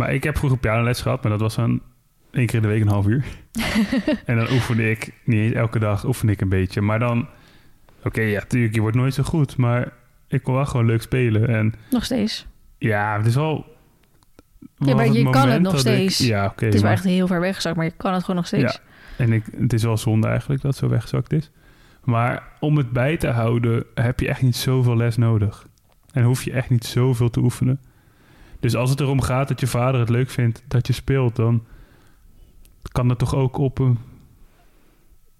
Maar 0.00 0.14
ik 0.14 0.22
heb 0.24 0.36
vroeger 0.36 0.58
pianoles 0.58 1.00
gehad, 1.00 1.22
maar 1.22 1.30
dat 1.32 1.40
was 1.40 1.54
dan 1.54 1.80
één 2.30 2.46
keer 2.46 2.54
in 2.54 2.62
de 2.62 2.68
week 2.68 2.80
een 2.80 2.88
half 2.88 3.06
uur. 3.06 3.24
en 4.26 4.36
dan 4.36 4.50
oefende 4.50 4.90
ik, 4.90 5.12
niet 5.24 5.40
eens 5.40 5.54
elke 5.54 5.78
dag 5.78 6.04
oefende 6.04 6.32
ik 6.32 6.40
een 6.40 6.48
beetje. 6.48 6.80
Maar 6.80 6.98
dan, 6.98 7.28
oké, 8.04 8.20
ja, 8.20 8.40
tuurlijk, 8.48 8.74
je 8.74 8.80
wordt 8.80 8.96
nooit 8.96 9.14
zo 9.14 9.22
goed. 9.22 9.56
Maar 9.56 9.92
ik 10.28 10.42
kon 10.42 10.54
wel 10.54 10.66
gewoon 10.66 10.86
leuk 10.86 11.02
spelen. 11.02 11.48
En 11.48 11.74
Nog 11.90 12.04
steeds. 12.04 12.46
ja, 12.78 13.16
het 13.16 13.26
is 13.26 13.34
wel... 13.34 13.76
Ja, 14.76 14.94
maar 14.94 15.08
je 15.12 15.30
kan 15.30 15.48
het 15.48 15.62
nog 15.62 15.72
ik- 15.72 15.78
steeds. 15.78 16.18
ja, 16.18 16.44
oké. 16.46 16.64
het 16.64 16.74
is 16.74 16.80
wel 16.82 16.90
echt 16.90 17.04
heel 17.04 17.26
ver 17.26 17.40
weggezakt, 17.40 17.76
maar 17.76 17.84
je 17.84 17.92
kan 17.96 18.12
het 18.12 18.20
gewoon 18.20 18.36
nog 18.36 18.46
steeds. 18.46 18.72
Ja. 18.72 18.80
En 19.24 19.32
ik, 19.32 19.44
het 19.56 19.72
is 19.72 19.82
wel 19.82 19.96
zonde 19.96 20.26
eigenlijk 20.28 20.62
dat 20.62 20.70
het 20.70 20.80
zo 20.80 20.88
weggezakt 20.88 21.32
is. 21.32 21.50
Maar 22.04 22.42
om 22.60 22.76
het 22.76 22.90
bij 22.90 23.16
te 23.16 23.28
houden 23.28 23.84
heb 23.94 24.20
je 24.20 24.28
echt 24.28 24.42
niet 24.42 24.56
zoveel 24.56 24.96
les 24.96 25.16
nodig. 25.16 25.66
En 26.12 26.22
hoef 26.22 26.42
je 26.42 26.52
echt 26.52 26.70
niet 26.70 26.84
zoveel 26.84 27.30
te 27.30 27.40
oefenen. 27.40 27.80
Dus 28.60 28.74
als 28.76 28.90
het 28.90 29.00
erom 29.00 29.20
gaat 29.20 29.48
dat 29.48 29.60
je 29.60 29.66
vader 29.66 30.00
het 30.00 30.08
leuk 30.08 30.30
vindt 30.30 30.62
dat 30.68 30.86
je 30.86 30.92
speelt, 30.92 31.36
dan 31.36 31.64
kan 32.92 33.08
dat 33.08 33.18
toch 33.18 33.34
ook 33.34 33.58
op 33.58 33.78
een 33.78 33.98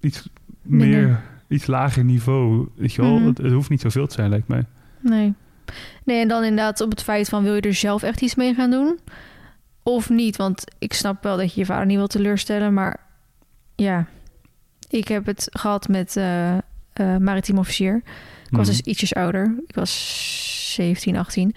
iets 0.00 0.28
meer, 0.62 1.22
iets 1.48 1.66
lager 1.66 2.04
niveau. 2.04 2.68
Weet 2.74 2.92
je 2.92 3.02
wel? 3.02 3.18
Mhm. 3.18 3.26
het, 3.26 3.38
het 3.38 3.52
hoeft 3.52 3.70
niet 3.70 3.80
zoveel 3.80 4.06
te 4.06 4.14
zijn, 4.14 4.30
lijkt 4.30 4.48
mij. 4.48 4.64
Nee. 5.00 5.34
Nee, 6.04 6.20
en 6.20 6.28
dan 6.28 6.42
inderdaad 6.44 6.80
op 6.80 6.90
het 6.90 7.02
feit 7.02 7.28
van... 7.28 7.42
wil 7.42 7.54
je 7.54 7.60
er 7.60 7.74
zelf 7.74 8.02
echt 8.02 8.20
iets 8.20 8.34
mee 8.34 8.54
gaan 8.54 8.70
doen? 8.70 8.98
Of 9.82 10.08
niet? 10.10 10.36
Want 10.36 10.64
ik 10.78 10.92
snap 10.92 11.22
wel 11.22 11.36
dat 11.36 11.54
je 11.54 11.60
je 11.60 11.66
vader 11.66 11.86
niet 11.86 11.96
wil 11.96 12.06
teleurstellen. 12.06 12.74
Maar 12.74 13.00
ja, 13.74 14.06
ik 14.88 15.08
heb 15.08 15.26
het 15.26 15.48
gehad 15.50 15.88
met 15.88 16.16
eh 16.16 16.56
eh 16.92 17.16
maritiem 17.16 17.58
officier. 17.58 17.96
Ik 18.50 18.56
was 18.56 18.66
Mhm. 18.66 18.76
dus 18.76 18.80
ietsjes 18.80 19.14
ouder. 19.14 19.54
Ik 19.66 19.74
was 19.74 20.72
17, 20.74 21.16
18. 21.16 21.54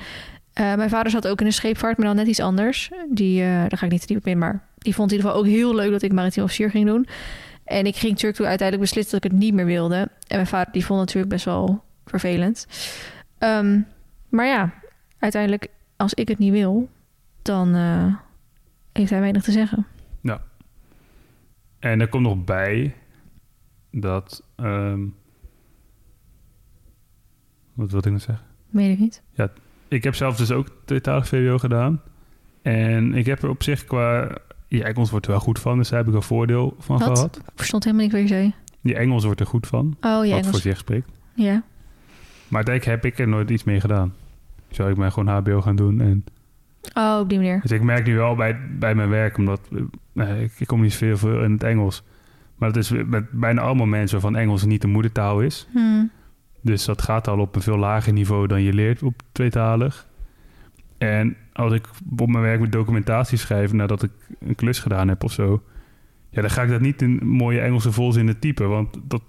Eh, 0.54 0.76
mijn 0.76 0.90
vader 0.90 1.12
zat 1.12 1.28
ook 1.28 1.40
in 1.40 1.46
de 1.46 1.52
scheepvaart, 1.52 1.98
maar 1.98 2.08
dan 2.08 2.16
net 2.16 2.28
iets 2.28 2.40
anders. 2.40 2.92
Die, 3.10 3.42
eh, 3.42 3.48
daar 3.48 3.78
ga 3.78 3.86
ik 3.86 3.92
niet 3.92 4.02
te 4.02 4.08
diep 4.08 4.18
op 4.18 4.28
in, 4.28 4.38
maar 4.38 4.68
die 4.78 4.96
vond 4.96 5.12
in 5.12 5.18
ieder 5.18 5.32
geval 5.32 5.46
ook 5.46 5.52
heel 5.54 5.76
leuk 5.76 5.92
dat 5.92 6.02
ik 6.02 6.12
maritiem 6.14 6.44
officier 6.44 6.70
ging 6.70 6.86
doen. 6.86 7.08
En 7.64 7.86
ik 7.86 7.96
ging 7.96 8.12
natuurlijk 8.12 8.36
toen 8.38 8.48
uiteindelijk 8.48 8.90
beslissen 8.90 9.14
dat 9.20 9.26
ik 9.26 9.32
het 9.32 9.40
niet 9.40 9.54
meer 9.54 9.66
wilde. 9.66 9.96
En 9.96 10.36
mijn 10.36 10.48
vader 10.48 10.74
die 10.74 10.86
vond 10.86 11.00
het 11.00 11.08
natuurlijk 11.08 11.34
best 11.34 11.46
wel 11.46 11.84
vervelend. 12.06 12.68
Ehm, 13.38 13.80
maar 14.30 14.46
ja, 14.46 14.74
uiteindelijk 15.20 15.68
als 15.96 16.14
ik 16.14 16.28
het 16.28 16.38
niet 16.38 16.52
wil, 16.52 16.90
dan 17.42 17.76
eh, 17.76 18.16
heeft 18.92 19.10
hij 19.10 19.20
weinig 19.20 19.44
te 19.44 19.52
zeggen. 19.52 19.88
En 21.80 22.02
er 22.02 22.08
komt 22.08 22.24
nog 22.24 22.44
bij 22.44 22.96
dat. 23.92 24.44
ehm, 24.56 25.06
wat 27.74 27.92
wilde 27.92 28.10
ik 28.10 28.14
nou 28.14 28.20
zeggen? 28.20 28.46
Weet 28.70 28.92
ik 28.92 29.00
niet. 29.00 29.22
Ik 29.94 30.04
heb 30.04 30.16
zelf 30.16 30.36
dus 30.36 30.52
ook 30.52 30.68
tweetalig 30.86 31.28
VWO 31.28 31.58
gedaan. 31.58 32.02
En 32.62 33.14
ik 33.14 33.26
heb 33.26 33.44
er 33.44 33.50
op 33.50 33.64
zich 33.64 33.86
qua... 33.86 34.38
Je 34.68 34.84
Engels 34.84 35.12
wordt 35.12 35.26
er 35.26 35.32
wel 35.32 35.42
goed 35.42 35.60
van, 35.60 35.78
dus 35.78 35.90
daar 35.90 36.00
heb 36.00 36.08
ik 36.08 36.14
een 36.16 36.22
voordeel 36.22 36.76
van 36.80 36.98
Wat? 37.00 37.18
gehad. 37.18 37.38
Ik 37.38 37.52
verstond 37.56 37.84
helemaal 37.84 38.06
niet 38.06 38.14
wat 38.14 38.22
je 38.22 38.28
zei. 38.28 38.54
Je 38.82 38.96
Engels 38.96 39.24
wordt 39.24 39.40
er 39.40 39.46
goed 39.46 39.68
van, 39.68 39.98
Oh, 40.02 40.26
ja, 40.26 40.36
wat 40.36 40.46
voor 40.48 40.60
zich 40.60 40.78
spreekt. 40.78 41.10
Ja. 41.36 41.64
Maar 42.48 42.64
uiteindelijk 42.66 42.86
heb 42.86 43.12
ik 43.12 43.20
er 43.20 43.28
nooit 43.28 43.50
iets 43.50 43.64
mee 43.64 43.80
gedaan. 43.80 44.14
Zou 44.70 44.90
ik 44.92 44.98
mij 44.98 45.12
gewoon 45.12 45.36
HBO 45.36 45.62
gaan 45.62 45.76
doen. 45.76 46.02
En, 46.02 46.24
Oh, 46.94 47.18
op 47.22 47.30
die 47.30 47.38
manier. 47.38 47.62
dus 47.62 47.72
ik 47.72 47.82
merk 47.82 48.06
nu 48.06 48.16
wel 48.16 48.36
bij, 48.36 48.60
bij 48.80 48.96
mijn 48.96 49.10
werk, 49.10 49.38
omdat 49.38 49.60
eh, 50.16 50.42
ik, 50.42 50.52
ik 50.58 50.68
communiceer 50.68 51.18
veel 51.18 51.44
in 51.44 51.52
het 51.52 51.64
Engels. 51.64 52.04
Maar 52.56 52.72
dat 52.74 52.84
is 52.84 52.92
met 53.06 53.32
bijna 53.32 53.62
allemaal 53.62 53.86
mensen 53.86 54.22
waarvan 54.22 54.42
Engels 54.42 54.66
niet 54.66 54.82
de 54.82 54.88
moedertaal 54.88 55.42
is. 55.42 55.68
Hmm. 55.72 56.12
Dus 56.64 56.86
dat 56.86 57.02
gaat 57.02 57.28
al 57.28 57.40
op 57.40 57.56
een 57.56 57.62
veel 57.62 57.78
lager 57.78 58.14
niveau 58.14 58.48
dan 58.48 58.62
je 58.62 58.74
leert 58.74 59.04
op 59.04 59.22
tweetalig. 59.32 60.08
En 60.98 61.36
als 61.54 61.74
ik 61.74 61.90
op 62.18 62.28
mijn 62.30 62.44
werk 62.44 62.60
met 62.60 62.72
documentatie 62.72 63.38
schrijf 63.38 63.74
nadat 63.74 64.04
ik 64.04 64.12
een 64.40 64.56
klus 64.56 64.80
gedaan 64.80 65.08
heb 65.08 65.24
of 65.24 65.32
zo, 65.32 65.64
ja, 66.30 66.42
dan 66.42 66.50
ga 66.50 66.62
ik 66.62 66.70
dat 66.70 66.82
niet 66.82 67.02
in 67.02 67.20
mooie 67.28 67.60
Engelse 67.60 67.92
volzinnen 67.92 68.40
typen, 68.40 68.70
want 68.70 68.98
dat 69.08 69.22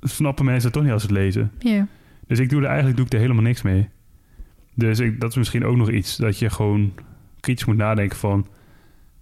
snappen 0.00 0.44
mensen 0.44 0.72
toch 0.72 0.82
niet 0.82 0.92
als 0.92 1.02
ze 1.02 1.08
het 1.08 1.16
lezen. 1.16 1.52
Dus 2.26 2.38
ik 2.38 2.50
doe 2.50 2.60
er 2.60 2.66
eigenlijk 2.66 2.96
doe 2.96 3.06
ik 3.06 3.12
er 3.12 3.18
helemaal 3.18 3.42
niks 3.42 3.62
mee. 3.62 3.88
Dus 4.74 4.98
ik, 4.98 5.20
dat 5.20 5.30
is 5.30 5.36
misschien 5.36 5.64
ook 5.64 5.76
nog 5.76 5.90
iets 5.90 6.16
dat 6.16 6.38
je 6.38 6.50
gewoon 6.50 6.92
kritisch 7.40 7.64
moet 7.64 7.76
nadenken 7.76 8.18
van 8.18 8.46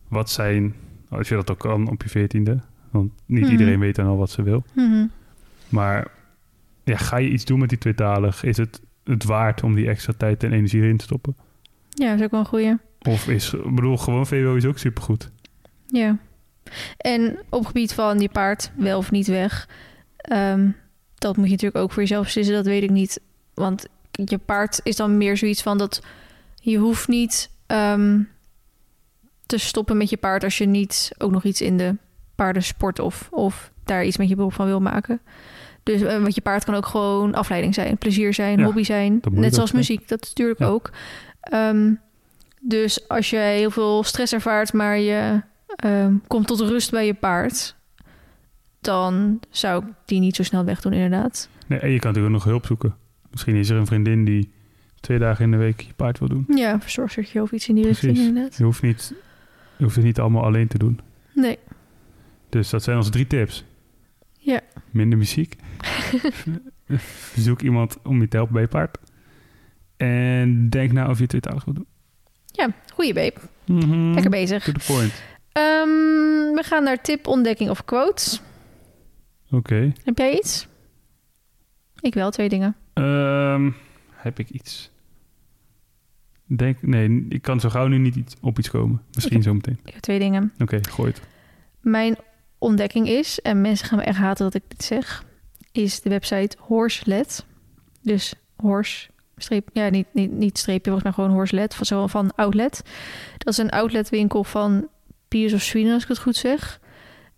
wat 0.09 0.31
zijn, 0.31 0.75
als 1.09 1.29
je 1.29 1.35
dat 1.35 1.51
ook 1.51 1.59
kan 1.59 1.89
op 1.89 2.03
je 2.03 2.09
veertiende, 2.09 2.61
want 2.91 3.13
niet 3.27 3.43
Mhm. 3.43 3.51
iedereen 3.51 3.79
weet 3.81 3.95
dan 3.97 4.07
al 4.07 4.17
wat 4.17 4.31
ze 4.31 4.43
wil. 4.43 4.65
Mhm. 4.75 5.07
Maar 5.69 6.11
ja, 6.91 6.97
ga 6.97 7.17
je 7.17 7.29
iets 7.29 7.45
doen 7.45 7.59
met 7.59 7.69
die 7.69 7.79
tweetalig? 7.79 8.43
Is 8.45 8.57
het 8.57 8.81
het 9.05 9.25
waard 9.25 9.63
om 9.63 9.75
die 9.75 9.89
extra 9.89 10.13
tijd 10.17 10.43
en 10.45 10.53
energie 10.53 10.83
erin 10.83 10.97
te 10.97 11.05
stoppen? 11.05 11.37
Ja, 11.89 12.11
dat 12.11 12.19
is 12.19 12.25
ook 12.25 12.31
wel 12.31 12.41
een 12.41 12.47
goeie. 12.47 12.77
Of 13.09 13.29
is, 13.29 13.53
ik 13.53 13.75
bedoel, 13.75 13.97
gewoon 13.97 14.27
VWO 14.27 14.55
is 14.55 14.65
ook 14.65 14.79
supergoed. 14.79 15.31
Ja. 15.87 16.19
En 16.97 17.39
op 17.49 17.67
gebied 17.67 17.93
van 17.95 18.21
je 18.21 18.29
paard 18.29 18.71
wel 18.77 18.99
of 18.99 19.11
niet 19.11 19.27
weg. 19.27 19.69
ehm, 20.17 20.69
dat 21.15 21.37
moet 21.37 21.45
je 21.47 21.51
natuurlijk 21.51 21.83
ook 21.85 21.93
voor 21.93 22.03
jezelf 22.03 22.25
beslissen. 22.25 22.55
Dat 22.55 22.65
weet 22.67 22.83
ik 22.83 22.91
niet. 22.91 23.21
Want 23.55 23.87
je 24.11 24.39
paard 24.39 24.81
is 24.83 24.97
dan 24.97 25.17
meer 25.19 25.37
zoiets 25.37 25.63
van 25.63 25.79
dat 25.79 26.03
je 26.61 26.77
hoeft 26.79 27.09
niet. 27.09 27.51
ehm, 27.67 28.21
te 29.47 29.59
stoppen 29.59 29.97
met 29.97 30.11
je 30.11 30.17
paard 30.17 30.45
als 30.45 30.59
je 30.59 30.67
niet 30.67 31.11
ook 31.19 31.31
nog 31.31 31.45
iets 31.45 31.61
in 31.61 31.77
de 31.77 31.97
paardensport 32.35 32.99
of, 32.99 33.29
of 33.31 33.73
daar 33.85 34.05
iets 34.05 34.17
met 34.17 34.29
je 34.29 34.35
beroep 34.37 34.53
van 34.53 34.67
wil 34.67 34.81
maken. 34.81 35.21
Dus 35.83 36.03
eh, 36.03 36.21
want 36.23 36.35
je 36.35 36.41
paard 36.41 36.65
kan 36.65 36.75
ook 36.75 36.87
gewoon 36.87 37.35
afleiding 37.35 37.75
zijn, 37.75 37.99
plezier 37.99 38.35
zijn, 38.35 38.59
Ja, 38.59 38.65
hobby 38.65 38.83
zijn. 38.83 39.21
Net 39.31 39.55
zoals 39.55 39.71
zijn. 39.71 39.81
muziek, 39.83 40.09
dat 40.09 40.21
natuurlijk 40.21 40.59
Ja. 40.59 40.67
ook. 40.67 40.91
Ehm, 41.41 41.93
dus 42.61 43.09
als 43.09 43.31
je 43.31 43.37
heel 43.37 43.71
veel 43.71 44.03
stress 44.05 44.33
ervaart, 44.33 44.73
maar 44.73 44.99
je 44.99 45.43
ehm, 45.77 46.15
komt 46.27 46.47
tot 46.47 46.61
rust 46.61 46.91
bij 46.91 47.07
je 47.07 47.15
paard, 47.15 47.77
dan 48.81 49.41
zou 49.51 49.85
ik 49.85 49.93
die 50.05 50.21
niet 50.21 50.37
zo 50.37 50.43
snel 50.43 50.65
wegdoen, 50.65 50.93
inderdaad. 50.93 51.49
Nee, 51.67 51.79
en 51.79 51.91
je 51.91 51.99
kan 51.99 52.09
natuurlijk 52.13 52.35
ook 52.35 52.41
nog 52.43 52.51
hulp 52.53 52.67
zoeken. 52.67 52.95
Misschien 53.31 53.57
is 53.57 53.69
er 53.71 53.77
een 53.77 53.87
vriendin 53.87 54.25
die 54.25 54.51
twee 55.01 55.19
dagen 55.19 55.45
in 55.45 55.51
de 55.51 55.57
week 55.57 55.81
je 55.81 55.93
paard 55.97 56.19
wil 56.19 56.29
doen. 56.29 56.45
Ja, 56.55 56.81
verzorgstertje 56.81 57.43
of 57.43 57.53
iets 57.53 57.69
in 57.69 57.75
die 57.75 57.85
Precies. 57.85 58.03
richting, 58.03 58.27
inderdaad. 58.29 58.57
Je 58.57 58.65
hoeft, 58.65 58.83
niet, 58.83 59.15
je 59.77 59.83
hoeft 59.85 59.97
het 59.97 60.05
niet 60.05 60.19
allemaal 60.21 60.45
alleen 60.45 60.69
te 60.69 60.79
doen. 60.79 61.01
Nee, 61.35 61.59
Dus 62.49 62.71
dat 62.71 62.83
zijn 62.83 62.97
onze 62.97 63.11
drie 63.11 63.27
tips. 63.27 63.65
Ja. 64.43 64.61
Minder 64.91 65.19
muziek. 65.19 65.55
Zoek 67.37 67.61
iemand 67.63 67.99
om 68.03 68.21
je 68.21 68.29
te 68.29 68.37
helpen 68.37 68.55
bij 68.55 68.63
je 68.63 68.69
paard. 68.69 68.99
En 69.97 70.71
denk 70.71 70.93
na 70.93 71.09
of 71.09 71.19
je 71.19 71.27
tweetalig 71.27 71.65
wil 71.65 71.75
doen. 71.75 71.87
ja, 72.47 72.69
goeie 72.93 73.15
babe. 73.15 73.35
Mhm. 73.67 74.13
Lekker 74.13 74.31
bezig. 74.31 74.65
To 74.65 74.73
the 74.73 74.93
point. 74.93 75.23
Ehm, 75.53 76.55
we 76.55 76.63
gaan 76.65 76.83
naar 76.85 77.01
tip, 77.03 77.27
ontdekking 77.27 77.71
of 77.71 77.85
quotes. 77.85 78.43
Oké. 79.51 79.93
Heb 80.05 80.19
jij 80.19 80.35
iets? 80.39 80.69
Ik 82.01 82.15
wel, 82.15 82.31
twee 82.31 82.49
dingen. 82.49 82.77
Ehm, 82.93 83.71
heb 84.11 84.39
ik 84.39 84.51
iets? 84.51 84.91
Denk, 86.45 86.83
nee, 86.83 87.27
ik 87.29 87.43
kan 87.43 87.61
zo 87.61 87.69
gauw 87.69 87.87
nu 87.87 87.99
niet 87.99 88.15
iets, 88.17 88.37
op 88.41 88.59
iets 88.59 88.71
komen. 88.71 89.03
Misschien 89.15 89.37
Ik 89.37 89.43
zo 89.43 89.55
meteen. 89.55 89.79
Ik 89.85 89.93
heb 89.93 90.03
twee 90.03 90.19
dingen. 90.19 90.53
Oké, 90.59 90.79
gooi 90.89 91.11
het. 91.11 91.23
Mijn 91.81 92.17
ontdekking 92.61 93.09
is, 93.09 93.41
en 93.41 93.61
mensen 93.61 93.87
gaan 93.87 93.99
me 93.99 94.05
echt 94.05 94.19
haten 94.19 94.45
dat 94.45 94.55
ik 94.55 94.63
dit 94.69 94.85
zeg, 94.85 95.25
is 95.73 96.01
de 96.01 96.11
website 96.11 96.57
Horselet. 96.59 97.45
Dus 98.03 98.35
horse, 98.57 99.09
streep, 99.37 99.69
ja, 99.73 99.89
niet, 99.89 100.07
niet, 100.13 100.33
niet 100.33 100.59
streepje, 100.59 100.91
volgens 100.91 101.05
mij 101.05 101.13
gewoon 101.13 101.31
Horselet, 101.31 101.75
van, 101.75 101.87
zo 101.87 102.07
van 102.07 102.35
Outlet. 102.35 102.83
Dat 103.39 103.53
is 103.53 103.59
een 103.59 103.71
outletwinkel 103.71 104.45
van 104.45 104.89
Piers 105.29 105.53
of 105.53 105.63
Sweden, 105.63 105.93
als 105.93 106.03
ik 106.03 106.09
het 106.09 106.19
goed 106.19 106.37
zeg. 106.37 106.81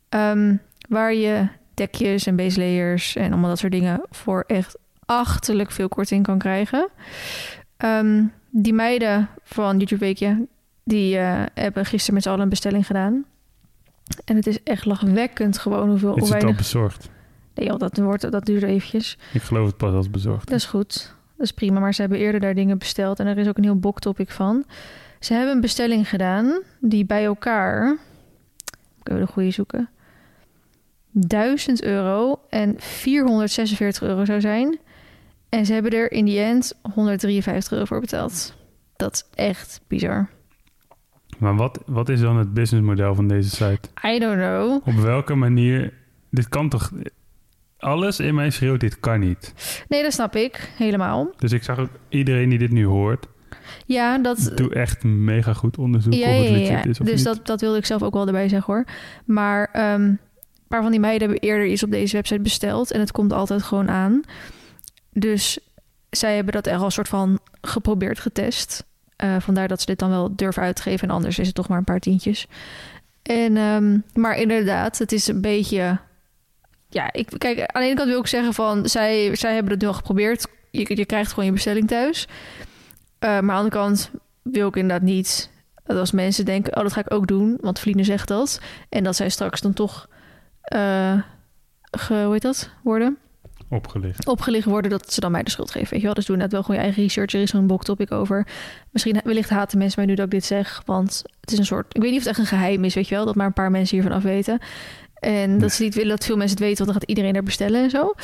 Ehm, 0.09 0.57
waar 0.89 1.15
je 1.15 1.49
dekjes 1.75 2.27
en 2.27 2.37
baselayers 2.37 3.17
en 3.17 3.31
allemaal 3.31 3.49
dat 3.49 3.59
soort 3.59 3.73
dingen 3.73 4.01
voor 4.11 4.45
echt 4.47 4.79
achterlijk 5.07 5.71
veel 5.71 5.89
korting 5.89 6.23
kan 6.23 6.39
krijgen. 6.39 6.89
Ehm, 7.77 8.25
die 8.51 8.73
meiden 8.73 9.29
van 9.43 9.79
YouTube 9.79 10.05
Weekje, 10.05 10.47
die 10.85 11.19
eh, 11.19 11.43
hebben 11.55 11.85
gisteren 11.85 12.15
met 12.15 12.23
z'n 12.23 12.29
allen 12.29 12.43
een 12.43 12.49
bestelling 12.49 12.87
gedaan. 12.87 13.25
En 14.25 14.37
het 14.37 14.47
is 14.47 14.63
echt 14.63 14.85
lachwekkend 14.85 15.59
gewoon 15.59 15.89
hoeveel 15.89 16.17
Is 16.17 16.29
het 16.29 16.45
al 16.45 16.55
bezorgd? 16.55 17.11
Nee, 17.55 17.67
joh, 17.67 17.79
dat, 17.79 17.97
wordt, 17.97 18.31
dat 18.31 18.45
duurt 18.45 18.63
eventjes. 18.63 19.19
Ik 19.33 19.43
geloof 19.43 19.67
het 19.67 19.77
pas 19.77 19.95
als 19.95 20.11
bezorgd 20.11 20.49
Dat 20.49 20.59
is 20.59 20.65
goed. 20.65 21.15
Dat 21.37 21.47
is 21.47 21.53
prima. 21.53 21.81
Maar 21.81 21.95
ze 21.95 22.01
hebben 22.01 22.19
eerder 22.19 22.41
daar 22.41 22.55
dingen 22.55 22.79
besteld. 22.79 23.21
En 23.21 23.27
er 23.27 23.39
is 23.39 23.49
ook 23.49 23.57
een 23.57 23.65
heel 23.65 23.79
boktopic 23.79 24.31
van. 24.31 24.65
Ze 25.21 25.35
hebben 25.35 25.55
een 25.55 25.61
bestelling 25.61 26.09
gedaan 26.09 26.63
die 26.81 27.05
bij 27.05 27.25
elkaar... 27.25 27.97
Ik 28.99 29.09
even 29.09 29.21
de 29.21 29.33
goede 29.33 29.51
zoeken. 29.51 29.89
1000 31.11 31.83
euro 31.83 32.41
en 32.49 32.75
446 32.79 34.03
euro 34.03 34.25
zou 34.25 34.41
zijn. 34.41 34.79
En 35.49 35.67
ze 35.67 35.73
hebben 35.73 35.93
er 35.93 36.13
in 36.13 36.25
die 36.25 36.41
end 36.41 36.73
153 36.95 37.73
euro 37.73 37.85
voor 37.85 38.01
betaald. 38.01 38.55
Dat 38.97 39.15
is 39.15 39.25
echt 39.35 39.81
bizar. 39.87 40.29
Maar 41.43 41.57
wat, 41.57 41.79
wat 41.87 42.09
is 42.09 42.21
dan 42.21 42.37
het 42.37 42.55
businessmodel 42.55 43.15
van 43.15 43.29
deze 43.29 43.51
site? 43.51 43.81
I 44.07 44.19
don't 44.19 44.37
know. 44.37 44.81
Op 44.85 45.03
welke 45.03 45.35
manier... 45.35 45.93
Dit 46.31 46.49
kan 46.49 46.69
toch... 46.69 46.91
Alles 47.79 48.21
in 48.21 48.35
mij 48.35 48.51
schreeuwt, 48.51 48.81
dit 48.81 49.01
kan 49.01 49.21
niet. 49.21 49.55
Nee, 49.89 50.03
dat 50.03 50.13
snap 50.13 50.37
ik. 50.37 50.73
Helemaal. 50.77 51.31
Dus 51.37 51.53
ik 51.53 51.63
zag 51.63 51.79
ook 51.79 51.89
iedereen 52.09 52.49
die 52.49 52.59
dit 52.59 52.71
nu 52.71 52.85
hoort... 52.85 53.27
Ja, 53.87 54.19
dat, 54.19 54.53
Doe 54.55 54.75
echt 54.75 55.05
mega 55.05 55.53
goed 55.53 55.79
onderzoek 55.79 56.13
Ja, 56.13 56.39
of 56.39 56.49
het 56.49 56.67
ja, 56.67 56.73
ja, 56.73 56.85
is 56.85 57.01
of 57.01 57.07
Dus 57.07 57.15
niet. 57.15 57.25
dat, 57.25 57.47
dat 57.47 57.61
wilde 57.61 57.79
ik 57.79 57.87
zelf 57.87 58.03
ook 58.03 58.15
wel 58.15 58.27
erbij 58.27 58.49
zeggen 58.49 58.75
hoor. 58.75 58.85
Maar 59.25 59.69
ehm, 59.73 60.03
een 60.03 60.19
paar 60.69 60.83
van 60.83 60.91
die 60.91 61.01
meiden 61.01 61.29
hebben 61.29 61.49
eerder 61.49 61.67
iets 61.67 61.83
op 61.83 61.91
deze 61.91 62.17
website 62.17 62.41
besteld. 62.41 62.91
En 62.91 63.01
het 63.01 63.13
komt 63.13 63.33
altijd 63.33 63.63
gewoon 63.63 63.91
aan. 63.91 64.23
Dus 65.13 65.59
zij 66.11 66.35
hebben 66.35 66.53
dat 66.53 66.67
echt 66.67 66.79
al 66.79 66.85
een 66.85 66.91
soort 66.93 67.09
van 67.09 67.39
geprobeerd 67.61 68.19
getest. 68.19 68.85
Eh, 69.23 69.37
vandaar 69.41 69.69
dat 69.69 69.81
ze 69.81 69.87
dit 69.87 69.99
dan 69.99 70.11
wel 70.11 70.37
durven 70.37 70.63
uitgeven. 70.63 71.09
En 71.09 71.15
anders 71.15 71.39
is 71.39 71.47
het 71.47 71.55
toch 71.55 71.69
maar 71.69 71.79
een 71.79 71.85
paar 71.85 72.01
tientjes. 72.01 72.47
En, 73.23 73.57
ehm, 73.57 73.99
maar 74.15 74.37
inderdaad, 74.37 74.99
het 74.99 75.13
is 75.13 75.27
een 75.27 75.41
beetje... 75.41 75.99
Ja, 76.89 77.13
ik, 77.13 77.29
kijk, 77.39 77.67
aan 77.67 77.81
de 77.81 77.87
ene 77.87 77.97
kant 77.97 78.09
wil 78.09 78.21
ik 78.21 78.27
zeggen 78.27 78.55
van... 78.55 78.89
Zij, 78.89 79.35
zij 79.35 79.55
hebben 79.55 79.73
het 79.73 79.83
wel 79.83 79.93
geprobeerd. 79.93 80.47
Je, 80.71 80.97
je 80.97 81.05
krijgt 81.05 81.31
gewoon 81.31 81.45
je 81.45 81.53
bestelling 81.53 81.89
thuis. 81.89 82.29
Eh, 83.19 83.29
maar 83.29 83.39
aan 83.39 83.47
de 83.47 83.53
andere 83.53 83.77
kant 83.77 84.11
wil 84.43 84.69
ik 84.69 84.77
inderdaad 84.77 85.09
niet 85.09 85.51
dat 85.85 85.97
als 85.97 86.13
mensen 86.13 86.45
denken, 86.45 86.77
oh, 86.77 86.83
dat 86.83 86.93
ga 86.93 87.01
ik 87.01 87.13
ook 87.13 87.27
doen, 87.27 87.59
want 87.61 87.79
Vliene 87.79 88.05
zegt 88.05 88.29
dat. 88.29 88.61
En 88.89 89.05
dat 89.05 89.17
zij 89.17 89.29
straks 89.29 89.61
dan 89.61 89.73
toch, 89.73 90.09
eh, 90.63 91.23
hoe 92.09 92.33
heet 92.33 92.43
dat, 92.43 92.71
worden? 92.83 93.19
Opgelicht. 93.73 94.27
Opgelicht 94.27 94.65
worden, 94.65 94.91
dat 94.91 95.13
ze 95.13 95.21
dan 95.21 95.31
mij 95.31 95.43
de 95.43 95.51
schuld 95.51 95.71
geven. 95.71 95.91
Weet 95.91 95.99
je 95.99 96.05
wel? 96.05 96.15
Dus 96.15 96.27
doe 96.27 96.37
net 96.37 96.53
wel 96.53 96.63
gewoon 96.63 96.77
je 96.77 96.83
eigen 96.83 97.03
research. 97.03 97.33
Er 97.33 97.41
is 97.41 97.51
zo'n 97.51 97.67
boktopic 97.67 98.13
over. 98.13 98.47
Misschien, 98.91 99.21
wellicht 99.25 99.51
haten 99.51 99.79
mensen 99.79 100.01
mij 100.01 100.09
nu 100.09 100.15
dat 100.15 100.25
ik 100.25 100.31
dit 100.31 100.45
zeg, 100.45 100.83
want 100.87 101.23
het 101.41 101.53
is 101.53 101.59
een 101.59 101.65
soort, 101.65 101.95
ik 101.95 102.01
weet 102.01 102.11
niet 102.11 102.21
of 102.21 102.27
het 102.27 102.39
echt 102.39 102.51
een 102.51 102.59
geheim 102.59 102.85
is, 102.85 102.95
weet 102.95 103.09
je 103.09 103.15
wel, 103.15 103.25
dat 103.25 103.35
maar 103.35 103.47
een 103.47 103.53
paar 103.53 103.71
mensen 103.71 103.97
hiervan 103.97 104.17
af 104.17 104.23
weten. 104.23 104.59
En 105.15 105.59
dat 105.59 105.73
ze 105.73 105.83
niet 105.83 105.95
willen 105.95 106.11
dat 106.11 106.25
veel 106.25 106.37
mensen 106.37 106.57
het 106.57 106.67
weten, 106.67 106.85
want 106.85 106.91
dan 106.91 107.01
gaat 107.01 107.09
iedereen 107.11 107.35
er 107.35 107.43
bestellen 107.43 107.83
en 107.83 107.91
zo. 107.91 108.15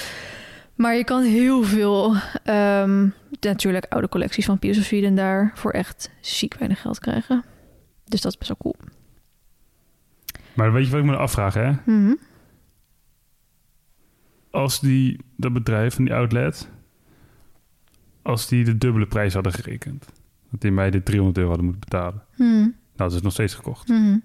Maar 0.75 0.97
je 0.97 1.05
kan 1.05 1.23
heel 1.23 1.63
veel, 1.63 2.15
ehm, 2.45 3.07
natuurlijk 3.41 3.87
oude 3.89 4.09
collecties 4.09 4.45
van 4.45 4.59
Piers 4.59 4.79
of 4.79 4.85
Sweden 4.85 5.15
daar 5.15 5.51
voor 5.55 5.71
echt 5.71 6.11
ziek 6.21 6.55
weinig 6.59 6.81
geld 6.81 6.99
krijgen. 6.99 7.45
Dus 8.05 8.21
dat 8.21 8.33
is 8.33 8.39
best 8.39 8.51
wel 8.51 8.73
cool. 8.73 8.77
Maar 10.55 10.73
weet 10.73 10.85
je 10.85 10.91
wat 10.91 11.01
ik 11.01 11.07
me 11.07 11.17
afvraag, 11.17 11.55
hè? 11.55 11.71
Mhm. 11.85 12.15
Als 14.59 14.81
die, 14.81 15.21
dat 15.37 15.53
bedrijf 15.53 15.95
van 15.95 16.05
die 16.05 16.15
outlet... 16.15 16.71
Als 18.23 18.49
die 18.49 18.65
de 18.65 18.79
dubbele 18.79 19.07
prijs 19.07 19.35
hadden 19.35 19.53
gerekend... 19.53 20.07
Dat 20.51 20.61
die 20.61 20.71
mij 20.71 20.91
de 20.91 21.03
300 21.03 21.39
euro 21.39 21.49
hadden 21.49 21.67
moeten 21.69 21.91
betalen... 21.91 22.23
Mhm. 22.37 22.53
Nou, 22.53 22.73
dat 22.97 23.09
is 23.09 23.15
het 23.15 23.23
nog 23.23 23.33
steeds 23.33 23.55
gekocht. 23.55 23.89
Mhm. 23.89 24.19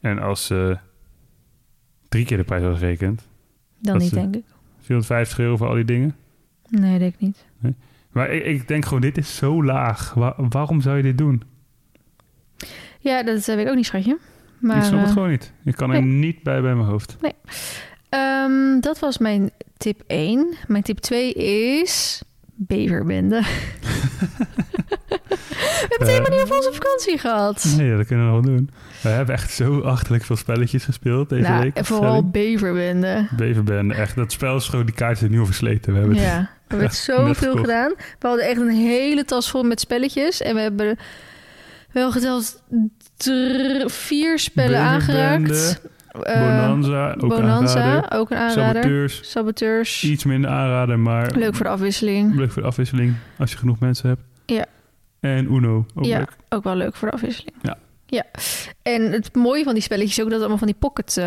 En 0.00 0.18
als 0.18 0.46
ze 0.46 0.78
drie 2.08 2.24
keer 2.24 2.36
de 2.36 2.44
prijs 2.44 2.62
hadden 2.62 2.80
gerekend... 2.80 3.28
Dan 3.78 3.98
niet, 3.98 4.14
denk 4.14 4.34
ik. 4.34 4.44
450 4.80 5.38
euro 5.38 5.56
voor 5.56 5.68
al 5.68 5.74
die 5.74 5.84
dingen... 5.84 6.16
Nee, 6.68 6.98
denk 6.98 7.14
ik 7.14 7.20
niet. 7.20 7.46
Maar 8.10 8.30
ik, 8.30 8.44
ik 8.44 8.68
denk 8.68 8.84
gewoon, 8.84 9.00
dit 9.00 9.18
is 9.18 9.36
zo 9.36 9.64
laag. 9.64 10.14
Wa- 10.14 10.34
waarom 10.36 10.80
zou 10.80 10.96
je 10.96 11.02
dit 11.02 11.18
doen? 11.18 11.42
Ja, 12.98 13.22
dat 13.22 13.46
heb 13.46 13.58
ik 13.58 13.68
ook 13.68 13.74
niet, 13.74 13.86
schatje. 13.86 14.18
Maar, 14.58 14.76
ik 14.76 14.82
snap 14.82 14.98
het 14.98 15.08
eh, 15.08 15.12
gewoon 15.12 15.30
niet. 15.30 15.52
Ik 15.64 15.74
kan 15.74 15.90
er 15.90 16.02
nee. 16.02 16.12
niet 16.12 16.42
bij 16.42 16.60
bij 16.60 16.74
mijn 16.74 16.88
hoofd. 16.88 17.16
Ehm, 18.12 18.80
dat 18.80 18.98
was 18.98 19.18
mijn 19.18 19.50
tip 19.76 20.02
1. 20.06 20.54
Mijn 20.66 20.82
tip 20.82 20.98
2 20.98 21.32
is 21.32 22.22
beverbende. 22.54 23.40
we 23.42 23.46
hebben 25.88 25.98
het 25.98 26.08
helemaal 26.08 26.30
niet 26.30 26.40
over 26.42 26.56
onze 26.56 26.72
vakantie 26.72 27.18
gehad. 27.18 27.74
Nee, 27.76 27.96
dat 27.96 28.06
kunnen 28.06 28.26
we 28.26 28.32
nog 28.32 28.44
wel 28.44 28.54
doen. 28.54 28.70
We 29.02 29.08
hebben 29.08 29.34
echt 29.34 29.52
zo 29.52 29.80
achterlijk 29.80 30.24
veel 30.24 30.36
spelletjes 30.36 30.84
gespeeld 30.84 31.28
deze 31.28 31.48
nou, 31.48 31.62
week. 31.62 31.76
en 31.76 31.84
vooral 31.84 32.30
beverbende. 32.30 33.28
Beverbende, 33.36 33.94
echt. 33.94 34.16
Dat 34.16 34.32
spel 34.32 34.56
is 34.56 34.68
gewoon, 34.68 34.86
die 34.86 34.94
kaarten 34.94 35.30
nu 35.30 35.38
al 35.38 35.46
versleten. 35.46 35.92
We 35.92 35.98
hebben 35.98 36.16
het- 36.16 36.26
Ja, 36.26 36.50
we 36.68 36.76
hebben 36.76 36.94
zoveel 36.96 37.56
gedaan. 37.56 37.92
We 38.18 38.26
hadden 38.26 38.48
echt 38.48 38.60
een 38.60 38.70
hele 38.70 39.24
tas 39.24 39.50
vol 39.50 39.62
met 39.62 39.80
spelletjes. 39.80 40.42
En 40.42 40.54
we 40.54 40.60
hebben 40.60 40.98
wel 41.92 42.12
geteld 42.12 42.62
vier 43.86 44.38
spellen 44.38 44.80
aangeraakt. 44.80 45.80
Eh, 46.20 46.40
Bonanza, 46.40 47.10
ook 47.12 47.28
Bonanza, 47.28 47.82
aanrader. 47.82 48.18
ook 48.18 48.30
een 48.30 48.36
aanrader. 48.36 48.82
Saboteurs, 48.82 49.30
Saboteurs. 49.30 50.04
iets 50.04 50.24
minder 50.24 50.50
aanrader, 50.50 50.98
maar 50.98 51.30
Leuk 51.36 51.54
voor 51.54 51.64
de 51.64 51.70
afwisseling. 51.72 52.34
leuk 52.34 52.50
voor 52.50 52.62
de 52.62 52.68
afwisseling 52.68 53.14
als 53.38 53.50
je 53.52 53.56
genoeg 53.58 53.78
mensen 53.78 54.08
hebt. 54.08 54.22
Ja. 54.46 54.64
En 55.20 55.52
Uno, 55.54 55.86
ook 55.94 56.04
Ja. 56.04 56.18
leuk. 56.18 56.36
Ook 56.48 56.64
wel 56.64 56.76
leuk 56.76 56.96
voor 56.96 57.08
de 57.08 57.14
afwisseling. 57.14 57.56
Ja. 57.62 57.78
ja. 58.06 58.24
En 58.82 59.12
het 59.12 59.34
mooie 59.34 59.64
van 59.64 59.74
die 59.74 59.82
spelletjes 59.82 60.18
is 60.18 60.24
ook 60.24 60.30
dat 60.30 60.40
het 60.40 60.48
allemaal 60.48 60.58
van 60.58 60.66
die 60.66 60.76
pocket 60.78 61.16
eh, 61.16 61.24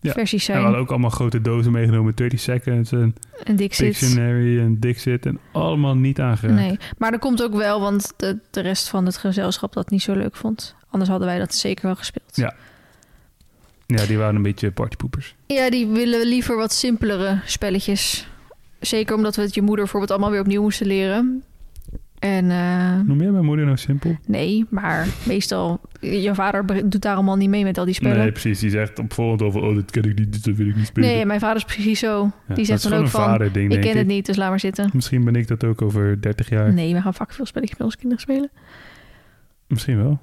Ja. 0.00 0.12
versies 0.12 0.32
En 0.32 0.38
we 0.38 0.52
zijn. 0.52 0.62
hadden 0.62 0.80
ook 0.80 0.90
allemaal 0.90 1.10
grote 1.10 1.40
dozen 1.40 1.72
meegenomen. 1.72 2.14
30 2.14 2.40
Seconds 2.40 2.92
en 2.92 3.14
En 3.44 3.56
Dixit. 3.56 3.86
Dictionary 4.00 4.60
en 4.60 4.80
Dixit. 4.80 5.26
En 5.26 5.38
allemaal 5.52 5.96
niet 5.96 6.20
aangeraakt. 6.20 6.58
Nee, 6.60 6.78
maar 6.98 7.10
dat 7.10 7.20
komt 7.20 7.42
ook 7.42 7.54
wel, 7.54 7.80
want 7.80 8.12
de, 8.16 8.38
de 8.50 8.60
rest 8.60 8.88
van 8.88 9.06
het 9.06 9.16
gezelschap 9.16 9.72
dat 9.72 9.90
niet 9.90 10.02
zo 10.02 10.14
leuk 10.14 10.36
vond. 10.36 10.74
Anders 10.90 11.10
hadden 11.10 11.28
wij 11.28 11.38
dat 11.38 11.54
zeker 11.54 11.86
wel 11.86 11.96
gespeeld. 11.96 12.36
Ja. 12.36 12.54
Ja, 13.92 14.06
die 14.06 14.18
waren 14.18 14.34
een 14.36 14.42
beetje 14.42 14.70
partypoepers. 14.70 15.34
Ja, 15.46 15.70
die 15.70 15.86
willen 15.86 16.26
liever 16.26 16.56
wat 16.56 16.72
simpelere 16.72 17.40
spelletjes. 17.44 18.28
Zeker 18.80 19.16
omdat 19.16 19.36
we 19.36 19.42
het 19.42 19.54
je 19.54 19.60
moeder 19.60 19.78
bijvoorbeeld 19.80 20.10
allemaal 20.10 20.30
weer 20.30 20.40
opnieuw 20.40 20.62
moesten 20.62 20.86
leren. 20.86 21.42
En 22.18 22.50
eh, 22.50 23.00
Noem 23.00 23.20
jij 23.20 23.30
mijn 23.30 23.44
moeder 23.44 23.64
nou 23.64 23.76
simpel? 23.76 24.16
nee, 24.26 24.66
maar 24.68 25.06
meestal... 25.26 25.80
Je 26.00 26.34
vader 26.34 26.88
doet 26.90 27.02
daar 27.02 27.14
allemaal 27.14 27.36
niet 27.36 27.48
mee 27.48 27.64
met 27.64 27.78
al 27.78 27.84
die 27.84 27.94
spellen. 27.94 28.12
Nee, 28.16 28.22
Nee, 28.22 28.32
precies. 28.32 28.58
Die 28.60 28.70
zegt 28.70 28.98
op 28.98 29.12
voorhand 29.12 29.42
over, 29.42 29.62
oh, 29.62 29.74
dat 29.74 29.90
ken 29.90 30.02
ik 30.02 30.18
niet, 30.18 30.44
dat 30.44 30.56
wil 30.56 30.66
ik 30.66 30.76
niet 30.76 30.86
spelen. 30.86 31.26
mijn 31.26 31.40
vader 31.40 31.56
is 31.56 31.64
precies 31.64 31.98
zo. 31.98 32.30
Ja, 32.48 32.54
die 32.54 32.64
zegt 32.64 32.82
dan 32.82 32.92
ook 32.92 33.08
van, 33.08 33.24
vaderding, 33.24 33.72
ik 33.72 33.80
ken 33.80 33.90
ik. 33.90 33.96
het 33.96 34.06
niet, 34.06 34.26
dus 34.26 34.36
laat 34.36 34.48
maar 34.48 34.60
zitten. 34.60 34.90
Misschien 34.92 35.24
ben 35.24 35.34
ik 35.34 35.48
dat 35.48 35.64
ook 35.64 35.82
over 35.82 36.20
30 36.22 36.48
jaar. 36.48 36.72
Nee, 36.72 36.94
we 36.94 37.00
gaan 37.00 37.14
vaak 37.14 37.32
veel 37.32 37.46
spelletjes 37.46 37.78
met 37.78 37.86
onze 37.86 37.98
kinderen 37.98 38.22
spelen. 38.22 38.50
Misschien 39.66 40.02
wel. 40.02 40.20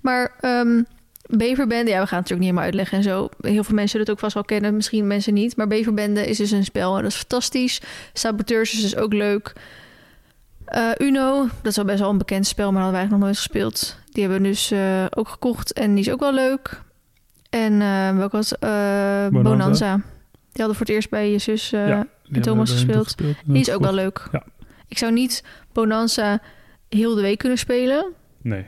Maar 0.00 0.34
ehm 0.40 0.82
Beverbende, 1.30 1.90
ja, 1.90 2.00
we 2.00 2.06
gaan 2.06 2.18
het 2.18 2.30
natuurlijk 2.30 2.38
niet 2.40 2.42
helemaal 2.48 2.64
uitleggen 2.64 2.96
en 2.98 3.04
zo. 3.04 3.28
Heel 3.40 3.64
veel 3.64 3.74
mensen 3.74 3.88
zullen 3.88 4.06
het 4.06 4.10
ook 4.10 4.18
vast 4.18 4.34
wel 4.34 4.44
kennen, 4.44 4.74
misschien 4.74 5.06
mensen 5.06 5.34
niet. 5.34 5.56
Maar 5.56 5.66
Beverbende 5.66 6.26
is 6.26 6.36
dus 6.36 6.50
een 6.50 6.64
spel 6.64 6.96
en 6.96 7.02
dat 7.02 7.10
is 7.10 7.16
fantastisch. 7.18 7.80
Saboteurs 8.12 8.72
is 8.72 8.80
dus 8.80 8.96
ook 8.96 9.12
leuk. 9.12 9.52
Eh, 10.64 10.88
Uno, 10.98 11.46
dat 11.62 11.72
is 11.72 11.78
al 11.78 11.84
best 11.84 11.98
wel 12.00 12.10
een 12.10 12.18
bekend 12.18 12.46
spel, 12.46 12.72
maar 12.72 12.82
dat 12.82 12.92
hadden 12.92 13.08
wij 13.10 13.20
eigenlijk 13.20 13.42
nog 13.50 13.52
nooit 13.60 13.70
gespeeld. 13.76 13.98
Die 14.12 14.22
hebben 14.22 14.42
we 14.42 14.48
dus 14.48 14.70
eh, 14.70 15.04
ook 15.10 15.28
gekocht 15.28 15.72
en 15.72 15.94
die 15.94 16.04
is 16.04 16.10
ook 16.10 16.20
wel 16.20 16.34
leuk. 16.34 16.82
En 17.50 17.80
eh 17.82 18.16
welke 18.16 18.36
was 18.36 18.58
eh, 18.58 19.26
Bonanza. 19.28 19.94
Die 20.52 20.62
hadden 20.64 20.76
voor 20.76 20.86
het 20.86 20.94
eerst 20.94 21.10
bij 21.10 21.30
je 21.30 21.38
zus 21.38 21.70
Ja, 21.70 22.06
Die 22.28 22.42
Thomas 22.42 22.70
gespeeld. 22.70 23.14
en 23.20 23.34
Die 23.46 23.60
is 23.60 23.70
ook 23.70 23.82
wel 23.82 23.94
leuk. 23.94 24.28
Ja. 24.32 24.42
Ik 24.88 24.98
zou 24.98 25.12
niet 25.12 25.44
Bonanza 25.72 26.40
heel 26.88 27.14
de 27.14 27.20
week 27.20 27.38
kunnen 27.38 27.58
spelen. 27.58 28.12
Nee. 28.42 28.66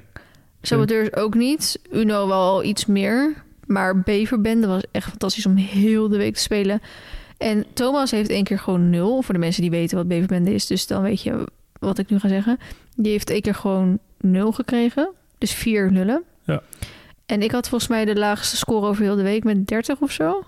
Saboteurs 0.62 1.12
ook 1.14 1.34
niet. 1.34 1.80
Uno 1.92 2.26
wel 2.28 2.64
iets 2.64 2.86
meer. 2.86 3.42
Maar 3.66 4.00
Beverbende 4.00 4.66
was 4.66 4.82
echt 4.90 5.08
fantastisch 5.08 5.46
om 5.46 5.56
heel 5.56 6.08
de 6.08 6.16
week 6.16 6.34
te 6.34 6.40
spelen. 6.40 6.80
En 7.38 7.64
Thomas 7.72 8.10
heeft 8.10 8.30
één 8.30 8.44
keer 8.44 8.58
gewoon 8.58 8.90
nul. 8.90 9.22
Voor 9.22 9.34
de 9.34 9.40
mensen 9.40 9.62
die 9.62 9.70
weten 9.70 9.96
wat 9.96 10.08
Beverbende 10.08 10.54
is. 10.54 10.66
Dus 10.66 10.86
dan 10.86 11.02
weet 11.02 11.22
je 11.22 11.48
wat 11.78 11.98
ik 11.98 12.10
nu 12.10 12.18
ga 12.18 12.28
zeggen. 12.28 12.58
Die 12.96 13.12
heeft 13.12 13.30
één 13.30 13.40
keer 13.40 13.54
gewoon 13.54 13.98
nul 14.20 14.52
gekregen. 14.52 15.10
Dus 15.38 15.52
vier 15.52 15.92
nullen. 15.92 16.22
Ja. 16.44 16.62
En 17.26 17.42
ik 17.42 17.50
had 17.50 17.68
volgens 17.68 17.90
mij 17.90 18.04
de 18.04 18.16
laagste 18.16 18.56
score 18.56 18.86
over 18.86 19.02
heel 19.02 19.16
de 19.16 19.22
week 19.22 19.44
met 19.44 19.66
30 19.66 20.00
of 20.00 20.12
zo. 20.12 20.44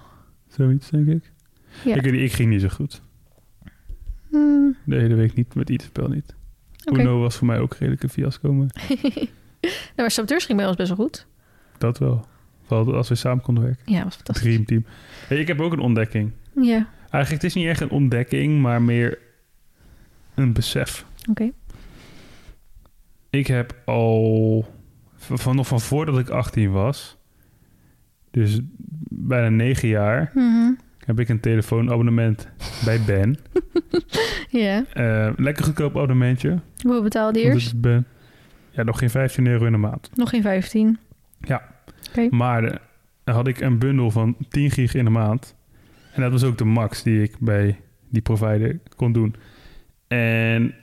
Zoiets, 0.48 0.90
denk 0.90 1.08
ik. 1.08 1.32
Ja. 1.84 1.94
Ik, 1.94 2.04
ik 2.04 2.32
ging 2.32 2.50
niet 2.50 2.60
zo 2.60 2.68
goed. 2.68 3.02
Hmm, 4.30 4.76
De 4.84 4.96
hele 4.96 5.14
week 5.14 5.34
niet, 5.34 5.54
met 5.54 5.70
ieder 5.70 5.86
spel 5.86 6.08
niet. 6.08 6.34
Uno 6.92 7.20
was 7.20 7.36
voor 7.36 7.46
mij 7.46 7.58
ook 7.58 7.74
redelijk 7.74 8.02
een 8.02 8.08
fiasco, 8.08 8.52
maar 8.52 8.66
nou, 9.64 9.74
maar 9.96 10.10
Saboteurs 10.10 10.44
ging 10.44 10.58
bij 10.58 10.66
ons 10.66 10.76
best 10.76 10.88
wel 10.88 10.96
goed. 11.06 11.26
dat 11.78 11.98
wel. 11.98 12.26
Vooral 12.66 12.94
als 12.94 13.08
we 13.08 13.14
samen 13.14 13.42
konden 13.42 13.64
werken. 13.64 13.92
Ja, 13.92 14.04
was 14.04 14.14
fantastisch. 14.14 14.44
Dreamteam. 14.44 14.84
Hey, 15.28 15.38
ik 15.38 15.46
heb 15.46 15.60
ook 15.60 15.72
een 15.72 15.78
ontdekking. 15.78 16.32
Ja, 16.60 16.88
Eigenlijk, 17.10 17.42
het 17.42 17.44
is 17.44 17.54
niet 17.54 17.66
echt 17.66 17.80
een 17.80 17.90
ontdekking, 17.90 18.60
maar 18.62 18.82
meer 18.82 19.18
een 20.34 20.52
besef. 20.52 21.04
oké. 21.30 21.50
Ik 23.30 23.46
heb 23.46 23.74
al 23.84 24.66
van, 25.16 25.56
nog 25.56 25.66
van 25.66 25.80
voordat 25.80 26.18
ik 26.18 26.28
18 26.28 26.70
was, 26.70 27.16
dus 28.30 28.60
bijna 29.08 29.48
9 29.48 29.88
jaar, 29.88 30.30
Mhm. 30.34 30.72
heb 30.98 31.20
ik 31.20 31.28
een 31.28 31.40
telefoonabonnement 31.40 32.48
bij 32.84 33.00
Ben. 33.06 33.36
Ja. 34.48 34.84
Eh, 34.92 35.32
lekker 35.36 35.64
goedkoop 35.64 35.90
abonnementje. 35.96 36.58
Hoeveel 36.82 37.02
betaalde 37.02 37.38
je 37.38 37.44
eerst? 37.44 37.80
Ben. 37.80 38.06
Ja, 38.74 38.82
nog 38.82 38.98
geen 38.98 39.10
15 39.10 39.46
euro 39.46 39.64
in 39.64 39.72
de 39.72 39.78
maand. 39.78 40.10
Nog 40.14 40.30
geen 40.30 40.42
15. 40.42 40.98
Maar 42.30 42.64
eh, 43.24 43.34
had 43.34 43.48
ik 43.48 43.60
een 43.60 43.78
bundel 43.78 44.10
van 44.10 44.36
10 44.48 44.70
gig 44.70 44.94
in 44.94 45.04
de 45.04 45.10
maand. 45.10 45.56
En 46.12 46.22
dat 46.22 46.32
was 46.32 46.44
ook 46.44 46.58
de 46.58 46.64
max 46.64 47.02
die 47.02 47.22
ik 47.22 47.38
bij 47.38 47.80
die 48.08 48.22
provider 48.22 48.80
kon 48.96 49.12
doen. 49.12 49.34
En 50.08 50.74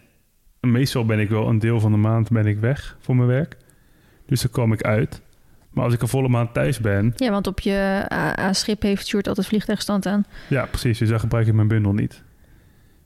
meestal 0.60 1.06
ben 1.06 1.20
ik 1.20 1.30
wel 1.30 1.48
een 1.48 1.60
deel 1.60 1.80
van 1.80 1.92
de 1.92 1.98
maand 1.98 2.30
ben 2.30 2.46
ik 2.46 2.60
weg 2.60 2.98
voor 3.00 3.16
mijn 3.16 3.28
werk. 3.28 3.58
Dus 4.26 4.42
dan 4.42 4.52
kwam 4.52 4.74
ik 4.74 4.82
uit. 4.82 5.22
Maar 5.70 5.84
als 5.84 5.94
ik 5.94 6.02
een 6.02 6.08
volle 6.08 6.28
maand 6.28 6.54
thuis 6.54 6.80
ben... 6.80 7.14
Ja, 7.16 7.32
want 7.32 7.48
op 7.48 7.60
je 7.60 8.06
AA-schip 8.08 8.82
heeft 8.82 9.08
Sjoerd 9.08 9.28
altijd 9.28 9.48
vliegtuigstand 9.48 10.06
aan. 10.06 10.26
Ja, 10.50 10.66
precies. 10.66 10.98
Dus 10.98 11.10
dan 11.10 11.20
gebruik 11.20 11.48
ik 11.48 11.54
mijn 11.54 11.68
bundel 11.68 11.94
niet. 11.94 12.24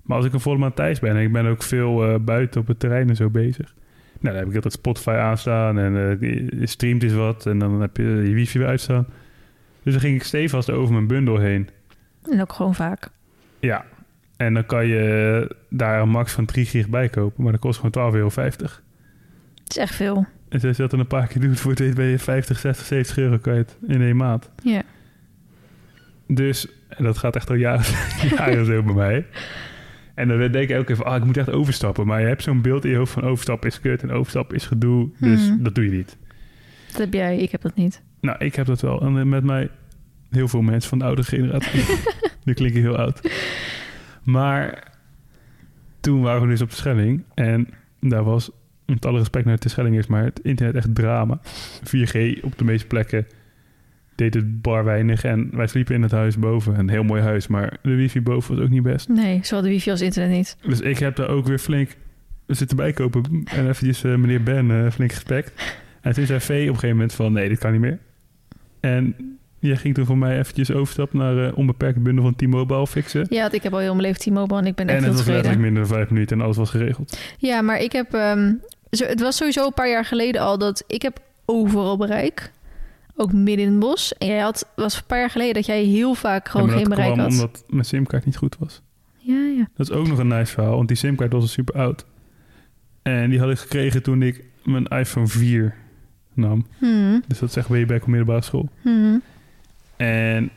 Maar 0.01 0.17
als 0.17 0.25
ik 0.25 0.33
een 0.33 0.39
volle 0.39 0.57
maand 0.57 0.75
thuis 0.75 0.99
ben... 0.99 1.15
en 1.15 1.21
ik 1.21 1.31
ben 1.31 1.45
ook 1.45 1.63
veel 1.63 2.07
eh, 2.07 2.19
buiten 2.19 2.61
op 2.61 2.67
het 2.67 2.79
terrein 2.79 3.09
en 3.09 3.15
zo 3.15 3.29
bezig... 3.29 3.75
Nou, 4.25 4.37
dan 4.37 4.45
heb 4.45 4.47
ik 4.47 4.63
altijd 4.63 4.73
Spotify 4.73 5.09
aanstaan 5.09 5.79
en 5.79 5.93
je 6.59 6.67
streamt 6.67 7.03
eens 7.03 7.13
wat... 7.13 7.45
en 7.45 7.59
dan 7.59 7.81
heb 7.81 7.97
je 7.97 8.03
je 8.03 8.33
wifi 8.33 8.59
weer 8.59 8.67
uitstaan. 8.67 9.07
Dus 9.83 9.93
dan 9.93 10.01
ging 10.01 10.15
ik 10.15 10.23
stevast 10.23 10.69
over 10.69 10.93
mijn 10.93 11.07
bundel 11.07 11.37
heen. 11.37 11.69
En 12.31 12.41
ook 12.41 12.53
gewoon 12.53 12.75
vaak. 12.75 13.09
Ja, 13.59 13.85
en 14.37 14.53
dan 14.53 14.65
kan 14.65 14.87
je 14.87 15.55
daar 15.69 16.01
een 16.01 16.09
max 16.09 16.31
van 16.31 16.45
3 16.45 16.65
gig 16.65 16.89
bij 16.89 17.09
kopen... 17.09 17.43
maar 17.43 17.51
dat 17.51 17.61
kost 17.61 17.79
gewoon 17.79 18.11
12,50 18.11 18.17
euro. 18.17 18.29
Het 18.35 18.71
is 19.67 19.77
echt 19.77 19.95
veel. 19.95 20.25
En 20.49 20.61
als 20.61 20.61
je 20.61 20.81
dat 20.81 20.91
dan 20.91 20.99
een 20.99 21.07
paar 21.07 21.27
keer 21.27 21.41
doet... 21.41 21.59
voor 21.59 21.73
het 21.73 21.95
ben 21.95 22.05
je 22.05 22.19
50, 22.19 22.59
60, 22.59 22.85
70 22.85 23.17
euro 23.17 23.37
kwijt 23.37 23.77
in 23.87 24.01
één 24.01 24.17
maand. 24.17 24.49
Ja. 24.63 24.81
Dus, 26.27 26.67
en 26.89 27.03
dat 27.03 27.17
gaat 27.17 27.35
echt 27.35 27.49
al 27.49 27.55
jaren, 27.55 27.85
jaren 28.37 28.65
zo 28.65 28.83
bij 28.83 28.93
mij. 28.93 29.25
En 30.15 30.27
dan 30.27 30.37
denk 30.37 30.55
ik 30.55 30.69
elke 30.69 30.85
keer 30.85 30.95
van, 30.95 31.05
ah, 31.05 31.15
ik 31.15 31.23
moet 31.25 31.37
echt 31.37 31.49
overstappen. 31.51 32.07
Maar 32.07 32.21
je 32.21 32.27
hebt 32.27 32.43
zo'n 32.43 32.61
beeld 32.61 32.85
in 32.85 32.91
je 32.91 32.97
hoofd 32.97 33.11
van 33.11 33.23
overstappen 33.23 33.69
is 33.69 33.79
kut 33.79 34.03
en 34.03 34.11
overstappen 34.11 34.55
is 34.55 34.65
gedoe. 34.65 35.09
Dus 35.19 35.49
Mhm. 35.49 35.63
dat 35.63 35.75
doe 35.75 35.83
je 35.85 35.91
niet. 35.91 36.17
Dat 36.87 36.97
heb 36.97 37.13
jij, 37.13 37.37
ik 37.37 37.51
heb 37.51 37.61
dat 37.61 37.75
niet. 37.75 38.01
Nou, 38.21 38.37
ik 38.45 38.55
heb 38.55 38.65
dat 38.65 38.81
wel. 38.81 39.01
En 39.01 39.17
eh, 39.17 39.23
met 39.23 39.43
mij 39.43 39.69
heel 40.29 40.47
veel 40.47 40.61
mensen 40.61 40.89
van 40.89 40.97
de 40.99 41.05
oudere 41.05 41.27
generatie. 41.27 41.83
nu 42.45 42.53
klink 42.53 42.75
ik 42.75 42.81
heel 42.81 42.97
oud. 42.97 43.29
Maar 44.23 44.91
toen 45.99 46.21
waren 46.21 46.41
we 46.41 46.47
dus 46.47 46.61
op 46.61 46.69
de 46.69 46.75
Schelling. 46.75 47.23
En 47.33 47.67
daar 47.99 48.23
was, 48.23 48.49
met 48.85 49.05
alle 49.05 49.17
respect 49.17 49.45
naar 49.45 49.59
de 49.59 49.69
Schelling 49.69 49.97
is, 49.97 50.07
maar 50.07 50.23
het 50.23 50.39
internet 50.43 50.75
echt 50.75 50.95
drama. 50.95 51.39
4G 51.83 52.43
op 52.43 52.57
de 52.57 52.63
meeste 52.63 52.87
plekken 52.87 53.27
deed 54.15 54.33
het 54.33 54.61
bar 54.61 54.83
weinig. 54.83 55.23
En 55.23 55.49
wij 55.51 55.67
sliepen 55.67 55.95
in 55.95 56.01
het 56.01 56.11
huis 56.11 56.37
boven. 56.37 56.79
Een 56.79 56.89
heel 56.89 57.03
mooi 57.03 57.21
huis, 57.21 57.47
maar 57.47 57.77
de 57.81 57.95
wifi 57.95 58.21
boven 58.21 58.55
was 58.55 58.63
ook 58.63 58.71
niet 58.71 58.83
best. 58.83 59.07
Nee, 59.09 59.39
zowel 59.43 59.63
de 59.63 59.69
wifi 59.69 59.91
als 59.91 60.01
internet 60.01 60.31
niet. 60.31 60.57
Dus 60.61 60.79
ik 60.79 60.99
heb 60.99 61.15
daar 61.15 61.29
ook 61.29 61.47
weer 61.47 61.59
flink 61.59 61.89
zitten 62.47 62.77
bijkopen. 62.77 63.43
En 63.45 63.67
eventjes 63.67 64.03
eh, 64.03 64.15
meneer 64.15 64.43
Ben 64.43 64.71
eh, 64.71 64.91
flink 64.91 65.11
gespekt. 65.11 65.51
En 66.01 66.13
toen 66.13 66.25
zei 66.25 66.39
V 66.39 66.49
op 66.49 66.55
een 66.55 66.65
gegeven 66.65 66.89
moment 66.89 67.13
van... 67.13 67.33
nee, 67.33 67.49
dit 67.49 67.59
kan 67.59 67.71
niet 67.71 67.81
meer. 67.81 67.99
En 68.79 69.15
jij 69.59 69.75
ging 69.75 69.95
toen 69.95 70.05
voor 70.05 70.17
mij 70.17 70.39
eventjes 70.39 70.71
overstappen... 70.71 71.17
naar 71.17 71.47
eh 71.47 71.57
onbeperkte 71.57 71.99
bundel 71.99 72.23
van 72.23 72.35
T-Mobile 72.35 72.87
fixen. 72.87 73.25
Ja, 73.29 73.41
want 73.41 73.53
ik 73.53 73.63
heb 73.63 73.73
al 73.73 73.79
heel 73.79 73.95
mijn 73.95 74.07
leven 74.07 74.21
T-Mobile 74.21 74.59
en 74.59 74.65
ik 74.65 74.75
ben 74.75 74.87
echt 74.87 74.97
en 74.97 75.03
het 75.03 75.03
heel 75.03 75.11
was 75.13 75.17
tevreden. 75.17 75.43
letterlijk 75.43 75.73
minder 75.73 75.89
dan 75.89 75.97
vijf 75.97 76.09
minuten... 76.09 76.37
en 76.37 76.43
alles 76.43 76.57
was 76.57 76.69
geregeld. 76.69 77.19
Ja, 77.37 77.61
maar 77.61 77.79
ik 77.79 77.91
heb... 77.91 78.13
ehm, 78.13 78.53
zo, 78.91 79.05
het 79.05 79.19
was 79.19 79.35
sowieso 79.35 79.65
een 79.65 79.73
paar 79.73 79.89
jaar 79.89 80.05
geleden 80.05 80.41
al 80.41 80.57
dat 80.57 80.83
ik 80.87 81.01
heb 81.01 81.19
overal 81.45 81.97
bereik. 81.97 82.51
Ook 83.15 83.33
midden 83.33 83.65
in 83.65 83.71
het 83.71 83.79
bos. 83.79 84.13
En 84.17 84.27
jij 84.27 84.39
had, 84.39 84.71
was 84.75 84.95
een 84.97 85.05
paar 85.07 85.19
jaar 85.19 85.29
geleden 85.29 85.53
dat 85.53 85.65
jij 85.65 85.83
heel 85.83 86.13
vaak 86.13 86.49
gewoon 86.49 86.69
Ja, 86.69 86.75
geen 86.75 86.89
bereik 86.89 87.13
kwam 87.13 87.19
had. 87.19 87.31
omdat 87.31 87.63
mijn 87.67 87.85
simkaart 87.85 88.25
niet 88.25 88.37
goed 88.37 88.55
was. 88.59 88.81
Ja, 89.17 89.35
ja. 89.57 89.67
Dat 89.75 89.89
is 89.89 89.95
ook 89.95 90.07
nog 90.07 90.17
een 90.17 90.27
nice 90.27 90.53
verhaal... 90.53 90.75
want 90.75 90.87
die 90.87 90.97
simkaart 90.97 91.31
was 91.33 91.41
al 91.41 91.47
super 91.47 91.75
oud. 91.75 92.05
En 93.01 93.29
die 93.29 93.39
had 93.39 93.49
ik 93.49 93.57
gekregen 93.59 94.03
toen 94.03 94.21
ik 94.21 94.43
mijn 94.63 94.85
iPhone 94.85 95.27
4 95.27 95.75
nam. 96.33 96.65
Hmm, 96.77 97.23
Dus 97.27 97.39
dat 97.39 97.49
is 97.49 97.55
echt 97.55 97.67
way 97.67 97.85
back 97.85 98.01
op 98.01 98.07
middelbare 98.07 98.41
school. 98.41 98.69
hmm. 98.81 99.21
En 99.97 100.49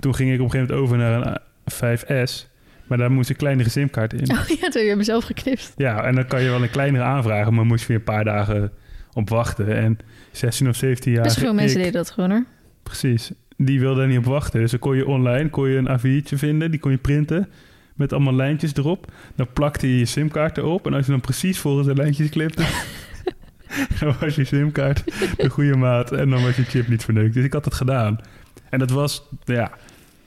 toen 0.00 0.14
ging 0.14 0.32
ik 0.32 0.40
op 0.40 0.44
een 0.44 0.50
gegeven 0.50 0.74
moment 0.76 0.90
over 0.92 0.98
naar 0.98 1.40
een 1.64 2.28
5S. 2.28 2.50
Maar 2.86 2.98
daar 2.98 3.10
moest 3.12 3.30
een 3.30 3.36
kleinere 3.36 3.68
simkaart 3.68 4.12
in. 4.12 4.30
Oh 4.38 4.46
ja, 4.46 4.56
toen 4.56 4.60
heb 4.60 4.72
je 4.74 4.88
hem 4.88 5.02
zelf 5.02 5.24
geknipt. 5.24 5.72
Ja, 5.76 6.04
en 6.04 6.14
dan 6.14 6.26
kan 6.26 6.42
je 6.42 6.48
wel 6.50 6.62
een 6.62 6.70
kleinere 6.70 7.04
aanvragen, 7.04 7.54
maar 7.54 7.66
moest 7.66 7.80
je 7.80 7.86
weer 7.88 7.96
een 7.96 8.02
paar 8.02 8.24
dagen 8.24 8.72
op 9.12 9.28
wachten. 9.28 9.76
En 9.76 9.98
16 10.32 10.68
of 10.68 10.76
17 10.76 11.12
jaar. 11.12 11.22
Best 11.22 11.38
veel 11.38 11.54
mensen 11.54 11.78
deden 11.78 11.92
dat 11.92 12.10
gewoon 12.10 12.30
hoor. 12.30 12.44
Precies. 12.82 13.32
Die 13.56 13.80
wilden 13.80 14.08
niet 14.08 14.18
op 14.18 14.24
wachten. 14.24 14.60
Dus 14.60 14.70
dan 14.70 14.80
kon 14.80 14.96
je 14.96 15.06
online 15.06 15.50
kon 15.50 15.68
je 15.68 15.76
een 15.76 15.98
A4'tje 15.98 16.34
vinden, 16.36 16.70
die 16.70 16.80
kon 16.80 16.90
je 16.90 16.96
printen. 16.96 17.48
Met 17.94 18.12
allemaal 18.12 18.34
lijntjes 18.34 18.76
erop. 18.76 19.12
Dan 19.36 19.46
plakte 19.52 19.88
je 19.88 19.98
je 19.98 20.04
simkaart 20.04 20.58
erop. 20.58 20.86
En 20.86 20.94
als 20.94 21.04
je 21.06 21.10
dan 21.10 21.20
precies 21.20 21.58
volgens 21.58 21.86
de 21.86 21.94
lijntjes 21.94 22.28
klipte... 22.28 22.64
dan 24.00 24.14
was 24.20 24.34
je 24.34 24.44
simkaart 24.44 25.04
de 25.36 25.48
goede 25.48 25.76
maat. 25.76 26.12
En 26.12 26.30
dan 26.30 26.42
was 26.42 26.56
je 26.56 26.64
chip 26.64 26.88
niet 26.88 27.04
verneukt. 27.04 27.34
Dus 27.34 27.44
ik 27.44 27.52
had 27.52 27.64
het 27.64 27.74
gedaan. 27.74 28.20
En 28.68 28.78
dat 28.78 28.90
was, 28.90 29.28
ja, 29.44 29.70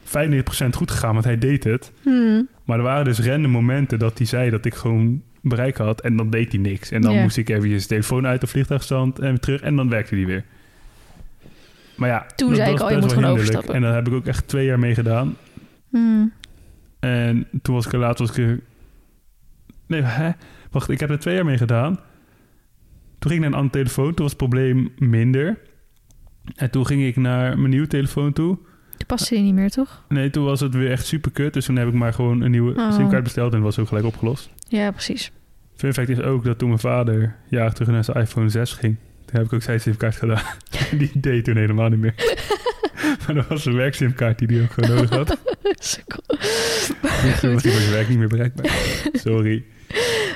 95% 0.06 0.10
goed 0.72 0.92
gegaan, 0.92 1.14
want 1.14 1.26
hij 1.26 1.38
deed 1.38 1.64
het. 1.64 1.92
Hmm. 2.02 2.48
Maar 2.64 2.78
er 2.78 2.84
waren 2.84 3.06
dus 3.06 3.20
random 3.20 3.52
momenten 3.52 4.00
dat 4.00 4.18
hij 4.18 4.28
zei 4.28 4.50
dat 4.50 4.66
ik 4.66 4.74
gewoon 4.74 5.22
bereik 5.48 5.78
had. 5.78 6.02
En 6.02 6.18
dan 6.18 6.30
deed 6.30 6.52
hij 6.52 6.62
niks. 6.62 6.92
En 6.92 7.02
dan 7.02 7.22
moest 7.22 7.38
ik 7.38 7.50
even 7.50 7.70
de 7.70 7.86
telefoon 7.86 8.28
uit 8.28 8.42
de 8.42 8.48
vliegtuigstand 8.48 9.20
en 9.20 9.30
weer 9.30 9.40
terug. 9.40 9.62
En 9.62 9.76
dan 9.76 9.90
werkte 9.90 10.16
hij 10.16 10.26
weer. 10.26 10.44
Maar 11.96 12.10
ja, 12.10 12.26
Toen 12.36 12.48
dat 12.50 12.58
zei 12.58 12.74
ik 12.74 12.80
al, 12.80 12.90
je 12.90 12.96
best 12.96 13.06
moet 13.08 13.14
gewoon 13.14 13.32
overstappen. 13.32 13.74
En 13.74 13.82
daar 13.82 13.96
heb 13.96 14.08
ik 14.08 14.14
ook 14.14 14.26
echt 14.26 14.48
twee 14.48 14.66
jaar 14.66 14.80
mee 14.80 14.94
gedaan. 14.96 15.36
Hmm. 15.90 16.34
En 17.00 17.48
toen 17.62 17.76
was 17.76 17.86
ik 17.86 17.94
er 17.94 18.00
laatst... 18.00 18.20
Was 18.20 18.30
ik 18.30 18.38
er... 18.38 18.60
Nee, 19.88 20.02
hè? 20.02 20.32
Wacht, 20.72 20.90
ik 20.90 21.00
heb 21.00 21.10
er 21.10 21.20
twee 21.20 21.36
jaar 21.36 21.46
mee 21.46 21.58
gedaan. 21.58 22.00
Toen 23.20 23.32
ging 23.32 23.34
ik 23.34 23.40
naar 23.40 23.50
een 23.50 23.66
andere 23.66 23.84
telefoon. 23.84 24.06
Toen 24.06 24.16
was 24.26 24.30
het 24.30 24.38
probleem 24.38 24.92
minder. 24.98 25.58
En 26.56 26.70
toen 26.72 26.86
ging 26.86 27.04
ik 27.04 27.16
naar 27.16 27.58
mijn 27.58 27.70
nieuwe 27.70 27.88
telefoon 27.88 28.34
toe. 28.34 28.58
Die 28.98 29.06
paste 29.06 29.36
je 29.36 29.42
niet 29.42 29.54
meer, 29.54 29.70
toch? 29.70 30.04
Nee, 30.10 30.30
toen 30.30 30.46
was 30.46 30.60
het 30.60 30.74
weer 30.74 30.92
echt 30.92 31.06
super 31.06 31.32
kut. 31.32 31.54
Dus 31.54 31.66
toen 31.66 31.76
heb 31.76 31.88
ik 31.88 31.94
maar 31.94 32.14
gewoon 32.14 32.42
een 32.42 32.52
nieuwe 32.52 32.74
Oh. 32.76 32.94
simkaart 32.94 33.24
besteld. 33.24 33.54
En 33.54 33.62
was 33.62 33.80
ook 33.80 33.88
gelijk 33.88 34.06
opgelost. 34.06 34.50
Ja, 34.68 34.92
precies. 34.92 35.32
Fun 35.76 35.94
fact 35.94 36.10
is 36.10 36.22
ook 36.22 36.44
dat 36.44 36.58
toen 36.58 36.68
mijn 36.68 36.80
vader 36.80 37.36
jaren 37.50 37.74
terug 37.74 37.90
naar 37.90 38.04
zijn 38.04 38.18
iPhone 38.18 38.50
6 38.50 38.74
ging... 38.74 38.96
toen 39.26 39.36
heb 39.36 39.46
ik 39.46 39.54
ook 39.54 39.62
zijn 39.62 39.80
simkaart 39.80 40.16
gedaan. 40.16 40.44
die 41.00 41.12
deed 41.14 41.46
toen 41.46 41.58
helemaal 41.58 41.90
niet 41.90 42.00
meer. 42.00 42.14
maar 43.26 43.36
dat 43.36 43.48
was 43.48 43.66
een 43.66 43.76
werksimkaart 43.76 44.40
die 44.40 44.48
hij 44.48 44.64
ook 44.64 44.72
gewoon 44.72 44.96
nodig 44.96 45.10
had. 45.10 45.38
Dus 47.22 47.40
toen 47.40 47.54
was 47.54 47.64
hij 47.64 47.72
voor 47.72 47.82
zijn 47.82 47.94
werk 47.94 48.10
niet 48.10 48.18
meer 48.18 48.28
bereikbaar. 48.28 48.72
Sorry. 49.14 49.66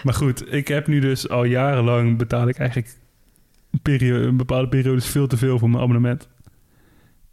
Maar 0.04 0.14
goed, 0.14 0.54
ik 0.54 0.68
heb 0.68 0.88
nu 0.88 1.00
dus 1.00 1.30
al 1.30 1.44
jarenlang 1.44 2.18
betaal 2.18 2.48
ik 2.48 2.58
eigenlijk 2.58 2.96
een, 3.72 3.80
periode, 3.82 4.26
een 4.26 4.38
bepaalde 4.38 4.68
periodes 4.68 5.08
veel 5.08 5.28
te 5.28 5.38
veel 5.38 5.60
voor 5.60 5.70
mijn 5.70 5.84
abonnement. 5.84 6.28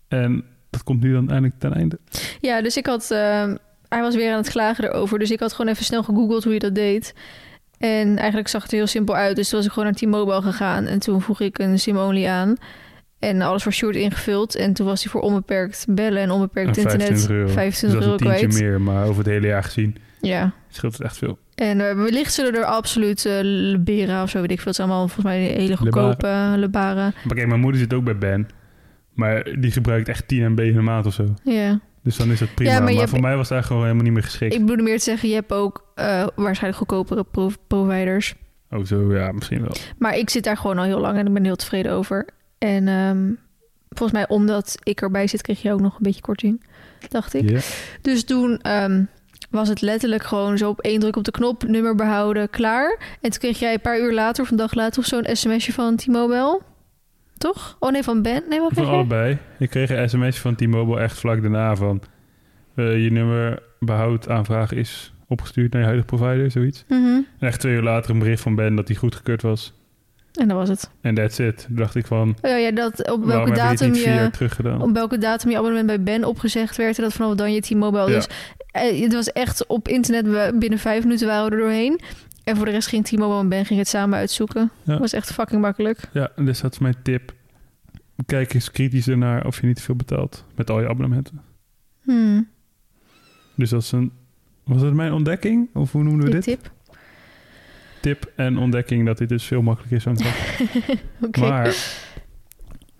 En 0.08 0.44
dat 0.70 0.82
komt 0.82 1.02
nu 1.02 1.12
dan 1.12 1.30
eindelijk 1.30 1.60
ten 1.60 1.74
einde. 1.74 1.98
Ja, 2.40 2.62
dus 2.62 2.76
ik 2.76 2.86
had... 2.86 3.10
ehm, 3.10 3.56
hij 3.88 4.00
was 4.00 4.14
weer 4.14 4.30
aan 4.30 4.36
het 4.36 4.50
klagen 4.50 4.84
erover. 4.84 5.18
Dus 5.18 5.30
ik 5.30 5.40
had 5.40 5.52
gewoon 5.52 5.70
even 5.72 5.84
snel 5.84 6.02
gegoogeld 6.02 6.44
hoe 6.44 6.52
je 6.52 6.58
dat 6.58 6.74
deed. 6.74 7.14
En 7.78 8.16
eigenlijk 8.16 8.48
zag 8.48 8.62
het 8.62 8.70
er 8.70 8.76
heel 8.78 8.86
simpel 8.86 9.14
uit. 9.16 9.36
Dus 9.36 9.48
toen 9.48 9.58
was 9.58 9.66
ik 9.66 9.72
gewoon 9.72 9.88
naar 9.88 9.98
T-Mobile 9.98 10.42
gegaan. 10.42 10.86
En 10.86 10.98
toen 10.98 11.20
vroeg 11.22 11.40
ik 11.40 11.58
een 11.58 11.78
SIM-only 11.78 12.26
aan. 12.26 12.56
En 13.18 13.42
alles 13.42 13.62
voor 13.62 13.72
short 13.72 13.96
ingevuld. 13.96 14.54
En 14.54 14.72
toen 14.72 14.86
was 14.86 15.02
hij 15.02 15.12
voor 15.12 15.20
onbeperkt 15.20 15.84
bellen 15.88 16.22
en 16.22 16.30
onbeperkt 16.30 16.76
En 16.76 16.82
internet 16.82 17.06
25 17.06 17.36
euro. 17.36 17.52
25 17.52 17.98
dus 18.00 18.08
dat 18.08 18.20
kwijt. 18.20 18.60
meer, 18.60 18.80
maar 18.80 19.06
over 19.06 19.18
het 19.18 19.26
hele 19.32 19.46
jaar 19.46 19.62
gezien 19.64 19.96
Ja. 20.20 20.52
scheelt 20.68 20.92
het 20.92 21.02
echt 21.02 21.16
veel. 21.16 21.38
En 21.54 21.88
eh, 21.88 21.94
wellicht 21.96 22.32
zullen 22.32 22.54
er 22.54 22.64
absoluut 22.64 23.24
eh 23.26 23.38
Lebera 23.42 24.22
of 24.22 24.30
zo, 24.30 24.40
weet 24.40 24.50
ik 24.50 24.56
veel. 24.56 24.66
Het 24.66 24.76
zijn 24.76 24.88
allemaal 24.88 25.08
volgens 25.08 25.26
mij 25.34 25.44
hele 25.44 25.76
goedkope 25.76 26.26
eh, 26.26 26.52
Lebaren. 26.56 27.14
Maar 27.24 27.34
kijk, 27.36 27.48
mijn 27.48 27.60
moeder 27.60 27.80
zit 27.80 27.94
ook 27.94 28.04
bij 28.04 28.18
Ben. 28.18 28.48
Maar 29.12 29.56
die 29.60 29.70
gebruikt 29.70 30.08
echt 30.08 30.28
10 30.28 30.50
MB 30.52 30.58
in 30.60 30.72
de 30.72 30.80
maand 30.80 31.06
of 31.06 31.14
zo. 31.14 31.34
Ja. 31.44 31.80
Dus 32.06 32.16
dan 32.16 32.30
is 32.30 32.40
het 32.40 32.54
prima. 32.54 32.70
Ja, 32.70 32.76
maar 32.76 32.84
maar 32.84 32.92
je 32.92 32.98
hebt- 32.98 33.10
voor 33.10 33.20
mij 33.20 33.36
was 33.36 33.48
het 33.48 33.50
eigenlijk 33.50 33.66
gewoon 33.66 33.82
helemaal 33.82 34.04
niet 34.04 34.12
meer 34.12 34.22
geschikt. 34.30 34.54
Ik 34.54 34.60
bedoelde 34.60 34.82
meer 34.82 34.98
te 34.98 35.02
zeggen, 35.04 35.28
je 35.28 35.34
hebt 35.34 35.52
ook 35.52 35.84
eh, 35.94 36.26
waarschijnlijk 36.34 36.76
goedkopere 36.76 37.24
pro- 37.24 37.50
providers. 37.66 38.34
Oh, 38.70 38.84
zo, 38.84 39.14
ja, 39.14 39.32
misschien 39.32 39.60
wel. 39.60 39.72
Maar 39.98 40.16
ik 40.16 40.30
zit 40.30 40.44
daar 40.44 40.56
gewoon 40.56 40.78
al 40.78 40.84
heel 40.84 41.00
lang 41.00 41.18
en 41.18 41.26
ik 41.26 41.32
ben 41.32 41.44
heel 41.44 41.56
tevreden 41.56 41.92
over. 41.92 42.26
En 42.58 42.88
ehm, 42.88 43.30
volgens 43.88 44.18
mij, 44.18 44.28
omdat 44.28 44.78
ik 44.82 45.00
erbij 45.00 45.26
zit, 45.26 45.42
kreeg 45.42 45.62
je 45.62 45.72
ook 45.72 45.80
nog 45.80 45.92
een 45.96 46.02
beetje 46.02 46.20
korting, 46.20 46.64
dacht 47.08 47.34
ik. 47.34 47.48
Dus 48.02 48.24
toen 48.24 48.58
ehm, 48.60 49.04
was 49.50 49.68
het 49.68 49.80
letterlijk 49.80 50.22
gewoon 50.24 50.58
zo 50.58 50.68
op 50.68 50.80
één 50.80 51.00
druk 51.00 51.16
op 51.16 51.24
de 51.24 51.30
knop, 51.30 51.62
nummer 51.66 51.94
behouden, 51.94 52.50
klaar. 52.50 52.98
En 53.20 53.30
toen 53.30 53.40
kreeg 53.40 53.58
jij 53.58 53.72
een 53.72 53.80
paar 53.80 53.98
uur 54.00 54.12
later 54.12 54.42
of 54.44 54.50
een 54.50 54.56
dag 54.56 54.74
later 54.74 54.98
of 55.00 55.06
zo'n 55.06 55.26
sms'je 55.32 55.72
van 55.72 55.96
T-Mobile. 55.96 56.60
Toch? 57.38 57.76
Oh 57.80 57.90
nee, 57.90 58.02
van 58.02 58.22
Ben? 58.22 58.42
Nee, 58.48 58.58
wat 58.60 58.72
Van 58.72 58.76
kreeg 58.82 58.88
je? 58.88 58.94
allebei. 58.94 59.38
Ik 59.58 59.70
kreeg 59.70 59.90
een 59.90 60.08
sms 60.10 60.38
van 60.38 60.54
T-Mobile 60.54 61.00
echt 61.00 61.18
vlak 61.18 61.42
daarna 61.42 61.76
van... 61.76 62.00
eh, 62.74 63.04
je 63.04 63.10
nummer 63.12 63.62
behoud 63.80 64.28
aanvraag 64.28 64.72
is 64.72 65.12
opgestuurd 65.28 65.70
naar 65.72 65.80
je 65.80 65.86
huidige 65.86 66.16
provider, 66.16 66.50
zoiets. 66.50 66.84
Mhm. 66.88 67.04
En 67.38 67.48
echt 67.48 67.60
twee 67.60 67.74
uur 67.74 67.82
later 67.82 68.10
een 68.10 68.18
bericht 68.18 68.42
van 68.42 68.54
Ben 68.54 68.74
dat 68.74 68.86
die 68.86 68.96
goedgekeurd 68.96 69.42
was. 69.42 69.74
En 70.40 70.48
dat 70.48 70.56
was 70.56 70.68
het. 70.68 70.90
En 71.00 71.14
that's 71.14 71.38
it. 71.38 71.64
Toen 71.66 71.76
dacht 71.76 71.94
ik 71.94 72.06
van, 72.06 72.36
Oh 72.42 72.60
ja, 72.60 72.70
dat, 72.70 73.10
op 73.10 73.24
welke 73.24 73.48
je 73.50 73.56
datum 73.56 73.94
je... 73.94 74.30
op 74.78 74.92
welke 74.94 75.18
datum 75.18 75.50
je 75.50 75.56
abonnement 75.56 75.86
bij 75.86 76.02
Ben 76.02 76.24
opgezegd 76.24 76.76
werd... 76.76 76.96
en 76.96 77.02
dat 77.02 77.12
vanaf 77.12 77.34
dan 77.34 77.52
je 77.52 77.60
T-Mobile. 77.60 78.06
Ja. 78.10 78.14
Dus 78.14 78.26
eh, 78.72 79.02
het 79.02 79.12
was 79.12 79.32
echt 79.32 79.66
op 79.66 79.88
internet, 79.88 80.26
we, 80.26 80.56
binnen 80.58 80.78
vijf 80.78 81.02
minuten 81.02 81.26
waren 81.26 81.48
we 81.50 81.56
er 81.56 81.62
doorheen. 81.62 82.00
En 82.46 82.56
voor 82.56 82.64
de 82.64 82.70
rest 82.70 82.88
ging 82.88 83.04
T-Mobile 83.04 83.40
en 83.40 83.48
Ben 83.48 83.64
ging 83.64 83.78
het 83.78 83.88
samen 83.88 84.18
uitzoeken. 84.18 84.70
Ja. 84.82 84.90
Dat 84.92 84.98
was 84.98 85.12
echt 85.12 85.32
fucking 85.32 85.60
makkelijk. 85.60 85.98
Ja, 86.12 86.30
dus 86.36 86.60
dat 86.60 86.72
is 86.72 86.78
mijn 86.78 86.94
tip. 87.02 87.34
Kijk 88.26 88.54
eens 88.54 88.70
kritischer 88.70 89.18
naar 89.18 89.46
of 89.46 89.60
je 89.60 89.66
niet 89.66 89.76
te 89.76 89.82
veel 89.82 89.94
betaalt 89.94 90.44
met 90.54 90.70
al 90.70 90.80
je 90.80 90.88
abonnementen. 90.88 91.40
Hmm, 92.02 92.48
Dus 93.54 93.70
dat 93.70 93.82
is 93.82 93.92
een... 93.92 94.12
Was 94.64 94.82
het 94.82 94.94
mijn 94.94 95.12
ontdekking? 95.12 95.68
Of 95.74 95.92
hoe 95.92 96.02
noemen 96.02 96.24
we 96.24 96.30
dit? 96.30 96.42
tip. 96.42 96.70
Tip 98.00 98.32
en 98.36 98.58
ontdekking 98.58 99.06
dat 99.06 99.18
dit 99.18 99.28
dus 99.28 99.44
veel 99.44 99.62
makkelijker 99.62 99.96
is 100.14 100.22
dacht. 100.22 100.60
Oké. 101.26 101.40
Maar 101.40 101.76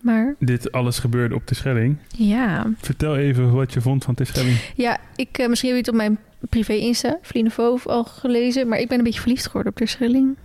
Maar 0.01 0.35
dit 0.39 0.71
alles 0.71 0.99
gebeurde 0.99 1.35
op 1.35 1.47
de 1.47 1.55
Schelling. 1.55 1.97
ja, 2.07 2.73
Vertel 2.77 3.17
even 3.17 3.51
wat 3.53 3.73
je 3.73 3.81
vond 3.81 4.03
van 4.03 4.13
de 4.13 4.25
Schelling. 4.25 4.57
ja 4.75 4.97
ik, 5.15 5.37
eh, 5.37 5.47
misschien 5.47 5.69
heb 5.75 5.77
je 5.85 5.91
het 5.91 6.01
op 6.01 6.07
mijn 6.07 6.19
privé-insta, 6.49 7.17
Vlienenvo, 7.21 7.77
al 7.85 8.03
gelezen. 8.03 8.67
Maar 8.67 8.79
ik 8.79 8.87
ben 8.87 8.97
een 8.97 9.03
beetje 9.03 9.19
verliefd 9.19 9.45
geworden 9.45 9.71
op 9.71 9.77
de 9.77 9.85
Schelling. 9.85 10.37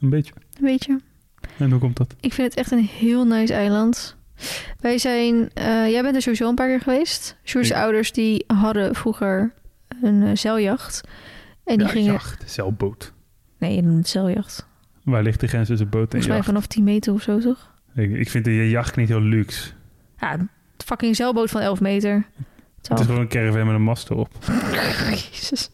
Een 0.00 0.10
beetje. 0.10 0.32
Weet 0.60 0.84
je? 0.84 0.98
En 1.58 1.70
hoe 1.70 1.80
komt 1.80 1.96
dat? 1.96 2.14
Ik 2.20 2.32
vind 2.32 2.48
het 2.48 2.58
echt 2.58 2.70
een 2.70 2.84
heel 2.84 3.24
nice 3.26 3.52
eiland. 3.54 4.16
Wij 4.80 4.98
zijn... 4.98 5.50
eh, 5.54 5.90
jij 5.90 6.02
bent 6.02 6.14
er 6.16 6.22
sowieso 6.22 6.48
een 6.48 6.54
paar 6.54 6.68
keer 6.68 6.80
geweest. 6.80 7.36
Sjoerd's 7.44 7.72
ouders 7.72 8.12
die 8.12 8.44
hadden 8.46 8.94
vroeger 8.94 9.52
een 10.02 10.22
eh, 10.22 10.30
zeiljacht. 10.36 11.00
En 11.64 11.76
die 11.78 11.86
ja, 11.86 11.92
gingen... 11.92 12.12
jacht, 12.12 12.50
zeilboot. 12.50 13.12
Nee, 13.58 13.74
je 13.74 13.82
noemt 13.82 13.98
het 13.98 14.08
zeiljacht. 14.08 14.66
Waar 15.04 15.22
ligt 15.22 15.40
de 15.40 15.46
grens 15.46 15.68
tussen 15.68 15.88
boot 15.88 16.02
en 16.02 16.08
Volgens 16.08 16.26
mij 16.26 16.36
jacht? 16.36 16.48
vanaf 16.48 16.66
10 16.66 16.84
meter 16.84 17.12
of 17.12 17.22
zo, 17.22 17.38
toch? 17.38 17.72
Ik, 17.94 18.10
ik 18.12 18.30
vind 18.30 18.44
de 18.44 18.68
jacht 18.70 18.96
niet 18.96 19.08
heel 19.08 19.20
luxe. 19.20 19.70
Ja, 20.20 20.32
een 20.32 20.48
fucking 20.76 21.16
zeilboot 21.16 21.50
van 21.50 21.60
11 21.60 21.80
meter. 21.80 22.26
Het 22.88 22.98
is 22.98 23.04
12. 23.06 23.06
gewoon 23.06 23.20
een 23.20 23.28
caravan 23.28 23.66
met 23.66 23.74
een 23.74 23.82
mast 23.82 24.10
erop. 24.10 24.28
Jezus. 25.10 25.70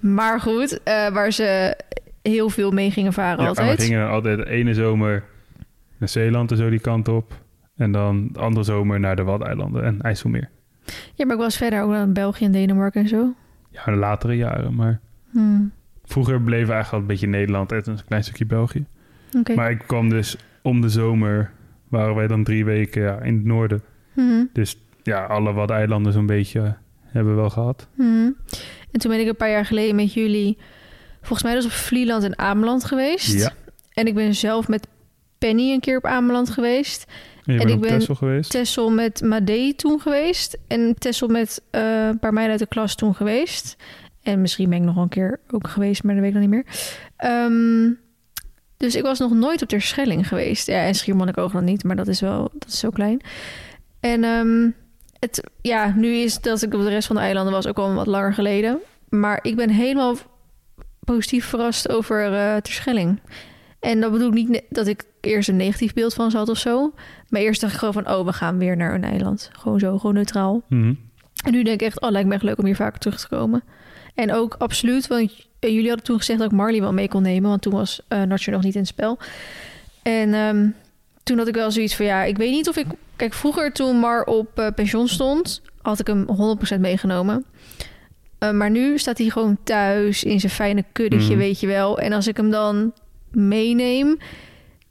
maar 0.00 0.40
goed, 0.40 0.82
eh, 0.82 1.08
waar 1.08 1.32
ze 1.32 1.76
heel 2.22 2.50
veel 2.50 2.70
mee 2.70 2.90
gingen 2.90 3.12
varen 3.12 3.42
Ja, 3.42 3.48
altijd. 3.48 3.78
we 3.78 3.84
gingen 3.84 4.08
altijd 4.08 4.38
de 4.38 4.48
ene 4.48 4.74
zomer 4.74 5.24
naar 5.98 6.08
Zeeland 6.08 6.50
en 6.50 6.56
zo 6.56 6.70
die 6.70 6.80
kant 6.80 7.08
op. 7.08 7.40
En 7.76 7.92
dan 7.92 8.28
de 8.32 8.38
andere 8.38 8.64
zomer 8.64 9.00
naar 9.00 9.16
de 9.16 9.22
Waddeilanden 9.22 9.84
en 9.84 10.00
IJsselmeer. 10.02 10.50
Ja, 11.14 11.24
maar 11.26 11.34
ik 11.34 11.40
was 11.42 11.56
verder 11.56 11.82
ook 11.82 11.90
naar 11.90 12.12
België 12.12 12.44
en 12.44 12.52
Denemarken 12.52 13.02
en 13.02 13.08
zo. 13.08 13.34
Ja, 13.70 13.84
de 13.84 13.90
latere 13.96 14.36
jaren. 14.36 14.74
Maar 14.74 15.00
Hmm, 15.30 15.72
vroeger 16.04 16.40
bleven 16.40 16.66
we 16.66 16.72
eigenlijk 16.72 16.92
al 16.92 16.98
een 17.00 17.06
beetje 17.06 17.26
Nederland 17.38 17.72
en 17.72 17.82
een 17.84 18.04
klein 18.06 18.22
stukje 18.24 18.46
België. 18.46 18.84
Oké. 19.38 19.54
Maar 19.54 19.70
ik 19.70 19.82
kwam 19.86 20.08
dus 20.08 20.36
om 20.62 20.80
de 20.80 20.88
zomer, 20.88 21.50
waren 21.88 22.14
wij 22.14 22.26
dan 22.26 22.44
drie 22.44 22.64
weken 22.64 23.02
ja, 23.02 23.20
in 23.20 23.34
het 23.34 23.44
noorden. 23.44 23.82
Mhm, 24.14 24.44
Dus 24.52 24.78
ja, 25.08 25.24
alle 25.24 25.52
Waddeilanden 25.52 26.12
zo'n 26.12 26.26
beetje 26.26 26.76
hebben 27.02 27.34
we 27.34 27.40
wel 27.40 27.50
gehad. 27.50 27.86
mhm. 27.94 28.30
En 28.90 29.00
toen 29.00 29.10
ben 29.10 29.20
ik 29.20 29.28
een 29.28 29.36
paar 29.36 29.50
jaar 29.50 29.66
geleden 29.66 29.96
met 29.96 30.12
jullie... 30.12 30.58
Volgens 31.18 31.42
mij 31.42 31.54
dus 31.54 31.64
op 31.64 31.70
Vlieland 31.70 32.24
en 32.24 32.38
Ameland 32.38 32.84
geweest. 32.84 33.38
Ja. 33.38 33.52
En 33.92 34.06
ik 34.06 34.14
ben 34.14 34.34
zelf 34.34 34.68
met 34.68 34.86
Penny 35.38 35.72
een 35.72 35.80
keer 35.80 35.96
op 35.96 36.04
Ameland 36.04 36.50
geweest. 36.50 37.06
En 37.44 37.68
ik 37.68 37.80
ben 37.80 37.90
Texel 37.90 38.14
geweest. 38.14 38.50
Tessel 38.50 38.90
met 38.90 39.22
Madee 39.22 39.74
toen 39.74 40.00
geweest. 40.00 40.58
En 40.66 40.94
Tessel 40.98 41.28
met 41.28 41.62
eh, 41.70 42.06
een 42.06 42.18
paar 42.18 42.32
meiden 42.32 42.52
uit 42.52 42.62
de 42.62 42.74
klas 42.74 42.94
toen 42.94 43.14
geweest. 43.14 43.76
En 44.22 44.40
misschien 44.40 44.70
ben 44.70 44.78
ik 44.78 44.84
nog 44.84 44.96
een 44.96 45.08
keer 45.08 45.40
ook 45.50 45.68
geweest, 45.68 46.02
maar 46.02 46.14
dat 46.14 46.22
weet 46.22 46.34
ik 46.34 46.40
nog 46.40 46.50
niet 46.50 46.64
meer. 46.64 46.74
Ehm, 47.16 47.90
dus 48.76 48.94
ik 48.94 49.02
was 49.02 49.18
nog 49.18 49.32
nooit 49.32 49.62
op 49.62 49.68
Terschelling 49.68 50.28
geweest. 50.28 50.66
Ja, 50.66 50.84
en 50.84 50.94
Schiermonnikoog 50.94 51.52
dan 51.52 51.64
niet, 51.64 51.84
maar 51.84 51.96
dat 51.96 52.08
is 52.08 52.20
wel 52.20 52.50
dat 52.52 52.68
is 52.68 52.78
zo 52.78 52.90
klein. 52.90 53.20
En 54.00 54.24
ehm, 54.24 54.70
het, 55.20 55.50
ja, 55.62 55.92
nu 55.96 56.14
is 56.14 56.40
dat 56.40 56.62
ik 56.62 56.74
op 56.74 56.80
de 56.80 56.88
rest 56.88 57.06
van 57.06 57.16
de 57.16 57.22
eilanden 57.22 57.52
was 57.52 57.66
ook 57.66 57.78
al 57.78 57.94
wat 57.94 58.06
langer 58.06 58.34
geleden. 58.34 58.78
Maar 59.08 59.38
ik 59.42 59.56
ben 59.56 59.70
helemaal 59.70 60.16
positief 61.00 61.44
verrast 61.44 61.88
over 61.88 62.34
eh 62.34 62.56
Terschelling. 62.56 63.20
En 63.80 64.00
dat 64.00 64.12
bedoel 64.12 64.28
ik 64.28 64.48
niet 64.48 64.62
dat 64.68 64.86
ik 64.86 65.04
eerst 65.20 65.48
een 65.48 65.56
negatief 65.56 65.92
beeld 65.92 66.14
van 66.14 66.30
ze 66.30 66.36
had 66.36 66.48
of 66.48 66.58
zo. 66.58 66.94
Maar 67.28 67.40
eerst 67.40 67.60
dacht 67.60 67.72
ik 67.72 67.78
gewoon 67.78 67.94
van, 67.94 68.08
oh, 68.08 68.24
we 68.24 68.32
gaan 68.32 68.58
weer 68.58 68.76
naar 68.76 68.94
een 68.94 69.04
eiland. 69.04 69.50
Gewoon 69.52 69.78
zo, 69.78 69.98
gewoon 69.98 70.14
neutraal. 70.14 70.62
Mhm. 70.68 70.94
En 71.44 71.52
nu 71.52 71.62
denk 71.62 71.80
ik 71.80 71.86
echt, 71.86 72.00
oh, 72.00 72.10
lijkt 72.10 72.28
me 72.28 72.34
echt 72.34 72.42
leuk 72.42 72.58
om 72.58 72.64
hier 72.64 72.76
vaker 72.76 73.00
terug 73.00 73.20
te 73.20 73.28
komen. 73.28 73.62
En 74.14 74.32
ook 74.32 74.54
absoluut, 74.58 75.06
want 75.06 75.48
jullie 75.60 75.86
hadden 75.86 76.04
toen 76.04 76.18
gezegd 76.18 76.38
dat 76.38 76.50
ik 76.50 76.56
Marley 76.56 76.80
wel 76.80 76.92
mee 76.92 77.08
kon 77.08 77.22
nemen. 77.22 77.50
Want 77.50 77.62
toen 77.62 77.72
was 77.72 78.00
Nacho 78.08 78.50
nog 78.50 78.62
niet 78.62 78.74
in 78.74 78.80
het 78.80 78.88
spel. 78.88 79.18
En 80.02 80.34
ehm, 80.34 80.68
toen 81.28 81.38
had 81.38 81.48
ik 81.48 81.54
wel 81.54 81.70
zoiets 81.70 81.96
van, 81.96 82.06
ja, 82.06 82.22
ik 82.24 82.36
weet 82.36 82.50
niet 82.50 82.68
of 82.68 82.76
ik... 82.76 82.86
Kijk, 83.16 83.34
vroeger 83.34 83.72
toen 83.72 83.96
Mar 83.96 84.24
op 84.24 84.58
eh, 84.58 84.66
pensioen 84.74 85.08
stond, 85.08 85.62
had 85.82 85.98
ik 86.00 86.06
hem 86.06 86.26
100% 86.76 86.80
meegenomen. 86.80 87.44
Eh, 88.38 88.50
maar 88.50 88.70
nu 88.70 88.98
staat 88.98 89.18
hij 89.18 89.28
gewoon 89.28 89.58
thuis 89.64 90.24
in 90.24 90.40
zijn 90.40 90.52
fijne 90.52 90.84
kuddetje, 90.92 91.28
Mhm. 91.30 91.38
weet 91.38 91.60
je 91.60 91.66
wel. 91.66 91.98
En 91.98 92.12
als 92.12 92.26
ik 92.26 92.36
hem 92.36 92.50
dan 92.50 92.92
meeneem, 93.30 94.16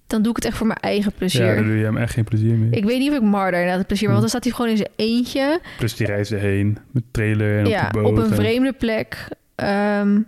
dan 0.08 0.22
doe 0.22 0.30
ik 0.30 0.36
het 0.36 0.46
echt 0.46 0.58
voor 0.58 0.68
mijn 0.68 0.80
eigen 0.80 1.12
plezier. 1.18 1.46
Ja, 1.46 1.54
daar 1.56 1.64
doe 1.64 1.76
je 1.78 1.84
hem 1.84 1.98
echt 1.98 2.14
geen 2.14 2.24
plezier 2.24 2.54
mee. 2.58 2.70
Ik 2.70 2.84
weet 2.86 3.00
niet 3.00 3.10
of 3.10 3.16
ik 3.16 3.22
Mar 3.24 3.42
daar 3.52 3.54
inderdaad 3.54 3.78
het 3.78 3.88
plezier... 3.88 4.08
Want 4.10 4.16
Hm. 4.18 4.22
dan 4.22 4.30
staat 4.30 4.44
hij 4.44 4.54
gewoon 4.54 4.72
in 4.72 4.78
zijn 4.78 4.90
eentje. 4.96 5.60
Plus 5.78 5.96
die 5.96 6.08
reizen 6.08 6.40
heen 6.40 6.78
met 6.92 7.04
trailer 7.12 7.60
en 7.60 7.66
ja, 7.66 7.86
op 7.88 7.94
de 7.94 8.00
boot. 8.02 8.12
op 8.12 8.18
een 8.18 8.24
en- 8.30 8.36
vreemde 8.36 8.74
plek. 8.74 9.28
Ehm, 9.56 10.22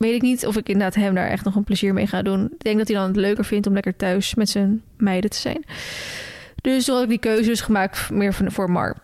weet 0.00 0.14
ik 0.14 0.22
niet 0.22 0.46
of 0.46 0.56
ik 0.56 0.68
inderdaad 0.68 0.94
hem 0.94 1.14
daar 1.14 1.28
echt 1.28 1.44
nog 1.44 1.54
een 1.54 1.64
plezier 1.64 1.92
mee 1.92 2.06
ga 2.06 2.22
doen. 2.22 2.44
Ik 2.44 2.64
denk 2.64 2.78
dat 2.78 2.88
hij 2.88 2.96
dan 2.96 3.06
het 3.06 3.16
leuker 3.16 3.44
vindt 3.44 3.66
om 3.66 3.72
lekker 3.72 3.96
thuis 3.96 4.34
met 4.34 4.48
zijn 4.48 4.82
meiden 4.96 5.30
te 5.30 5.36
zijn. 5.36 5.64
Dus 6.60 6.84
toen 6.84 6.94
had 6.94 7.04
ik 7.04 7.10
die 7.10 7.18
keuzes 7.18 7.60
gemaakt 7.60 8.10
meer 8.10 8.34
voor 8.34 8.70
Mar. 8.70 8.96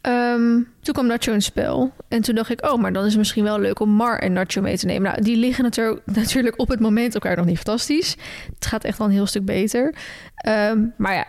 Ehm, 0.00 0.60
toen 0.80 0.94
kwam 0.94 1.06
Nacho 1.06 1.32
in 1.32 1.42
spel. 1.42 1.92
En 2.08 2.22
toen 2.22 2.34
dacht 2.34 2.50
ik, 2.50 2.64
oh, 2.66 2.80
maar 2.80 2.92
dan 2.92 3.02
is 3.02 3.08
het 3.08 3.18
misschien 3.18 3.44
wel 3.44 3.58
leuk 3.58 3.80
om 3.80 3.90
Mar 3.90 4.18
en 4.18 4.32
Nacho 4.32 4.60
mee 4.60 4.78
te 4.78 4.86
nemen. 4.86 5.02
Nou, 5.02 5.22
die 5.22 5.36
liggen 5.36 5.64
natuurlijk, 5.64 6.06
natuurlijk 6.14 6.60
op 6.60 6.68
het 6.68 6.80
moment 6.80 7.14
elkaar 7.14 7.36
nog 7.36 7.46
niet 7.46 7.56
fantastisch. 7.56 8.16
Het 8.54 8.66
gaat 8.66 8.84
echt 8.84 8.98
wel 8.98 9.06
een 9.06 9.12
heel 9.12 9.26
stuk 9.26 9.44
beter. 9.44 9.94
Ehm, 10.34 10.84
maar 10.96 11.14
ja, 11.14 11.26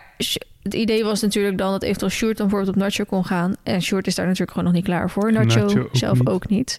het 0.62 0.74
idee 0.74 1.04
was 1.04 1.20
natuurlijk 1.20 1.58
dan 1.58 1.70
dat 1.70 1.82
eventueel 1.82 2.10
Sjoerd 2.10 2.36
dan 2.36 2.46
bijvoorbeeld 2.46 2.76
op 2.76 2.82
Nacho 2.82 3.04
kon 3.04 3.24
gaan. 3.24 3.54
En 3.62 3.82
Sjoerd 3.82 4.06
is 4.06 4.14
daar 4.14 4.24
natuurlijk 4.24 4.50
gewoon 4.52 4.66
nog 4.66 4.76
niet 4.76 4.84
klaar 4.84 5.10
voor. 5.10 5.32
Nacho, 5.32 5.60
Nacho 5.60 5.80
ook 5.80 5.88
zelf 5.92 6.18
niet. 6.18 6.28
ook 6.28 6.48
niet. 6.48 6.78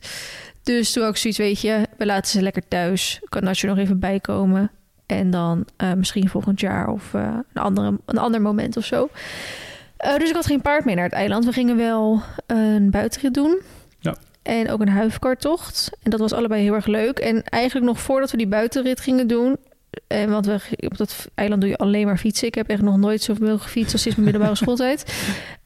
Dus 0.65 0.91
toen 0.91 1.03
ook 1.03 1.17
zoiets, 1.17 1.39
weet 1.39 1.61
je, 1.61 1.87
we 1.97 2.05
laten 2.05 2.31
ze 2.31 2.41
lekker 2.41 2.67
thuis. 2.67 3.19
Kan 3.29 3.47
als 3.47 3.61
je 3.61 3.67
nog 3.67 3.77
even 3.77 3.99
bijkomen. 3.99 4.71
En 5.05 5.29
dan 5.31 5.65
eh, 5.77 5.93
misschien 5.93 6.29
volgend 6.29 6.59
jaar 6.59 6.87
of 6.87 7.13
eh, 7.13 7.37
een, 7.53 7.61
andere, 7.61 7.99
een 8.05 8.17
ander 8.17 8.41
moment 8.41 8.77
of 8.77 8.85
zo. 8.85 9.09
Eh, 9.97 10.17
dus 10.17 10.29
ik 10.29 10.35
had 10.35 10.45
geen 10.45 10.61
paard 10.61 10.85
mee 10.85 10.95
naar 10.95 11.03
het 11.03 11.13
eiland. 11.13 11.45
We 11.45 11.51
gingen 11.51 11.77
wel 11.77 12.21
een 12.45 12.89
buitenrit 12.89 13.33
doen. 13.33 13.61
Ja. 13.99 14.15
En 14.41 14.69
ook 14.69 14.81
een 14.81 14.89
huifkartocht. 14.89 15.91
En 16.03 16.11
dat 16.11 16.19
was 16.19 16.33
allebei 16.33 16.61
heel 16.61 16.73
erg 16.73 16.85
leuk. 16.85 17.19
En 17.19 17.43
eigenlijk 17.43 17.85
nog 17.85 17.99
voordat 17.99 18.31
we 18.31 18.37
die 18.37 18.47
buitenrit 18.47 18.99
gingen 18.99 19.27
doen... 19.27 19.57
En 20.07 20.29
want 20.29 20.45
we, 20.45 20.59
op 20.77 20.97
dat 20.97 21.27
eiland 21.35 21.61
doe 21.61 21.69
je 21.69 21.77
alleen 21.77 22.05
maar 22.05 22.17
fietsen. 22.17 22.47
Ik 22.47 22.55
heb 22.55 22.69
echt 22.69 22.81
nog 22.81 22.97
nooit 22.97 23.21
zoveel 23.21 23.57
gefietst 23.57 23.93
als 23.93 24.01
sinds 24.01 24.17
mijn 24.17 24.29
middelbare 24.29 24.57
schooltijd. 24.57 25.05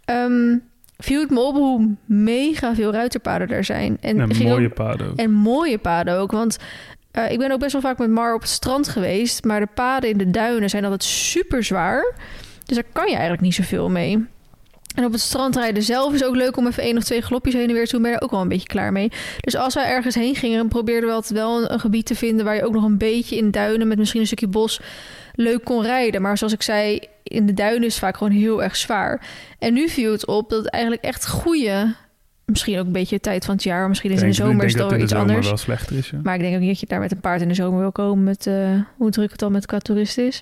Ehm, 0.05 0.57
viel 1.01 1.19
het 1.21 1.29
me 1.29 1.39
op 1.39 1.55
hoe 1.55 1.95
mega 2.05 2.75
veel 2.75 2.91
ruiterpaden 2.91 3.49
er 3.49 3.63
zijn. 3.63 3.97
En, 4.01 4.27
mooie 4.43 4.67
ook- 4.67 4.73
paden 4.73 5.07
ook. 5.09 5.15
en 5.17 5.31
mooie 5.31 5.77
paden 5.77 6.17
ook. 6.17 6.31
Want 6.31 6.57
eh, 7.11 7.31
ik 7.31 7.37
ben 7.39 7.51
ook 7.51 7.59
best 7.59 7.71
wel 7.71 7.81
vaak 7.81 7.97
met 7.97 8.09
Mar 8.09 8.33
op 8.33 8.41
het 8.41 8.49
strand 8.49 8.87
geweest. 8.87 9.43
Maar 9.43 9.59
de 9.59 9.67
paden 9.73 10.09
in 10.09 10.17
de 10.17 10.29
duinen 10.29 10.69
zijn 10.69 10.83
altijd 10.83 11.03
super 11.03 11.63
zwaar. 11.63 12.13
Dus 12.65 12.75
daar 12.75 12.85
kan 12.93 13.05
je 13.05 13.11
eigenlijk 13.11 13.41
niet 13.41 13.55
zoveel 13.55 13.89
mee. 13.89 14.25
En 14.95 15.05
op 15.05 15.11
het 15.11 15.21
strand 15.21 15.55
rijden 15.55 15.83
zelf 15.83 16.13
is 16.13 16.23
ook 16.23 16.35
leuk 16.35 16.57
om 16.57 16.67
even 16.67 16.83
één 16.83 16.97
of 16.97 17.03
twee 17.03 17.21
glopjes 17.21 17.53
heen 17.53 17.67
en 17.67 17.73
weer 17.73 17.85
te 17.85 17.91
doen. 17.91 18.01
Ben 18.01 18.11
je 18.11 18.17
er 18.17 18.23
ook 18.23 18.31
wel 18.31 18.41
een 18.41 18.47
beetje 18.47 18.67
klaar 18.67 18.91
mee. 18.91 19.11
Dus 19.39 19.55
als 19.55 19.73
wij 19.73 19.85
ergens 19.85 20.15
heen 20.15 20.35
gingen, 20.35 20.67
probeerden 20.67 21.09
we 21.09 21.15
altijd 21.15 21.33
wel 21.39 21.61
een, 21.61 21.73
een 21.73 21.79
gebied 21.79 22.05
te 22.05 22.15
vinden... 22.15 22.45
waar 22.45 22.55
je 22.55 22.65
ook 22.65 22.73
nog 22.73 22.83
een 22.83 22.97
beetje 22.97 23.37
in 23.37 23.51
duinen 23.51 23.87
met 23.87 23.97
misschien 23.97 24.19
een 24.19 24.25
stukje 24.25 24.47
bos 24.47 24.81
leuk 25.33 25.63
kon 25.63 25.81
rijden. 25.81 26.21
Maar 26.21 26.37
zoals 26.37 26.53
ik 26.53 26.61
zei, 26.61 26.99
in 27.23 27.45
de 27.45 27.53
duinen 27.53 27.83
is 27.83 27.93
het 27.93 28.03
vaak 28.03 28.17
gewoon 28.17 28.33
heel 28.33 28.63
erg 28.63 28.75
zwaar. 28.75 29.27
En 29.59 29.73
nu 29.73 29.89
viel 29.89 30.11
het 30.11 30.27
op 30.27 30.49
dat 30.49 30.63
het 30.63 30.69
eigenlijk 30.69 31.03
echt 31.03 31.27
goede... 31.27 31.95
Misschien 32.45 32.79
ook 32.79 32.85
een 32.85 32.91
beetje 32.91 33.19
tijd 33.19 33.45
van 33.45 33.53
het 33.55 33.63
jaar. 33.63 33.87
Misschien 33.87 34.11
is 34.11 34.21
in 34.21 34.27
de 34.27 34.33
zomer 34.33 34.65
is 34.65 34.73
het 34.73 34.91
in 34.91 35.01
iets 35.01 35.13
anders. 35.13 35.47
wel 35.47 35.57
slechter 35.57 35.97
is, 35.97 36.09
ja. 36.09 36.19
Maar 36.23 36.35
ik 36.35 36.41
denk 36.41 36.53
ook 36.53 36.59
niet 36.59 36.69
dat 36.69 36.79
je 36.79 36.85
daar 36.85 36.99
met 36.99 37.11
een 37.11 37.19
paard 37.19 37.41
in 37.41 37.47
de 37.47 37.53
zomer 37.53 37.79
wil 37.79 37.91
komen 37.91 38.23
met 38.23 38.47
eh, 38.47 38.81
hoe 38.97 39.09
druk 39.09 39.31
het 39.31 39.41
al 39.41 39.49
met 39.49 39.65
qua 39.65 39.79
is. 40.15 40.41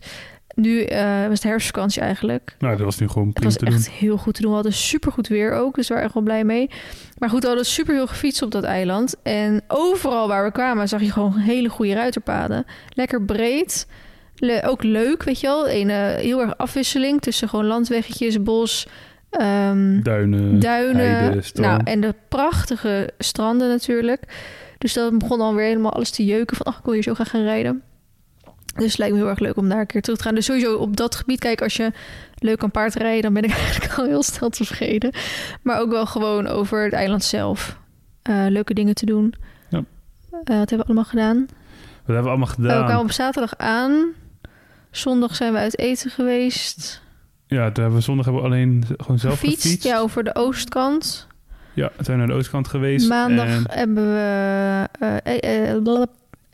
Nu 0.59 0.81
eh, 0.83 1.21
was 1.21 1.33
het 1.33 1.43
herfstvakantie 1.43 2.01
eigenlijk. 2.01 2.55
Nou, 2.59 2.75
dat 2.75 2.85
was 2.85 2.97
nu 2.99 3.07
gewoon 3.07 3.23
Het 3.27 3.33
prima 3.33 3.49
was 3.49 3.59
te 3.59 3.65
doen. 3.65 3.73
echt 3.73 3.89
heel 3.89 4.17
goed 4.17 4.33
te 4.33 4.39
doen. 4.41 4.49
We 4.49 4.55
hadden 4.55 4.73
super 4.73 5.11
goed 5.11 5.27
weer 5.27 5.53
ook, 5.53 5.75
dus 5.75 5.87
we 5.87 5.93
waren 5.93 6.05
echt 6.07 6.15
wel 6.15 6.23
blij 6.23 6.43
mee. 6.43 6.69
Maar 7.17 7.29
goed, 7.29 7.41
we 7.41 7.47
hadden 7.47 7.65
super 7.65 7.93
veel 7.95 8.07
gefietst 8.07 8.41
op 8.41 8.51
dat 8.51 8.63
eiland. 8.63 9.15
En 9.23 9.61
overal 9.67 10.27
waar 10.27 10.43
we 10.43 10.51
kwamen 10.51 10.87
zag 10.87 11.01
je 11.01 11.11
gewoon 11.11 11.33
hele 11.37 11.69
goede 11.69 11.93
ruiterpaden. 11.93 12.65
Lekker 12.93 13.21
breed. 13.23 13.87
Le- 14.35 14.61
ook 14.65 14.83
leuk, 14.83 15.23
weet 15.23 15.39
je 15.39 15.47
wel. 15.47 15.69
Een 15.69 15.89
eh, 15.89 16.15
heel 16.15 16.41
erg 16.41 16.57
afwisseling 16.57 17.21
tussen 17.21 17.49
gewoon 17.49 17.65
landweggetjes, 17.65 18.43
bos, 18.43 18.87
ehm, 19.29 20.01
Duinen, 20.01 20.59
duinen. 20.59 20.95
heide, 21.19 21.41
nou, 21.53 21.81
en 21.83 22.01
de 22.01 22.15
prachtige 22.29 23.09
stranden 23.17 23.67
natuurlijk. 23.69 24.21
Dus 24.77 24.93
dat 24.93 25.17
begon 25.17 25.41
alweer 25.41 25.65
helemaal 25.65 25.93
alles 25.93 26.09
te 26.11 26.25
jeuken 26.25 26.57
van... 26.57 26.65
ach, 26.65 26.77
ik 26.77 26.83
wil 26.85 26.93
hier 26.93 27.03
zo 27.03 27.13
graag 27.13 27.29
gaan 27.29 27.43
rijden. 27.43 27.81
Dus 28.77 28.87
het 28.87 28.97
lijkt 28.97 29.13
me 29.13 29.19
heel 29.19 29.29
erg 29.29 29.39
leuk 29.39 29.55
om 29.57 29.69
daar 29.69 29.79
een 29.79 29.85
keer 29.85 30.01
terug 30.01 30.17
te 30.17 30.23
gaan. 30.25 30.35
Dus 30.35 30.45
sowieso 30.45 30.75
op 30.75 30.95
dat 30.97 31.15
gebied, 31.15 31.39
kijk, 31.39 31.61
als 31.61 31.75
je 31.75 31.91
leuk 32.37 32.57
kan 32.59 32.71
paardrijden... 32.71 33.21
dan 33.21 33.33
ben 33.33 33.43
ik 33.43 33.51
eigenlijk 33.65 33.93
al 33.97 34.05
heel 34.05 34.23
snel 34.23 34.49
tevreden. 34.49 35.11
Maar 35.61 35.79
ook 35.79 35.89
wel 35.91 36.05
gewoon 36.05 36.47
over 36.47 36.83
het 36.83 36.93
eiland 36.93 37.23
zelf. 37.23 37.77
Eh, 38.21 38.45
leuke 38.49 38.73
dingen 38.73 38.95
te 38.95 39.05
doen. 39.05 39.33
Ja. 39.69 39.77
Eh, 39.77 39.83
wat 40.31 40.47
hebben 40.47 40.77
we 40.77 40.83
allemaal 40.85 41.03
gedaan? 41.03 41.37
Wat 41.37 42.15
hebben 42.15 42.23
we 42.23 42.29
allemaal 42.29 42.47
Eh, 42.47 42.53
gedaan? 42.53 42.77
we 42.79 42.83
kwamen 42.85 43.03
op 43.03 43.11
zaterdag 43.11 43.57
aan. 43.57 44.05
Zondag 44.91 45.35
zijn 45.35 45.53
we 45.53 45.59
uit 45.59 45.79
eten 45.79 46.09
geweest. 46.11 47.01
Ja, 47.47 47.63
toen 47.71 47.83
hebben 47.83 47.93
we 47.99 48.05
zondag 48.05 48.25
hebben 48.25 48.43
we 48.43 48.49
alleen 48.49 48.83
gewoon 48.97 49.19
zelf 49.19 49.39
gefietst, 49.39 49.61
gefietst. 49.61 49.87
ja, 49.87 49.99
over 49.99 50.23
de 50.23 50.35
oostkant. 50.35 51.27
Ja, 51.73 51.91
we 51.97 52.03
zijn 52.03 52.17
naar 52.17 52.27
de 52.27 52.33
oostkant 52.33 52.67
geweest. 52.67 53.09
Maandag 53.09 53.47
En, 53.47 53.63
hebben 53.67 54.05
we 54.13 54.87
eh, 54.99 55.75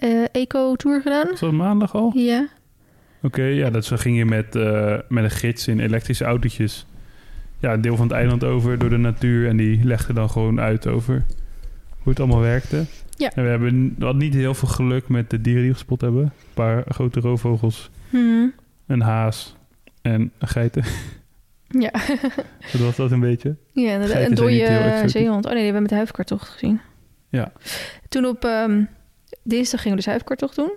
eh, 0.03 0.23
eco-tour 0.31 1.01
gedaan. 1.01 1.27
was 1.29 1.39
dat 1.39 1.51
maandag 1.51 1.93
al? 1.95 2.11
Ja. 2.15 2.47
Oké, 3.21 3.43
ja, 3.43 3.69
dat 3.69 3.87
we 3.87 3.97
gingen 3.97 4.27
met, 4.27 4.55
eh, 4.55 4.97
met 5.09 5.23
een 5.23 5.31
gids 5.31 5.67
in 5.67 5.79
elektrische 5.79 6.23
autootjes. 6.23 6.85
Ja, 7.59 7.73
een 7.73 7.81
deel 7.81 7.95
van 7.95 8.07
het 8.07 8.15
eiland 8.15 8.43
over 8.43 8.77
door 8.79 8.89
de 8.89 8.97
natuur. 8.97 9.47
En 9.47 9.57
die 9.57 9.83
legde 9.83 10.13
dan 10.13 10.29
gewoon 10.29 10.59
uit 10.59 10.87
over 10.87 11.23
hoe 11.99 12.11
het 12.11 12.19
allemaal 12.19 12.39
werkte. 12.39 12.85
Ja. 13.17 13.31
En 13.35 13.43
we 13.43 13.49
hebben 13.49 13.95
we 13.97 14.03
hadden 14.03 14.21
niet 14.23 14.33
heel 14.33 14.53
veel 14.53 14.67
geluk 14.67 15.07
met 15.07 15.29
de 15.29 15.41
dieren 15.41 15.61
die 15.61 15.71
we 15.71 15.77
gespot 15.77 16.01
hebben. 16.01 16.23
Een 16.23 16.31
paar 16.53 16.83
grote 16.87 17.19
roofvogels, 17.19 17.89
Hm. 18.09 18.47
een 18.87 19.01
haas 19.01 19.55
en 20.01 20.31
een 20.39 20.47
geiten. 20.47 20.83
Ja. 21.79 21.91
dat 22.71 22.81
was 22.81 22.95
dat 22.95 23.11
een 23.11 23.19
beetje. 23.19 23.55
ja, 23.71 23.95
een 24.25 24.35
dode 24.35 25.03
zeehond. 25.05 25.45
Oh 25.45 25.51
nee, 25.51 25.63
die 25.63 25.63
hebben 25.63 25.73
we 25.73 25.79
met 25.79 25.89
de 25.89 25.95
huifkartocht 25.95 26.49
gezien. 26.49 26.79
Ja. 27.29 27.51
Toen 28.09 28.25
op 28.25 28.45
ehm, 28.45 28.83
dinsdag 29.43 29.81
gingen 29.81 29.97
we 29.97 30.03
dus 30.03 30.11
huifkartocht 30.11 30.55
doen. 30.55 30.71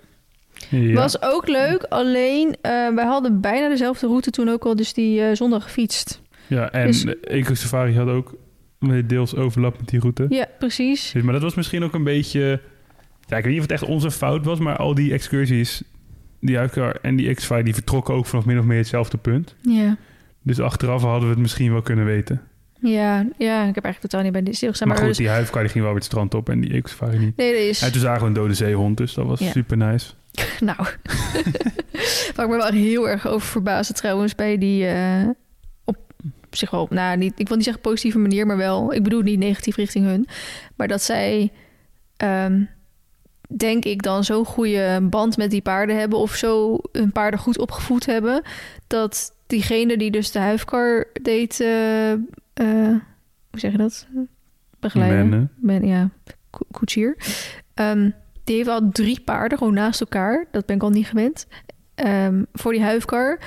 Ja. 0.70 0.92
Was 0.94 1.22
ook 1.22 1.48
leuk, 1.48 1.82
alleen 1.82 2.56
eh, 2.60 2.70
wij 2.94 3.04
hadden 3.04 3.40
bijna 3.40 3.68
dezelfde 3.68 4.06
route 4.06 4.30
toen 4.30 4.48
ook 4.48 4.64
al 4.64 4.76
dus 4.76 4.92
die 4.92 5.22
eh, 5.22 5.34
zondag 5.36 5.62
gefietst. 5.62 6.20
ja, 6.46 6.70
en 6.70 6.86
dus- 6.86 7.02
de 7.04 7.20
Eco 7.20 7.54
Safari 7.54 7.96
had 7.96 8.08
ook 8.08 8.34
deels 9.06 9.34
overlap 9.36 9.78
met 9.78 9.88
die 9.88 10.00
route. 10.00 10.26
Ja, 10.28 10.46
precies. 10.58 11.10
Dus- 11.12 11.22
Maar 11.22 11.32
dat 11.32 11.42
was 11.42 11.54
misschien 11.54 11.82
ook 11.84 11.94
een 11.94 12.04
beetje... 12.04 12.60
Ja, 13.28 13.36
ik 13.36 13.42
weet 13.44 13.52
niet 13.52 13.62
of 13.62 13.68
het 13.70 13.80
echt 13.80 13.90
onze 13.90 14.10
fout 14.10 14.44
was, 14.44 14.58
maar 14.58 14.76
al 14.76 14.94
die 14.94 15.12
excursies, 15.12 15.82
die 16.40 16.56
Huifkar 16.56 16.98
en 17.02 17.16
die 17.16 17.34
X-Fi, 17.34 17.62
die 17.62 17.74
vertrokken 17.74 18.14
ook 18.14 18.26
vanaf 18.26 18.44
min 18.44 18.58
of 18.58 18.64
meer 18.64 18.78
hetzelfde 18.78 19.16
punt. 19.16 19.54
Ja. 19.62 19.96
Dus 20.42 20.60
achteraf 20.60 21.02
hadden 21.02 21.22
we 21.22 21.28
het 21.34 21.38
misschien 21.38 21.72
wel 21.72 21.82
kunnen 21.82 22.04
weten. 22.04 22.42
Ja, 22.80 23.26
ja, 23.38 23.64
ik 23.64 23.74
heb 23.74 23.84
eigenlijk 23.84 24.00
totaal 24.00 24.22
niet 24.22 24.32
bij 24.32 24.42
dit 24.42 24.56
stilgestaan. 24.56 24.88
Maar, 24.88 24.96
Maar, 24.96 25.06
goed, 25.06 25.16
dus, 25.16 25.26
die 25.26 25.34
Huifkar 25.34 25.62
die 25.62 25.70
ging 25.70 25.84
wel 25.84 25.92
weer 25.92 26.02
het 26.02 26.10
strand 26.10 26.34
op 26.34 26.48
en 26.48 26.60
die 26.60 26.82
X-Fi 26.82 27.04
niet. 27.18 27.36
nee, 27.36 27.52
dat 27.52 27.60
is... 27.60 27.82
En 27.82 27.92
toen 27.92 28.00
zagen 28.00 28.20
we 28.20 28.26
een 28.26 28.32
dode 28.32 28.54
zeehond, 28.54 28.96
dus 28.96 29.14
dat 29.14 29.26
was 29.26 29.40
Ja. 29.40 29.50
super 29.50 29.76
nice. 29.76 30.12
Nou, 30.60 30.76
waar 32.34 32.44
ik 32.44 32.50
me 32.50 32.56
wel 32.56 32.66
heel 32.70 33.08
erg 33.08 33.26
over 33.26 33.46
verbaasde 33.48 33.92
trouwens 33.94 34.34
bij 34.34 34.58
die 34.58 34.86
eh, 34.86 35.28
op 35.84 35.96
zich 36.50 36.70
wel, 36.70 36.86
nou 36.90 37.16
niet, 37.16 37.32
ik 37.36 37.46
wil 37.48 37.56
niet 37.56 37.64
zeggen 37.64 37.82
positieve 37.82 38.18
manier, 38.18 38.46
maar 38.46 38.56
wel, 38.56 38.92
ik 38.94 39.02
bedoel 39.02 39.20
niet 39.22 39.38
negatief 39.38 39.76
richting 39.76 40.06
hun, 40.06 40.26
maar 40.76 40.88
dat 40.88 41.02
zij, 41.02 41.52
ehm, 42.16 42.62
denk 43.56 43.84
ik 43.84 44.02
dan 44.02 44.24
zo'n 44.24 44.44
goede 44.44 44.98
band 45.02 45.36
met 45.36 45.50
die 45.50 45.62
paarden 45.62 45.98
hebben 45.98 46.18
of 46.18 46.34
zo 46.34 46.78
hun 46.92 47.12
paarden 47.12 47.40
goed 47.40 47.58
opgevoed 47.58 48.06
hebben, 48.06 48.42
dat 48.86 49.32
diegene 49.46 49.96
die 49.96 50.10
dus 50.10 50.30
de 50.30 50.38
huifkar 50.38 51.06
deed, 51.22 51.60
eh, 51.60 52.12
eh, 52.56 52.66
hoe 53.50 53.60
zeg 53.60 53.72
je 53.72 53.78
dat? 53.78 54.06
Begeleiden. 54.80 55.28
Men, 55.28 55.50
Ben, 55.56 55.86
ja, 55.88 56.10
ko- 56.50 56.66
koetsier. 56.70 57.16
Ehm, 57.74 58.10
die 58.44 58.56
heeft 58.56 58.68
al 58.68 58.88
drie 58.92 59.20
paarden 59.20 59.58
gewoon 59.58 59.74
naast 59.74 60.00
elkaar. 60.00 60.46
Dat 60.50 60.66
ben 60.66 60.76
ik 60.76 60.82
al 60.82 60.90
niet 60.90 61.06
gewend. 61.06 61.46
Ehm, 61.94 62.42
voor 62.52 62.72
die 62.72 62.82
huifkar. 62.82 63.38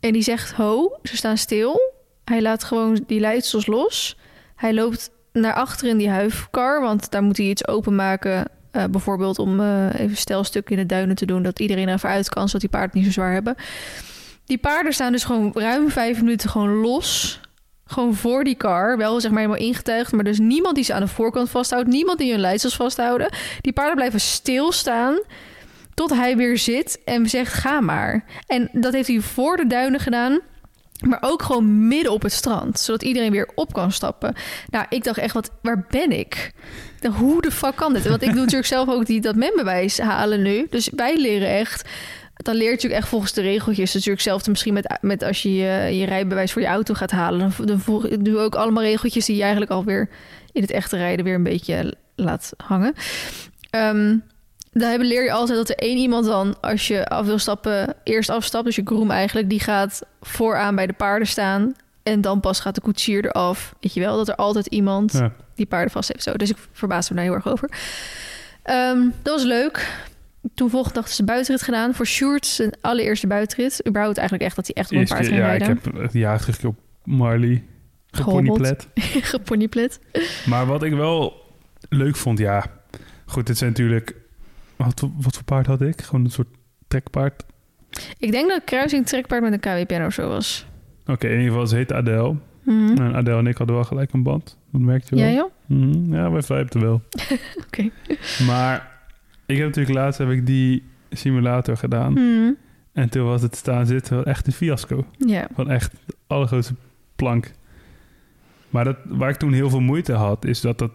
En 0.00 0.12
die 0.12 0.22
zegt 0.22 0.52
ho, 0.52 0.98
ze 1.02 1.16
staan 1.16 1.36
stil. 1.36 1.80
Hij 2.24 2.42
laat 2.42 2.64
gewoon 2.64 3.04
die 3.06 3.20
leidsels 3.20 3.66
los. 3.66 4.18
Hij 4.56 4.74
loopt 4.74 5.10
naar 5.32 5.54
achter 5.54 5.88
in 5.88 5.96
die 5.96 6.10
huifkar, 6.10 6.80
want 6.80 7.10
daar 7.10 7.22
moet 7.22 7.36
hij 7.36 7.46
iets 7.46 7.66
openmaken. 7.68 8.48
eh 8.70 8.84
bijvoorbeeld 8.84 9.38
om 9.38 9.60
eh, 9.60 10.00
even 10.00 10.16
stelstuk 10.16 10.70
in 10.70 10.76
de 10.76 10.86
duinen 10.86 11.16
te 11.16 11.26
doen, 11.26 11.42
dat 11.42 11.58
iedereen 11.60 11.88
er 11.88 11.94
even 11.94 12.08
uit 12.08 12.28
kan, 12.28 12.46
zodat 12.46 12.60
die 12.60 12.70
paarden 12.70 12.96
niet 12.96 13.04
zo 13.06 13.12
zwaar 13.12 13.32
hebben. 13.32 13.54
Die 14.44 14.58
paarden 14.58 14.92
staan 14.92 15.12
dus 15.12 15.24
gewoon 15.24 15.50
ruim 15.54 15.90
vijf 15.90 16.18
minuten 16.20 16.50
gewoon 16.50 16.70
los. 16.74 17.40
Gewoon 17.90 18.14
voor 18.14 18.44
die 18.44 18.56
car. 18.56 18.96
Wel 18.96 19.20
zeg 19.20 19.30
maar 19.30 19.40
helemaal 19.40 19.62
ingetuigd. 19.62 20.12
Maar 20.12 20.24
dus 20.24 20.38
niemand 20.38 20.74
die 20.74 20.84
ze 20.84 20.94
aan 20.94 21.00
de 21.00 21.08
voorkant 21.08 21.50
vasthoudt. 21.50 21.88
Niemand 21.88 22.18
die 22.18 22.30
hun 22.30 22.40
leidsels 22.40 22.76
vasthouden. 22.76 23.28
Die 23.60 23.72
paarden 23.72 23.96
blijven 23.96 24.20
stilstaan. 24.20 25.18
Tot 25.94 26.10
hij 26.10 26.36
weer 26.36 26.58
zit 26.58 27.00
en 27.04 27.28
zegt 27.28 27.52
ga 27.52 27.80
maar. 27.80 28.24
En 28.46 28.68
dat 28.72 28.92
heeft 28.92 29.08
hij 29.08 29.20
voor 29.20 29.56
de 29.56 29.66
duinen 29.66 30.00
gedaan. 30.00 30.40
Maar 31.00 31.18
ook 31.20 31.42
gewoon 31.42 31.88
midden 31.88 32.12
op 32.12 32.22
het 32.22 32.32
strand. 32.32 32.80
Zodat 32.80 33.02
iedereen 33.02 33.32
weer 33.32 33.50
op 33.54 33.72
kan 33.72 33.92
stappen. 33.92 34.34
Nou, 34.70 34.86
ik 34.88 35.04
dacht 35.04 35.18
echt, 35.18 35.34
wat, 35.34 35.50
waar 35.62 35.86
ben 35.90 36.10
ik? 36.10 36.52
Hoe 37.16 37.42
de 37.42 37.50
fuck 37.50 37.76
kan 37.76 37.92
dit? 37.92 38.08
Want 38.08 38.22
ik 38.22 38.28
doe 38.28 38.38
natuurlijk 38.40 38.68
zelf 38.76 38.88
ook 38.88 39.06
die, 39.06 39.20
dat 39.20 39.34
membewijs 39.34 39.98
halen 39.98 40.42
nu. 40.42 40.66
Dus 40.70 40.90
wij 40.96 41.16
leren 41.16 41.48
echt 41.48 41.88
dan 42.42 42.54
leert 42.54 42.66
je 42.68 42.72
natuurlijk 42.74 43.00
echt 43.00 43.08
volgens 43.08 43.32
de 43.32 43.40
regeltjes. 43.40 43.86
Natuurlijk 43.94 44.20
hetzelfde 44.20 44.50
misschien 44.50 44.74
met, 44.74 44.98
met 45.00 45.22
als 45.22 45.42
je, 45.42 45.50
je 45.50 45.96
je 45.96 46.04
rijbewijs 46.06 46.52
voor 46.52 46.62
je 46.62 46.68
auto 46.68 46.94
gaat 46.94 47.10
halen. 47.10 47.38
Dan, 47.38 47.66
dan 47.66 47.80
doen 48.22 48.34
we 48.34 48.38
ook 48.40 48.54
allemaal 48.54 48.82
regeltjes 48.82 49.24
die 49.26 49.34
je 49.36 49.42
eigenlijk 49.42 49.70
alweer 49.70 50.08
in 50.52 50.62
het 50.62 50.70
echte 50.70 50.96
rijden 50.96 51.24
weer 51.24 51.34
een 51.34 51.42
beetje 51.42 51.94
laat 52.16 52.52
hangen. 52.56 52.94
Ehm 53.70 54.16
daar 54.72 54.90
hebben- 54.90 55.08
leer 55.08 55.24
je 55.24 55.32
altijd 55.32 55.58
dat 55.58 55.68
er 55.68 55.76
één 55.76 55.96
iemand 55.96 56.24
dan, 56.26 56.60
als 56.60 56.88
je 56.88 57.06
af 57.08 57.26
wil 57.26 57.38
stappen, 57.38 57.94
eerst 58.04 58.28
afstapt. 58.28 58.64
Dus 58.64 58.76
je 58.76 58.82
groom 58.84 59.10
eigenlijk, 59.10 59.48
die 59.50 59.60
gaat 59.60 60.02
vooraan 60.20 60.74
bij 60.74 60.86
de 60.86 60.92
paarden 60.92 61.28
staan. 61.28 61.74
En 62.02 62.20
dan 62.20 62.40
pas 62.40 62.60
gaat 62.60 62.74
de 62.74 62.80
koetsier 62.80 63.24
eraf. 63.24 63.74
Weet 63.80 63.94
je 63.94 64.00
wel, 64.00 64.16
dat 64.16 64.28
er 64.28 64.34
altijd 64.34 64.66
iemand 64.66 65.12
Ja. 65.12 65.32
die 65.54 65.66
paarden 65.66 65.90
vast 65.90 66.08
heeft. 66.12 66.22
Zo. 66.22 66.32
Dus 66.32 66.50
ik 66.50 66.56
verbaasde 66.72 67.14
me 67.14 67.20
daar 67.20 67.28
heel 67.28 67.38
erg 67.38 67.48
over. 67.48 67.70
Ehm, 68.62 68.98
dat 69.22 69.34
was 69.34 69.42
leuk. 69.44 69.88
Toen 70.54 70.70
volgende 70.70 70.94
dag 71.00 71.08
is 71.08 71.16
de 71.16 71.24
buitenrit 71.24 71.62
gedaan. 71.62 71.94
Voor 71.94 72.06
Sjoerd 72.06 72.46
zijn 72.46 72.72
allereerste 72.80 73.26
buitenrit. 73.26 73.86
Überhaupt 73.88 74.18
eigenlijk 74.18 74.46
echt 74.46 74.56
dat 74.56 74.66
hij 74.66 74.74
echt 74.74 74.90
op 74.92 74.96
een 74.96 75.06
paard 75.06 75.26
ging 75.26 75.38
ja, 75.38 75.52
ik 75.52 75.62
heb 75.62 75.86
een 75.94 76.08
jaar 76.12 76.40
terug 76.40 76.64
op 76.64 76.76
Marley 77.04 77.64
geponyplet. 78.10 78.88
Geponyplet. 78.94 80.00
Maar 80.46 80.66
wat 80.66 80.82
ik 80.82 80.92
wel 80.92 81.42
leuk 81.88 82.16
vond, 82.16 82.38
ja... 82.38 82.66
Goed, 83.26 83.46
dit 83.46 83.58
zijn 83.58 83.70
natuurlijk... 83.70 84.14
Wat, 84.76 85.08
wat 85.16 85.34
voor 85.34 85.44
paard 85.44 85.66
had 85.66 85.80
ik? 85.80 86.02
Gewoon 86.02 86.24
een 86.24 86.30
soort 86.30 86.48
trekpaard. 86.88 87.44
Ik 88.18 88.30
denk 88.30 88.48
dat 88.48 88.64
kruising 88.64 89.06
trekpaard 89.06 89.42
met 89.42 89.52
een 89.52 89.60
KW-pen 89.60 90.06
of 90.06 90.12
zo 90.12 90.28
was. 90.28 90.66
Oké, 91.06 91.26
in 91.26 91.32
ieder 91.32 91.48
geval, 91.48 91.66
ze 91.66 91.76
heette 91.76 91.94
Adele. 91.94 92.36
Mhm. 92.62 93.02
En 93.02 93.14
Adele 93.14 93.38
en 93.38 93.46
ik 93.46 93.56
hadden 93.56 93.76
wel 93.76 93.84
gelijk 93.84 94.12
een 94.12 94.22
band. 94.22 94.56
Dat 94.72 94.80
merkte 94.80 95.16
je 95.16 95.22
wel. 95.22 95.30
Ja, 95.30 95.36
joh? 95.36 95.50
Mhm, 95.66 96.14
ja, 96.14 96.30
wij 96.30 96.42
vijpten 96.42 96.80
wel. 96.80 97.02
Oké. 97.66 97.90
Maar 98.46 98.87
ik 99.48 99.56
heb 99.56 99.66
natuurlijk 99.66 99.96
laatst 99.96 100.18
heb 100.18 100.30
ik 100.30 100.46
die 100.46 100.82
simulator 101.10 101.76
gedaan. 101.76 102.12
Mhm. 102.12 102.52
En 102.92 103.08
toen 103.08 103.24
was 103.24 103.42
het 103.42 103.56
staan 103.56 103.86
zitten 103.86 104.14
wel 104.14 104.24
echt 104.24 104.46
een 104.46 104.52
fiasco. 104.52 105.04
Ja. 105.18 105.46
Van 105.54 105.70
echt 105.70 105.92
de 106.06 106.14
allergrootste 106.26 106.74
plank. 107.16 107.52
Maar 108.70 108.84
dat, 108.84 108.96
waar 109.04 109.30
ik 109.30 109.36
toen 109.36 109.52
heel 109.52 109.70
veel 109.70 109.80
moeite 109.80 110.12
had, 110.12 110.44
is 110.44 110.60
dat 110.60 110.78
dat 110.78 110.90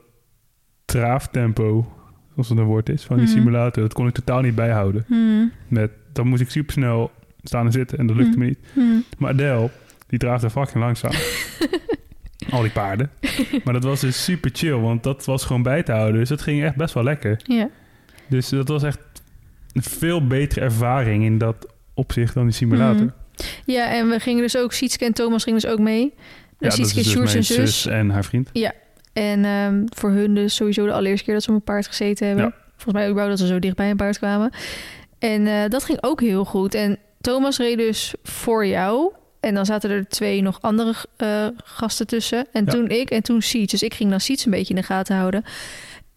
traaftempo, 0.86 1.92
zoals 2.34 2.50
het 2.50 2.58
een 2.58 2.64
woord 2.66 2.90
is, 2.90 3.04
van 3.04 3.18
die 3.18 3.26
Mhm. 3.26 3.36
simulator, 3.36 3.84
dat 3.84 3.94
kon 3.94 4.08
ik 4.08 4.14
totaal 4.14 4.42
niet 4.42 4.56
bijhouden. 4.56 5.06
Mhm. 5.08 5.46
Met, 5.68 5.92
dan 6.14 6.28
moest 6.28 6.42
ik 6.42 6.50
super 6.50 6.74
snel 6.74 7.12
staan 7.44 7.66
en 7.66 7.72
zitten 7.72 7.98
en 7.98 8.08
dat 8.08 8.16
lukte 8.16 8.38
me 8.38 8.46
niet. 8.46 8.60
Maar 9.18 9.32
Adele, 9.32 9.70
die 10.08 10.20
draafde 10.20 10.50
fucking 10.50 10.84
langzaam. 10.84 11.12
Al 12.50 12.62
die 12.62 12.72
paarden. 12.72 13.10
Maar 13.64 13.74
dat 13.74 13.84
was 13.84 14.00
dus 14.02 14.24
super 14.24 14.50
chill, 14.54 14.74
want 14.80 15.04
dat 15.04 15.26
was 15.26 15.46
gewoon 15.46 15.64
bij 15.64 15.84
te 15.84 15.92
houden. 15.92 16.20
Dus 16.20 16.30
dat 16.30 16.42
ging 16.42 16.64
echt 16.64 16.76
best 16.76 16.94
wel 16.94 17.04
lekker. 17.04 17.40
Ja. 17.44 17.70
Dus 18.34 18.50
dat 18.50 18.68
was 18.68 18.84
echt 18.84 19.00
een 19.74 19.84
veel 19.84 20.28
betere 20.28 20.62
ervaring 20.62 21.24
in 21.24 21.38
dat 21.38 21.56
opzicht 21.94 22.34
dan 22.34 22.44
die 22.44 22.54
simulator. 22.54 23.06
Mhm. 23.06 23.14
Ja, 23.66 23.90
en 23.92 24.10
we 24.10 24.20
gingen 24.20 24.42
dus 24.42 24.58
ook, 24.58 24.74
Sietske 24.74 25.06
en 25.06 25.14
Thomas 25.14 25.44
gingen 25.44 25.60
dus 25.62 25.70
ook 25.72 25.80
mee. 25.80 26.14
Ja, 26.60 26.70
Dus 26.70 26.76
dat 26.76 26.86
is 26.86 26.94
dus 26.94 27.16
mijn 27.16 27.28
zus. 27.30 27.46
zus 27.56 27.86
en 27.86 28.10
haar 28.10 28.26
vriend. 28.26 28.50
En 29.14 29.46
ehm, 29.46 29.84
voor 29.90 30.12
hun 30.12 30.36
dus 30.36 30.56
sowieso 30.56 30.86
de 30.86 30.92
allereerste 30.92 31.26
keer 31.26 31.34
dat 31.34 31.44
ze 31.44 31.50
op 31.50 31.56
een 31.56 31.62
paard 31.64 31.88
gezeten 31.88 32.28
hebben. 32.28 32.46
Ja. 32.46 32.54
Volgens 32.68 32.94
mij 32.94 33.04
überhaupt 33.10 33.38
dat 33.38 33.48
ze 33.48 33.54
zo 33.54 33.60
dicht 33.60 33.76
bij 33.76 33.90
een 33.90 33.98
paard 33.98 34.18
kwamen. 34.18 34.52
En 35.20 35.48
eh, 35.48 35.70
dat 35.70 35.84
ging 35.84 35.98
ook 36.02 36.22
heel 36.22 36.46
goed. 36.46 36.74
En 36.74 36.98
Thomas 37.22 37.58
reed 37.58 37.78
dus 37.78 38.14
voor 38.24 38.66
jou. 38.66 39.12
En 39.40 39.54
dan 39.54 39.66
zaten 39.66 39.90
er 39.90 40.08
twee 40.08 40.42
nog 40.42 40.58
andere 40.62 40.94
eh, 41.18 41.48
gasten 41.64 42.08
tussen. 42.08 42.46
En 42.52 42.66
Ja. 42.66 42.72
toen 42.72 42.88
ik 42.90 43.10
en 43.10 43.24
toen 43.24 43.42
Siets. 43.42 43.72
Dus 43.72 43.84
ik 43.84 43.94
ging 43.94 44.10
dan 44.10 44.20
Siets 44.20 44.46
een 44.46 44.52
beetje 44.52 44.74
in 44.74 44.80
de 44.80 44.86
gaten 44.88 45.16
houden. 45.16 45.44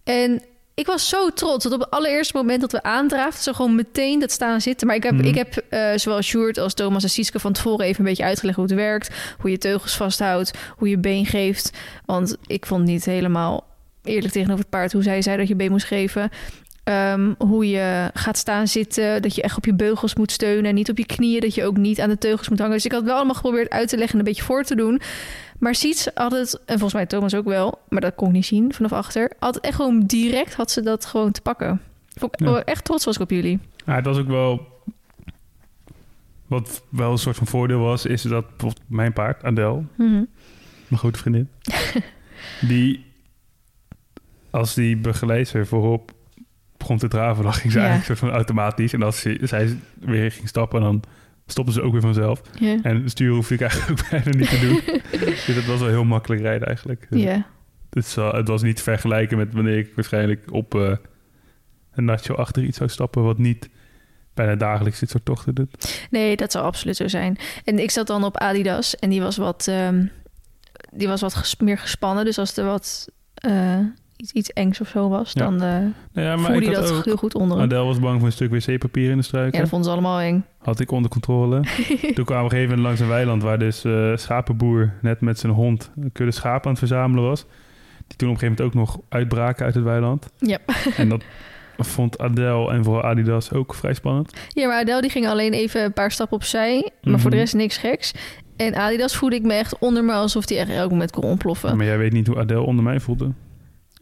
En 0.04 0.42
ik 0.76 0.86
was 0.86 1.08
zo 1.08 1.30
trots 1.30 1.64
dat 1.64 1.72
op 1.72 1.80
het 1.80 1.90
allereerste 1.90 2.36
moment 2.36 2.60
dat 2.60 2.72
we 2.72 2.82
aandraafden... 2.82 3.42
ze 3.42 3.54
gewoon 3.54 3.74
meteen 3.74 4.18
dat 4.18 4.30
staan 4.32 4.60
zitten. 4.60 4.86
Maar 4.86 4.96
ik 4.96 5.02
heb, 5.02 5.12
Mhm. 5.14 5.24
ik 5.24 5.34
heb 5.34 5.56
eh, 5.68 5.90
zowel 5.94 6.22
Sjoerd 6.22 6.58
als 6.58 6.74
Thomas 6.74 7.02
en 7.02 7.10
Sietske 7.10 7.38
van 7.38 7.52
tevoren 7.52 7.86
even 7.86 8.00
een 8.00 8.06
beetje 8.10 8.24
uitgelegd 8.24 8.56
hoe 8.56 8.66
het 8.66 8.74
werkt. 8.74 9.14
Hoe 9.38 9.50
je 9.50 9.58
teugels 9.58 9.96
vasthoudt, 9.96 10.50
hoe 10.76 10.88
je 10.88 10.98
been 10.98 11.26
geeft. 11.26 11.70
Want 12.04 12.36
ik 12.46 12.66
vond 12.66 12.84
niet 12.84 13.04
helemaal 13.04 13.64
eerlijk 14.04 14.32
tegenover 14.32 14.60
het 14.60 14.70
paard 14.70 14.92
hoe 14.92 15.02
zij 15.02 15.22
zei 15.22 15.36
dat 15.36 15.48
je 15.48 15.56
been 15.56 15.70
moest 15.70 15.86
geven. 15.86 16.30
Ehm, 16.84 17.32
hoe 17.38 17.68
je 17.70 18.10
gaat 18.14 18.38
staan 18.38 18.68
zitten, 18.68 19.22
dat 19.22 19.34
je 19.34 19.42
echt 19.42 19.56
op 19.56 19.64
je 19.64 19.74
beugels 19.74 20.14
moet 20.14 20.32
steunen 20.32 20.64
en 20.64 20.74
niet 20.74 20.90
op 20.90 20.98
je 20.98 21.06
knieën, 21.06 21.40
dat 21.40 21.54
je 21.54 21.64
ook 21.64 21.76
niet 21.76 22.00
aan 22.00 22.08
de 22.08 22.18
teugels 22.18 22.48
moet 22.48 22.58
hangen. 22.58 22.74
Dus 22.74 22.84
ik 22.84 22.92
had 22.92 23.02
wel 23.02 23.16
allemaal 23.16 23.34
geprobeerd 23.34 23.70
uit 23.70 23.88
te 23.88 23.96
leggen 23.96 24.12
en 24.12 24.18
een 24.18 24.32
beetje 24.32 24.46
voor 24.46 24.64
te 24.64 24.74
doen. 24.74 25.00
Maar 25.58 25.74
Siets 25.74 26.08
had 26.14 26.32
het, 26.32 26.54
en 26.64 26.72
volgens 26.72 26.92
mij 26.94 27.06
Thomas 27.06 27.34
ook 27.34 27.44
wel, 27.44 27.78
maar 27.88 28.00
dat 28.00 28.14
kon 28.14 28.26
ik 28.28 28.32
niet 28.34 28.46
zien 28.46 28.72
vanaf 28.74 28.92
achter, 28.92 29.32
had 29.38 29.54
het 29.54 29.64
echt 29.64 29.74
gewoon 29.74 30.00
direct 30.06 30.54
had 30.54 30.70
ze 30.70 30.82
dat 30.82 31.04
gewoon 31.04 31.32
te 31.32 31.40
pakken. 31.40 31.80
Vond 32.14 32.40
ik, 32.40 32.48
Ja. 32.48 32.64
Echt 32.64 32.84
trots 32.84 33.04
was 33.04 33.14
ik 33.14 33.20
op 33.22 33.30
jullie. 33.30 33.58
Ja, 33.86 33.94
het 33.94 34.04
was 34.04 34.18
ook 34.18 34.26
wel... 34.28 34.74
Wat 36.46 36.82
wel 36.88 37.10
een 37.12 37.18
soort 37.18 37.36
van 37.36 37.46
voordeel 37.46 37.78
was, 37.80 38.06
is 38.06 38.22
dat 38.22 38.48
bijvoorbeeld 38.48 38.82
mijn 38.86 39.12
paard, 39.12 39.44
Adele, 39.44 39.82
Mhm. 39.96 40.10
mijn 40.88 40.98
grote 40.98 41.18
vriendin, 41.18 41.48
die 42.68 43.04
als 44.50 44.74
die 44.74 44.96
begeleider 44.96 45.66
voorop 45.66 46.12
begon 46.76 46.98
te 46.98 47.08
draven, 47.08 47.42
dan 47.44 47.52
ging 47.54 47.72
ze 47.72 47.78
Ja. 47.78 47.84
eigenlijk 47.86 48.18
soort 48.18 48.30
van 48.30 48.38
automatisch. 48.38 48.92
En 48.92 49.02
als 49.02 49.20
ze, 49.20 49.38
zij 49.42 49.76
weer 49.94 50.32
ging 50.32 50.48
stappen, 50.48 50.80
dan 50.80 51.02
stopte 51.46 51.72
ze 51.72 51.82
ook 51.82 51.92
weer 51.92 52.00
vanzelf. 52.00 52.40
En 52.82 53.10
sturen 53.10 53.34
hoefde 53.34 53.54
ik 53.54 53.60
eigenlijk 53.60 53.90
ook 54.00 54.08
bijna 54.10 54.38
niet 54.38 54.48
te 54.50 54.58
doen. 54.60 54.80
dus 55.46 55.54
dat 55.54 55.64
was 55.64 55.80
wel 55.80 55.88
heel 55.88 56.04
makkelijk 56.04 56.40
rijden 56.40 56.66
eigenlijk. 56.66 57.06
Ja. 57.10 57.46
Het, 57.90 58.04
is 58.04 58.14
wel- 58.14 58.32
het 58.34 58.48
was 58.48 58.62
niet 58.62 58.76
te 58.76 58.82
vergelijken 58.82 59.36
met 59.38 59.52
wanneer 59.52 59.78
ik 59.78 59.92
waarschijnlijk 59.94 60.52
op 60.52 60.74
eh, 60.74 60.96
een 61.94 62.04
nacho 62.04 62.34
achter 62.34 62.62
iets 62.64 62.78
zou 62.78 62.90
stappen, 62.90 63.22
wat 63.22 63.38
niet 63.38 63.68
bijna 64.34 64.54
dagelijks 64.54 64.98
dit 64.98 65.10
soort 65.10 65.24
tochten 65.24 65.54
doet. 65.54 66.06
Nee, 66.10 66.36
dat 66.36 66.52
zou 66.52 66.64
absoluut 66.64 66.96
zo 66.96 67.08
zijn. 67.08 67.38
En 67.64 67.78
ik 67.78 67.90
zat 67.90 68.06
dan 68.06 68.24
op 68.24 68.36
Adidas 68.36 68.96
en 68.96 69.10
die 69.10 69.20
was 69.20 69.36
wat, 69.36 69.66
ehm, 69.68 70.06
die 70.92 71.08
was 71.08 71.20
wat 71.20 71.34
ges- 71.34 71.56
meer 71.56 71.78
gespannen. 71.78 72.24
Dus 72.24 72.38
als 72.38 72.56
er 72.56 72.64
wat 72.64 73.08
eh, 73.34 73.78
iets, 74.16 74.32
iets 74.32 74.52
engs 74.52 74.80
of 74.80 74.88
zo 74.88 75.08
was, 75.08 75.30
Ja. 75.34 75.42
dan 75.44 75.56
Nou 75.56 75.92
ja, 76.12 76.36
maar 76.36 76.50
voelde 76.52 76.66
had 76.66 76.74
dat 76.74 76.92
ook... 76.92 77.04
heel 77.04 77.16
goed 77.16 77.34
onder 77.34 77.56
hem. 77.56 77.66
Adele 77.66 77.84
was 77.84 77.98
bang 77.98 78.16
voor 78.18 78.26
een 78.26 78.32
stuk 78.32 78.50
wc-papier 78.50 79.10
in 79.10 79.16
de 79.16 79.22
struiken. 79.22 79.52
Ja, 79.54 79.58
dat 79.60 79.68
vonden 79.68 79.88
ze 79.88 79.92
allemaal 79.94 80.20
eng. 80.20 80.44
Had 80.58 80.80
ik 80.80 80.90
onder 80.90 81.10
controle. 81.10 81.60
Toen 82.14 82.24
kwamen 82.24 82.26
we 82.26 82.32
op 82.34 82.34
een 82.34 82.50
gegeven 82.50 82.62
moment 82.68 82.80
langs 82.80 83.00
een 83.00 83.08
weiland 83.08 83.42
waar 83.42 83.58
dus 83.58 83.84
eh 83.84 84.16
schapenboer 84.16 84.92
net 85.02 85.20
met 85.20 85.38
zijn 85.38 85.52
hond 85.52 85.90
een 86.00 86.12
kudde 86.12 86.32
schapen 86.32 86.64
aan 86.64 86.70
het 86.70 86.78
verzamelen 86.78 87.24
was. 87.24 87.46
Die 88.06 88.16
toen 88.16 88.28
op 88.28 88.34
een 88.34 88.40
gegeven 88.40 88.64
moment 88.64 88.82
ook 88.88 88.94
nog 88.94 89.00
uitbraken 89.08 89.64
uit 89.64 89.74
het 89.74 89.84
weiland. 89.84 90.28
Ja. 90.38 90.58
En 90.96 91.08
dat 91.08 91.22
vond 91.78 92.18
Adele 92.18 92.70
en 92.70 92.84
vooral 92.84 93.02
Adidas 93.02 93.52
ook 93.52 93.74
vrij 93.74 93.94
spannend. 93.94 94.32
Ja, 94.48 94.66
maar 94.66 94.80
Adele 94.80 95.00
die 95.00 95.10
ging 95.10 95.26
alleen 95.28 95.52
even 95.52 95.84
een 95.84 95.92
paar 95.92 96.10
stappen 96.10 96.36
opzij. 96.36 96.90
Maar 97.02 97.20
voor 97.20 97.30
de 97.30 97.36
Mhm. 97.36 97.44
rest 97.44 97.54
niks 97.54 97.76
geks. 97.76 98.12
En 98.56 98.74
Adidas 98.74 99.16
voelde 99.16 99.36
ik 99.36 99.42
me 99.42 99.52
echt 99.52 99.78
onder 99.78 100.04
me 100.04 100.12
alsof 100.12 100.46
die 100.46 100.58
echt 100.58 100.70
elk 100.70 100.90
moment 100.90 101.10
kon 101.10 101.24
ontploffen. 101.24 101.76
Maar 101.76 101.86
jij 101.86 101.98
weet 101.98 102.12
niet 102.12 102.26
hoe 102.26 102.38
Adele 102.38 102.60
onder 102.60 102.84
mij 102.84 103.00
voelde. 103.00 103.32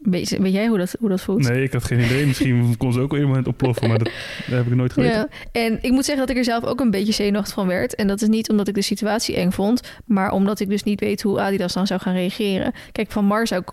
Weet, 0.05 0.37
weet 0.37 0.53
jij 0.53 0.67
hoe 0.67 0.77
dat, 0.77 0.95
hoe 0.99 1.09
dat 1.09 1.21
voelt? 1.21 1.49
Nee, 1.49 1.63
ik 1.63 1.73
had 1.73 1.83
geen 1.83 1.99
idee. 1.99 2.25
Misschien 2.25 2.65
kon 2.77 2.93
ze 2.93 2.99
ook 2.99 3.13
op 3.13 3.17
een 3.17 3.27
moment 3.27 3.47
ontploffen, 3.47 3.87
maar 3.87 3.97
dat, 3.97 4.11
dat 4.47 4.57
heb 4.57 4.67
ik 4.67 4.75
nooit 4.75 4.93
geweten. 4.93 5.17
Ja, 5.17 5.27
en 5.51 5.77
ik 5.81 5.91
moet 5.91 6.05
zeggen 6.05 6.27
dat 6.27 6.35
ik 6.35 6.37
er 6.37 6.51
zelf 6.51 6.63
ook 6.63 6.79
een 6.79 6.91
beetje 6.91 7.13
zenuwachtig 7.13 7.53
van 7.53 7.67
werd. 7.67 7.95
En 7.95 8.07
dat 8.07 8.21
is 8.21 8.27
niet 8.27 8.49
omdat 8.49 8.67
ik 8.67 8.73
de 8.73 8.81
situatie 8.81 9.35
eng 9.35 9.51
vond, 9.51 9.81
maar 10.05 10.31
omdat 10.31 10.59
ik 10.59 10.69
dus 10.69 10.83
niet 10.83 10.99
weet 10.99 11.21
hoe 11.21 11.39
Adidas 11.39 11.73
dan 11.73 11.87
zou 11.87 11.99
gaan 11.99 12.13
reageren. 12.13 12.73
Kijk, 12.91 13.11
van 13.11 13.25
Mars 13.25 13.49
zou 13.49 13.61
ik 13.61 13.71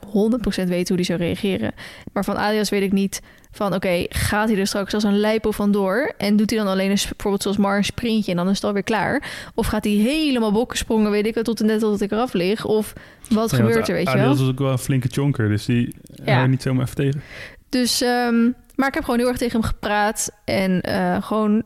100% 0.64 0.68
weten 0.68 0.88
hoe 0.88 0.96
die 0.96 1.04
zou 1.04 1.18
reageren. 1.18 1.72
Maar 2.12 2.24
van 2.24 2.36
Adidas 2.36 2.70
weet 2.70 2.82
ik 2.82 2.92
niet 2.92 3.20
van, 3.52 3.74
oké, 3.74 4.04
gaat 4.08 4.48
hij 4.48 4.58
er 4.58 4.66
straks 4.66 4.94
als 4.94 5.02
een 5.02 5.18
lijpo 5.18 5.50
vandoor? 5.50 6.12
En 6.18 6.36
doet 6.36 6.50
hij 6.50 6.58
dan 6.58 6.68
alleen 6.68 6.90
een, 6.90 6.96
bijvoorbeeld 7.08 7.42
zoals 7.42 7.56
Mars 7.56 7.76
een 7.76 7.84
sprintje 7.84 8.30
en 8.30 8.36
dan 8.36 8.48
is 8.48 8.54
het 8.56 8.64
alweer 8.64 8.82
klaar? 8.82 9.30
Of 9.54 9.66
gaat 9.66 9.84
hij 9.84 9.92
helemaal 9.92 10.52
bokkensprongen, 10.52 11.10
weet 11.10 11.26
ik 11.26 11.34
het, 11.34 11.44
tot 11.44 11.60
en 11.60 11.66
net 11.66 11.80
tot 11.80 12.00
ik 12.00 12.10
eraf 12.12 12.32
lig? 12.32 12.64
Of 12.64 12.92
wat 13.28 13.50
Ja, 13.50 13.56
gebeurt 13.56 13.88
er, 13.88 13.94
weet 13.94 14.10
je 14.12 14.18
wel? 14.18 14.28
was 14.28 14.48
ook 14.48 14.58
wel 14.58 14.72
een 14.72 14.78
flinke 14.78 15.08
chonker, 15.10 15.48
dus 15.48 15.64
die 15.64 15.94
Ja. 16.24 16.46
niet 16.46 16.62
zomaar 16.62 16.82
even 16.84 16.96
tegen. 16.96 17.22
Dus, 17.68 18.00
ehm, 18.00 18.42
maar 18.74 18.88
ik 18.88 18.94
heb 18.94 19.04
gewoon 19.04 19.18
heel 19.18 19.28
erg 19.28 19.38
tegen 19.38 19.60
hem 19.60 19.68
gepraat 19.70 20.30
en 20.44 20.80
eh, 20.80 21.22
gewoon 21.22 21.62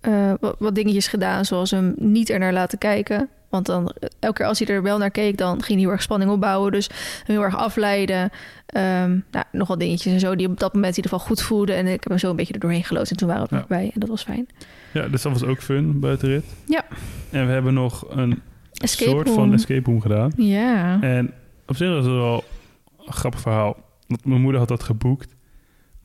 eh, 0.00 0.32
wat, 0.40 0.56
wat 0.58 0.74
dingetjes 0.74 1.06
gedaan, 1.06 1.44
zoals 1.44 1.70
hem 1.70 1.94
niet 1.96 2.30
er 2.30 2.38
naar 2.38 2.52
laten 2.52 2.78
kijken. 2.78 3.28
Want 3.54 3.66
dan, 3.66 3.92
elke 4.18 4.36
keer 4.36 4.46
als 4.46 4.58
hij 4.58 4.68
er 4.68 4.82
wel 4.82 4.98
naar 4.98 5.10
keek, 5.10 5.36
dan 5.38 5.52
ging 5.62 5.66
hij 5.68 5.78
heel 5.78 5.90
erg 5.90 6.02
spanning 6.02 6.30
opbouwen. 6.30 6.72
Dus 6.72 6.86
hem 7.24 7.36
heel 7.36 7.42
erg 7.44 7.56
afleiden. 7.56 8.30
Ehm 8.66 9.18
nou, 9.30 9.44
nog 9.52 9.68
wat 9.68 9.78
dingetjes 9.80 10.12
en 10.12 10.20
zo 10.20 10.36
die 10.36 10.48
op 10.48 10.60
dat 10.60 10.74
moment 10.74 10.96
in 10.96 11.02
ieder 11.02 11.10
geval 11.18 11.26
goed 11.26 11.42
voelden. 11.42 11.76
En 11.76 11.86
ik 11.86 11.92
heb 11.92 12.08
hem 12.08 12.18
zo 12.18 12.30
een 12.30 12.36
beetje 12.36 12.54
er 12.54 12.60
doorheen 12.60 12.84
geloosd. 12.84 13.10
En 13.10 13.16
toen 13.16 13.28
waren 13.28 13.42
we 13.42 13.48
er 13.48 13.54
Ja. 13.54 13.60
nog 13.60 13.68
bij. 13.68 13.90
En 13.94 14.00
dat 14.00 14.08
was 14.08 14.22
fijn. 14.22 14.46
Ja, 14.92 15.08
dus 15.08 15.22
dat 15.22 15.32
was 15.32 15.44
ook 15.44 15.62
fun, 15.62 16.00
buitenrit. 16.00 16.44
Ja. 16.66 16.84
En 17.30 17.46
we 17.46 17.52
hebben 17.52 17.74
nog 17.74 18.04
een 18.10 18.40
Escape 18.72 19.10
soort 19.10 19.26
room. 19.26 19.36
van 19.36 19.52
escape 19.52 19.90
room 19.90 20.00
gedaan. 20.00 20.32
Ja. 20.36 21.00
En 21.02 21.32
op 21.66 21.76
zich 21.76 21.88
was 21.88 22.04
het 22.04 22.14
wel 22.14 22.44
een 23.06 23.12
grappig 23.12 23.40
verhaal. 23.40 23.76
Want 24.06 24.24
mijn 24.24 24.40
moeder 24.40 24.60
had 24.60 24.68
dat 24.68 24.82
geboekt. 24.82 25.34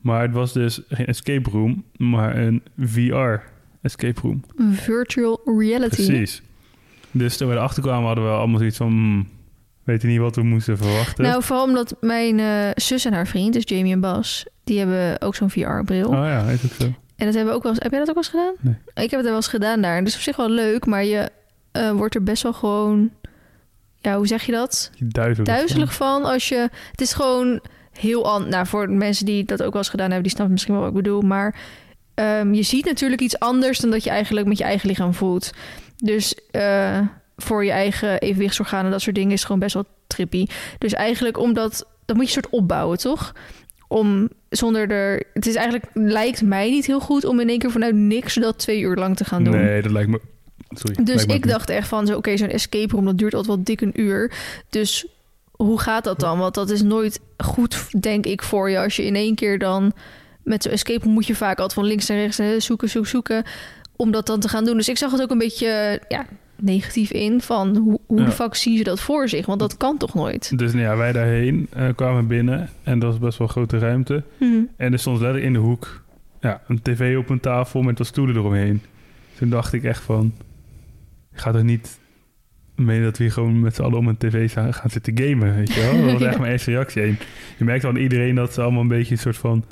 Maar 0.00 0.22
het 0.22 0.32
was 0.32 0.52
dus 0.52 0.80
geen 0.88 1.06
escape 1.06 1.50
room, 1.50 1.84
maar 1.96 2.36
een 2.36 2.62
VR 2.78 3.34
escape 3.82 4.20
room. 4.20 4.44
Virtual 4.72 5.40
reality. 5.58 5.94
Precies. 6.06 6.42
Dus 7.10 7.36
toen 7.36 7.48
we 7.48 7.54
erachter 7.54 7.82
kwamen 7.82 8.06
hadden 8.06 8.24
we 8.24 8.30
allemaal 8.30 8.58
zoiets 8.58 8.76
van... 8.76 8.86
hmm, 8.86 9.28
weten 9.84 10.08
niet 10.08 10.18
wat 10.18 10.36
we 10.36 10.42
moesten 10.42 10.76
verwachten. 10.76 11.24
Nou, 11.24 11.42
vooral 11.42 11.64
omdat 11.64 11.96
mijn 12.00 12.38
eh, 12.38 12.70
zus 12.74 13.04
en 13.04 13.12
haar 13.12 13.26
vriend, 13.26 13.52
dus 13.52 13.62
Jamie 13.66 13.92
en 13.92 14.00
Bas, 14.00 14.46
die 14.64 14.78
hebben 14.78 15.20
ook 15.20 15.34
zo'n 15.34 15.50
VR-bril. 15.50 16.08
oh 16.08 16.14
ja, 16.14 16.44
heet 16.44 16.64
ook 16.64 16.72
zo. 16.78 16.84
En 17.16 17.26
dat 17.26 17.34
hebben 17.34 17.52
we 17.52 17.58
ook 17.58 17.62
wel 17.62 17.72
eens. 17.72 17.82
Heb 17.82 17.90
jij 17.90 18.00
dat 18.00 18.08
ook 18.08 18.14
wel 18.14 18.24
eens 18.24 18.32
gedaan? 18.32 18.54
Nee. 18.60 19.04
Ik 19.04 19.10
heb 19.10 19.20
het 19.20 19.28
wel 19.28 19.36
eens 19.36 19.48
gedaan 19.48 19.80
daar. 19.80 20.04
Dus 20.04 20.14
op 20.14 20.20
zich 20.20 20.36
wel 20.36 20.50
leuk, 20.50 20.86
maar 20.86 21.04
je 21.04 21.30
eh, 21.72 21.90
wordt 21.90 22.14
er 22.14 22.22
best 22.22 22.42
wel 22.42 22.52
gewoon. 22.52 23.10
Ja, 23.98 24.16
hoe 24.16 24.26
zeg 24.26 24.42
je 24.42 24.52
dat? 24.52 24.90
Duizelig. 24.98 25.46
Duizelig 25.46 25.94
van 25.94 26.24
als 26.24 26.48
je. 26.48 26.68
Het 26.90 27.00
is 27.00 27.12
gewoon 27.12 27.60
heel 27.92 28.30
anders. 28.30 28.54
Nou, 28.54 28.66
voor 28.66 28.90
mensen 28.90 29.26
die 29.26 29.44
dat 29.44 29.62
ook 29.62 29.72
wel 29.72 29.82
eens 29.82 29.90
gedaan 29.90 30.06
hebben, 30.06 30.22
die 30.22 30.32
snappen 30.32 30.52
misschien 30.52 30.74
wel 30.74 30.82
wat 30.82 30.92
ik 30.92 31.02
bedoel. 31.02 31.20
Maar 31.20 31.56
ehm, 32.14 32.52
je 32.52 32.62
ziet 32.62 32.84
natuurlijk 32.84 33.20
iets 33.20 33.38
anders 33.38 33.78
dan 33.78 33.90
dat 33.90 34.04
je 34.04 34.10
eigenlijk 34.10 34.46
met 34.46 34.58
je 34.58 34.64
eigen 34.64 34.88
lichaam 34.88 35.14
voelt. 35.14 35.50
Dus 36.02 36.34
eh, 36.50 36.98
voor 37.36 37.64
je 37.64 37.70
eigen 37.70 38.20
evenwichtsorganen 38.20 38.84
en 38.84 38.90
dat 38.90 39.00
soort 39.00 39.16
dingen 39.16 39.32
is 39.32 39.44
gewoon 39.44 39.60
best 39.60 39.74
wel 39.74 39.86
trippy. 40.06 40.46
Dus 40.78 40.92
eigenlijk 40.92 41.38
omdat. 41.38 41.86
Dat 42.04 42.16
moet 42.16 42.26
je 42.26 42.32
soort 42.32 42.50
opbouwen, 42.50 42.98
toch? 42.98 43.34
Om 43.88 44.28
zonder 44.48 44.90
er. 44.90 45.22
Het 45.34 45.46
is 45.46 45.54
eigenlijk. 45.54 45.86
Lijkt 45.94 46.42
mij 46.42 46.70
niet 46.70 46.86
heel 46.86 47.00
goed 47.00 47.24
om 47.24 47.40
in 47.40 47.48
één 47.48 47.58
keer 47.58 47.70
vanuit 47.70 47.94
niks 47.94 48.34
dat 48.34 48.58
twee 48.58 48.80
uur 48.80 48.96
lang 48.96 49.16
te 49.16 49.24
gaan 49.24 49.44
doen. 49.44 49.56
Nee, 49.56 49.82
dat 49.82 49.92
lijkt 49.92 50.10
me... 50.10 50.20
Sorry. 50.68 50.94
Dus 50.94 51.14
lijkt 51.14 51.26
me 51.26 51.34
ook 51.34 51.44
ik 51.44 51.50
dacht 51.50 51.70
echt 51.70 51.88
van, 51.88 52.06
zo, 52.06 52.16
oké, 52.16 52.36
zo'n 52.36 52.48
escape 52.48 52.94
room, 52.94 53.04
dat 53.04 53.18
duurt 53.18 53.34
altijd 53.34 53.56
wel 53.56 53.64
dik 53.64 53.80
een 53.80 54.00
uur. 54.00 54.32
Dus 54.68 55.06
hoe 55.50 55.80
gaat 55.80 56.04
dat 56.04 56.20
dan? 56.20 56.38
Want 56.38 56.54
dat 56.54 56.70
is 56.70 56.82
nooit 56.82 57.20
goed, 57.38 58.02
denk 58.02 58.26
ik, 58.26 58.42
voor 58.42 58.70
je 58.70 58.78
als 58.78 58.96
je 58.96 59.04
in 59.04 59.14
één 59.14 59.34
keer 59.34 59.58
dan 59.58 59.92
met 60.42 60.62
zo'n 60.62 60.72
escape 60.72 61.04
room 61.04 61.12
moet 61.12 61.26
je 61.26 61.34
vaak 61.34 61.58
altijd 61.58 61.72
van 61.72 61.84
links 61.84 62.06
naar 62.06 62.18
rechts 62.18 62.36
zoeken, 62.36 62.88
zoeken, 62.88 63.10
zoeken 63.10 63.44
om 64.00 64.10
dat 64.10 64.26
dan 64.26 64.40
te 64.40 64.48
gaan 64.48 64.64
doen. 64.64 64.76
Dus 64.76 64.88
ik 64.88 64.96
zag 64.98 65.12
het 65.12 65.22
ook 65.22 65.30
een 65.30 65.38
beetje 65.38 66.00
ja, 66.08 66.26
negatief 66.56 67.10
in 67.10 67.40
van 67.40 67.76
hoe, 67.76 68.00
hoe 68.06 68.18
Ja. 68.18 68.24
de 68.24 68.30
fuck 68.30 68.54
zien 68.54 68.76
ze 68.76 68.84
dat 68.84 69.00
voor 69.00 69.28
zich? 69.28 69.46
Want 69.46 69.60
dat 69.60 69.76
kan 69.76 69.96
toch 69.96 70.14
nooit? 70.14 70.58
Dus 70.58 70.72
nou 70.72 70.84
ja, 70.84 70.96
wij 70.96 71.12
daarheen 71.12 71.66
eh, 71.72 71.88
kwamen 71.94 72.26
binnen 72.26 72.68
en 72.82 72.98
dat 72.98 73.10
was 73.10 73.18
best 73.18 73.38
wel 73.38 73.46
een 73.46 73.52
grote 73.52 73.78
ruimte. 73.78 74.22
Hm. 74.38 74.44
En 74.76 74.92
er 74.92 74.98
stond 74.98 75.16
letterlijk 75.18 75.46
in 75.46 75.52
de 75.52 75.58
hoek 75.58 76.02
ja, 76.40 76.62
een 76.68 76.82
tv 76.82 77.16
op 77.16 77.28
een 77.28 77.40
tafel 77.40 77.82
met 77.82 77.98
wat 77.98 78.06
stoelen 78.06 78.36
eromheen. 78.36 78.82
Toen 79.38 79.50
dacht 79.50 79.72
ik 79.72 79.84
echt 79.84 80.02
van, 80.02 80.32
ik 81.32 81.38
ga 81.38 81.54
er 81.54 81.64
niet 81.64 81.98
mee 82.76 83.02
dat 83.02 83.16
we 83.18 83.24
hier 83.24 83.32
gewoon 83.32 83.60
met 83.60 83.74
z'n 83.74 83.82
allen 83.82 83.98
om 83.98 84.08
een 84.08 84.16
tv 84.16 84.52
gaan, 84.52 84.90
zitten 84.90 85.18
gamen, 85.18 85.54
weet 85.54 85.72
je 85.74 85.80
wel? 85.80 86.02
Dat 86.02 86.12
was 86.12 86.22
echt 86.30 86.38
mijn 86.38 86.52
eerste 86.52 86.70
reactie. 86.70 87.02
En 87.02 87.18
je 87.58 87.64
merkt 87.64 87.84
aan 87.84 87.96
iedereen 87.96 88.34
dat 88.34 88.52
ze 88.52 88.62
allemaal 88.62 88.82
een 88.82 88.88
beetje 88.88 89.12
een 89.12 89.20
soort 89.20 89.36
van 89.36 89.64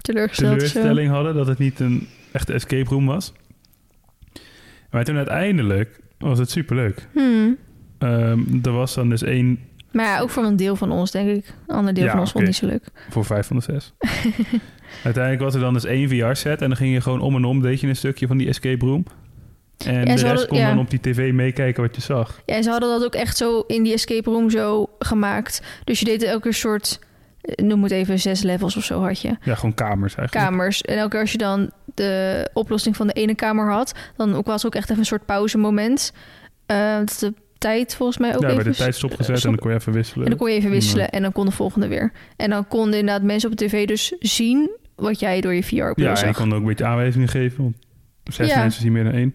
teleurstelling 0.00 1.10
hadden, 1.10 1.34
dat 1.34 1.46
het 1.46 1.58
niet 1.58 1.80
een 1.80 2.08
echte 2.32 2.52
escape 2.52 2.90
room 2.90 3.06
was. 3.06 3.32
Maar 4.90 5.04
toen 5.04 5.16
uiteindelijk 5.16 6.00
was 6.18 6.38
het 6.38 6.50
superleuk. 6.50 7.06
Hm. 7.12 7.52
Ehm 7.98 8.40
er 8.62 8.72
was 8.72 8.94
dan 8.94 9.08
dus 9.08 9.22
één 9.22 9.58
Maar 9.92 10.04
ja, 10.04 10.20
ook 10.20 10.30
voor 10.30 10.44
een 10.44 10.56
deel 10.56 10.76
van 10.76 10.90
ons, 10.92 11.10
denk 11.10 11.28
ik. 11.28 11.54
Een 11.66 11.74
ander 11.76 11.94
deel 11.94 12.04
Ja, 12.04 12.10
van 12.10 12.20
ons 12.20 12.30
vond 12.30 12.44
niet 12.44 12.56
zo 12.56 12.66
leuk. 12.66 12.84
voor 13.10 13.24
vijf 13.24 13.46
van 13.46 13.56
de 13.56 13.62
zes. 13.62 13.92
Uiteindelijk 15.04 15.42
was 15.44 15.54
er 15.54 15.60
dan 15.60 15.72
dus 15.72 15.84
één 15.84 16.08
VR-set 16.08 16.62
en 16.62 16.68
dan 16.68 16.76
ging 16.76 16.92
je 16.94 17.00
gewoon 17.00 17.20
om 17.20 17.36
en 17.36 17.44
om, 17.44 17.60
deed 17.62 17.80
je 17.80 17.86
een 17.86 17.96
stukje 17.96 18.26
van 18.26 18.36
die 18.36 18.48
escape 18.48 18.84
room. 18.86 19.04
En 19.86 19.94
Ja, 19.94 20.04
de 20.04 20.10
rest 20.10 20.24
hadden- 20.24 20.46
kon 20.48 20.58
ja. 20.58 20.68
dan 20.68 20.78
op 20.78 20.90
die 20.90 21.00
tv 21.00 21.32
meekijken 21.32 21.82
wat 21.82 21.94
je 21.94 22.00
zag. 22.02 22.40
Ja, 22.46 22.54
en 22.54 22.62
ze 22.62 22.70
hadden 22.70 22.88
dat 22.88 23.04
ook 23.04 23.14
echt 23.14 23.36
zo 23.36 23.64
in 23.66 23.82
die 23.82 23.92
escape 23.92 24.30
room 24.30 24.50
zo 24.50 24.90
gemaakt. 24.98 25.62
Dus 25.84 25.98
je 25.98 26.04
deed 26.04 26.22
elke 26.22 26.52
soort, 26.52 26.98
noem 27.42 27.82
het 27.82 27.92
even, 27.92 28.18
zes 28.18 28.42
levels 28.42 28.76
of 28.76 28.84
zo 28.84 29.02
had 29.02 29.20
je. 29.20 29.36
Ja, 29.42 29.54
gewoon 29.54 29.74
kamers 29.74 30.14
eigenlijk. 30.14 30.46
Kamers. 30.48 30.82
En 30.82 30.96
elke 30.96 31.10
keer 31.10 31.20
als 31.20 31.32
je 31.32 31.38
dan 31.38 31.70
de 31.94 32.48
oplossing 32.52 32.96
van 32.96 33.06
de 33.06 33.12
ene 33.12 33.34
kamer 33.34 33.70
had, 33.70 33.94
dan 34.16 34.34
ook 34.34 34.46
was 34.46 34.66
ook 34.66 34.74
echt 34.74 34.88
even 34.88 34.98
een 34.98 35.06
soort 35.06 35.26
pauzemoment. 35.26 36.12
Eh 36.66 36.96
dat 36.98 37.16
de 37.20 37.34
tijd 37.58 37.94
volgens 37.96 38.18
mij 38.18 38.34
ook 38.34 38.40
ja, 38.42 38.48
even... 38.48 38.62
bij 38.62 38.72
de 38.72 38.78
tijd 38.78 38.94
stopgezet 38.94 39.38
stop- 39.38 39.50
en 39.50 39.50
dan 39.50 39.58
kon 39.60 39.70
je 39.70 39.76
even 39.76 39.92
wisselen. 39.92 40.24
En 40.24 40.30
dan 40.30 40.38
kon 40.38 40.50
je 40.50 40.56
even 40.56 40.70
wisselen 40.70 41.04
Ja. 41.04 41.10
en 41.10 41.22
dan 41.22 41.32
kon 41.32 41.44
de 41.44 41.50
volgende 41.52 41.88
weer. 41.88 42.12
En 42.36 42.50
dan 42.50 42.68
konden 42.68 42.98
inderdaad 42.98 43.22
mensen 43.22 43.50
op 43.50 43.56
tv 43.56 43.86
dus 43.86 44.12
zien 44.18 44.70
wat 44.96 45.20
jij 45.20 45.40
door 45.40 45.54
je 45.54 45.62
VR-bril 45.62 46.06
ja, 46.06 46.20
en 46.22 46.28
je 46.28 46.34
kon 46.34 46.52
ook 46.52 46.60
een 46.60 46.66
beetje 46.66 46.84
aanwijzingen 46.84 47.28
geven. 47.28 47.62
Want 47.62 47.76
zes 48.24 48.48
Ja. 48.48 48.58
mensen 48.58 48.82
zien 48.82 48.92
meer 48.92 49.04
dan 49.04 49.12
één. 49.12 49.34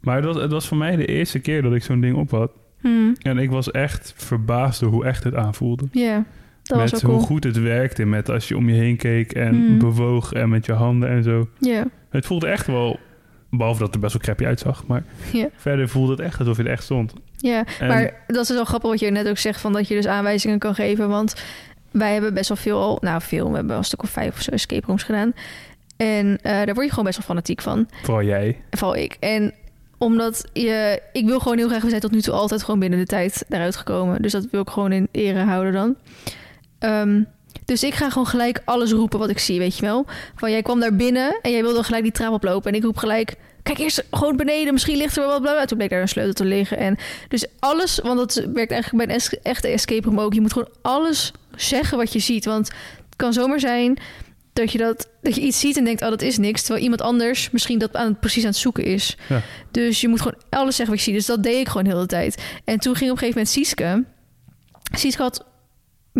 Maar 0.00 0.16
het 0.16 0.24
was, 0.24 0.36
het 0.36 0.50
was 0.50 0.68
voor 0.68 0.76
mij 0.76 0.96
de 0.96 1.06
eerste 1.06 1.38
keer 1.38 1.62
dat 1.62 1.74
ik 1.74 1.82
zo'n 1.82 2.00
ding 2.00 2.16
op 2.16 2.30
had. 2.30 2.50
Hm, 2.80 3.12
En 3.22 3.38
ik 3.38 3.50
was 3.50 3.70
echt 3.70 4.12
verbaasd 4.16 4.80
door 4.80 4.90
hoe 4.90 5.04
echt 5.04 5.24
het 5.24 5.34
aanvoelde. 5.34 5.88
Ja, 5.92 6.24
dat 6.66 6.78
met 6.78 6.90
was 6.90 7.00
ook 7.04 7.06
hoe 7.10 7.16
cool. 7.18 7.26
goed 7.26 7.44
het 7.44 7.60
werkte. 7.60 8.04
Met 8.04 8.30
als 8.30 8.48
je 8.48 8.56
om 8.56 8.68
je 8.68 8.74
heen 8.80 8.96
keek 8.96 9.32
en 9.32 9.54
Hmm. 9.54 9.78
bewoog 9.78 10.32
en 10.32 10.48
met 10.48 10.66
je 10.66 10.72
handen 10.72 11.08
en 11.08 11.22
zo. 11.22 11.48
Ja, 11.58 11.84
Het 12.10 12.26
voelde 12.26 12.46
echt 12.46 12.66
wel... 12.66 12.98
Behalve 13.50 13.78
dat 13.78 13.86
het 13.86 13.94
er 13.96 14.00
best 14.02 14.12
wel 14.12 14.22
crappy 14.22 14.44
uitzag. 14.46 14.86
Maar 14.86 15.02
ja, 15.32 15.48
verder 15.56 15.88
voelde 15.88 16.10
het 16.12 16.20
echt 16.20 16.38
alsof 16.38 16.56
je 16.56 16.62
er 16.62 16.70
echt 16.70 16.82
stond. 16.82 17.12
ja. 17.36 17.64
En- 17.80 17.88
Maar 17.88 18.12
dat 18.26 18.42
is 18.48 18.54
wel 18.54 18.64
grappig 18.64 18.90
wat 18.90 19.00
je 19.00 19.10
net 19.10 19.28
ook 19.28 19.38
zegt, 19.38 19.60
van 19.60 19.72
dat 19.72 19.88
je 19.88 19.94
dus 19.94 20.06
aanwijzingen 20.06 20.58
kan 20.58 20.74
geven. 20.74 21.08
Want 21.08 21.34
wij 21.90 22.12
hebben 22.12 22.34
best 22.34 22.48
wel 22.48 22.56
veel, 22.56 22.80
al- 22.80 22.98
nou 23.00 23.20
veel, 23.20 23.44
we 23.44 23.50
hebben 23.50 23.68
wel 23.68 23.78
een 23.78 23.84
stuk 23.84 24.02
of 24.02 24.10
vijf 24.10 24.34
of 24.34 24.40
zo 24.42 24.50
escape 24.50 24.86
rooms 24.86 25.02
gedaan. 25.02 25.32
En 25.96 26.38
eh, 26.42 26.52
daar 26.52 26.74
word 26.74 26.82
je 26.84 26.88
gewoon 26.90 27.04
best 27.04 27.16
wel 27.18 27.26
fanatiek 27.26 27.60
van. 27.62 27.88
Vooral 28.02 28.22
jij. 28.24 28.56
Vooral 28.70 28.96
ik. 28.96 29.16
En 29.20 29.54
omdat 29.98 30.48
je, 30.52 31.00
ik 31.12 31.24
wil 31.26 31.38
gewoon 31.40 31.58
heel 31.58 31.68
graag, 31.68 31.82
we 31.82 31.88
zijn 31.88 32.00
tot 32.00 32.10
nu 32.10 32.20
toe 32.20 32.34
altijd 32.34 32.62
gewoon 32.62 32.80
binnen 32.80 32.98
de 32.98 33.06
tijd 33.06 33.44
eruit 33.48 33.76
gekomen. 33.76 34.22
Dus 34.22 34.32
dat 34.32 34.46
wil 34.50 34.60
ik 34.60 34.68
gewoon 34.70 34.92
in 34.92 35.08
ere 35.12 35.42
houden 35.42 35.72
dan. 35.72 35.96
Ehm, 36.78 37.22
dus 37.64 37.82
ik 37.82 37.94
ga 37.94 38.10
gewoon 38.10 38.26
gelijk 38.26 38.62
alles 38.64 38.92
roepen 38.92 39.18
wat 39.18 39.30
ik 39.30 39.38
zie, 39.38 39.58
weet 39.58 39.76
je 39.76 39.82
wel. 39.82 40.06
Van 40.36 40.50
jij 40.50 40.62
kwam 40.62 40.80
daar 40.80 40.94
binnen 40.96 41.38
en 41.42 41.50
jij 41.50 41.62
wilde 41.62 41.82
gelijk 41.82 42.02
die 42.02 42.12
trap 42.12 42.32
oplopen. 42.32 42.70
En 42.70 42.76
ik 42.76 42.84
roep 42.84 42.96
gelijk, 42.96 43.34
kijk 43.62 43.78
eerst 43.78 44.04
gewoon 44.10 44.36
beneden, 44.36 44.72
misschien 44.72 44.96
ligt 44.96 45.16
er 45.16 45.22
wel 45.22 45.30
wat 45.30 45.40
blauw. 45.42 45.64
Toen 45.64 45.76
bleek 45.76 45.90
daar 45.90 46.00
een 46.00 46.08
sleutel 46.08 46.32
te 46.34 46.44
liggen. 46.44 46.76
En 46.78 46.96
dus 47.28 47.46
alles, 47.58 47.98
want 47.98 48.18
dat 48.18 48.34
werkt 48.54 48.70
eigenlijk 48.70 49.06
bij 49.06 49.14
een 49.14 49.20
es- 49.20 49.38
echte 49.42 49.68
escape 49.68 50.08
room 50.08 50.20
ook. 50.20 50.34
Je 50.34 50.40
moet 50.40 50.52
gewoon 50.52 50.68
alles 50.82 51.32
zeggen 51.56 51.98
wat 51.98 52.12
je 52.12 52.18
ziet. 52.18 52.44
Want 52.44 52.68
het 52.68 53.16
kan 53.16 53.32
zomaar 53.32 53.60
zijn 53.60 53.98
dat 54.52 54.72
je, 54.72 54.78
dat, 54.78 55.08
dat 55.22 55.34
je 55.34 55.40
iets 55.40 55.60
ziet 55.60 55.76
en 55.76 55.84
denkt, 55.84 56.02
oh 56.02 56.08
dat 56.08 56.22
is 56.22 56.38
niks. 56.38 56.60
Terwijl 56.62 56.82
iemand 56.82 57.00
anders 57.02 57.50
misschien 57.50 57.78
dat 57.78 57.96
aan, 57.96 58.18
precies 58.18 58.42
aan 58.42 58.48
het 58.50 58.58
zoeken 58.58 58.84
is. 58.84 59.16
Ja. 59.28 59.42
Dus 59.70 60.00
je 60.00 60.08
moet 60.08 60.20
gewoon 60.20 60.38
alles 60.50 60.76
zeggen 60.76 60.94
wat 60.94 61.04
je 61.04 61.10
ziet. 61.10 61.18
Dus 61.20 61.26
dat 61.36 61.42
deed 61.42 61.60
ik 61.60 61.68
gewoon 61.68 61.84
de 61.84 61.90
hele 61.90 62.06
tijd. 62.06 62.42
En 62.64 62.78
toen 62.78 62.94
ging 62.94 63.10
op 63.10 63.16
een 63.16 63.22
gegeven 63.22 63.28
moment 63.28 63.48
Sieske. 63.48 64.04
Sieske 64.92 65.22
had 65.22 65.44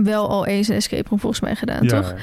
wel 0.05 0.29
al 0.29 0.47
eens 0.47 0.69
een 0.69 0.75
escape 0.75 1.09
room 1.09 1.21
volgens 1.21 1.41
mij 1.41 1.55
gedaan, 1.55 1.87
toch? 1.87 2.15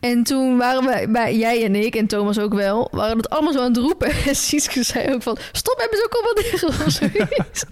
En 0.00 0.22
toen 0.22 0.56
waren 0.56 0.84
wij, 0.84 1.10
bij, 1.10 1.36
jij 1.36 1.64
en 1.64 1.74
ik 1.74 1.94
en 1.94 2.06
Thomas 2.06 2.38
ook 2.38 2.54
wel, 2.54 2.88
waren 2.90 3.16
het 3.16 3.28
allemaal 3.30 3.52
zo 3.52 3.58
aan 3.58 3.68
het 3.68 3.76
roepen. 3.76 4.10
En 4.26 4.34
Sieske 4.34 4.82
zei 4.82 5.14
ook 5.14 5.22
van, 5.22 5.38
stop, 5.52 5.78
hebben 5.78 5.98
ze 5.98 6.04
ook 6.04 6.12
allemaal 6.12 6.34
dicht 6.34 6.64
of 6.68 6.90
zoiets. 6.92 7.64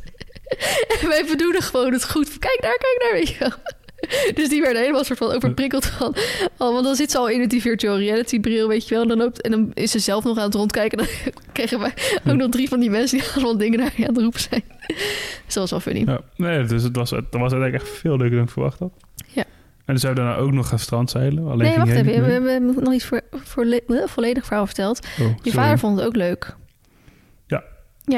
en 1.00 1.08
wij 1.08 1.24
bedoelden 1.28 1.62
gewoon 1.62 1.92
het 1.92 2.10
goed. 2.10 2.38
Kijk 2.38 2.58
daar, 2.60 2.78
kijk 2.78 2.96
daar, 3.00 3.12
weet 3.12 3.28
je 3.28 3.38
wel. 3.38 3.52
Dus 4.34 4.48
die 4.48 4.60
werden 4.60 4.80
helemaal 4.80 5.04
soort 5.04 5.18
van 5.18 5.32
overprikkeld 5.32 5.86
van... 5.86 6.14
Oh, 6.58 6.72
want 6.72 6.84
dan 6.84 6.94
zit 6.94 7.10
ze 7.10 7.18
al 7.18 7.28
in 7.28 7.48
die 7.48 7.60
virtual 7.60 7.98
reality 7.98 8.40
bril, 8.40 8.68
weet 8.68 8.88
je 8.88 8.94
wel. 8.94 9.02
En 9.02 9.08
dan, 9.08 9.18
loopt, 9.18 9.40
en 9.40 9.50
dan 9.50 9.70
is 9.74 9.90
ze 9.90 9.98
zelf 9.98 10.24
nog 10.24 10.38
aan 10.38 10.44
het 10.44 10.54
rondkijken. 10.54 10.98
Dan 11.04 11.06
kregen 11.52 11.80
wij 11.80 11.92
ook 12.26 12.36
nog 12.36 12.50
drie 12.50 12.68
van 12.68 12.80
die 12.80 12.90
mensen 12.90 13.18
die 13.18 13.28
allemaal 13.34 13.56
dingen 13.56 13.78
naar 13.78 13.92
je 13.96 14.08
aan 14.08 14.14
het 14.14 14.22
roepen 14.22 14.40
zijn. 14.40 14.62
Dus 14.86 15.54
dat 15.54 15.54
was 15.54 15.70
wel 15.70 15.80
funny. 15.80 16.02
Ja, 16.06 16.20
nee, 16.36 16.64
dus 16.64 16.82
het 16.82 16.96
was, 16.96 17.10
het 17.10 17.24
was 17.30 17.52
uiteindelijk 17.52 17.82
echt 17.82 17.88
veel 17.88 18.16
leuker 18.16 18.36
dan 18.36 18.44
ik 18.44 18.50
verwacht 18.50 18.78
had. 18.78 18.92
Ja. 19.26 19.44
En 19.44 19.92
dan 19.94 19.98
zou 19.98 20.14
je 20.14 20.20
daarna 20.20 20.36
ook 20.36 20.52
nog 20.52 20.68
gaan 20.68 20.78
strandzeilen. 20.78 21.46
Alleen 21.46 21.68
nee, 21.68 21.76
wacht 21.76 21.90
even. 21.90 22.24
We 22.24 22.50
hebben 22.50 22.74
nog 22.82 22.92
iets 22.92 23.04
voor, 23.04 23.20
voor, 23.30 23.82
volledig 24.04 24.44
verhaal 24.44 24.66
verteld. 24.66 25.06
Oh, 25.20 25.26
Je 25.42 25.50
vader 25.50 25.78
vond 25.78 25.98
het 25.98 26.06
ook 26.06 26.16
leuk. 26.16 26.56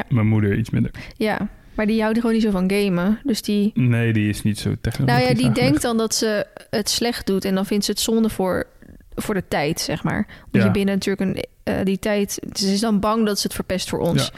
Mijn 0.09 0.27
moeder 0.27 0.59
iets 0.59 0.71
minder. 0.71 0.91
Ja, 1.17 1.49
maar 1.79 1.87
die 1.87 2.03
houdt 2.03 2.19
gewoon 2.19 2.33
niet 2.33 2.43
zo 2.43 2.51
van 2.51 2.71
gamen. 2.71 3.19
Dus 3.25 3.43
die... 3.43 3.71
Nee, 3.75 4.13
die 4.13 4.29
is 4.29 4.43
niet 4.43 4.59
zo 4.59 4.75
technologisch 4.81 5.25
Nou 5.25 5.37
ja, 5.37 5.43
die 5.43 5.53
denkt 5.63 5.83
dan 5.83 5.97
dat 5.97 6.15
ze 6.15 6.47
het 6.71 6.89
slecht 6.89 7.27
doet. 7.27 7.45
En 7.45 7.55
dan 7.55 7.67
vindt 7.67 7.85
ze 7.85 7.91
het 7.91 8.01
zonde 8.01 8.29
voor, 8.29 8.67
voor 9.15 9.35
de 9.35 9.45
tijd, 9.49 9.81
zeg 9.81 10.03
maar. 10.03 10.27
Omdat 10.45 10.61
Ja. 10.61 10.65
je 10.65 10.71
binnen 10.71 10.95
natuurlijk 10.95 11.31
een, 11.31 11.45
eh, 11.63 11.85
die 11.85 11.99
tijd... 11.99 12.39
Ze 12.53 12.73
is 12.73 12.81
dan 12.81 13.01
bang 13.01 13.27
dat 13.27 13.39
ze 13.39 13.47
het 13.47 13.55
verpest 13.55 13.89
voor 13.89 13.99
ons. 13.99 14.33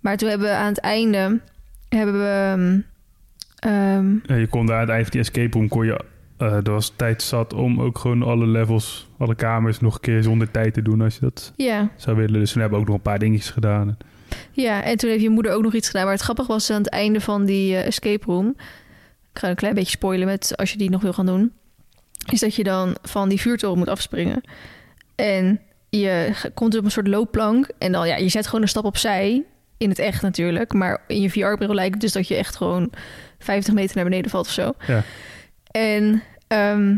Maar 0.00 0.16
toen 0.16 0.28
hebben 0.28 0.48
we 0.48 0.54
aan 0.54 0.68
het 0.68 0.78
einde... 0.78 1.40
Hebben 1.88 2.18
we... 2.18 2.52
ehm, 2.54 2.78
ehm, 3.72 4.12
Ja, 4.26 4.34
je 4.34 4.46
kon 4.46 4.66
daar 4.66 4.88
aan 4.90 4.96
het 4.96 5.02
van 5.02 5.10
die 5.10 5.20
escape 5.20 5.58
room... 5.58 5.68
Kon 5.68 5.86
je, 5.86 6.00
eh, 6.36 6.52
er 6.52 6.70
was 6.70 6.92
tijd 6.96 7.22
zat 7.22 7.52
om 7.52 7.80
ook 7.80 7.98
gewoon 7.98 8.22
alle 8.22 8.46
levels, 8.46 9.08
alle 9.18 9.34
kamers... 9.34 9.80
nog 9.80 9.94
een 9.94 10.00
keer 10.00 10.22
zonder 10.22 10.50
tijd 10.50 10.74
te 10.74 10.82
doen 10.82 11.00
als 11.00 11.14
je 11.14 11.20
dat 11.20 11.52
ja, 11.56 11.90
zou 11.96 12.16
willen. 12.16 12.40
Dus 12.40 12.52
toen 12.52 12.60
hebben 12.60 12.78
we 12.78 12.84
ook 12.84 12.90
nog 12.90 12.98
een 12.98 13.10
paar 13.10 13.18
dingetjes 13.18 13.50
gedaan. 13.50 13.96
Ja, 14.52 14.82
en 14.82 14.96
toen 14.96 15.10
heeft 15.10 15.22
je 15.22 15.30
moeder 15.30 15.52
ook 15.52 15.62
nog 15.62 15.74
iets 15.74 15.86
gedaan. 15.86 16.04
Maar 16.04 16.12
het 16.12 16.22
grappige 16.22 16.48
was 16.48 16.70
aan 16.70 16.82
het 16.82 16.88
einde 16.88 17.20
van 17.20 17.44
die 17.44 17.76
eh, 17.76 17.86
escape 17.86 18.24
room... 18.24 18.54
Ik 19.32 19.42
ga 19.42 19.48
een 19.48 19.56
klein 19.56 19.74
beetje 19.74 19.90
spoilen 19.90 20.26
met 20.26 20.56
als 20.56 20.72
je 20.72 20.78
die 20.78 20.90
nog 20.90 21.02
wil 21.02 21.12
gaan 21.12 21.26
doen... 21.26 21.52
is 22.32 22.40
dat 22.40 22.54
je 22.54 22.64
dan 22.64 22.96
van 23.02 23.28
die 23.28 23.40
vuurtoren 23.40 23.78
moet 23.78 23.88
afspringen. 23.88 24.40
En 25.14 25.60
je 25.88 26.32
komt 26.54 26.76
op 26.76 26.84
een 26.84 26.90
soort 26.90 27.08
loopplank. 27.08 27.68
En 27.78 27.92
dan, 27.92 28.08
ja, 28.08 28.16
je 28.16 28.28
zet 28.28 28.46
gewoon 28.46 28.62
een 28.62 28.68
stap 28.68 28.84
opzij. 28.84 29.44
In 29.76 29.88
het 29.88 29.98
echt 29.98 30.22
natuurlijk. 30.22 30.72
Maar 30.72 31.02
in 31.06 31.20
je 31.20 31.30
VR-bril 31.30 31.74
lijkt 31.74 31.92
het 31.92 32.00
dus 32.00 32.12
dat 32.12 32.28
je 32.28 32.34
echt 32.34 32.56
gewoon 32.56 32.92
50 33.38 33.74
meter 33.74 33.96
naar 33.96 34.04
beneden 34.04 34.30
valt 34.30 34.46
of 34.46 34.52
zo. 34.52 34.72
Ja. 34.86 35.02
En 35.70 36.22
ehm, 36.46 36.96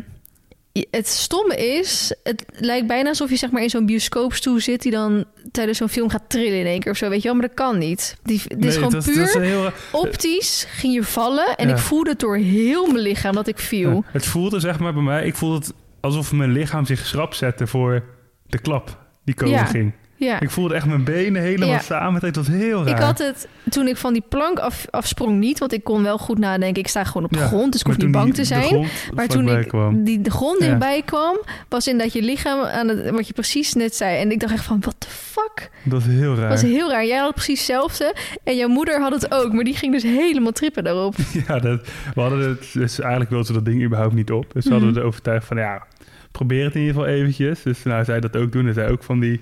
het 0.91 1.09
stomme 1.09 1.57
is, 1.57 2.15
het 2.23 2.45
lijkt 2.53 2.87
bijna 2.87 3.09
alsof 3.09 3.31
je 3.31 3.37
zeg 3.37 3.51
maar 3.51 3.63
in 3.63 3.71
zo'n 3.71 3.87
bioscoopstoel 3.87 4.61
zit... 4.61 4.83
die 4.83 4.93
dan 4.93 5.25
tijdens 5.53 5.79
zo'n 5.79 5.89
film 5.89 6.09
gaat 6.11 6.25
trillen 6.29 6.59
in 6.59 6.67
één 6.67 6.81
keer 6.81 6.93
of 6.93 6.99
zo, 6.99 7.09
weet 7.09 7.23
je 7.23 7.29
wel. 7.29 7.37
Maar 7.37 7.47
dat 7.47 7.57
kan 7.57 7.79
niet. 7.79 8.17
Die, 8.23 8.43
dit 8.49 8.65
is 8.65 8.75
gewoon 8.75 8.91
dat, 8.91 9.05
puur 9.05 9.17
dat 9.17 9.29
is 9.29 9.35
een 9.35 9.43
heel, 9.43 9.71
optisch 9.93 10.67
ging 10.69 10.95
je 10.95 11.03
vallen. 11.03 11.57
En 11.57 11.69
Ja. 11.69 11.75
ik 11.75 11.81
voelde 11.81 12.11
het 12.11 12.21
door 12.21 12.37
heel 12.37 12.87
mijn 12.87 12.99
lichaam 13.03 13.35
dat 13.35 13.47
ik 13.47 13.59
viel. 13.59 13.91
Ja, 13.91 14.01
het 14.13 14.27
voelde 14.27 14.61
zeg 14.61 14.79
maar 14.79 14.93
bij 14.95 15.03
mij... 15.03 15.27
Ik 15.27 15.35
voelde 15.35 15.57
het 15.57 15.73
alsof 16.01 16.33
mijn 16.33 16.53
lichaam 16.53 16.87
zich 16.87 17.07
schrap 17.07 17.35
zette 17.35 17.67
voor 17.67 18.05
de 18.47 18.59
klap 18.59 18.99
die 19.25 19.35
komen 19.35 19.55
Ja. 19.55 19.65
ging. 19.65 19.93
Ja. 20.19 20.41
Ik 20.41 20.51
voelde 20.51 20.75
echt 20.75 20.87
mijn 20.87 21.05
benen 21.05 21.43
helemaal 21.43 21.69
Ja. 21.69 21.79
samen. 21.79 22.25
Het 22.25 22.37
was 22.37 22.47
heel 22.47 22.85
raar. 22.85 22.97
Ik 22.97 23.03
had 23.03 23.19
het 23.19 23.49
toen 23.71 23.87
ik 23.89 23.97
van 23.97 24.13
die 24.13 24.23
plank 24.29 24.59
af, 24.59 24.87
afsprong 24.91 25.39
niet, 25.39 25.59
want 25.59 25.73
ik 25.73 25.85
kon 25.85 26.03
wel 26.03 26.19
goed 26.19 26.39
nadenken. 26.39 26.83
Ik 26.83 26.89
sta 26.89 27.05
gewoon 27.05 27.25
op 27.25 27.33
de 27.33 27.39
Ja, 27.39 27.47
grond, 27.47 27.73
dus 27.73 27.81
ik 27.81 27.87
hoef 27.87 27.97
niet 27.97 28.11
bang 28.11 28.35
te 28.35 28.41
de 28.41 28.47
zijn. 28.47 28.87
Maar 29.15 29.27
toen 29.29 29.49
ik 29.49 29.69
kwam. 29.69 30.05
die 30.05 30.21
de 30.21 30.31
grond 30.31 30.59
dichtbij 30.61 31.03
kwam, 31.05 31.39
was 31.69 31.87
in 31.89 31.99
dat 31.99 32.13
je 32.13 32.23
lichaam 32.23 32.61
aan 32.61 32.89
het, 32.89 33.11
wat 33.11 33.27
je 33.27 33.33
precies 33.33 33.75
net 33.75 33.95
zei. 33.95 34.19
En 34.21 34.31
ik 34.31 34.41
dacht 34.41 34.53
echt 34.53 34.65
van, 34.65 34.81
what 34.81 34.95
the 34.99 35.09
fuck? 35.11 35.71
Dat 35.85 36.01
is 36.01 36.07
heel 36.07 36.35
raar. 36.35 36.49
Dat 36.51 36.61
was 36.61 36.71
heel 36.71 36.91
raar. 36.91 37.07
Jij 37.07 37.19
had 37.19 37.35
precies 37.35 37.59
hetzelfde. 37.59 38.15
En 38.45 38.57
jouw 38.57 38.69
moeder 38.69 39.01
had 39.01 39.13
het 39.13 39.33
ook, 39.35 39.53
maar 39.53 39.65
die 39.65 39.75
ging 39.77 39.93
dus 39.93 40.03
helemaal 40.03 40.53
trippen 40.53 40.85
daarop. 40.85 41.15
Ja, 41.49 41.59
dat, 41.59 41.89
we 42.15 42.21
hadden 42.21 42.49
het, 42.49 42.71
dus 42.73 42.99
eigenlijk 43.01 43.31
wilden 43.31 43.47
ze 43.47 43.53
dat 43.53 43.65
ding 43.65 43.83
überhaupt 43.85 44.15
niet 44.15 44.31
op. 44.31 44.53
Dus 44.53 44.65
we 44.65 44.71
hadden 44.71 44.89
Mhm. 44.89 44.99
het 44.99 45.07
overtuigd 45.07 45.47
van, 45.47 45.57
ja, 45.57 45.87
probeer 46.33 46.65
het 46.65 46.75
in 46.75 46.81
ieder 46.81 46.95
geval 46.95 47.11
eventjes. 47.11 47.63
Dus 47.63 47.83
nou, 47.83 48.05
zij 48.05 48.21
dat 48.21 48.37
ook 48.37 48.53
doen. 48.53 48.67
En 48.67 48.75
zij 48.75 48.91
ook 48.91 49.03
van 49.03 49.21
die, 49.21 49.41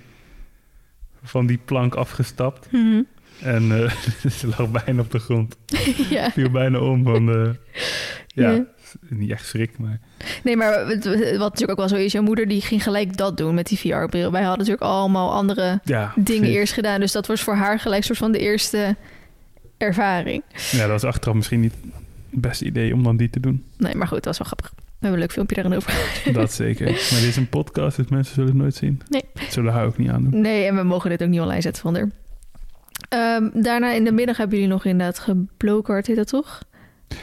van 1.26 1.46
die 1.46 1.58
plank 1.64 1.94
afgestapt. 1.94 2.68
Mhm. 2.72 3.02
En 3.42 3.82
eh, 3.84 3.90
ze 4.38 4.46
lag 4.58 4.70
bijna 4.70 5.00
op 5.00 5.10
de 5.10 5.18
grond. 5.18 5.56
ja. 6.10 6.30
Viel 6.30 6.50
bijna 6.50 6.78
om 6.78 7.04
van 7.04 7.26
de, 7.26 7.54
Ja, 8.26 8.50
Ja. 8.50 8.64
niet 9.08 9.30
echt 9.30 9.46
schrik, 9.46 9.78
maar... 9.78 10.00
Nee, 10.44 10.56
maar 10.56 10.86
wat 10.86 11.04
wat 11.04 11.38
natuurlijk 11.38 11.70
ook 11.70 11.76
wel 11.76 11.88
zo 11.88 11.96
is, 11.96 12.12
jouw 12.12 12.22
moeder 12.22 12.48
die 12.48 12.60
ging 12.60 12.82
gelijk 12.82 13.16
dat 13.16 13.36
doen 13.36 13.54
met 13.54 13.66
die 13.66 13.78
VR-bril. 13.78 14.30
Wij 14.30 14.40
hadden 14.42 14.58
natuurlijk 14.66 14.82
allemaal 14.92 15.32
andere 15.32 15.80
Ja, 15.84 16.12
dingen 16.16 16.40
precies. 16.40 16.56
eerst 16.56 16.72
gedaan. 16.72 17.00
Dus 17.00 17.12
dat 17.12 17.26
was 17.26 17.40
voor 17.42 17.54
haar 17.54 17.78
gelijk 17.80 18.04
soort 18.04 18.18
van 18.18 18.32
de 18.32 18.38
eerste 18.38 18.96
ervaring. 19.78 20.42
Ja, 20.70 20.78
dat 20.80 20.88
was 20.88 21.04
achteraf 21.04 21.36
misschien 21.36 21.60
niet 21.60 21.74
het 22.30 22.40
beste 22.40 22.64
idee 22.64 22.94
om 22.94 23.02
dan 23.02 23.16
die 23.16 23.30
te 23.30 23.40
doen. 23.40 23.64
Nee, 23.76 23.94
maar 23.94 24.06
goed, 24.06 24.22
dat 24.22 24.38
was 24.38 24.38
wel 24.38 24.46
grappig. 24.58 24.84
We 25.10 25.12
hebben 25.12 25.12
een 25.12 25.18
leuk 25.18 25.32
filmpje 25.32 25.54
daarin 25.56 25.76
over. 25.76 26.32
Dat 26.42 26.52
zeker. 26.52 26.84
Maar 26.86 26.94
dit 26.94 27.22
is 27.28 27.36
een 27.36 27.48
podcast, 27.48 27.96
dus 27.96 28.06
mensen 28.08 28.34
zullen 28.34 28.48
het 28.50 28.58
nooit 28.58 28.74
zien. 28.74 29.00
Nee. 29.08 29.22
Dat 29.34 29.52
zullen 29.52 29.72
haar 29.72 29.86
ook 29.86 29.98
niet 29.98 30.10
aandoen. 30.10 30.40
Nee, 30.40 30.64
en 30.64 30.76
we 30.76 30.82
mogen 30.82 31.10
dit 31.10 31.22
ook 31.22 31.28
niet 31.28 31.40
online 31.40 31.60
zetten 31.60 31.82
van 31.82 31.96
er. 31.96 32.10
Ehm, 33.08 33.48
daarna 33.62 33.92
in 33.92 34.04
de 34.04 34.12
middag 34.12 34.36
hebben 34.36 34.56
jullie 34.58 34.72
nog 34.72 34.84
inderdaad 34.84 35.18
geblokerd, 35.18 36.06
heet 36.06 36.16
dat 36.16 36.28
toch? 36.28 36.62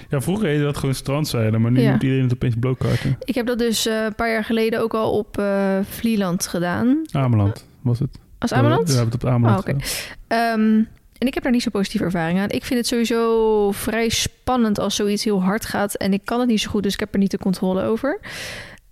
Ja, 0.10 0.22
vroeger 0.22 0.48
heette 0.48 0.64
dat 0.64 0.78
gewoon 0.78 0.96
strandzeilen, 0.96 1.62
maar 1.62 1.72
nu 1.72 1.82
Ja. 1.82 1.92
moet 1.92 2.04
iedereen 2.04 2.24
het 2.24 2.34
opeens 2.34 2.56
blokkarten. 2.60 3.18
Ik 3.24 3.36
heb 3.36 3.46
dat 3.46 3.58
dus 3.60 3.86
eh, 3.88 4.04
een 4.04 4.16
paar 4.16 4.30
jaar 4.32 4.44
geleden 4.44 4.82
ook 4.82 4.94
al 4.94 5.18
op 5.18 5.38
eh 5.38 5.78
Vlieland 5.90 6.48
gedaan. 6.48 7.02
Ameland 7.12 7.66
was 7.82 8.00
het. 8.00 8.20
Als 8.40 8.54
Ameland? 8.54 8.88
We 8.90 8.94
hebben 8.96 9.14
het 9.14 9.24
op 9.24 9.30
Ameland 9.30 9.68
Oh, 9.68 9.74
oké. 9.74 9.84
gedaan. 9.86 10.88
En 11.24 11.30
ik 11.30 11.36
heb 11.36 11.44
daar 11.44 11.52
niet 11.52 11.64
zo 11.64 11.70
positieve 11.70 12.06
ervaring 12.06 12.40
aan. 12.40 12.50
Ik 12.50 12.64
vind 12.64 12.80
het 12.80 12.88
sowieso 12.88 13.72
vrij 13.72 14.10
spannend 14.10 14.80
als 14.80 14.96
zoiets 14.96 15.24
heel 15.24 15.44
hard 15.44 15.66
gaat. 15.66 15.96
En 15.96 16.14
ik 16.14 16.22
kan 16.26 16.40
het 16.40 16.50
niet 16.50 16.62
zo 16.62 16.70
goed, 16.70 16.84
dus 16.84 16.94
ik 16.94 17.00
heb 17.00 17.14
er 17.14 17.20
niet 17.20 17.32
de 17.32 17.38
controle 17.38 17.84
over. 17.84 18.20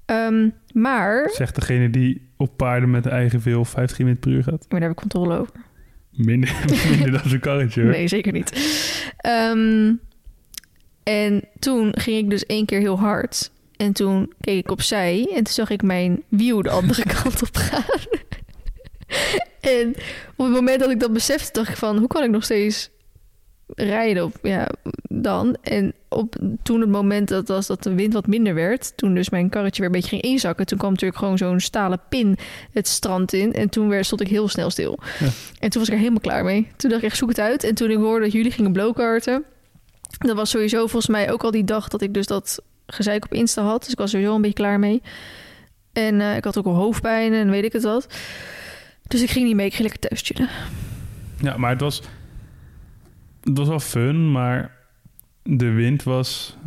Ehm, 0.06 0.50
maar, 0.74 1.30
Zegt 1.34 1.56
degene 1.56 1.90
die 1.90 2.28
op 2.38 2.58
paarden 2.58 2.90
met 2.90 3.06
eigen 3.06 3.42
veel 3.42 3.66
50 3.66 3.98
km 3.98 4.16
per 4.16 4.32
uur 4.32 4.44
gaat. 4.44 4.66
maar 4.70 4.80
daar 4.80 4.90
heb 4.90 4.92
ik 4.92 5.10
controle 5.10 5.38
over. 5.38 5.54
Minder, 6.12 6.56
minder 6.90 7.12
dan 7.12 7.22
zo'n 7.30 7.40
karretje. 7.40 7.82
hoor. 7.82 7.92
Nee, 7.92 8.08
zeker 8.08 8.32
niet. 8.32 8.52
Ehm, 9.18 9.94
en 11.04 11.44
toen 11.60 11.94
ging 11.98 12.18
ik 12.18 12.30
dus 12.30 12.46
één 12.46 12.66
keer 12.66 12.80
heel 12.80 13.00
hard. 13.00 13.52
En 13.78 13.94
toen 13.94 14.34
keek 14.42 14.60
ik 14.60 14.72
opzij 14.72 15.28
en 15.30 15.44
toen 15.44 15.54
zag 15.54 15.70
ik 15.70 15.82
mijn 15.84 16.24
wiel 16.28 16.62
de 16.62 16.70
andere 16.70 17.04
kant 17.22 17.42
op 17.42 17.56
gaan. 17.56 17.84
en 19.78 19.90
op 20.36 20.46
het 20.46 20.56
moment 20.56 20.80
dat 20.80 20.90
ik 20.90 21.00
dat 21.00 21.14
besefte, 21.14 21.52
dacht 21.52 21.70
ik 21.70 21.78
van... 21.78 21.98
hoe 21.98 22.08
kan 22.08 22.24
ik 22.24 22.30
nog 22.30 22.44
steeds 22.44 22.90
rijden 23.76 24.24
op, 24.24 24.34
ja, 24.42 24.70
dan? 25.10 25.58
En 25.62 25.94
op, 26.10 26.36
toen 26.64 26.82
het 26.82 26.90
moment 26.90 27.28
dat, 27.28 27.48
was 27.48 27.68
dat 27.68 27.84
de 27.84 27.94
wind 27.94 28.14
wat 28.14 28.28
minder 28.28 28.54
werd... 28.54 28.98
toen 28.98 29.14
dus 29.16 29.30
mijn 29.30 29.50
karretje 29.50 29.82
weer 29.82 29.90
een 29.90 29.96
beetje 29.96 30.10
ging 30.10 30.22
inzakken... 30.22 30.66
toen 30.66 30.78
kwam 30.78 30.92
natuurlijk 30.92 31.20
gewoon 31.20 31.38
zo'n 31.38 31.60
stalen 31.60 32.02
pin 32.10 32.38
het 32.72 32.88
strand 32.88 33.34
in... 33.34 33.54
en 33.54 33.70
toen 33.70 33.88
weer, 33.90 34.06
stond 34.06 34.22
ik 34.22 34.28
heel 34.28 34.48
snel 34.48 34.70
stil. 34.70 35.00
Ja. 35.20 35.28
En 35.60 35.70
toen 35.70 35.80
was 35.80 35.88
ik 35.88 35.94
er 35.94 36.00
helemaal 36.00 36.20
klaar 36.20 36.44
mee. 36.44 36.68
Toen 36.76 36.90
dacht 36.90 37.02
ik 37.02 37.10
echt, 37.10 37.18
zoek 37.18 37.30
het 37.30 37.40
uit. 37.40 37.64
En 37.64 37.76
toen 37.76 37.90
ik 37.90 37.98
hoorde 37.98 38.24
dat 38.24 38.34
jullie 38.34 38.52
gingen 38.52 38.72
blowkarten... 38.72 39.44
dat 40.18 40.36
was 40.36 40.50
sowieso 40.50 40.80
volgens 40.80 41.08
mij 41.08 41.32
ook 41.32 41.44
al 41.44 41.52
die 41.52 41.64
dag 41.64 41.88
dat 41.88 42.02
ik 42.02 42.14
dus 42.14 42.26
dat 42.26 42.62
gezeik 42.86 43.26
op 43.26 43.34
Insta 43.34 43.64
had. 43.64 43.84
Dus 43.84 43.92
ik 43.92 43.98
was 43.98 44.12
sowieso 44.12 44.36
een 44.36 44.42
beetje 44.42 44.56
klaar 44.56 44.80
mee. 44.80 45.02
En 45.94 46.22
eh, 46.22 46.36
ik 46.36 46.44
had 46.44 46.58
ook 46.58 46.66
al 46.66 46.74
hoofdpijn 46.74 47.34
en 47.34 47.50
weet 47.50 47.64
ik 47.64 47.74
het 47.74 47.84
wat. 47.84 48.08
Dus 49.12 49.22
ik 49.22 49.30
ging 49.30 49.46
niet 49.46 49.56
mee, 49.56 49.66
ik 49.66 49.74
ging 49.74 49.90
lekker 49.90 50.10
thuis 50.10 50.22
chillen. 50.22 50.50
Ja, 51.38 51.58
maar 51.58 51.70
het 51.72 51.82
was, 51.82 52.02
het 53.44 53.58
was 53.58 53.68
wel 53.68 53.80
fun, 53.80 54.32
maar 54.32 54.72
de 55.44 55.70
wind 55.72 56.04
was 56.04 56.58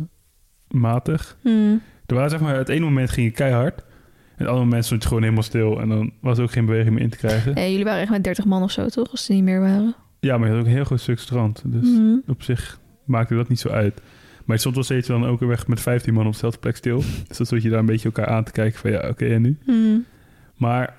matig. 0.67 1.37
Hmm. 1.41 1.81
Er 2.05 2.15
waren 2.15 2.29
zeg 2.29 2.39
maar, 2.39 2.55
het 2.55 2.69
ene 2.69 2.85
moment 2.85 3.09
ging 3.09 3.27
je 3.27 3.33
keihard. 3.33 3.79
En 3.79 4.41
het 4.41 4.47
andere 4.47 4.65
moment 4.65 4.85
stond 4.85 5.01
je 5.01 5.07
gewoon 5.07 5.23
helemaal 5.23 5.43
stil. 5.43 5.79
En 5.81 5.89
dan 5.89 6.11
was 6.21 6.37
er 6.37 6.43
ook 6.43 6.51
geen 6.51 6.65
beweging 6.65 6.93
meer 6.93 7.03
in 7.03 7.09
te 7.09 7.17
krijgen. 7.17 7.55
En 7.55 7.69
jullie 7.69 7.85
waren 7.85 8.01
echt 8.01 8.11
met 8.11 8.23
30 8.23 8.45
man 8.45 8.63
of 8.63 8.71
zo, 8.71 8.87
toch? 8.87 9.11
Als 9.11 9.25
ze 9.25 9.33
niet 9.33 9.43
meer 9.43 9.59
waren. 9.59 9.95
Ja, 10.19 10.37
maar 10.37 10.47
je 10.47 10.53
had 10.53 10.61
ook 10.61 10.67
een 10.67 10.75
heel 10.75 10.83
groot 10.85 10.99
stuk 11.01 11.19
strand. 11.19 11.61
Dus 11.65 11.89
Mhm. 11.89 12.15
op 12.27 12.43
zich 12.43 12.79
maakte 13.05 13.35
dat 13.35 13.49
niet 13.49 13.59
zo 13.59 13.69
uit. 13.69 14.01
Maar 14.45 14.59
stond 14.59 14.75
wel 14.75 14.83
steeds 14.83 15.07
dan 15.07 15.25
ook 15.25 15.39
weg 15.39 15.67
met 15.67 15.81
15 15.81 16.13
man 16.13 16.25
op 16.25 16.31
dezelfde 16.31 16.59
plek 16.59 16.75
stil. 16.75 16.97
Dus 17.27 17.37
dan 17.37 17.45
stond 17.45 17.61
je 17.63 17.69
daar 17.69 17.79
een 17.79 17.85
beetje 17.85 18.05
elkaar 18.05 18.27
aan 18.27 18.43
te 18.43 18.51
kijken 18.51 18.79
van 18.79 18.91
ja, 18.91 19.07
oké, 19.09 19.25
en 19.25 19.41
nu? 19.41 19.57
Hmm. 19.65 20.05
Maar 20.55 20.95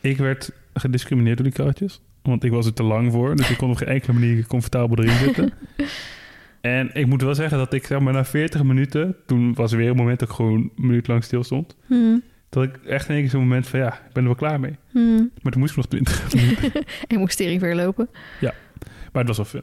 ik 0.00 0.16
werd 0.16 0.52
gediscrimineerd 0.74 1.36
door 1.36 1.46
die 1.46 1.54
karretjes. 1.54 2.00
Want 2.22 2.44
ik 2.44 2.50
was 2.50 2.66
er 2.66 2.72
te 2.72 2.82
lang 2.82 3.12
voor. 3.12 3.36
Dus 3.36 3.50
ik 3.50 3.56
kon 3.56 3.70
op 3.70 3.76
geen 3.76 3.88
enkele 3.88 4.12
manier 4.12 4.46
comfortabel 4.46 4.98
erin 4.98 5.16
zitten. 5.16 5.52
en 6.60 6.90
ik 6.92 7.06
moet 7.06 7.22
wel 7.22 7.34
zeggen 7.34 7.58
dat 7.58 7.72
ik 7.72 7.86
zeg 7.86 8.00
maar 8.00 8.12
na 8.12 8.24
40 8.24 8.62
minuten... 8.62 9.16
Toen 9.26 9.54
was 9.54 9.72
er 9.72 9.78
weer 9.78 9.90
een 9.90 9.96
moment 9.96 10.18
dat 10.18 10.28
ik 10.28 10.34
gewoon 10.34 10.54
een 10.54 10.72
minuut 10.76 11.06
lang 11.06 11.24
stil 11.24 11.44
stond. 11.44 11.76
Hmm. 11.86 12.22
Dat 12.48 12.62
ik 12.62 12.76
echt 12.76 13.08
in 13.08 13.14
één 13.14 13.20
keer 13.20 13.30
zo'n 13.30 13.40
moment 13.40 13.68
van 13.68 13.78
ja, 13.78 13.94
ik 13.94 14.12
ben 14.12 14.22
er 14.22 14.28
wel 14.28 14.34
klaar 14.34 14.60
mee. 14.60 14.76
Hmm. 14.90 15.30
Maar 15.42 15.52
toen 15.52 15.60
moest 15.60 15.70
ik 15.70 15.76
nog 15.76 15.86
20 15.86 16.34
minuten. 16.34 16.84
En 17.06 17.18
moest 17.18 17.32
stering 17.32 17.60
weer 17.60 17.74
lopen. 17.74 18.08
Maar 19.12 19.24
het 19.24 19.26
was 19.26 19.36
wel 19.36 19.46
fun. 19.46 19.62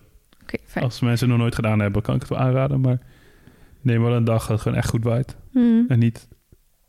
Fijn. 0.65 0.85
Als 0.85 0.99
mensen 0.99 1.19
het 1.19 1.29
nog 1.29 1.37
nooit 1.37 1.55
gedaan 1.55 1.79
hebben, 1.79 2.01
kan 2.01 2.15
ik 2.15 2.21
het 2.21 2.29
wel 2.29 2.39
aanraden. 2.39 2.81
Maar 2.81 2.99
neem 3.81 4.01
wel 4.01 4.13
een 4.13 4.23
dag 4.23 4.39
dat 4.39 4.49
het 4.49 4.61
gewoon 4.61 4.77
echt 4.77 4.89
goed 4.89 5.03
waait. 5.03 5.35
Hmm. 5.51 5.85
En 5.87 5.99
niet 5.99 6.27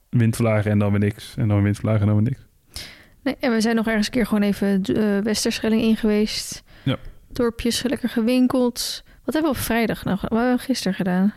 windvlagen 0.09 0.71
en 0.71 0.79
dan 0.79 0.91
weer 0.91 1.01
niks. 1.01 1.35
En 1.37 1.47
dan 1.47 1.57
weer 1.57 1.65
windvlagen 1.65 2.01
en 2.01 2.07
dan 2.07 2.15
weer 2.15 2.25
niks. 2.25 2.47
Nee, 3.29 3.37
en 3.41 3.53
we 3.53 3.61
zijn 3.61 3.77
nog 3.77 3.87
ergens 3.87 4.07
een 4.07 4.13
keer 4.13 4.27
gewoon 4.27 4.43
even 4.43 4.83
uh, 4.91 5.19
Westerschelling 5.19 5.83
in 5.83 5.97
geweest. 5.97 6.63
Ja. 6.83 6.97
Dorpjes, 7.33 7.83
lekker 7.83 8.09
gewinkeld. 8.09 9.03
Wat 9.25 9.35
hebben 9.35 9.53
we 9.53 9.59
op 9.59 9.65
vrijdag 9.65 10.05
nog? 10.05 10.21
Wat 10.21 10.31
hebben 10.31 10.57
we 10.57 10.63
gisteren 10.63 10.95
gedaan? 10.95 11.35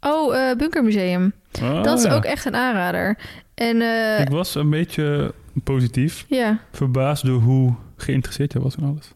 Oh, 0.00 0.36
eh 0.36 0.56
Bunkermuseum. 0.56 1.32
Ah, 1.62 1.82
dat 1.82 1.98
is 1.98 2.04
ja. 2.04 2.14
ook 2.14 2.24
echt 2.24 2.44
een 2.44 2.54
aanrader. 2.54 3.18
En 3.54 3.80
eh, 3.80 4.20
Ik 4.20 4.28
was 4.28 4.54
een 4.54 4.70
beetje 4.70 5.34
positief. 5.64 6.24
ja, 6.28 6.60
Verbaasd 6.72 7.24
door 7.26 7.40
hoe 7.40 7.74
geïnteresseerd 7.96 8.52
jij 8.52 8.62
was 8.62 8.76
in 8.76 8.84
alles. 8.84 9.12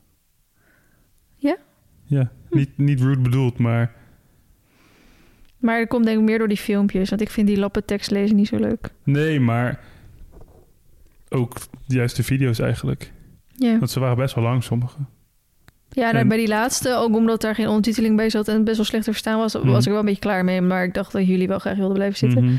Ja? 1.36 1.56
Ja, 2.04 2.30
niet, 2.50 2.78
niet 2.78 3.00
rude 3.00 3.20
bedoeld, 3.20 3.58
maar... 3.58 3.92
maar 5.58 5.78
dat 5.78 5.88
komt 5.88 6.04
denk 6.04 6.18
ik 6.18 6.24
meer 6.24 6.38
door 6.38 6.48
die 6.48 6.56
filmpjes. 6.56 7.08
Want 7.08 7.20
ik 7.20 7.30
vind 7.30 7.46
die 7.46 7.58
lappen 7.58 7.84
tekst 7.84 8.10
lezen 8.10 8.36
niet 8.36 8.48
zo 8.48 8.56
leuk. 8.56 8.90
Nee, 9.04 9.40
maar... 9.40 9.80
Ook 11.28 11.56
juist 11.86 12.16
de 12.16 12.22
video's 12.22 12.58
eigenlijk. 12.58 13.12
Ja, 13.58 13.78
Want 13.78 13.90
ze 13.90 14.00
waren 14.00 14.16
best 14.16 14.34
wel 14.34 14.44
lang, 14.44 14.62
sommige. 14.64 14.96
ja 15.90 16.12
En- 16.12 16.28
bij 16.28 16.36
die 16.36 16.48
laatste, 16.48 16.94
ook 16.94 17.14
omdat 17.14 17.40
daar 17.40 17.54
geen 17.54 17.66
ondertiteling 17.68 18.16
bij 18.16 18.30
zat... 18.30 18.48
en 18.48 18.54
het 18.54 18.64
best 18.64 18.76
wel 18.76 18.84
slecht 18.86 19.04
te 19.04 19.10
verstaan 19.10 19.38
was, 19.38 19.54
Mhm. 19.54 19.66
was 19.66 19.84
ik 19.84 19.90
wel 19.90 19.98
een 20.00 20.04
beetje 20.06 20.20
klaar 20.20 20.44
mee. 20.44 20.60
Maar 20.60 20.84
ik 20.84 20.94
dacht 20.94 21.12
dat 21.12 21.26
jullie 21.26 21.48
wel 21.48 21.58
graag 21.58 21.76
wilden 21.76 21.94
blijven 21.96 22.18
zitten. 22.18 22.44
Mhm. 22.44 22.54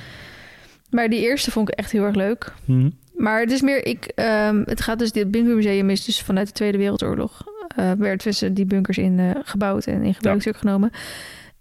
Maar 0.90 1.10
die 1.10 1.20
eerste 1.22 1.52
vond 1.52 1.70
ik 1.70 1.76
echt 1.76 1.92
heel 1.92 2.04
erg 2.04 2.16
leuk. 2.16 2.54
Mhm. 2.66 2.90
Maar 3.16 3.40
het 3.40 3.52
is 3.52 3.62
meer, 3.62 3.86
ik, 3.86 4.06
ehm, 4.06 4.62
het 4.66 4.82
gaat 4.82 5.00
dus, 5.00 5.12
dit 5.12 5.32
bunkermuseum 5.32 5.90
is 5.90 6.06
dus 6.06 6.22
vanuit 6.22 6.48
de 6.48 6.54
Tweede 6.54 6.78
Wereldoorlog. 6.78 7.42
eh 7.76 7.92
werd 7.92 8.20
tussen 8.20 8.54
die 8.54 8.66
bunkers 8.66 8.98
in 8.98 9.20
eh, 9.20 9.30
gebouwd 9.44 9.86
en 9.86 10.04
in 10.04 10.14
gebruik 10.14 10.58
genomen. 10.58 10.92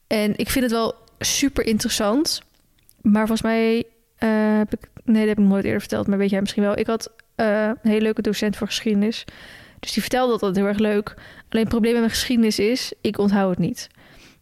En 0.07 0.33
ik 0.37 0.51
vind 0.51 0.65
het 0.65 0.73
wel 0.75 0.95
super 1.19 1.67
interessant. 1.67 2.43
Maar 3.03 3.27
volgens 3.27 3.43
mij 3.43 3.85
eh, 4.19 4.57
heb 4.59 4.73
ik, 4.73 4.89
nee, 5.05 5.27
dat 5.27 5.29
heb 5.29 5.39
ik 5.39 5.51
nooit 5.51 5.65
eerder 5.65 5.81
verteld, 5.81 6.07
maar 6.07 6.19
weet 6.19 6.31
jij 6.31 6.41
misschien 6.41 6.63
wel. 6.63 6.79
Ik 6.79 6.87
had 6.87 7.13
eh, 7.35 7.67
een 7.67 7.91
hele 7.91 8.01
leuke 8.01 8.23
docent 8.23 8.57
voor 8.57 8.67
geschiedenis. 8.67 9.25
Dus 9.81 9.93
die 9.93 10.03
vertelde 10.03 10.31
dat 10.31 10.41
dat 10.41 10.57
heel 10.57 10.67
erg 10.67 10.79
leuk. 10.79 11.15
Alleen 11.49 11.65
het 11.65 11.69
probleem 11.69 12.01
met 12.01 12.11
geschiedenis 12.11 12.59
is, 12.59 12.93
ik 13.01 13.19
onthoud 13.19 13.51
het 13.51 13.59
niet. 13.59 13.89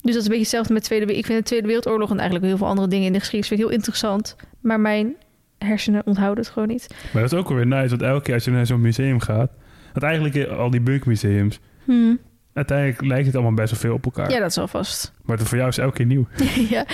Dus 0.03 0.13
dat 0.13 0.23
is 0.23 0.23
een 0.23 0.29
beetje 0.29 0.39
hetzelfde 0.39 0.73
met 0.73 0.83
Tweede 0.83 1.07
Wereldoorlog. 1.07 1.19
Ik 1.19 1.27
vind 1.27 1.39
de 1.39 1.45
Tweede 1.45 1.67
Wereldoorlog 1.67 2.11
en 2.11 2.19
eigenlijk 2.19 2.47
heel 2.47 2.57
veel 2.57 2.67
andere 2.67 2.89
dingen 2.89 3.07
in 3.07 3.13
de 3.13 3.19
geschiedenis 3.19 3.49
vind 3.49 3.61
ik 3.61 3.67
heel 3.67 3.77
interessant. 3.77 4.37
Maar 4.61 4.81
mijn 4.81 5.15
hersenen 5.59 6.07
onthouden 6.07 6.45
het 6.45 6.53
gewoon 6.53 6.69
niet. 6.69 6.87
Maar 7.13 7.23
dat 7.23 7.33
is 7.33 7.39
ook 7.39 7.49
wel 7.49 7.57
weer 7.57 7.67
nice, 7.67 7.89
want 7.89 8.03
elke 8.03 8.23
keer 8.23 8.35
als 8.35 8.45
je 8.45 8.51
naar 8.51 8.67
zo'n 8.67 8.81
museum 8.81 9.21
gaat... 9.21 9.51
Want 9.93 10.05
eigenlijk 10.05 10.49
al 10.49 10.71
die 10.71 10.81
bunkermuseums... 10.81 11.61
Hmm. 11.85 12.19
Uiteindelijk 12.55 13.05
lijkt 13.05 13.27
het 13.27 13.35
allemaal 13.35 13.55
best 13.55 13.71
wel 13.71 13.81
veel 13.81 13.95
op 13.95 14.05
elkaar. 14.05 14.31
Ja, 14.31 14.39
dat 14.39 14.51
is 14.51 14.59
alvast. 14.59 15.13
Maar 15.23 15.39
voor 15.39 15.57
jou 15.57 15.69
is 15.69 15.79
elke 15.79 15.97
keer 15.97 16.07
nieuw. 16.07 16.27
ja. 16.75 16.85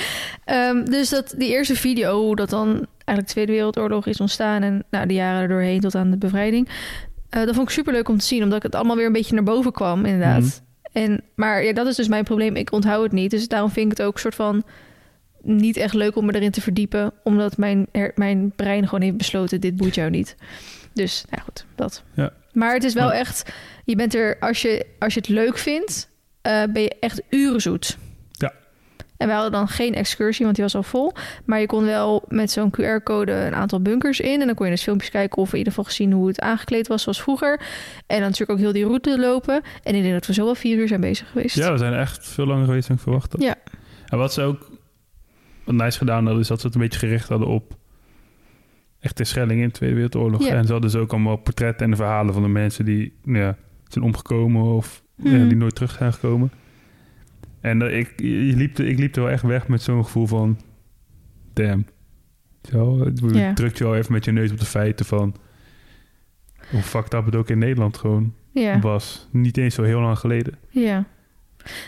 Ehm, 0.45 0.85
dus 0.85 1.09
dat, 1.09 1.35
die 1.37 1.49
eerste 1.49 1.75
video, 1.75 2.23
hoe 2.23 2.37
dat 2.37 2.51
dan 2.51 2.69
eigenlijk 2.69 3.27
de 3.27 3.33
Tweede 3.33 3.53
Wereldoorlog 3.53 4.07
is 4.07 4.21
ontstaan... 4.21 4.63
en 4.63 4.85
nou, 4.91 5.07
de 5.07 5.15
jaren 5.15 5.43
erdoorheen 5.43 5.81
tot 5.81 5.95
aan 5.95 6.11
de 6.11 6.17
bevrijding... 6.17 6.69
eh, 7.29 7.45
dat 7.45 7.55
vond 7.55 7.69
ik 7.69 7.75
super 7.75 7.93
leuk 7.93 8.09
om 8.09 8.19
te 8.19 8.25
zien, 8.25 8.43
omdat 8.43 8.63
het 8.63 8.75
allemaal 8.75 8.97
weer 8.97 9.07
een 9.07 9.13
beetje 9.13 9.35
naar 9.35 9.43
boven 9.43 9.73
kwam, 9.73 10.05
inderdaad. 10.05 10.43
Mhm. 10.43 10.51
En, 10.93 11.23
maar 11.35 11.65
ja, 11.65 11.73
dat 11.73 11.87
is 11.87 11.97
dus 11.97 12.09
mijn 12.09 12.25
probleem. 12.25 12.57
Ik 12.57 12.73
onthoud 12.73 13.03
het 13.03 13.13
niet. 13.13 13.31
Dus 13.31 13.49
daarom 13.49 13.71
vind 13.71 13.93
ik 13.93 13.99
het 13.99 14.07
ook 14.07 14.19
soort 14.19 14.35
van 14.35 14.65
niet 15.43 15.77
echt 15.77 15.95
leuk 15.95 16.17
om 16.17 16.27
me 16.27 16.35
erin 16.35 16.51
te 16.51 16.61
verdiepen. 16.61 17.13
Omdat 17.25 17.57
mijn, 17.57 17.87
mijn 18.15 18.53
brein 18.57 18.85
gewoon 18.85 19.03
heeft 19.03 19.17
besloten, 19.17 19.61
dit 19.61 19.77
boeit 19.77 19.95
jou 19.95 20.11
niet. 20.11 20.37
Dus, 20.93 21.25
nou 21.31 21.43
goed, 21.43 21.67
dat. 21.75 22.05
Ja. 22.15 22.33
Maar 22.53 22.75
het 22.75 22.85
is 22.85 22.95
wel 22.95 23.09
Ja. 23.09 23.13
echt... 23.19 23.53
Je 23.85 23.97
bent 23.97 24.15
er, 24.15 24.37
als 24.41 24.63
je, 24.63 24.87
als 24.99 25.15
je 25.15 25.21
het 25.21 25.29
leuk 25.29 25.59
vindt, 25.59 26.09
eh, 26.43 26.63
ben 26.73 26.83
je 26.83 26.97
echt 27.01 27.23
uren 27.31 27.61
zoet. 27.61 27.99
Ja. 28.31 28.53
En 29.17 29.27
we 29.27 29.33
hadden 29.33 29.53
dan 29.53 29.69
geen 29.69 29.95
excursie, 29.95 30.45
want 30.45 30.57
die 30.57 30.65
was 30.65 30.75
al 30.75 30.83
vol. 30.83 31.13
Maar 31.45 31.61
je 31.61 31.67
kon 31.67 31.85
wel 31.85 32.25
met 32.29 32.51
zo'n 32.51 32.71
QR-code 32.81 33.33
een 33.33 33.55
aantal 33.55 33.81
bunkers 33.83 34.21
in. 34.21 34.41
En 34.41 34.47
dan 34.47 34.55
kon 34.55 34.67
je 34.67 34.73
dus 34.73 34.83
filmpjes 34.83 35.11
kijken 35.11 35.39
of 35.43 35.53
in 35.53 35.59
ieder 35.59 35.73
geval 35.73 35.89
gezien 35.89 36.13
hoe 36.13 36.29
het 36.29 36.41
aangekleed 36.41 36.87
was 36.89 37.03
zoals 37.03 37.23
vroeger. 37.23 37.61
En 38.07 38.19
dan 38.19 38.21
natuurlijk 38.21 38.51
ook 38.51 38.59
heel 38.59 38.73
die 38.73 38.85
route 38.85 39.19
lopen. 39.19 39.63
En 39.83 39.95
ik 39.95 40.03
denk 40.03 40.15
dat 40.15 40.27
we 40.27 40.33
zo 40.33 40.45
wel 40.45 40.55
vier 40.55 40.77
uur 40.79 40.89
zijn 40.89 41.01
bezig 41.01 41.29
geweest. 41.31 41.57
Ja, 41.57 41.73
we 41.73 41.79
zijn 41.79 41.95
echt 41.95 42.29
veel 42.29 42.47
langer 42.47 42.65
geweest 42.65 42.87
dan 42.89 42.97
ik 42.97 43.03
verwacht 43.03 43.33
had. 43.33 43.43
Ja. 43.43 43.55
En 44.07 44.19
wat 44.19 44.33
ze 44.33 44.43
ook 44.43 44.71
wat 45.65 45.75
nice 45.75 45.99
gedaan 45.99 46.25
hadden, 46.25 46.43
is 46.43 46.49
dat 46.49 46.61
ze 46.61 46.67
het 46.67 46.75
een 46.75 46.81
beetje 46.81 46.99
gericht 46.99 47.29
hadden 47.29 47.49
op 47.49 47.79
echt 49.01 49.17
de 49.17 49.25
Schelling 49.25 49.61
in 49.61 49.67
de 49.67 49.73
Tweede 49.73 49.95
Wereldoorlog. 49.95 50.41
Ja. 50.47 50.55
En 50.55 50.65
ze 50.67 50.73
hadden 50.73 50.91
dus 50.91 51.01
ook 51.01 51.13
allemaal 51.13 51.37
portretten 51.37 51.85
en 51.85 51.91
de 51.91 51.97
verhalen 51.97 52.33
van 52.35 52.43
de 52.43 52.49
mensen 52.49 52.85
die 52.85 53.13
nou 53.25 53.39
ja, 53.45 53.57
zijn 53.89 54.05
omgekomen 54.05 54.63
of 54.63 55.03
ja, 55.15 55.31
Mhm. 55.31 55.49
die 55.49 55.57
nooit 55.57 55.75
terug 55.75 55.93
zijn 55.93 56.13
gekomen. 56.13 56.51
En 57.61 57.83
eh, 57.83 57.99
ik, 57.99 58.13
je 58.21 58.57
liep, 58.57 58.79
ik 58.79 58.99
liep 58.99 59.17
er 59.17 59.23
wel 59.23 59.31
echt 59.31 59.43
weg 59.43 59.69
met 59.69 59.83
zo'n 59.83 60.05
gevoel 60.05 60.27
van... 60.27 60.59
Damn. 61.53 61.87
Zo, 62.71 63.05
het 63.05 63.21
Ja. 63.33 63.55
drukt 63.55 63.79
je 63.79 63.85
wel 63.85 63.97
even 63.97 64.13
met 64.13 64.25
je 64.25 64.33
neus 64.33 64.51
op 64.51 64.59
de 64.59 64.65
feiten 64.65 65.07
van... 65.07 65.35
Hoe 66.71 66.83
fucked 66.83 67.15
up 67.15 67.25
het 67.25 67.37
ook 67.37 67.49
in 67.51 67.59
Nederland 67.59 67.97
gewoon 67.97 68.35
Ja. 68.53 68.79
was. 68.81 69.29
Niet 69.33 69.57
eens 69.57 69.75
zo 69.75 69.83
heel 69.83 70.01
lang 70.01 70.19
geleden. 70.19 70.55
Ja. 70.69 71.05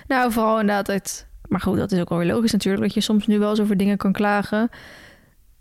Nou, 0.08 0.32
vooral 0.32 0.60
inderdaad 0.60 0.86
het... 0.86 1.26
Maar 1.48 1.60
goed, 1.60 1.76
dat 1.76 1.92
is 1.92 2.00
ook 2.00 2.08
wel 2.08 2.18
weer 2.18 2.26
logisch 2.32 2.52
natuurlijk... 2.52 2.82
dat 2.84 2.94
je 2.94 3.00
soms 3.00 3.26
nu 3.26 3.38
wel 3.38 3.50
eens 3.50 3.60
over 3.60 3.76
dingen 3.76 3.96
kan 3.96 4.12
klagen... 4.12 4.68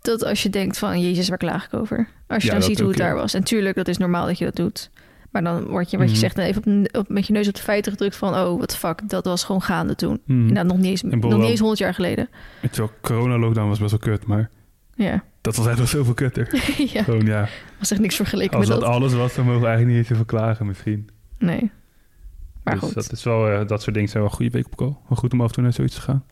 dat 0.02 0.24
als 0.24 0.42
je 0.42 0.50
denkt 0.50 0.78
van... 0.78 1.00
Jezus, 1.00 1.28
waar 1.28 1.38
klaag 1.38 1.64
ik 1.66 1.74
over? 1.74 2.08
Als 2.26 2.42
je 2.42 2.48
Ja, 2.48 2.54
dan 2.54 2.62
ziet 2.62 2.78
hoe 2.80 2.88
het 2.88 2.98
ja. 2.98 3.04
daar 3.04 3.14
was. 3.14 3.34
En 3.34 3.44
tuurlijk, 3.44 3.76
dat 3.76 3.88
is 3.88 3.96
normaal 3.98 4.26
dat 4.26 4.38
je 4.38 4.44
dat 4.44 4.56
doet. 4.56 4.90
Maar 5.30 5.42
dan 5.44 5.64
word 5.66 5.90
je, 5.90 5.96
wat 5.96 6.06
je 6.06 6.12
Mhm. 6.12 6.20
zegt, 6.20 6.36
dan 6.36 6.44
even 6.44 6.86
op, 6.92 6.96
op, 6.96 7.08
met 7.08 7.26
je 7.26 7.32
neus 7.32 7.48
op 7.48 7.54
de 7.54 7.60
feiten 7.62 7.92
gedrukt 7.92 8.16
van... 8.16 8.34
oh, 8.34 8.58
wat 8.60 8.76
fuck, 8.76 9.08
dat 9.08 9.24
was 9.24 9.44
gewoon 9.44 9.62
gaande 9.62 9.94
toen. 9.94 10.20
Hmm. 10.26 10.52
Nou, 10.52 10.66
nog 10.66 10.76
niet 10.76 10.86
eens, 10.86 11.02
En 11.02 11.18
nog 11.18 11.36
niet 11.38 11.48
eens 11.50 11.58
100 11.58 11.80
jaar 11.80 11.94
geleden. 11.94 12.28
Terwijl 12.60 12.90
corona-lockdown 13.00 13.68
was 13.68 13.78
best 13.78 13.90
wel 13.90 14.00
kut, 14.00 14.26
maar 14.26 14.50
Ja. 14.94 15.24
dat 15.40 15.56
was 15.56 15.66
echt 15.66 15.76
wel 15.78 15.86
zoveel 15.86 16.14
kutter. 16.14 16.48
ja, 16.92 17.02
Gewoon 17.02 17.26
ja, 17.26 17.48
was 17.78 17.90
echt 17.90 18.00
niks 18.00 18.16
vergeleken 18.16 18.56
als 18.56 18.66
met 18.68 18.76
dat 18.76 18.86
dat. 18.86 18.94
alles 18.94 19.12
was, 19.14 19.34
dan 19.34 19.44
mogen 19.44 19.60
we 19.60 19.66
eigenlijk 19.66 19.96
niet 19.96 20.04
eens 20.06 20.14
even 20.14 20.26
klagen 20.30 20.66
misschien. 20.66 21.08
Nee. 21.38 21.70
Maar 22.62 22.74
dus 22.74 22.82
goed. 22.82 22.94
dat 22.94 23.12
is 23.12 23.22
wel, 23.22 23.48
eh, 23.48 23.66
dat 23.66 23.82
soort 23.82 23.94
dingen 23.94 24.08
zijn 24.10 24.22
wel 24.22 24.30
een 24.32 24.36
goede 24.38 24.52
week 24.52 24.66
op 24.66 24.76
call. 24.76 24.96
Wel 25.08 25.16
goed 25.18 25.32
om 25.32 25.40
af 25.40 25.46
en 25.48 25.52
toe 25.54 25.62
naar 25.62 25.72
zoiets 25.72 25.94
te 25.94 26.00
gaan. 26.00 26.24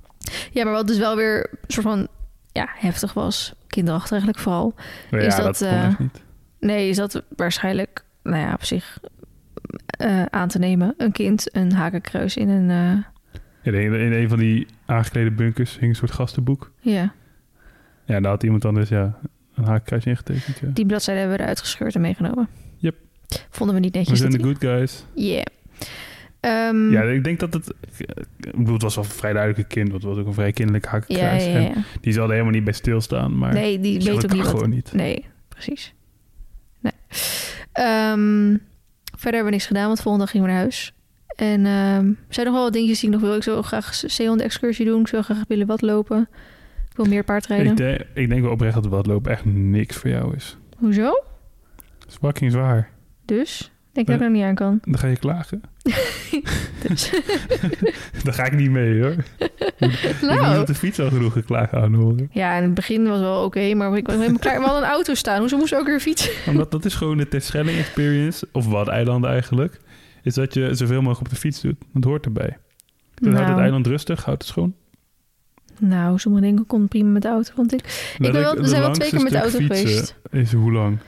Ja, 0.53 0.65
maar 0.65 0.73
wat 0.73 0.87
dus 0.87 0.99
wel 0.99 1.17
weer 1.17 1.49
een 1.51 1.59
soort 1.67 1.87
van... 1.87 2.09
ja, 2.53 2.69
heftig 2.73 3.13
was, 3.13 3.55
kinderachtig 3.67 4.11
eigenlijk 4.11 4.41
vooral... 4.43 4.75
Maar 5.11 5.21
Is 5.21 5.37
ja, 5.37 5.43
dat, 5.43 5.59
dat, 5.59 5.69
kon 5.69 5.79
eh, 5.79 5.99
niet. 5.99 6.23
Nee, 6.61 6.89
is 6.89 6.97
dat 6.97 7.23
waarschijnlijk, 7.37 8.05
nou 8.23 8.37
ja, 8.39 8.53
op 8.53 8.65
zich 8.65 8.99
eh, 9.87 10.23
aan 10.25 10.49
te 10.49 10.59
nemen. 10.59 10.95
Een 10.97 11.13
kind 11.13 11.57
een 11.57 11.73
hakenkruis 11.73 12.37
in 12.37 12.49
een... 12.49 12.71
eh, 12.71 13.05
Ja, 13.73 13.79
in, 13.81 13.95
in 13.95 14.13
een 14.13 14.29
van 14.29 14.39
die 14.39 14.67
aangeklede 14.87 15.31
bunkers 15.31 15.79
hing 15.79 15.91
een 15.91 15.97
soort 15.97 16.11
gastenboek. 16.11 16.73
ja, 16.81 17.13
Ja, 18.05 18.21
daar 18.21 18.31
had 18.31 18.43
iemand 18.43 18.63
dan 18.63 18.75
dus 18.75 18.89
ja, 18.89 19.19
een 19.55 19.65
haakkruis 19.65 20.05
ingetekend. 20.05 20.59
Ja. 20.59 20.69
die 20.75 20.87
bladzijde 20.87 21.21
hebben 21.21 21.37
we 21.39 21.43
eruit 21.43 21.61
gescheurd 21.61 21.95
en 21.95 22.01
meegenomen. 22.01 22.49
Yep. 22.77 22.95
Vonden 23.51 23.75
we 23.75 23.81
niet 23.81 23.93
We 23.93 23.99
netjes. 23.99 24.19
zijn 24.19 24.31
de 24.31 24.37
dat- 24.39 24.47
good 24.47 24.59
guys. 24.61 25.05
Yeah. 25.15 25.45
Ehm, 26.41 26.91
Ja, 26.91 27.03
ik 27.03 27.25
denk 27.25 27.41
dat 27.41 27.53
het... 27.53 27.75
Ik 28.41 28.57
bedoel, 28.57 28.73
het 28.73 28.83
was 28.83 28.95
wel 28.95 29.05
een 29.05 29.11
vrij 29.11 29.33
duidelijk 29.33 29.69
kind. 29.69 29.91
Want 29.91 30.03
het 30.03 30.13
was 30.13 30.21
ook 30.21 30.27
een 30.27 30.35
vrij 30.35 30.53
kinderlijk 30.53 30.85
ja, 30.85 30.91
haakkruis. 30.91 31.45
ja, 31.45 31.73
die 32.01 32.13
zal 32.13 32.25
er 32.25 32.31
helemaal 32.31 32.53
niet 32.53 32.65
bij 32.65 32.73
stilstaan. 32.73 33.39
Maar 33.39 33.53
Nee, 33.53 33.81
die 33.81 33.99
weet 33.99 34.25
ook 34.25 34.33
niet 34.33 34.43
wat... 34.43 34.51
gewoon 34.51 34.71
niet. 34.71 34.93
Nee, 34.93 35.25
precies. 35.49 35.95
Nee. 36.81 36.93
Ehm, 37.73 38.57
verder 39.05 39.33
hebben 39.33 39.45
we 39.45 39.51
niks 39.51 39.67
gedaan, 39.67 39.87
want 39.87 40.01
volgende 40.01 40.25
dag 40.25 40.31
gingen 40.33 40.47
we 40.47 40.53
naar 40.53 40.63
huis. 40.63 40.95
En 41.37 41.67
ehm, 41.67 42.07
er 42.07 42.35
zijn 42.35 42.47
nog 42.47 42.55
wel 42.55 42.65
wat 42.65 42.73
dingetjes 42.73 43.01
die 43.01 43.09
ik 43.09 43.15
nog 43.15 43.25
wil. 43.25 43.35
Ik 43.37 43.43
zou 43.43 43.63
graag 43.63 43.95
zeehondenexcursie 43.95 44.85
doen. 44.87 45.01
Ik 45.01 45.09
zou 45.09 45.23
graag 45.23 45.43
willen 45.49 45.67
wat 45.67 45.83
lopen. 45.83 46.29
Ik 46.91 46.97
wil 46.97 47.05
meer 47.07 47.25
paardrijden. 47.25 47.71
Ik 47.71 47.77
denk, 47.77 48.01
ik 48.15 48.29
denk 48.29 48.43
wel 48.43 48.51
oprecht 48.51 48.75
dat 48.75 48.93
het 48.93 49.07
lopen 49.07 49.33
echt 49.33 49.45
niks 49.45 49.97
voor 49.97 50.11
jou 50.11 50.37
is. 50.37 50.57
Hoezo? 50.77 51.25
Het 51.99 52.09
is 52.09 52.17
fucking 52.21 52.53
zwaar. 52.53 52.91
Dus? 53.25 53.71
Denk 53.93 54.07
dat 54.07 54.17
ik 54.17 54.23
er 54.23 54.31
niet 54.31 54.43
aan 54.43 54.55
kan. 54.55 54.79
Dan 54.85 54.99
ga 54.99 55.07
je 55.07 55.17
klagen. 55.17 55.61
Dus. 56.89 57.11
Dan 58.25 58.33
ga 58.35 58.45
ik 58.45 58.57
niet 58.57 58.71
mee 58.71 59.01
hoor. 59.03 59.11
Ik 59.79 59.99
heb 59.99 60.21
niet 60.21 60.31
nou. 60.41 60.61
op 60.61 60.67
de 60.67 60.75
fiets 60.75 61.01
al 61.01 61.09
genoeg 61.09 61.33
geklaagd 61.33 61.73
aan 61.75 61.95
horen. 61.95 62.29
Ja, 62.33 62.57
in 62.57 62.63
het 62.63 62.75
begin 62.75 63.09
was 63.09 63.21
wel 63.21 63.45
oké, 63.45 63.75
maar 63.75 63.97
ik 63.97 64.07
was 64.07 64.17
helemaal 64.17 64.39
klaar. 64.39 64.59
We 64.59 64.65
hadden 64.65 64.83
een 64.83 64.89
auto 64.91 65.15
staan. 65.15 65.39
Hoezo 65.41 65.57
moest 65.57 65.73
ik 65.73 65.79
ook 65.79 65.87
weer 65.87 66.01
fietsen? 66.01 66.31
Omdat 66.47 66.71
dat 66.71 66.85
is 66.85 66.95
gewoon 66.95 67.17
de 67.17 67.29
Terschelling 67.29 67.79
experience. 67.79 68.49
Of 68.53 68.67
wat 68.67 68.89
eilanden 68.89 69.31
eigenlijk. 69.31 69.81
Is 70.23 70.35
dat 70.35 70.55
je 70.55 70.75
zoveel 70.75 71.01
mogelijk 71.03 71.21
op 71.21 71.29
de 71.29 71.37
fiets 71.37 71.61
doet. 71.61 71.77
Dat 71.93 72.05
hoort 72.05 72.25
erbij. 72.25 72.57
Dat 73.15 73.33
houdt 73.35 73.49
het 73.49 73.59
eiland 73.59 73.87
rustig, 73.87 74.25
houdt 74.25 74.43
het 74.43 74.51
schoon. 74.51 74.75
nou, 75.79 76.19
sommige 76.19 76.45
dingen 76.45 76.67
konden 76.67 76.89
prima 76.89 77.09
met 77.11 77.23
de 77.23 77.29
auto, 77.29 77.53
vond 77.55 77.73
ik. 77.73 78.15
Nou, 78.19 78.33
ben 78.33 78.43
wel- 78.43 78.55
we 78.57 78.69
zijn 78.69 78.81
wel 78.83 78.93
twee 78.93 79.11
keer 79.11 79.23
met 79.23 79.33
de 79.33 79.39
auto 79.41 79.59
geweest. 79.59 80.17
Is 80.31 80.53
hoe 80.53 80.73
lang? 80.73 80.99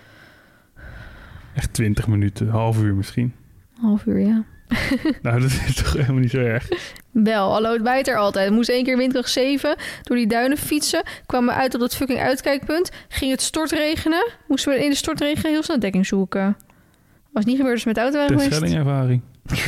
Echt 1.54 1.72
20 1.72 2.06
minuten, 2.06 2.48
half 2.48 2.82
uur 2.82 2.94
misschien. 2.94 3.34
Half 3.80 4.06
uur, 4.06 4.18
ja. 4.18 4.44
Nou, 5.22 5.40
dat 5.40 5.50
is 5.50 5.74
toch 5.74 5.92
helemaal 5.92 6.20
niet 6.20 6.30
zo 6.30 6.38
erg. 6.38 6.68
Wel, 7.10 7.52
hallo, 7.52 7.72
het 7.72 7.82
bijt 7.82 8.08
er 8.08 8.16
altijd. 8.16 8.48
We 8.48 8.54
moesten 8.54 8.74
één 8.74 8.84
keer 8.84 8.96
windkracht 8.96 9.30
7 9.30 9.76
door 10.02 10.16
die 10.16 10.26
duinen 10.26 10.58
fietsen. 10.58 11.02
Kwamen 11.26 11.54
we 11.54 11.60
uit 11.60 11.74
op 11.74 11.80
dat 11.80 11.96
fucking 11.96 12.18
uitkijkpunt. 12.18 12.90
Ging 13.08 13.30
het 13.30 13.42
stortregenen. 13.42 14.30
Moesten 14.48 14.72
we 14.72 14.84
in 14.84 14.90
de 14.90 14.96
stortregen 14.96 15.50
heel 15.50 15.62
snel 15.62 15.78
dekking 15.78 16.06
zoeken. 16.06 16.56
Was 17.32 17.44
niet 17.44 17.56
gebeurd 17.56 17.74
als 17.74 17.84
we 17.84 17.88
met 17.88 17.98
de 17.98 18.02
auto 18.02 18.26
geweest. 18.26 18.48
Terschelling 18.48 18.76
ervaring. 18.76 19.22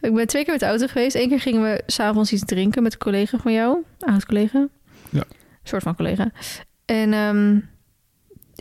Ik 0.00 0.14
ben 0.14 0.26
twee 0.26 0.42
keer 0.42 0.52
met 0.52 0.60
de 0.60 0.66
auto 0.66 0.86
geweest. 0.86 1.16
Eén 1.16 1.28
keer 1.28 1.40
gingen 1.40 1.62
we 1.62 1.82
s'avonds 1.86 2.32
iets 2.32 2.44
drinken 2.44 2.82
met 2.82 2.92
een 2.92 2.98
collega 2.98 3.38
van 3.38 3.52
jou. 3.52 3.82
Oud 3.98 4.26
collega. 4.26 4.68
Ja. 5.10 5.20
Een 5.28 5.68
soort 5.68 5.82
van 5.82 5.96
collega. 5.96 6.30
En 6.84 7.12
ehm, 7.12 7.58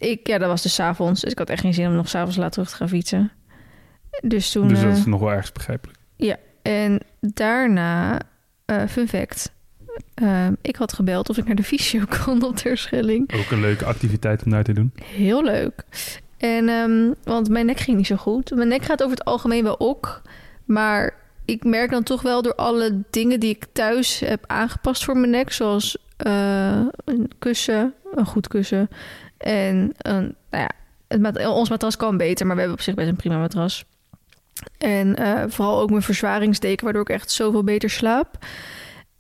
ik, 0.02 0.28
ja, 0.28 0.38
dat 0.38 0.50
was 0.50 0.62
dus 0.62 0.74
s'avonds. 0.74 1.22
Dus 1.22 1.32
ik 1.32 1.38
had 1.38 1.50
echt 1.50 1.62
geen 1.62 1.74
zin 1.74 1.88
om 1.88 1.94
nog 1.94 2.10
s'avonds 2.10 2.38
laat 2.38 2.52
terug 2.52 2.70
te 2.70 2.76
gaan 2.76 2.90
fietsen. 2.90 3.32
Dus 4.22 4.52
toen... 4.52 4.68
Dus 4.68 4.80
dat 4.82 4.92
eh, 4.92 4.98
is 4.98 5.06
nog 5.06 5.20
wel 5.20 5.32
ergens 5.32 5.52
begrijpelijk. 5.52 6.00
En 6.62 7.00
daarna, 7.20 8.20
eh, 8.66 8.84
fun 8.88 9.08
fact... 9.08 9.52
eh, 10.14 10.48
ik 10.62 10.76
had 10.76 10.94
gebeld 10.94 11.30
of 11.30 11.38
ik 11.38 11.46
naar 11.46 11.56
de 11.56 11.64
fysio 11.64 12.04
kon 12.24 12.44
op 12.44 12.56
Terschelling. 12.56 13.34
Ook 13.34 13.52
een 13.52 13.62
leuke 13.62 13.86
activiteit 13.86 14.44
om 14.44 14.52
daar 14.52 14.64
te 14.64 14.74
doen. 14.74 14.92
Heel 15.04 15.44
leuk. 15.44 15.84
En, 16.38 16.70
ehm, 16.70 17.12
want 17.24 17.50
mijn 17.50 17.66
nek 17.66 17.80
ging 17.80 17.98
niet 17.98 18.08
zo 18.08 18.16
goed. 18.16 18.56
Mijn 18.56 18.68
nek 18.68 18.84
gaat 18.84 19.04
over 19.04 19.18
het 19.18 19.26
algemeen 19.26 19.64
wel 19.64 19.76
ok. 19.76 20.22
Maar 20.66 21.14
ik 21.46 21.64
merk 21.64 21.92
dan 21.92 22.04
toch 22.04 22.22
wel 22.22 22.42
door 22.42 22.56
alle 22.56 23.02
dingen 23.10 23.40
die 23.40 23.50
ik 23.50 23.66
thuis 23.72 24.20
heb 24.20 24.44
aangepast 24.48 25.04
voor 25.04 25.18
mijn 25.18 25.32
nek. 25.32 25.52
Zoals 25.52 25.98
eh, 26.18 26.86
een 27.06 27.32
kussen, 27.40 27.94
een 28.16 28.26
goed 28.26 28.48
kussen. 28.48 28.90
En 29.44 29.94
een, 29.98 30.36
nou 30.50 30.64
ja, 30.64 30.70
het 31.08 31.22
mat- 31.22 31.46
ons 31.46 31.70
matras 31.70 31.96
kan 31.98 32.18
beter, 32.18 32.46
maar 32.46 32.56
we 32.56 32.62
hebben 32.62 32.80
op 32.80 32.84
zich 32.86 32.96
best 32.96 33.08
een 33.10 33.16
prima 33.16 33.38
matras. 33.38 33.86
En 34.78 35.16
eh, 35.16 35.44
vooral 35.48 35.80
ook 35.80 35.90
mijn 35.90 36.02
verzwaringsdeken, 36.02 36.84
waardoor 36.84 37.02
ik 37.02 37.10
echt 37.10 37.32
zoveel 37.32 37.64
beter 37.64 37.90
slaap. 37.90 38.38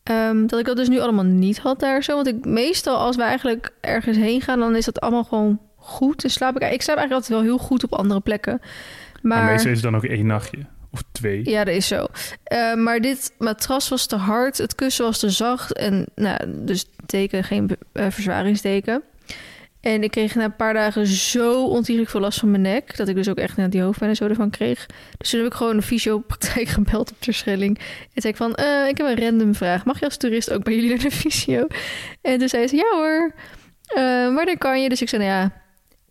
Ehm, 0.03 0.45
dat 0.47 0.59
ik 0.59 0.65
dat 0.65 0.75
dus 0.75 0.89
nu 0.89 0.99
allemaal 0.99 1.23
niet 1.23 1.59
had 1.59 1.79
daar 1.79 2.03
zo. 2.03 2.15
Want 2.15 2.27
ik 2.27 2.45
meestal 2.45 2.97
als 2.97 3.15
we 3.15 3.21
eigenlijk 3.23 3.73
ergens 3.81 4.17
heen 4.17 4.41
gaan, 4.41 4.59
dan 4.59 4.75
is 4.75 4.85
dat 4.85 4.99
allemaal 5.01 5.23
gewoon 5.23 5.59
goed. 5.75 6.23
En 6.23 6.29
slaap 6.29 6.55
ik, 6.55 6.71
ik 6.71 6.81
slaap 6.81 6.97
eigenlijk 6.97 7.11
altijd 7.11 7.29
wel 7.29 7.41
heel 7.41 7.65
goed 7.67 7.83
op 7.83 7.93
andere 7.93 8.19
plekken. 8.19 8.59
Maar, 9.21 9.37
Maar, 9.37 9.51
meestal 9.51 9.71
is 9.71 9.81
het 9.81 9.91
dan 9.91 9.95
ook 9.95 10.05
één 10.05 10.25
nachtje. 10.25 10.57
Of 10.91 11.03
twee. 11.11 11.49
ja, 11.49 11.63
dat 11.63 11.75
is 11.75 11.87
zo. 11.87 12.05
Eh, 12.43 12.73
maar 12.73 12.99
dit 12.99 13.33
matras 13.37 13.89
was 13.89 14.05
te 14.05 14.15
hard, 14.15 14.57
het 14.57 14.75
kussen 14.75 15.05
was 15.05 15.19
te 15.19 15.29
zacht. 15.29 15.73
En 15.73 16.05
nou, 16.15 16.37
dus 16.47 16.85
teken, 17.05 17.43
geen 17.43 17.77
eh, 17.91 18.05
verzwaringsdeken. 18.09 19.03
En 19.81 20.03
ik 20.03 20.11
kreeg 20.11 20.35
na 20.35 20.43
een 20.43 20.55
paar 20.55 20.73
dagen 20.73 21.07
zo 21.07 21.65
ontiegelijk 21.65 22.11
veel 22.11 22.19
last 22.19 22.39
van 22.39 22.51
mijn 22.51 22.61
nek... 22.61 22.97
dat 22.97 23.07
ik 23.07 23.15
dus 23.15 23.29
ook 23.29 23.37
echt 23.37 23.57
naar 23.57 23.69
die 23.69 23.81
hoofdpijn 23.81 24.09
en 24.09 24.15
zo 24.15 24.27
ervan 24.27 24.49
kreeg. 24.49 24.85
Dus 25.17 25.29
toen 25.29 25.39
heb 25.39 25.51
ik 25.51 25.57
gewoon 25.57 25.75
een 25.75 25.83
fysiopraktijk 25.83 26.67
gebeld 26.79 27.11
op 27.11 27.15
Terschelling. 27.19 27.79
En 28.13 28.21
zei 28.21 28.33
ik 28.33 28.39
van, 28.39 28.55
eh, 28.55 28.87
ik 28.87 28.97
heb 28.97 29.07
een 29.07 29.25
random 29.25 29.55
vraag. 29.55 29.85
Mag 29.85 29.99
je 29.99 30.05
als 30.05 30.17
toerist 30.17 30.51
ook 30.51 30.63
bij 30.63 30.73
jullie 30.73 30.89
naar 30.89 30.99
de 30.99 31.11
fysio? 31.11 31.67
En 32.21 32.39
toen 32.39 32.49
zei 32.49 32.67
ze, 32.67 32.75
ja 32.75 32.89
hoor. 32.91 33.33
Eh, 33.85 34.33
wanneer 34.35 34.57
kan 34.57 34.81
je? 34.81 34.89
Dus 34.89 35.01
ik 35.01 35.09
zei, 35.09 35.23
nou 35.23 35.35
ja, 35.35 35.51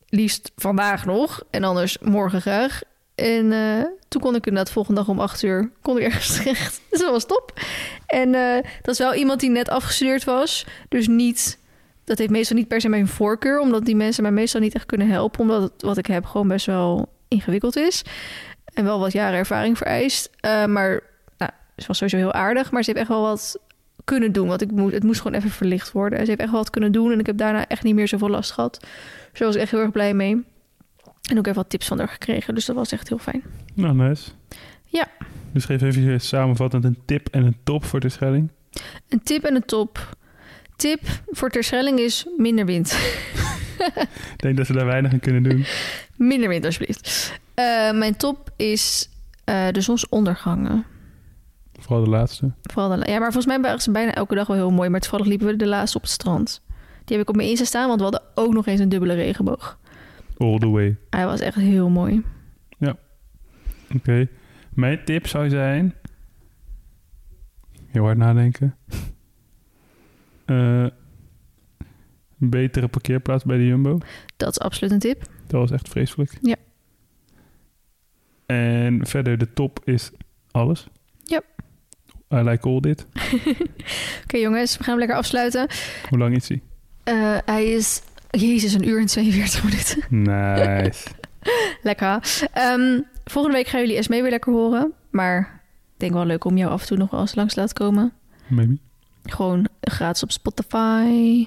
liefst 0.09 0.53
vandaag 0.57 1.07
nog. 1.07 1.43
En 1.51 1.65
anders 1.65 1.99
morgen 1.99 2.41
graag. 2.41 2.81
En 3.15 3.53
eh, 3.53 3.85
toen 4.09 4.21
kon 4.21 4.35
ik 4.35 4.47
inderdaad 4.47 4.73
volgende 4.73 5.01
dag 5.01 5.09
om 5.09 5.21
acht 5.21 5.43
uur 5.43 5.71
kon 5.83 5.97
ik 5.97 6.03
ergens 6.03 6.37
terecht. 6.37 6.81
Dus 6.91 7.01
dat 7.01 7.11
was 7.11 7.27
top. 7.27 7.61
En 8.07 8.33
dat 8.83 8.95
is 8.95 8.99
wel 8.99 9.15
iemand 9.15 9.41
die 9.41 9.51
net 9.51 9.69
afgestudeerd 9.69 10.25
was. 10.25 10.67
Dus 10.89 11.09
niet, 11.09 11.59
dat 12.11 12.19
heeft 12.19 12.31
meestal 12.31 12.57
niet 12.57 12.69
per 12.69 12.81
se 12.81 12.89
mijn 12.89 13.09
voorkeur. 13.09 13.61
Omdat 13.61 13.85
die 13.85 13.97
mensen 13.97 14.23
mij 14.23 14.33
meestal 14.33 14.61
niet 14.61 14.75
echt 14.75 14.87
kunnen 14.87 15.09
helpen. 15.09 15.41
Omdat 15.41 15.63
het, 15.63 15.83
wat 15.83 15.97
ik 15.97 16.07
heb 16.07 16.25
gewoon 16.25 16.49
best 16.49 16.67
wel 16.67 17.09
ingewikkeld 17.29 17.77
is. 17.77 18.03
En 18.65 18.85
wel 18.85 18.99
wat 19.01 19.13
jaren 19.13 19.39
ervaring 19.39 19.77
vereist. 19.77 20.31
Eh, 20.41 20.67
maar 20.67 21.01
nou, 21.39 21.51
ze 21.77 21.87
was 21.87 21.97
sowieso 21.97 22.17
heel 22.17 22.33
aardig. 22.33 22.71
Maar 22.71 22.83
ze 22.83 22.91
heeft 22.91 23.03
echt 23.03 23.11
wel 23.17 23.23
wat 23.23 23.61
kunnen 24.05 24.33
doen. 24.33 24.49
Want 24.49 24.61
ik 24.61 24.71
moest, 24.71 24.95
het 24.95 25.03
moest 25.03 25.21
gewoon 25.21 25.37
even 25.37 25.51
verlicht 25.51 25.93
worden. 25.93 26.19
En 26.19 26.25
ze 26.25 26.31
heeft 26.31 26.43
echt 26.43 26.51
wel 26.51 26.61
wat 26.61 26.71
kunnen 26.71 26.93
doen. 26.93 27.13
En 27.13 27.19
ik 27.19 27.27
heb 27.27 27.37
daarna 27.37 27.67
echt 27.67 27.83
niet 27.83 27.95
meer 27.95 28.09
zoveel 28.09 28.31
last 28.31 28.51
gehad. 28.51 28.79
Dus 29.31 29.39
daar 29.39 29.49
was 29.49 29.57
ik 29.57 29.63
echt 29.63 29.71
heel 29.71 29.81
erg 29.81 29.93
blij 29.93 30.15
mee. 30.15 30.45
En 31.31 31.39
ook 31.39 31.47
even 31.47 31.61
wat 31.61 31.71
tips 31.71 31.87
van 31.87 31.99
haar 31.99 32.09
gekregen. 32.09 32.55
Dus 32.55 32.65
dat 32.65 32.77
was 32.77 32.93
echt 32.93 33.09
heel 33.09 33.19
fijn. 33.19 33.43
Nou, 33.75 33.95
nice. 33.95 34.31
Ja. 34.85 35.07
Dus 35.53 35.65
geef 35.65 35.83
even 35.83 36.21
samenvattend 36.21 36.85
een 36.85 36.99
tip 37.05 37.29
en 37.29 37.45
een 37.45 37.57
top 37.63 37.85
voor 37.85 38.01
de 38.01 38.09
Schelling. 38.09 38.51
Een 39.09 39.23
tip 39.23 39.45
en 39.45 39.55
een 39.55 39.65
top. 39.65 40.19
Tip 40.81 41.01
voor 41.27 41.51
Terschelling 41.51 41.99
is 41.99 42.27
minder 42.37 42.67
wind. 42.67 42.93
Ik 44.33 44.37
denk 44.37 44.57
dat 44.57 44.67
ze 44.67 44.73
daar 44.73 44.87
weinig 44.87 45.13
aan 45.13 45.21
kunnen 45.21 45.43
doen. 45.43 45.65
minder 46.17 46.49
wind, 46.49 46.65
alsjeblieft. 46.65 47.39
Eh, 47.55 47.93
mijn 47.93 48.17
top 48.17 48.51
is 48.57 49.09
eh, 49.45 49.69
de 49.69 49.81
zonsondergangen. 49.81 50.85
Vooral 51.79 52.05
de 52.05 52.11
laatste. 52.11 52.53
Vooral 52.63 52.89
de, 52.89 53.11
ja, 53.11 53.19
maar 53.19 53.33
volgens 53.33 53.47
mij 53.47 53.61
waren 53.61 53.81
ze 53.81 53.91
bijna 53.91 54.15
elke 54.15 54.35
dag 54.35 54.47
wel 54.47 54.57
heel 54.57 54.71
mooi. 54.71 54.89
Maar 54.89 55.01
toevallig 55.01 55.27
liepen 55.27 55.47
we 55.47 55.57
de 55.57 55.67
laatste 55.67 55.97
op 55.97 56.03
het 56.03 56.13
strand. 56.13 56.63
Die 57.05 57.17
heb 57.17 57.21
ik 57.21 57.29
op 57.29 57.37
mijn 57.37 57.49
Insta 57.49 57.65
staan, 57.65 57.87
want 57.87 57.99
we 57.99 58.03
hadden 58.03 58.23
ook 58.35 58.53
nog 58.53 58.67
eens 58.67 58.81
een 58.81 58.89
dubbele 58.89 59.15
regenboog. 59.15 59.79
All 60.37 60.59
the 60.59 60.69
way. 60.69 60.97
Hij 61.11 61.27
was 61.27 61.41
echt 61.41 61.57
heel 61.57 61.89
mooi. 61.89 62.23
Oké. 63.95 64.29
Mijn 64.75 65.05
tip 65.05 65.27
zou 65.27 65.49
zijn... 65.49 65.95
Heel 67.87 68.05
hard 68.05 68.17
nadenken. 68.17 68.77
Eh, 70.51 70.87
een 72.41 72.51
betere 72.51 72.89
parkeerplaats 72.89 73.45
bij 73.45 73.57
de 73.57 73.67
Jumbo. 73.67 73.99
Dat 74.37 74.51
is 74.51 74.59
absoluut 74.59 74.93
een 74.93 74.99
tip. 74.99 75.23
Dat 75.47 75.61
was 75.61 75.71
echt 75.71 75.89
vreselijk. 75.89 76.39
Ja. 76.43 76.57
En 78.47 79.07
verder, 79.07 79.39
de 79.39 79.53
top 79.53 79.81
is 79.85 80.11
alles. 80.51 80.87
Ja. 81.25 81.41
I 82.35 82.37
like 82.37 82.69
all 82.69 82.81
dit. 82.81 83.07
Oké 84.25 84.37
jongens, 84.37 84.77
we 84.77 84.83
gaan 84.85 84.91
hem 84.91 84.99
lekker 84.99 85.17
afsluiten. 85.17 85.67
Hoe 86.09 86.19
lang 86.19 86.37
is 86.37 86.49
hij? 86.49 86.63
Eh, 87.05 87.39
hij 87.45 87.65
is, 87.65 88.03
jezus, 88.31 88.73
een 88.73 88.89
uur 88.89 89.01
en 89.01 89.07
42 89.07 89.65
minuten. 89.65 90.05
Nice. 90.09 91.09
lekker. 91.83 92.49
Ehm, 92.53 93.01
volgende 93.25 93.57
week 93.57 93.67
gaan 93.67 93.81
jullie 93.81 93.97
Esmee 93.97 94.23
weer 94.23 94.31
lekker 94.31 94.53
horen. 94.53 94.93
Maar 95.11 95.63
ik 95.93 96.01
denk 96.01 96.13
wel 96.13 96.27
leuk 96.27 96.45
om 96.45 96.57
jou 96.57 96.71
af 96.71 96.81
en 96.81 96.87
toe 96.87 96.97
nog 96.97 97.11
wel 97.11 97.21
eens 97.21 97.35
langs 97.35 97.55
te 97.55 97.61
laten 97.61 97.75
komen. 97.75 98.13
Maybe. 98.49 98.79
Gewoon 99.25 99.69
gratis 99.81 100.23
op 100.23 100.31
Spotify. 100.31 101.47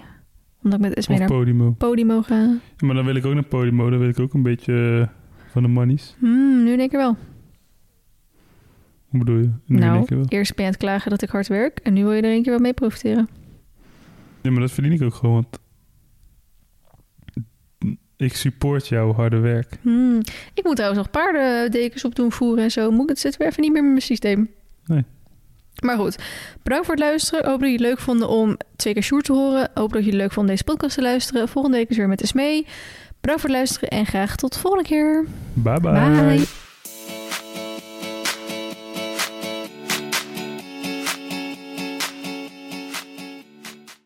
Omdat 0.64 0.80
ik 0.80 0.86
met 0.86 0.94
Esmee 0.94 1.22
Of 1.22 1.28
naar 1.28 1.38
Podimo. 1.38 1.72
Podimo 1.72 2.22
ga. 2.22 2.36
Ja, 2.36 2.86
maar 2.86 2.96
dan 2.96 3.06
wil 3.06 3.16
ik 3.16 3.26
ook 3.26 3.34
naar 3.34 3.44
Podimo. 3.44 3.90
Dan 3.90 4.00
wil 4.00 4.10
ik 4.10 4.20
ook 4.20 4.34
een 4.34 4.44
beetje 4.44 5.00
eh, 5.02 5.08
van 5.52 5.62
de 5.62 5.68
monies. 5.68 6.16
Hmm, 6.20 6.64
nu 6.64 6.72
in 6.72 6.80
één 6.80 6.90
keer 6.90 7.00
wel. 7.00 7.18
Hoe 9.08 9.20
bedoel 9.20 9.38
je? 9.38 9.50
Nu 9.66 9.78
nou, 9.78 10.06
wel. 10.08 10.26
eerst 10.28 10.56
ben 10.56 10.66
je 10.66 10.72
aan 10.72 10.78
het 10.78 10.84
klagen 10.86 11.10
dat 11.10 11.22
ik 11.22 11.30
hard 11.30 11.48
werk. 11.48 11.80
En 11.80 11.94
nu 11.94 12.04
wil 12.04 12.12
je 12.12 12.22
er 12.22 12.32
één 12.32 12.42
keer 12.42 12.52
wel 12.52 12.62
mee 12.62 12.74
profiteren. 12.74 13.30
Ja, 14.42 14.52
maar 14.52 14.62
dat 14.62 14.72
verdien 14.72 14.92
ik 14.92 15.02
ook 15.02 15.14
gewoon. 15.14 15.34
Want 15.34 15.60
ik 18.18 18.36
support 18.36 18.88
jouw 18.88 19.14
harde 19.14 19.38
werk. 19.38 19.78
Hmm. 19.82 20.22
Ik 20.54 20.64
moet 20.64 20.76
trouwens 20.76 21.02
nog 21.02 21.12
paardendekens 21.12 22.06
op 22.06 22.16
doen 22.16 22.32
voeren 22.32 22.64
en 22.64 22.72
zo. 22.72 22.92
Moet 22.92 23.04
ik 23.04 23.10
het 23.10 23.20
zit 23.20 23.38
weer 23.38 23.48
even 23.48 23.62
niet 23.62 23.72
meer 23.72 23.82
in 23.82 23.90
mijn 23.90 24.02
systeem. 24.02 24.50
Nee. 24.86 25.04
Maar 25.82 25.98
goed, 25.98 26.18
bedankt 26.64 26.86
voor 26.86 26.96
het 26.96 27.04
luisteren. 27.04 27.46
Hoop 27.50 27.60
dat 27.60 27.70
jullie 27.70 27.86
het 27.86 27.96
leuk 27.96 28.00
vonden 28.00 28.30
om 28.30 28.58
twee 28.76 28.94
keer 28.94 29.04
Sjoerd 29.04 29.26
te 29.26 29.34
horen. 29.34 29.70
Hoop 29.74 29.94
dat 29.94 30.04
jullie 30.04 30.12
het 30.12 30.22
leuk 30.22 30.32
vonden 30.32 30.52
deze 30.52 30.64
podcast 30.64 30.96
te 30.96 31.02
luisteren. 31.02 31.50
Volgende 31.50 31.78
week 31.78 31.90
is 31.90 31.98
weer 31.98 32.08
met 32.08 32.22
Esmee. 32.22 32.66
Bedankt 33.22 33.42
voor 33.42 33.50
het 33.50 33.60
luisteren 33.60 33.90
en 33.90 34.06
graag 34.06 34.36
tot 34.36 34.54
de 34.54 34.60
volgende 34.60 34.88
keer. 34.88 35.26
bye. 35.54 35.80
bye. 35.80 35.92
Bye. 35.92 36.63